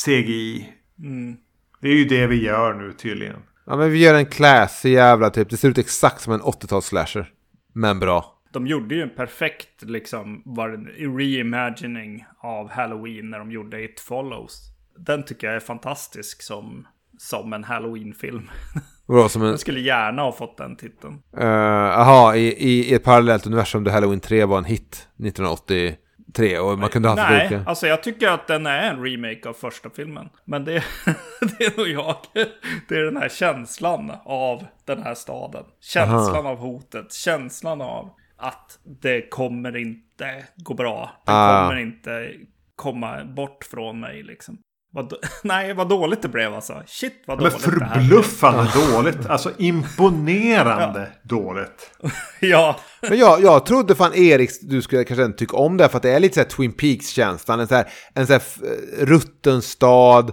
CGI. 0.05 0.73
Mm. 0.99 1.35
Det 1.81 1.87
är 1.87 1.95
ju 1.95 2.05
det 2.05 2.27
vi 2.27 2.43
gör 2.43 2.73
nu 2.73 2.93
tydligen. 2.93 3.39
Ja, 3.65 3.75
men 3.75 3.91
vi 3.91 3.97
gör 3.97 4.15
en 4.15 4.25
classy 4.25 4.89
jävla 4.89 5.29
typ. 5.29 5.49
Det 5.49 5.57
ser 5.57 5.69
ut 5.69 5.77
exakt 5.77 6.21
som 6.21 6.33
en 6.33 6.41
80-tals 6.41 6.85
slasher. 6.85 7.29
Men 7.73 7.99
bra. 7.99 8.39
De 8.51 8.67
gjorde 8.67 8.95
ju 8.95 9.01
en 9.01 9.15
perfekt 9.15 9.81
liksom, 9.81 10.41
var 10.45 10.69
det 10.69 10.75
en 10.75 11.17
reimagining 11.17 12.25
av 12.37 12.71
Halloween 12.71 13.29
när 13.29 13.39
de 13.39 13.51
gjorde 13.51 13.83
It 13.83 13.99
Follows. 13.99 14.59
Den 14.97 15.25
tycker 15.25 15.47
jag 15.47 15.55
är 15.55 15.59
fantastisk 15.59 16.41
som, 16.41 16.87
som 17.17 17.53
en 17.53 17.63
Halloween-film. 17.63 18.49
Bra 19.07 19.29
som 19.29 19.41
en... 19.41 19.47
Den 19.49 19.57
skulle 19.57 19.79
gärna 19.79 20.21
ha 20.21 20.31
fått 20.31 20.57
den 20.57 20.75
titeln. 20.75 21.13
eh, 21.37 21.45
Jaha, 21.47 22.35
i, 22.35 22.47
i, 22.47 22.89
i 22.89 22.93
ett 22.93 23.03
parallellt 23.03 23.45
universum 23.47 23.83
där 23.83 23.91
Halloween 23.91 24.19
3 24.19 24.45
var 24.45 24.57
en 24.57 24.65
hit 24.65 25.07
1983 25.19 26.59
och 26.59 26.79
man 26.79 26.89
kunde 26.89 27.09
ha 27.09 27.15
haft 27.15 27.29
Nej, 27.31 27.47
olika... 27.47 27.69
alltså 27.69 27.87
jag 27.87 28.03
tycker 28.03 28.27
att 28.29 28.47
den 28.47 28.65
är 28.65 28.89
en 28.91 29.03
remake 29.03 29.49
av 29.49 29.53
första 29.53 29.89
filmen. 29.89 30.29
Men 30.45 30.65
det, 30.65 30.73
det 31.57 31.65
är 31.65 31.77
nog 31.77 31.87
jag. 31.87 32.15
Det 32.89 32.95
är 32.95 33.03
den 33.03 33.17
här 33.17 33.29
känslan 33.29 34.11
av 34.25 34.63
den 34.85 35.03
här 35.03 35.15
staden. 35.15 35.63
Känslan 35.81 36.45
av 36.47 36.57
hotet. 36.57 37.13
Känslan 37.13 37.81
av 37.81 38.09
att 38.37 38.79
det 39.01 39.29
kommer 39.29 39.77
inte 39.77 40.45
gå 40.57 40.73
bra. 40.73 41.11
Det 41.25 41.31
Ah. 41.31 41.61
kommer 41.69 41.81
inte 41.81 42.31
komma 42.75 43.23
bort 43.25 43.63
från 43.71 43.99
mig 43.99 44.23
liksom. 44.23 44.57
Vad, 44.95 45.13
nej, 45.43 45.73
vad 45.73 45.89
dåligt 45.89 46.21
det 46.21 46.27
blev 46.27 46.53
alltså. 46.53 46.83
Shit 46.85 47.23
vad 47.27 47.41
Men 47.41 47.51
dåligt 47.51 47.79
det 47.79 47.85
här 47.85 48.01
förbluffande 48.01 48.69
dåligt. 48.91 49.25
Alltså 49.25 49.51
imponerande 49.57 51.07
dåligt. 51.23 51.91
Ja, 52.41 52.79
Men 53.01 53.17
jag, 53.17 53.41
jag 53.41 53.65
trodde 53.65 53.95
fan 53.95 54.13
Erik, 54.13 54.51
du 54.61 54.81
skulle 54.81 55.03
kanske 55.03 55.25
inte 55.25 55.37
tycka 55.37 55.57
om 55.57 55.77
det 55.77 55.89
för 55.89 55.97
att 55.97 56.03
det 56.03 56.11
är 56.11 56.19
lite 56.19 56.33
så 56.33 56.39
här 56.39 56.47
Twin 56.47 56.73
Peaks-känslan. 56.73 57.59
En 57.59 57.67
så 57.67 57.75
här, 57.75 57.87
en 58.13 58.27
så 58.27 58.33
här 58.33 58.41
eh, 58.63 59.05
rutten 59.05 59.61
stad 59.61 60.29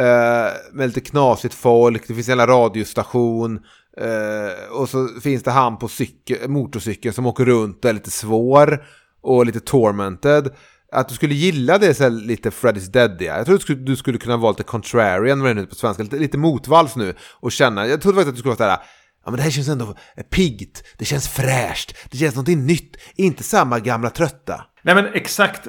eh, 0.00 0.52
med 0.72 0.86
lite 0.86 1.00
knasigt 1.00 1.54
folk. 1.54 2.08
Det 2.08 2.14
finns 2.14 2.28
en 2.28 2.46
radiostation. 2.46 3.60
Eh, 4.00 4.78
och 4.80 4.88
så 4.88 5.08
finns 5.22 5.42
det 5.42 5.50
han 5.50 5.78
på 5.78 5.88
cykel, 5.88 6.48
motorcykel 6.48 7.12
som 7.12 7.26
åker 7.26 7.44
runt 7.44 7.84
och 7.84 7.90
är 7.90 7.94
lite 7.94 8.10
svår 8.10 8.84
och 9.22 9.46
lite 9.46 9.60
tormented. 9.60 10.50
Att 10.92 11.08
du 11.08 11.14
skulle 11.14 11.34
gilla 11.34 11.78
det 11.78 11.94
så 11.94 12.02
här 12.02 12.10
lite 12.10 12.50
Freddy's 12.50 12.90
Dead 12.90 13.22
Jag 13.22 13.46
tror 13.46 13.56
du 13.56 13.62
skulle, 13.62 13.78
du 13.78 13.96
skulle 13.96 14.18
kunna 14.18 14.36
vara 14.36 14.52
lite 14.52 14.62
contrarian 14.62 15.38
med 15.38 15.56
det 15.56 15.60
nu 15.60 15.66
på 15.66 15.74
svenska. 15.74 16.02
Lite, 16.02 16.16
lite 16.16 16.38
motvalls 16.38 16.96
nu 16.96 17.14
och 17.40 17.52
känna. 17.52 17.86
Jag 17.86 18.00
trodde 18.00 18.16
faktiskt 18.16 18.28
att 18.28 18.34
du 18.34 18.38
skulle 18.38 18.50
vara 18.50 18.56
såhär. 18.56 18.78
Ja 19.24 19.30
men 19.30 19.36
det 19.36 19.42
här 19.42 19.50
känns 19.50 19.68
ändå 19.68 19.94
piggt. 20.30 20.84
Det 20.98 21.04
känns 21.04 21.28
fräscht. 21.28 21.96
Det 22.10 22.16
känns 22.16 22.34
någonting 22.34 22.66
nytt. 22.66 22.96
Inte 23.14 23.42
samma 23.42 23.78
gamla 23.78 24.10
trötta. 24.10 24.64
Nej 24.82 24.94
men 24.94 25.06
exakt. 25.14 25.68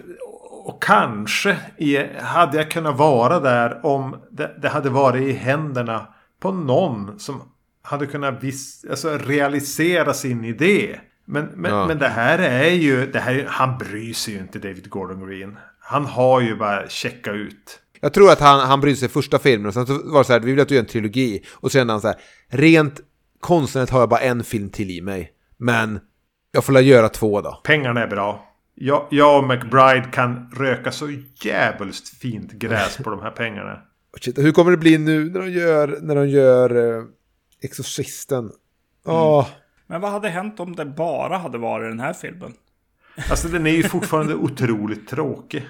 Och 0.66 0.84
kanske 0.84 1.58
hade 2.20 2.58
jag 2.58 2.72
kunnat 2.72 2.98
vara 2.98 3.40
där 3.40 3.86
om 3.86 4.16
det, 4.32 4.60
det 4.62 4.70
hade 4.70 4.90
varit 4.90 5.24
i 5.24 5.32
händerna 5.32 6.08
på 6.42 6.52
någon 6.52 7.20
som 7.20 7.42
hade 7.82 8.06
kunnat 8.06 8.44
vis, 8.44 8.86
alltså 8.90 9.18
realisera 9.18 10.14
sin 10.14 10.46
idé. 10.46 11.00
Men, 11.26 11.46
men, 11.46 11.72
Ja. 11.72 11.88
men 11.88 12.00
det 12.00 12.08
här 12.08 12.40
är 12.40 12.70
ju, 12.72 13.12
det 13.12 13.20
här, 13.20 13.36
är- 13.36 13.46
han 13.46 13.78
bryr 13.78 14.14
sig 14.14 14.34
ju 14.34 14.40
inte 14.40 14.60
David 14.60 14.90
Gordon 14.90 15.28
Green. 15.30 15.58
Han 15.80 16.06
har 16.06 16.42
ju 16.42 16.56
bara 16.56 16.90
checkat 16.90 17.36
ut. 17.36 17.80
Jag 18.02 18.14
tror 18.14 18.32
att 18.32 18.40
han, 18.40 18.60
han 18.60 18.82
brydde 18.82 18.98
sig 18.98 19.10
första 19.10 19.40
filmen 19.40 19.68
och 19.68 19.74
sen 19.74 19.86
så 19.88 19.94
var 20.12 20.20
det 20.20 20.26
så 20.26 20.34
här, 20.34 20.40
vi 20.40 20.52
vill 20.52 20.62
att 20.62 20.68
du 20.68 20.76
gör 20.76 20.82
en 20.82 20.88
trilogi. 20.88 21.44
Och 21.54 21.72
kände 21.72 21.94
han 21.94 22.02
så 22.02 22.08
här, 22.08 22.18
rent 22.50 23.00
konstnärligt 23.40 23.92
har 23.92 24.00
jag 24.00 24.10
bara 24.10 24.20
en 24.20 24.44
film 24.44 24.70
till 24.70 24.92
i 24.92 25.02
mig. 25.02 25.32
Men 25.58 26.00
jag 26.52 26.64
får 26.64 26.74
la 26.74 26.82
göra 26.82 27.10
två 27.10 27.42
då. 27.42 27.62
Pengarna 27.64 28.04
är 28.04 28.08
bra. 28.08 28.50
Jag, 28.76 29.08
jag 29.12 29.38
och 29.38 29.48
McBride 29.48 30.08
kan 30.14 30.52
röka 30.58 30.92
så 30.92 31.10
jävligt 31.44 32.10
fint 32.10 32.52
gräs 32.52 32.98
på 32.98 33.10
de 33.10 33.22
här 33.22 33.32
pengarna. 33.32 33.78
Hur 34.36 34.52
kommer 34.52 34.72
det 34.72 34.78
bli 34.78 34.98
nu 34.98 35.30
när 35.30 35.40
de 35.40 35.50
gör, 35.52 35.98
när 36.02 36.16
de 36.16 36.30
gör 36.30 36.98
eh, 36.98 37.04
Exorcisten? 37.62 38.52
Åh, 39.06 39.48
men 39.94 40.02
vad 40.02 40.12
hade 40.12 40.30
hänt 40.30 40.60
om 40.60 40.76
det 40.76 40.86
bara 40.86 41.38
hade 41.38 41.58
varit 41.58 41.92
den 41.92 42.00
här 42.00 42.14
filmen? 42.14 42.54
Alltså 43.30 43.48
den 43.48 43.68
är 43.68 43.72
ju 43.72 43.84
fortfarande 43.84 44.36
otroligt 44.36 45.08
tråkig. 45.08 45.68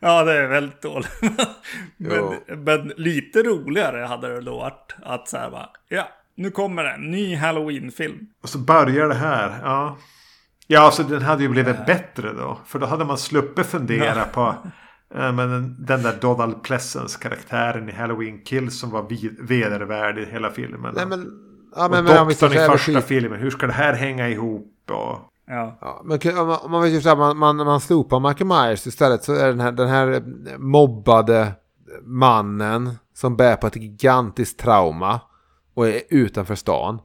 Ja, 0.00 0.24
det 0.24 0.32
är 0.32 0.48
väldigt 0.48 0.82
dåligt. 0.82 1.20
Men, 1.96 2.34
men 2.64 2.92
lite 2.96 3.42
roligare 3.42 4.04
hade 4.04 4.34
det 4.34 4.40
då 4.40 4.56
varit 4.56 4.96
att 5.02 5.28
så 5.28 5.36
här 5.36 5.50
bara, 5.50 5.70
ja, 5.88 6.08
nu 6.34 6.50
kommer 6.50 6.84
det 6.84 6.90
en 6.90 7.10
ny 7.10 7.36
Halloween-film. 7.36 8.26
Och 8.42 8.48
så 8.48 8.58
börjar 8.58 9.08
det 9.08 9.14
här. 9.14 9.60
Ja. 9.62 9.98
Ja, 10.66 10.80
alltså 10.80 11.02
den 11.02 11.22
hade 11.22 11.42
ju 11.42 11.48
blivit 11.48 11.86
bättre 11.86 12.32
då. 12.32 12.58
För 12.66 12.78
då 12.78 12.86
hade 12.86 13.04
man 13.04 13.18
sluppit 13.18 13.66
fundera 13.66 14.24
på 14.24 14.54
eh, 15.14 15.32
men 15.32 15.50
den, 15.50 15.76
den 15.86 16.02
där 16.02 16.14
Donald 16.20 16.62
Pleasence 16.62 17.18
karaktären 17.22 17.88
i 17.88 17.92
Halloween 17.92 18.44
Kills 18.44 18.80
som 18.80 18.90
var 18.90 19.06
vedervärdig 19.46 20.22
i 20.22 20.30
hela 20.30 20.50
filmen. 20.50 20.94
nej 20.96 21.06
men... 21.06 21.47
Ja, 21.76 21.84
och 21.84 21.90
men, 21.90 22.04
men 22.04 22.18
om 22.18 22.28
vi 22.28 22.34
doktorn 22.34 22.52
i 22.52 22.66
första 22.66 23.00
filmen. 23.00 23.40
Hur 23.40 23.50
ska 23.50 23.66
det 23.66 23.72
här 23.72 23.92
hänga 23.92 24.28
ihop? 24.28 24.74
Och... 24.90 25.18
Ja, 25.46 25.78
Ja, 25.80 26.02
men 26.04 26.38
om 26.38 26.46
man, 26.48 26.58
om 26.62 26.70
man, 26.70 26.82
vill 26.82 27.02
säga, 27.02 27.14
man, 27.14 27.36
man, 27.36 27.56
man 27.56 27.80
slopar 27.80 28.20
Michael 28.20 28.46
Myers 28.46 28.86
istället 28.86 29.24
så 29.24 29.34
är 29.34 29.48
den 29.48 29.60
här, 29.60 29.72
den 29.72 29.88
här 29.88 30.22
mobbade 30.58 31.52
mannen 32.02 32.98
som 33.14 33.36
bär 33.36 33.56
på 33.56 33.66
ett 33.66 33.76
gigantiskt 33.76 34.58
trauma 34.58 35.20
och 35.74 35.88
är 35.88 36.02
utanför 36.10 36.54
stan. 36.54 37.00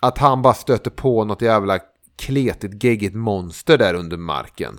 Att 0.00 0.18
han 0.18 0.42
bara 0.42 0.54
stöter 0.54 0.90
på 0.90 1.24
något 1.24 1.42
jävla 1.42 1.78
kletigt, 2.18 2.84
geggigt 2.84 3.14
monster 3.14 3.78
där 3.78 3.94
under 3.94 4.16
marken. 4.16 4.78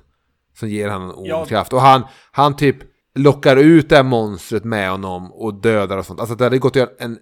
Som 0.60 0.69
ger 0.69 0.89
han 0.89 1.01
en 1.01 1.11
ond 1.11 1.27
Ja. 1.27 1.45
kraft. 1.45 1.73
Och 1.73 1.81
han, 1.81 2.03
han 2.31 2.56
typ 2.56 2.77
lockar 3.15 3.56
ut 3.56 3.89
det 3.89 3.95
här 3.95 4.03
monstret 4.03 4.64
med 4.64 4.91
honom 4.91 5.31
och 5.31 5.53
dödar 5.53 5.97
och 5.97 6.06
sånt. 6.06 6.19
Alltså 6.19 6.35
det 6.35 6.43
hade 6.43 6.57
gått 6.57 6.72
att 6.72 6.76
göra 6.76 6.89
en... 6.99 7.18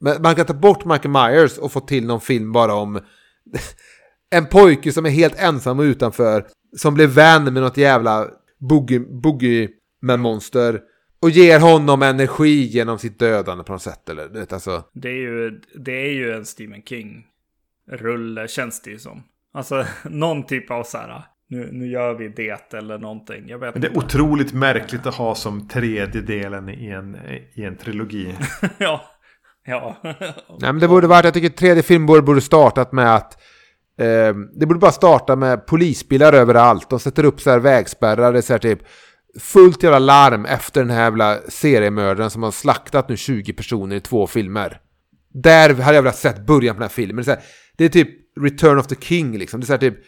men 0.00 0.22
Man 0.22 0.34
kan 0.34 0.46
ta 0.46 0.54
bort 0.54 0.84
Michael 0.84 1.10
Myers 1.10 1.58
och 1.58 1.72
få 1.72 1.80
till 1.80 2.06
någon 2.06 2.20
film 2.20 2.52
bara 2.52 2.74
om 2.74 3.00
en 4.30 4.46
pojke 4.46 4.92
som 4.92 5.06
är 5.06 5.10
helt 5.10 5.42
ensam 5.42 5.78
och 5.78 5.82
utanför. 5.82 6.46
Som 6.76 6.94
blir 6.94 7.06
vän 7.06 7.44
med 7.44 7.62
något 7.62 7.76
jävla 7.76 8.28
boogie-monster. 9.22 10.80
Och 11.22 11.30
ger 11.30 11.60
honom 11.60 12.02
energi 12.02 12.62
genom 12.66 12.98
sitt 12.98 13.18
dödande 13.18 13.64
på 13.64 13.72
något 13.72 13.82
sätt. 13.82 14.08
Eller, 14.08 14.28
du 14.28 14.38
vet, 14.38 14.52
alltså. 14.52 14.84
det 14.92 15.08
är 15.08 15.14
ju, 15.14 15.60
det 15.74 15.92
är 15.92 16.12
ju 16.12 16.32
en 16.32 16.46
Stephen 16.46 16.82
King-rulle 16.82 18.48
känns 18.48 18.82
det 18.82 18.90
ju 18.90 18.98
som. 18.98 19.22
Alltså 19.52 19.84
någon 20.04 20.46
typ 20.46 20.70
av 20.70 20.82
så 20.82 20.98
här, 20.98 21.22
nu, 21.48 21.68
nu 21.72 21.86
gör 21.86 22.14
vi 22.14 22.28
det 22.28 22.74
eller 22.74 22.98
någonting. 22.98 23.48
Jag 23.48 23.58
vet 23.58 23.74
Men 23.74 23.80
det 23.82 23.88
är 23.88 23.94
inte. 23.94 24.06
otroligt 24.06 24.52
märkligt 24.52 25.06
att 25.06 25.14
ha 25.14 25.34
som 25.34 25.68
tredje 25.68 26.20
delen 26.20 26.68
i 26.68 26.88
en, 26.88 27.16
i 27.54 27.64
en 27.64 27.76
trilogi. 27.76 28.34
ja, 28.78 29.04
Ja. 29.70 29.96
Nej, 30.02 30.72
men 30.72 30.78
det 30.78 30.88
borde 30.88 31.06
varit, 31.06 31.24
jag 31.24 31.34
tycker 31.34 31.48
tredje 31.48 31.82
film 31.82 32.06
borde, 32.06 32.22
borde 32.22 32.40
startat 32.40 32.92
med 32.92 33.14
att 33.14 33.32
eh, 34.00 34.34
det 34.54 34.66
borde 34.66 34.78
bara 34.78 34.92
starta 34.92 35.36
med 35.36 35.66
polisbilar 35.66 36.32
överallt 36.32 36.92
och 36.92 37.02
sätter 37.02 37.24
upp 37.24 37.40
så 37.40 37.50
här 37.50 37.58
vägspärrar, 37.58 38.32
det 38.32 38.38
är 38.38 38.42
så 38.42 38.52
här 38.52 38.58
typ 38.58 38.78
fullt 39.38 39.82
jävla 39.82 39.98
larm 39.98 40.44
efter 40.44 40.80
den 40.80 40.90
här 40.90 41.02
jävla 41.02 41.38
seriemördaren 41.48 42.30
som 42.30 42.42
har 42.42 42.50
slaktat 42.50 43.08
nu 43.08 43.16
20 43.16 43.52
personer 43.52 43.96
i 43.96 44.00
två 44.00 44.26
filmer. 44.26 44.80
Där 45.34 45.74
hade 45.74 45.96
jag 45.96 46.02
velat 46.02 46.16
sett 46.16 46.46
början 46.46 46.74
på 46.74 46.80
den 46.80 46.88
här 46.88 46.94
filmen. 46.94 47.16
Det 47.16 47.22
är, 47.22 47.24
så 47.24 47.30
här, 47.30 47.40
det 47.76 47.84
är 47.84 47.88
typ 47.88 48.08
Return 48.40 48.78
of 48.78 48.86
the 48.86 48.96
King 49.00 49.38
liksom. 49.38 49.60
Det 49.60 49.64
är 49.64 49.66
så 49.66 49.72
här 49.72 49.78
typ 49.78 49.98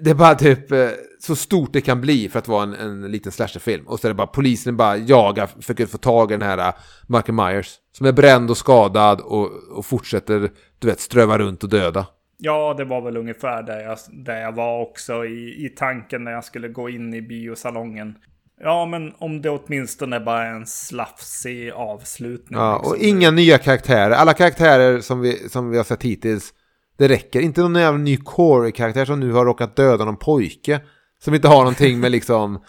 det 0.00 0.10
är 0.10 0.14
bara 0.14 0.34
typ 0.34 0.72
eh, 0.72 0.88
så 1.20 1.36
stort 1.36 1.72
det 1.72 1.80
kan 1.80 2.00
bli 2.00 2.28
för 2.28 2.38
att 2.38 2.48
vara 2.48 2.62
en, 2.62 2.74
en 2.74 3.12
liten 3.12 3.32
slasherfilm. 3.32 3.86
Och 3.86 4.00
så 4.00 4.06
är 4.06 4.08
det 4.08 4.14
bara 4.14 4.26
polisen 4.26 4.76
bara 4.76 4.96
jagar, 4.96 5.46
försöker 5.46 5.86
få 5.86 5.98
tag 5.98 6.30
i 6.30 6.34
den 6.34 6.48
här 6.48 6.68
uh, 6.68 6.74
Michael 7.06 7.34
Myers. 7.34 7.74
Som 7.96 8.06
är 8.06 8.12
bränd 8.12 8.50
och 8.50 8.56
skadad 8.56 9.20
och, 9.20 9.50
och 9.70 9.86
fortsätter, 9.86 10.50
du 10.78 10.86
vet, 10.86 11.00
ströva 11.00 11.38
runt 11.38 11.62
och 11.62 11.68
döda. 11.68 12.06
Ja, 12.38 12.74
det 12.78 12.84
var 12.84 13.00
väl 13.00 13.16
ungefär 13.16 13.62
där 13.62 13.80
jag, 13.80 13.98
där 14.12 14.40
jag 14.40 14.52
var 14.52 14.82
också 14.82 15.24
i, 15.24 15.66
i 15.66 15.68
tanken 15.68 16.24
när 16.24 16.32
jag 16.32 16.44
skulle 16.44 16.68
gå 16.68 16.88
in 16.88 17.14
i 17.14 17.22
biosalongen. 17.22 18.14
Ja, 18.60 18.86
men 18.86 19.12
om 19.18 19.42
det 19.42 19.50
åtminstone 19.50 20.20
bara 20.20 20.42
är 20.42 20.50
en 20.52 20.66
slafsig 20.66 21.70
avslutning. 21.70 22.58
Ja, 22.58 22.76
liksom. 22.76 22.92
och 22.92 22.98
inga 22.98 23.30
nya 23.30 23.58
karaktärer. 23.58 24.10
Alla 24.10 24.32
karaktärer 24.32 25.00
som 25.00 25.20
vi, 25.20 25.48
som 25.48 25.70
vi 25.70 25.76
har 25.76 25.84
sett 25.84 26.02
hittills, 26.02 26.52
det 26.98 27.08
räcker. 27.08 27.40
Inte 27.40 27.60
någon 27.60 27.74
jävla 27.74 27.98
ny 27.98 28.16
core-karaktär 28.16 29.04
som 29.04 29.20
nu 29.20 29.32
har 29.32 29.44
råkat 29.44 29.76
döda 29.76 30.04
någon 30.04 30.16
pojke. 30.16 30.80
Som 31.18 31.34
inte 31.34 31.48
har 31.48 31.58
någonting 31.58 32.00
med 32.00 32.12
liksom 32.12 32.64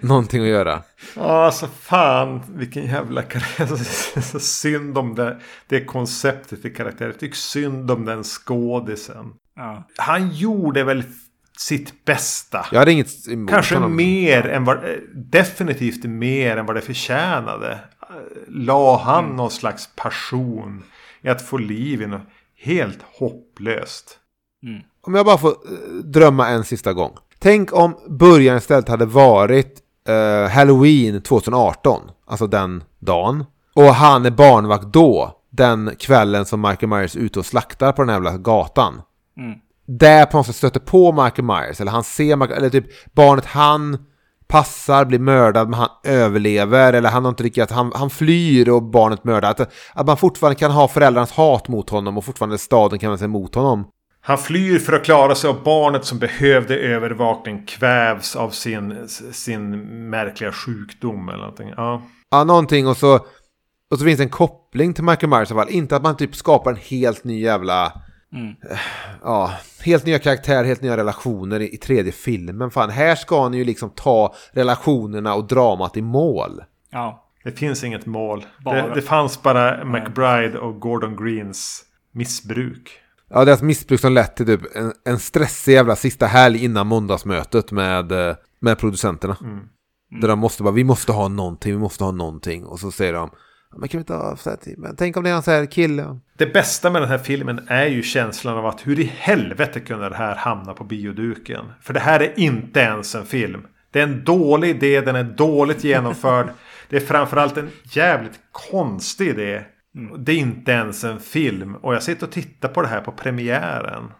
någonting 0.00 0.42
att 0.42 0.48
göra. 0.48 0.82
Ja, 1.16 1.44
alltså 1.46 1.66
fan 1.66 2.40
vilken 2.48 2.84
jävla 2.86 3.22
karaktär. 3.22 3.66
Så 4.20 4.40
synd 4.40 4.98
om 4.98 5.14
det, 5.14 5.40
det 5.66 5.84
konceptet 5.84 6.64
i 6.64 6.70
karaktären. 6.70 7.10
Jag 7.10 7.20
tycker 7.20 7.36
synd 7.36 7.90
om 7.90 8.04
den 8.04 8.24
skådisen. 8.24 9.32
Ja. 9.56 9.88
Han 9.96 10.30
gjorde 10.34 10.84
väl 10.84 11.02
sitt 11.58 12.04
bästa. 12.04 12.66
Jag 12.72 12.78
hade 12.78 12.92
inget 12.92 13.28
emot 13.28 13.50
Kanske 13.50 13.74
honom. 13.74 13.96
mer 13.96 14.46
än 14.46 14.64
vad, 14.64 14.76
eh, 14.76 14.90
definitivt 15.14 16.04
mer 16.04 16.56
än 16.56 16.66
vad 16.66 16.76
det 16.76 16.80
förtjänade. 16.80 17.72
Eh, 18.02 18.16
La 18.48 18.98
han 18.98 19.24
Mm. 19.24 19.36
någon 19.36 19.50
slags 19.50 19.88
passion 19.96 20.82
i 21.22 21.28
att 21.28 21.42
få 21.42 21.58
liv 21.58 22.02
i 22.02 22.06
något 22.06 22.22
helt 22.62 22.98
hopplöst. 23.18 24.16
Om 25.02 25.14
jag 25.14 25.26
bara 25.26 25.38
får 25.38 25.48
eh, 25.50 25.94
drömma 26.04 26.48
en 26.48 26.64
sista 26.64 26.92
gång. 26.92 27.12
Tänk 27.38 27.72
om 27.72 27.96
början 28.08 28.56
istället 28.56 28.88
hade 28.88 29.06
varit 29.06 29.79
eh, 30.10 30.50
Halloween 30.50 31.22
2018. 31.22 32.00
Alltså 32.26 32.46
den 32.46 32.84
dagen. 32.98 33.44
Och 33.74 33.94
han 33.94 34.26
är 34.26 34.30
barnvakt 34.30 34.84
då. 34.84 35.36
Den 35.50 35.90
kvällen 35.98 36.44
som 36.46 36.60
Michael 36.60 36.88
Myers 36.88 37.16
är 37.16 37.20
ute 37.20 37.38
och 37.38 37.46
slaktar 37.46 37.92
på 37.92 38.02
den 38.02 38.08
här 38.08 38.16
jävla 38.16 38.36
gatan. 38.36 39.02
Mm. 39.36 39.58
Där 39.86 40.26
på 40.26 40.36
något 40.36 40.46
sätt 40.46 40.56
stöter 40.56 40.80
på 40.80 41.12
Michael 41.12 41.44
Myers. 41.44 41.80
Eller 41.80 41.92
han 41.92 42.04
ser 42.04 42.36
Michael, 42.36 42.58
eller 42.58 42.70
typ 42.70 43.14
barnet 43.14 43.46
han 43.46 43.98
passar, 44.48 45.04
blir 45.04 45.18
mördad 45.18 45.68
men 45.68 45.78
han 45.78 45.88
överlever. 46.04 46.92
Eller 46.92 47.08
han 47.08 47.24
har 47.24 47.28
inte 47.28 47.42
riktigt, 47.42 47.70
han, 47.70 47.92
han 47.94 48.10
flyr 48.10 48.68
och 48.68 48.82
barnet 48.82 49.24
mördar. 49.24 49.50
Att, 49.50 49.72
att 49.92 50.06
man 50.06 50.16
fortfarande 50.16 50.58
kan 50.58 50.70
ha 50.70 50.88
föräldrarnas 50.88 51.32
hat 51.32 51.68
mot 51.68 51.90
honom 51.90 52.18
och 52.18 52.24
fortfarande 52.24 52.58
staden 52.58 52.98
kan 52.98 53.10
vända 53.10 53.18
sig 53.18 53.24
emot 53.24 53.54
honom. 53.54 53.84
Han 54.20 54.38
flyr 54.38 54.78
för 54.78 54.92
att 54.92 55.04
klara 55.04 55.34
sig 55.34 55.50
och 55.50 55.62
barnet 55.62 56.04
som 56.04 56.18
behövde 56.18 56.76
övervakning 56.76 57.66
kvävs 57.66 58.36
av 58.36 58.50
sin, 58.50 59.08
sin 59.32 59.70
märkliga 60.10 60.52
sjukdom 60.52 61.28
eller 61.28 61.38
någonting. 61.38 61.72
Ja. 61.76 62.02
Ja, 62.30 62.44
någonting 62.44 62.86
och 62.86 62.96
så, 62.96 63.14
och 63.90 63.98
så 63.98 64.04
finns 64.04 64.18
det 64.18 64.24
en 64.24 64.28
koppling 64.28 64.94
till 64.94 65.04
Michael 65.04 65.30
Myers 65.30 65.50
i 65.50 65.54
alla 65.54 65.64
fall. 65.64 65.72
Inte 65.72 65.96
att 65.96 66.02
man 66.02 66.16
typ 66.16 66.36
skapar 66.36 66.70
en 66.70 66.76
helt 66.76 67.24
ny 67.24 67.40
jävla... 67.40 67.92
Mm. 68.32 68.54
Ja, 69.22 69.52
helt 69.84 70.06
nya 70.06 70.18
karaktärer, 70.18 70.64
helt 70.64 70.82
nya 70.82 70.96
relationer 70.96 71.60
i, 71.60 71.74
i 71.74 71.76
tredje 71.76 72.12
filmen. 72.12 72.70
Fan, 72.70 72.90
här 72.90 73.14
ska 73.14 73.48
ni 73.48 73.56
ju 73.56 73.64
liksom 73.64 73.90
ta 73.90 74.34
relationerna 74.52 75.34
och 75.34 75.46
dramat 75.46 75.96
i 75.96 76.02
mål. 76.02 76.62
Ja. 76.90 77.26
Det 77.44 77.52
finns 77.52 77.84
inget 77.84 78.06
mål. 78.06 78.46
Det, 78.64 78.92
det 78.94 79.02
fanns 79.02 79.42
bara 79.42 79.84
McBride 79.84 80.58
och 80.58 80.80
Gordon 80.80 81.24
Greens 81.24 81.84
missbruk. 82.12 82.90
Ja, 83.30 83.44
deras 83.44 83.62
missbruk 83.62 84.00
som 84.00 84.12
lett 84.12 84.36
till 84.36 84.46
typ 84.46 84.60
en, 84.76 84.92
en 85.04 85.18
stressig 85.18 85.72
jävla 85.72 85.96
sista 85.96 86.26
helg 86.26 86.64
innan 86.64 86.86
måndagsmötet 86.86 87.72
med, 87.72 88.12
eh, 88.12 88.36
med 88.60 88.78
producenterna. 88.78 89.36
Där 90.20 90.28
de 90.28 90.38
måste 90.38 90.62
bara, 90.62 90.74
vi 90.74 90.84
måste 90.84 91.12
ha 91.12 91.28
någonting, 91.28 91.72
vi 91.72 91.78
måste 91.78 92.04
ha 92.04 92.10
någonting. 92.10 92.64
Och 92.64 92.80
så 92.80 92.90
säger 92.90 93.12
de, 93.12 93.30
"Ja, 93.70 93.78
men 93.78 93.88
kan 93.88 93.98
vi 93.98 94.02
inte 94.02 94.14
ha 94.14 94.36
så 94.36 94.50
här, 94.50 94.58
men 94.78 94.96
tänk 94.96 95.16
om 95.16 95.24
det 95.24 95.30
är 95.30 95.34
en 95.34 95.42
sån 95.42 95.54
här 95.54 95.66
kille. 95.66 96.18
Det 96.38 96.46
bästa 96.46 96.90
med 96.90 97.02
den 97.02 97.08
här 97.08 97.18
filmen 97.18 97.60
är 97.68 97.86
ju 97.86 98.02
känslan 98.02 98.58
av 98.58 98.66
att 98.66 98.86
hur 98.86 99.00
i 99.00 99.12
helvete 99.18 99.80
kunde 99.80 100.08
det 100.08 100.16
här 100.16 100.36
hamna 100.36 100.72
på 100.72 100.84
bioduken? 100.84 101.64
För 101.82 101.94
det 101.94 102.00
här 102.00 102.20
är 102.20 102.38
inte 102.38 102.80
ens 102.80 103.14
en 103.14 103.26
film. 103.26 103.60
Det 103.90 103.98
är 103.98 104.04
en 104.04 104.24
dålig 104.24 104.70
idé, 104.70 105.00
den 105.00 105.16
är 105.16 105.24
dåligt 105.24 105.84
genomförd. 105.84 106.48
Det 106.88 106.96
är 106.96 107.00
framförallt 107.00 107.56
en 107.56 107.70
jävligt 107.82 108.40
konstig 108.52 109.28
idé. 109.28 109.64
Det 110.18 110.32
är 110.32 110.36
inte 110.36 110.72
ens 110.72 111.04
en 111.04 111.20
film. 111.20 111.74
Och 111.74 111.94
jag 111.94 112.02
sitter 112.02 112.26
och 112.26 112.32
tittar 112.32 112.68
på 112.68 112.82
det 112.82 112.88
här 112.88 113.00
på 113.00 113.12
premiären. 113.12 114.12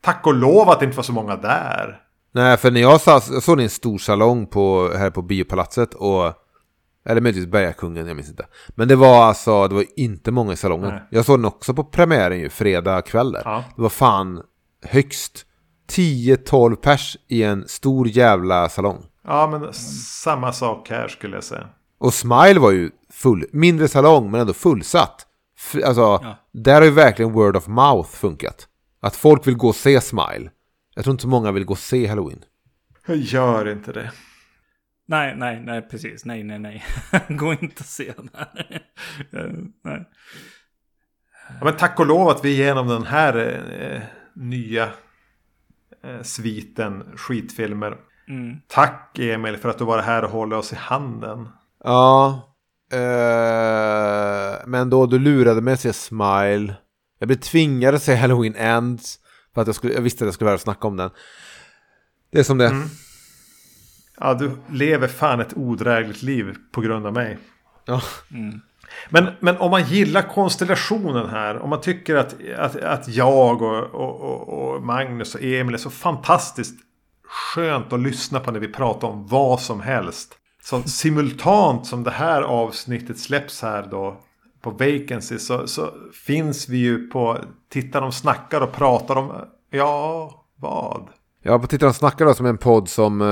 Tack 0.00 0.26
och 0.26 0.34
lov 0.34 0.70
att 0.70 0.80
det 0.80 0.84
inte 0.84 0.96
var 0.96 1.04
så 1.04 1.12
många 1.12 1.36
där. 1.36 2.00
Nej, 2.32 2.56
för 2.56 2.70
när 2.70 2.80
jag, 2.80 3.00
sa, 3.00 3.12
jag 3.12 3.42
såg 3.42 3.56
det 3.56 3.62
i 3.62 3.64
en 3.64 3.70
stor 3.70 3.98
salong 3.98 4.46
på, 4.46 4.90
här 4.96 5.10
på 5.10 5.22
biopalatset 5.22 5.94
och... 5.94 6.32
Eller 7.06 7.20
möjligtvis 7.20 7.50
Bergakungen, 7.50 8.06
jag 8.06 8.16
minns 8.16 8.28
inte. 8.28 8.46
Men 8.68 8.88
det 8.88 8.96
var 8.96 9.24
alltså, 9.24 9.68
det 9.68 9.74
var 9.74 9.84
inte 9.96 10.30
många 10.30 10.52
i 10.52 10.56
salongen. 10.56 10.88
Nej. 10.88 11.02
Jag 11.10 11.24
såg 11.24 11.38
den 11.38 11.44
också 11.44 11.74
på 11.74 11.84
premiären 11.84 12.40
ju, 12.40 12.48
fredag 12.48 13.02
kväll 13.02 13.32
där. 13.32 13.42
Ja. 13.44 13.64
Det 13.76 13.82
var 13.82 13.88
fan 13.88 14.42
högst 14.84 15.46
10-12 15.90 16.76
pers 16.76 17.16
i 17.28 17.42
en 17.42 17.68
stor 17.68 18.08
jävla 18.08 18.68
salong. 18.68 19.04
Ja, 19.26 19.46
men 19.46 19.72
samma 20.22 20.52
sak 20.52 20.90
här 20.90 21.08
skulle 21.08 21.36
jag 21.36 21.44
säga. 21.44 21.66
Och 21.98 22.14
Smile 22.14 22.60
var 22.60 22.70
ju 22.70 22.90
full, 23.10 23.44
mindre 23.52 23.88
salong 23.88 24.30
men 24.30 24.40
ändå 24.40 24.52
fullsatt. 24.52 25.26
F- 25.58 25.76
alltså, 25.84 26.00
Ja. 26.00 26.36
där 26.52 26.74
har 26.74 26.82
ju 26.84 26.90
verkligen 26.90 27.32
word 27.32 27.56
of 27.56 27.66
mouth 27.66 28.08
funkat. 28.10 28.68
Att 29.00 29.16
folk 29.16 29.46
vill 29.46 29.56
gå 29.56 29.68
och 29.68 29.76
se 29.76 30.00
Smile. 30.00 30.50
Jag 30.94 31.04
tror 31.04 31.12
inte 31.12 31.22
så 31.22 31.28
många 31.28 31.52
vill 31.52 31.64
gå 31.64 31.72
och 31.72 31.78
se 31.78 32.06
Halloween. 32.06 32.44
Jag 33.06 33.16
gör 33.16 33.68
inte 33.72 33.92
det. 33.92 34.12
Nej, 35.06 35.34
nej, 35.36 35.60
nej, 35.60 35.82
precis. 35.82 36.24
Nej, 36.24 36.42
nej, 36.44 36.58
nej. 36.58 36.84
Gå 37.28 37.52
inte 37.52 37.80
och 37.80 37.86
se 37.86 38.12
den 38.16 38.30
här. 38.34 38.82
Nej. 39.84 40.04
Ja, 41.58 41.64
men 41.64 41.76
tack 41.76 42.00
och 42.00 42.06
lov 42.06 42.28
att 42.28 42.44
vi 42.44 42.56
genom 42.56 42.88
den 42.88 43.02
här 43.06 43.36
eh, 43.80 44.02
nya 44.34 44.84
eh, 46.04 46.22
sviten 46.22 47.04
skitfilmer. 47.16 47.96
Mm. 48.28 48.56
Tack 48.68 49.18
Emil 49.18 49.56
för 49.56 49.68
att 49.68 49.78
du 49.78 49.84
var 49.84 50.02
här 50.02 50.24
och 50.24 50.30
håller 50.30 50.56
oss 50.56 50.72
i 50.72 50.76
handen. 50.76 51.48
Ja. 51.84 52.40
Eh, 52.92 54.66
men 54.66 54.90
då 54.90 55.06
du 55.06 55.18
lurade 55.18 55.60
mig 55.60 55.74
att 55.74 55.80
se 55.80 55.92
Smile. 55.92 56.74
Jag 57.18 57.26
blev 57.28 57.36
tvingad 57.36 57.94
att 57.94 58.02
se 58.02 58.14
Halloween 58.14 58.56
Ends. 58.56 59.18
För 59.54 59.60
att 59.60 59.66
jag, 59.66 59.76
skulle, 59.76 59.94
jag 59.94 60.00
visste 60.00 60.24
att 60.24 60.26
jag 60.26 60.34
skulle 60.34 60.46
vara 60.46 60.54
och 60.54 60.60
snacka 60.60 60.88
om 60.88 60.96
den. 60.96 61.10
Det 62.32 62.38
är 62.38 62.42
som 62.42 62.58
det. 62.58 62.72
Ja, 64.20 64.34
du 64.34 64.50
lever 64.70 65.08
fan 65.08 65.40
ett 65.40 65.56
odrägligt 65.56 66.22
liv 66.22 66.54
på 66.72 66.80
grund 66.80 67.06
av 67.06 67.12
mig. 67.12 67.38
Ja. 67.84 68.02
Men, 69.10 69.28
men 69.40 69.56
om 69.56 69.70
man 69.70 69.84
gillar 69.84 70.22
konstellationen 70.22 71.28
här. 71.30 71.58
Om 71.58 71.70
man 71.70 71.80
tycker 71.80 72.16
att, 72.16 72.36
att, 72.58 72.76
att 72.76 73.08
jag 73.08 73.62
och, 73.62 73.94
och, 73.94 74.20
och, 74.20 74.74
och 74.74 74.82
Magnus 74.82 75.34
och 75.34 75.42
Emil 75.42 75.74
är 75.74 75.78
så 75.78 75.90
fantastiskt 75.90 76.76
skönt 77.24 77.92
att 77.92 78.00
lyssna 78.00 78.40
på 78.40 78.50
när 78.50 78.60
vi 78.60 78.68
pratar 78.68 79.08
om 79.08 79.26
vad 79.26 79.60
som 79.60 79.80
helst. 79.80 80.38
Så 80.64 80.82
simultant 80.82 81.86
som 81.86 82.04
det 82.04 82.10
här 82.10 82.42
avsnittet 82.42 83.18
släpps 83.18 83.62
här 83.62 83.88
då 83.90 84.16
på 84.62 84.70
Vacancy 84.70 85.38
så, 85.38 85.66
så 85.66 85.90
finns 86.26 86.68
vi 86.68 86.78
ju 86.78 87.06
på 87.06 87.38
Titta 87.72 88.00
de 88.00 88.12
snackar 88.12 88.60
och 88.60 88.72
pratar 88.72 89.16
om 89.16 89.32
Ja, 89.70 90.30
vad? 90.56 91.08
Ja, 91.42 91.58
på 91.58 91.66
Tittarna 91.66 91.92
snackar 91.92 92.24
då 92.24 92.34
som 92.34 92.46
en 92.46 92.58
podd 92.58 92.88
som 92.88 93.20
eh, 93.20 93.28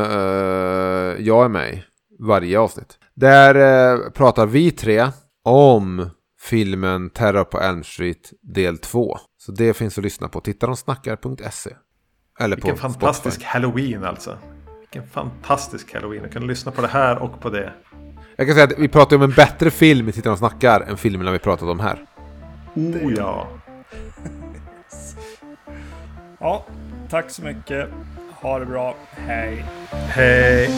jag 1.26 1.44
är 1.44 1.48
med 1.48 1.74
i. 1.74 1.84
Varje 2.18 2.58
avsnitt. 2.58 2.98
Där 3.14 3.54
eh, 3.54 4.10
pratar 4.10 4.46
vi 4.46 4.70
tre 4.70 5.06
om 5.44 6.10
filmen 6.40 7.10
Terror 7.10 7.44
på 7.44 7.60
Elm 7.60 7.84
Street 7.84 8.32
del 8.42 8.78
2. 8.78 9.18
Så 9.38 9.52
det 9.52 9.74
finns 9.74 9.98
att 9.98 10.04
lyssna 10.04 10.28
på. 10.28 10.40
Tittaronsnackar.se. 10.40 11.70
Eller 12.40 12.56
på 12.56 12.66
Vilken 12.66 12.78
fantastisk 12.78 13.36
Spotify. 13.36 13.46
halloween 13.46 14.04
alltså. 14.04 14.38
Vilken 14.92 15.10
fantastisk 15.10 15.94
halloween. 15.94 16.22
Jag 16.22 16.32
kan 16.32 16.46
lyssna 16.46 16.72
på 16.72 16.82
det 16.82 16.88
här 16.88 17.18
och 17.18 17.40
på 17.40 17.50
det. 17.50 17.72
Jag 18.36 18.46
kan 18.46 18.54
säga 18.54 18.64
att 18.64 18.78
vi 18.78 18.88
pratar 18.88 19.16
om 19.16 19.22
en 19.22 19.30
bättre 19.30 19.70
film 19.70 20.08
i 20.08 20.12
Tittarna 20.12 20.36
snackar 20.36 20.80
än 20.80 20.96
filmerna 20.96 21.30
vi 21.32 21.38
pratat 21.38 21.68
om 21.68 21.80
här. 21.80 22.06
Oh 22.74 23.14
ja. 23.16 23.48
Ja, 26.40 26.66
tack 27.10 27.30
så 27.30 27.42
mycket. 27.42 27.88
Ha 28.40 28.58
det 28.58 28.66
bra. 28.66 28.96
Hej. 29.10 29.64
Hej. 29.90 30.70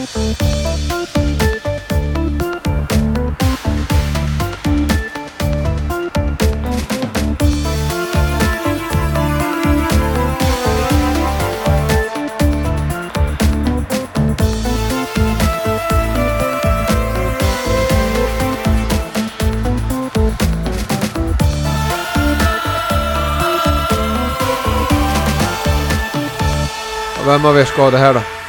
Vem 27.25 27.45
av 27.45 27.57
er 27.59 27.65
ska 27.65 27.81
ha 27.81 27.91
det 27.91 27.97
här 27.97 28.13
då? 28.13 28.44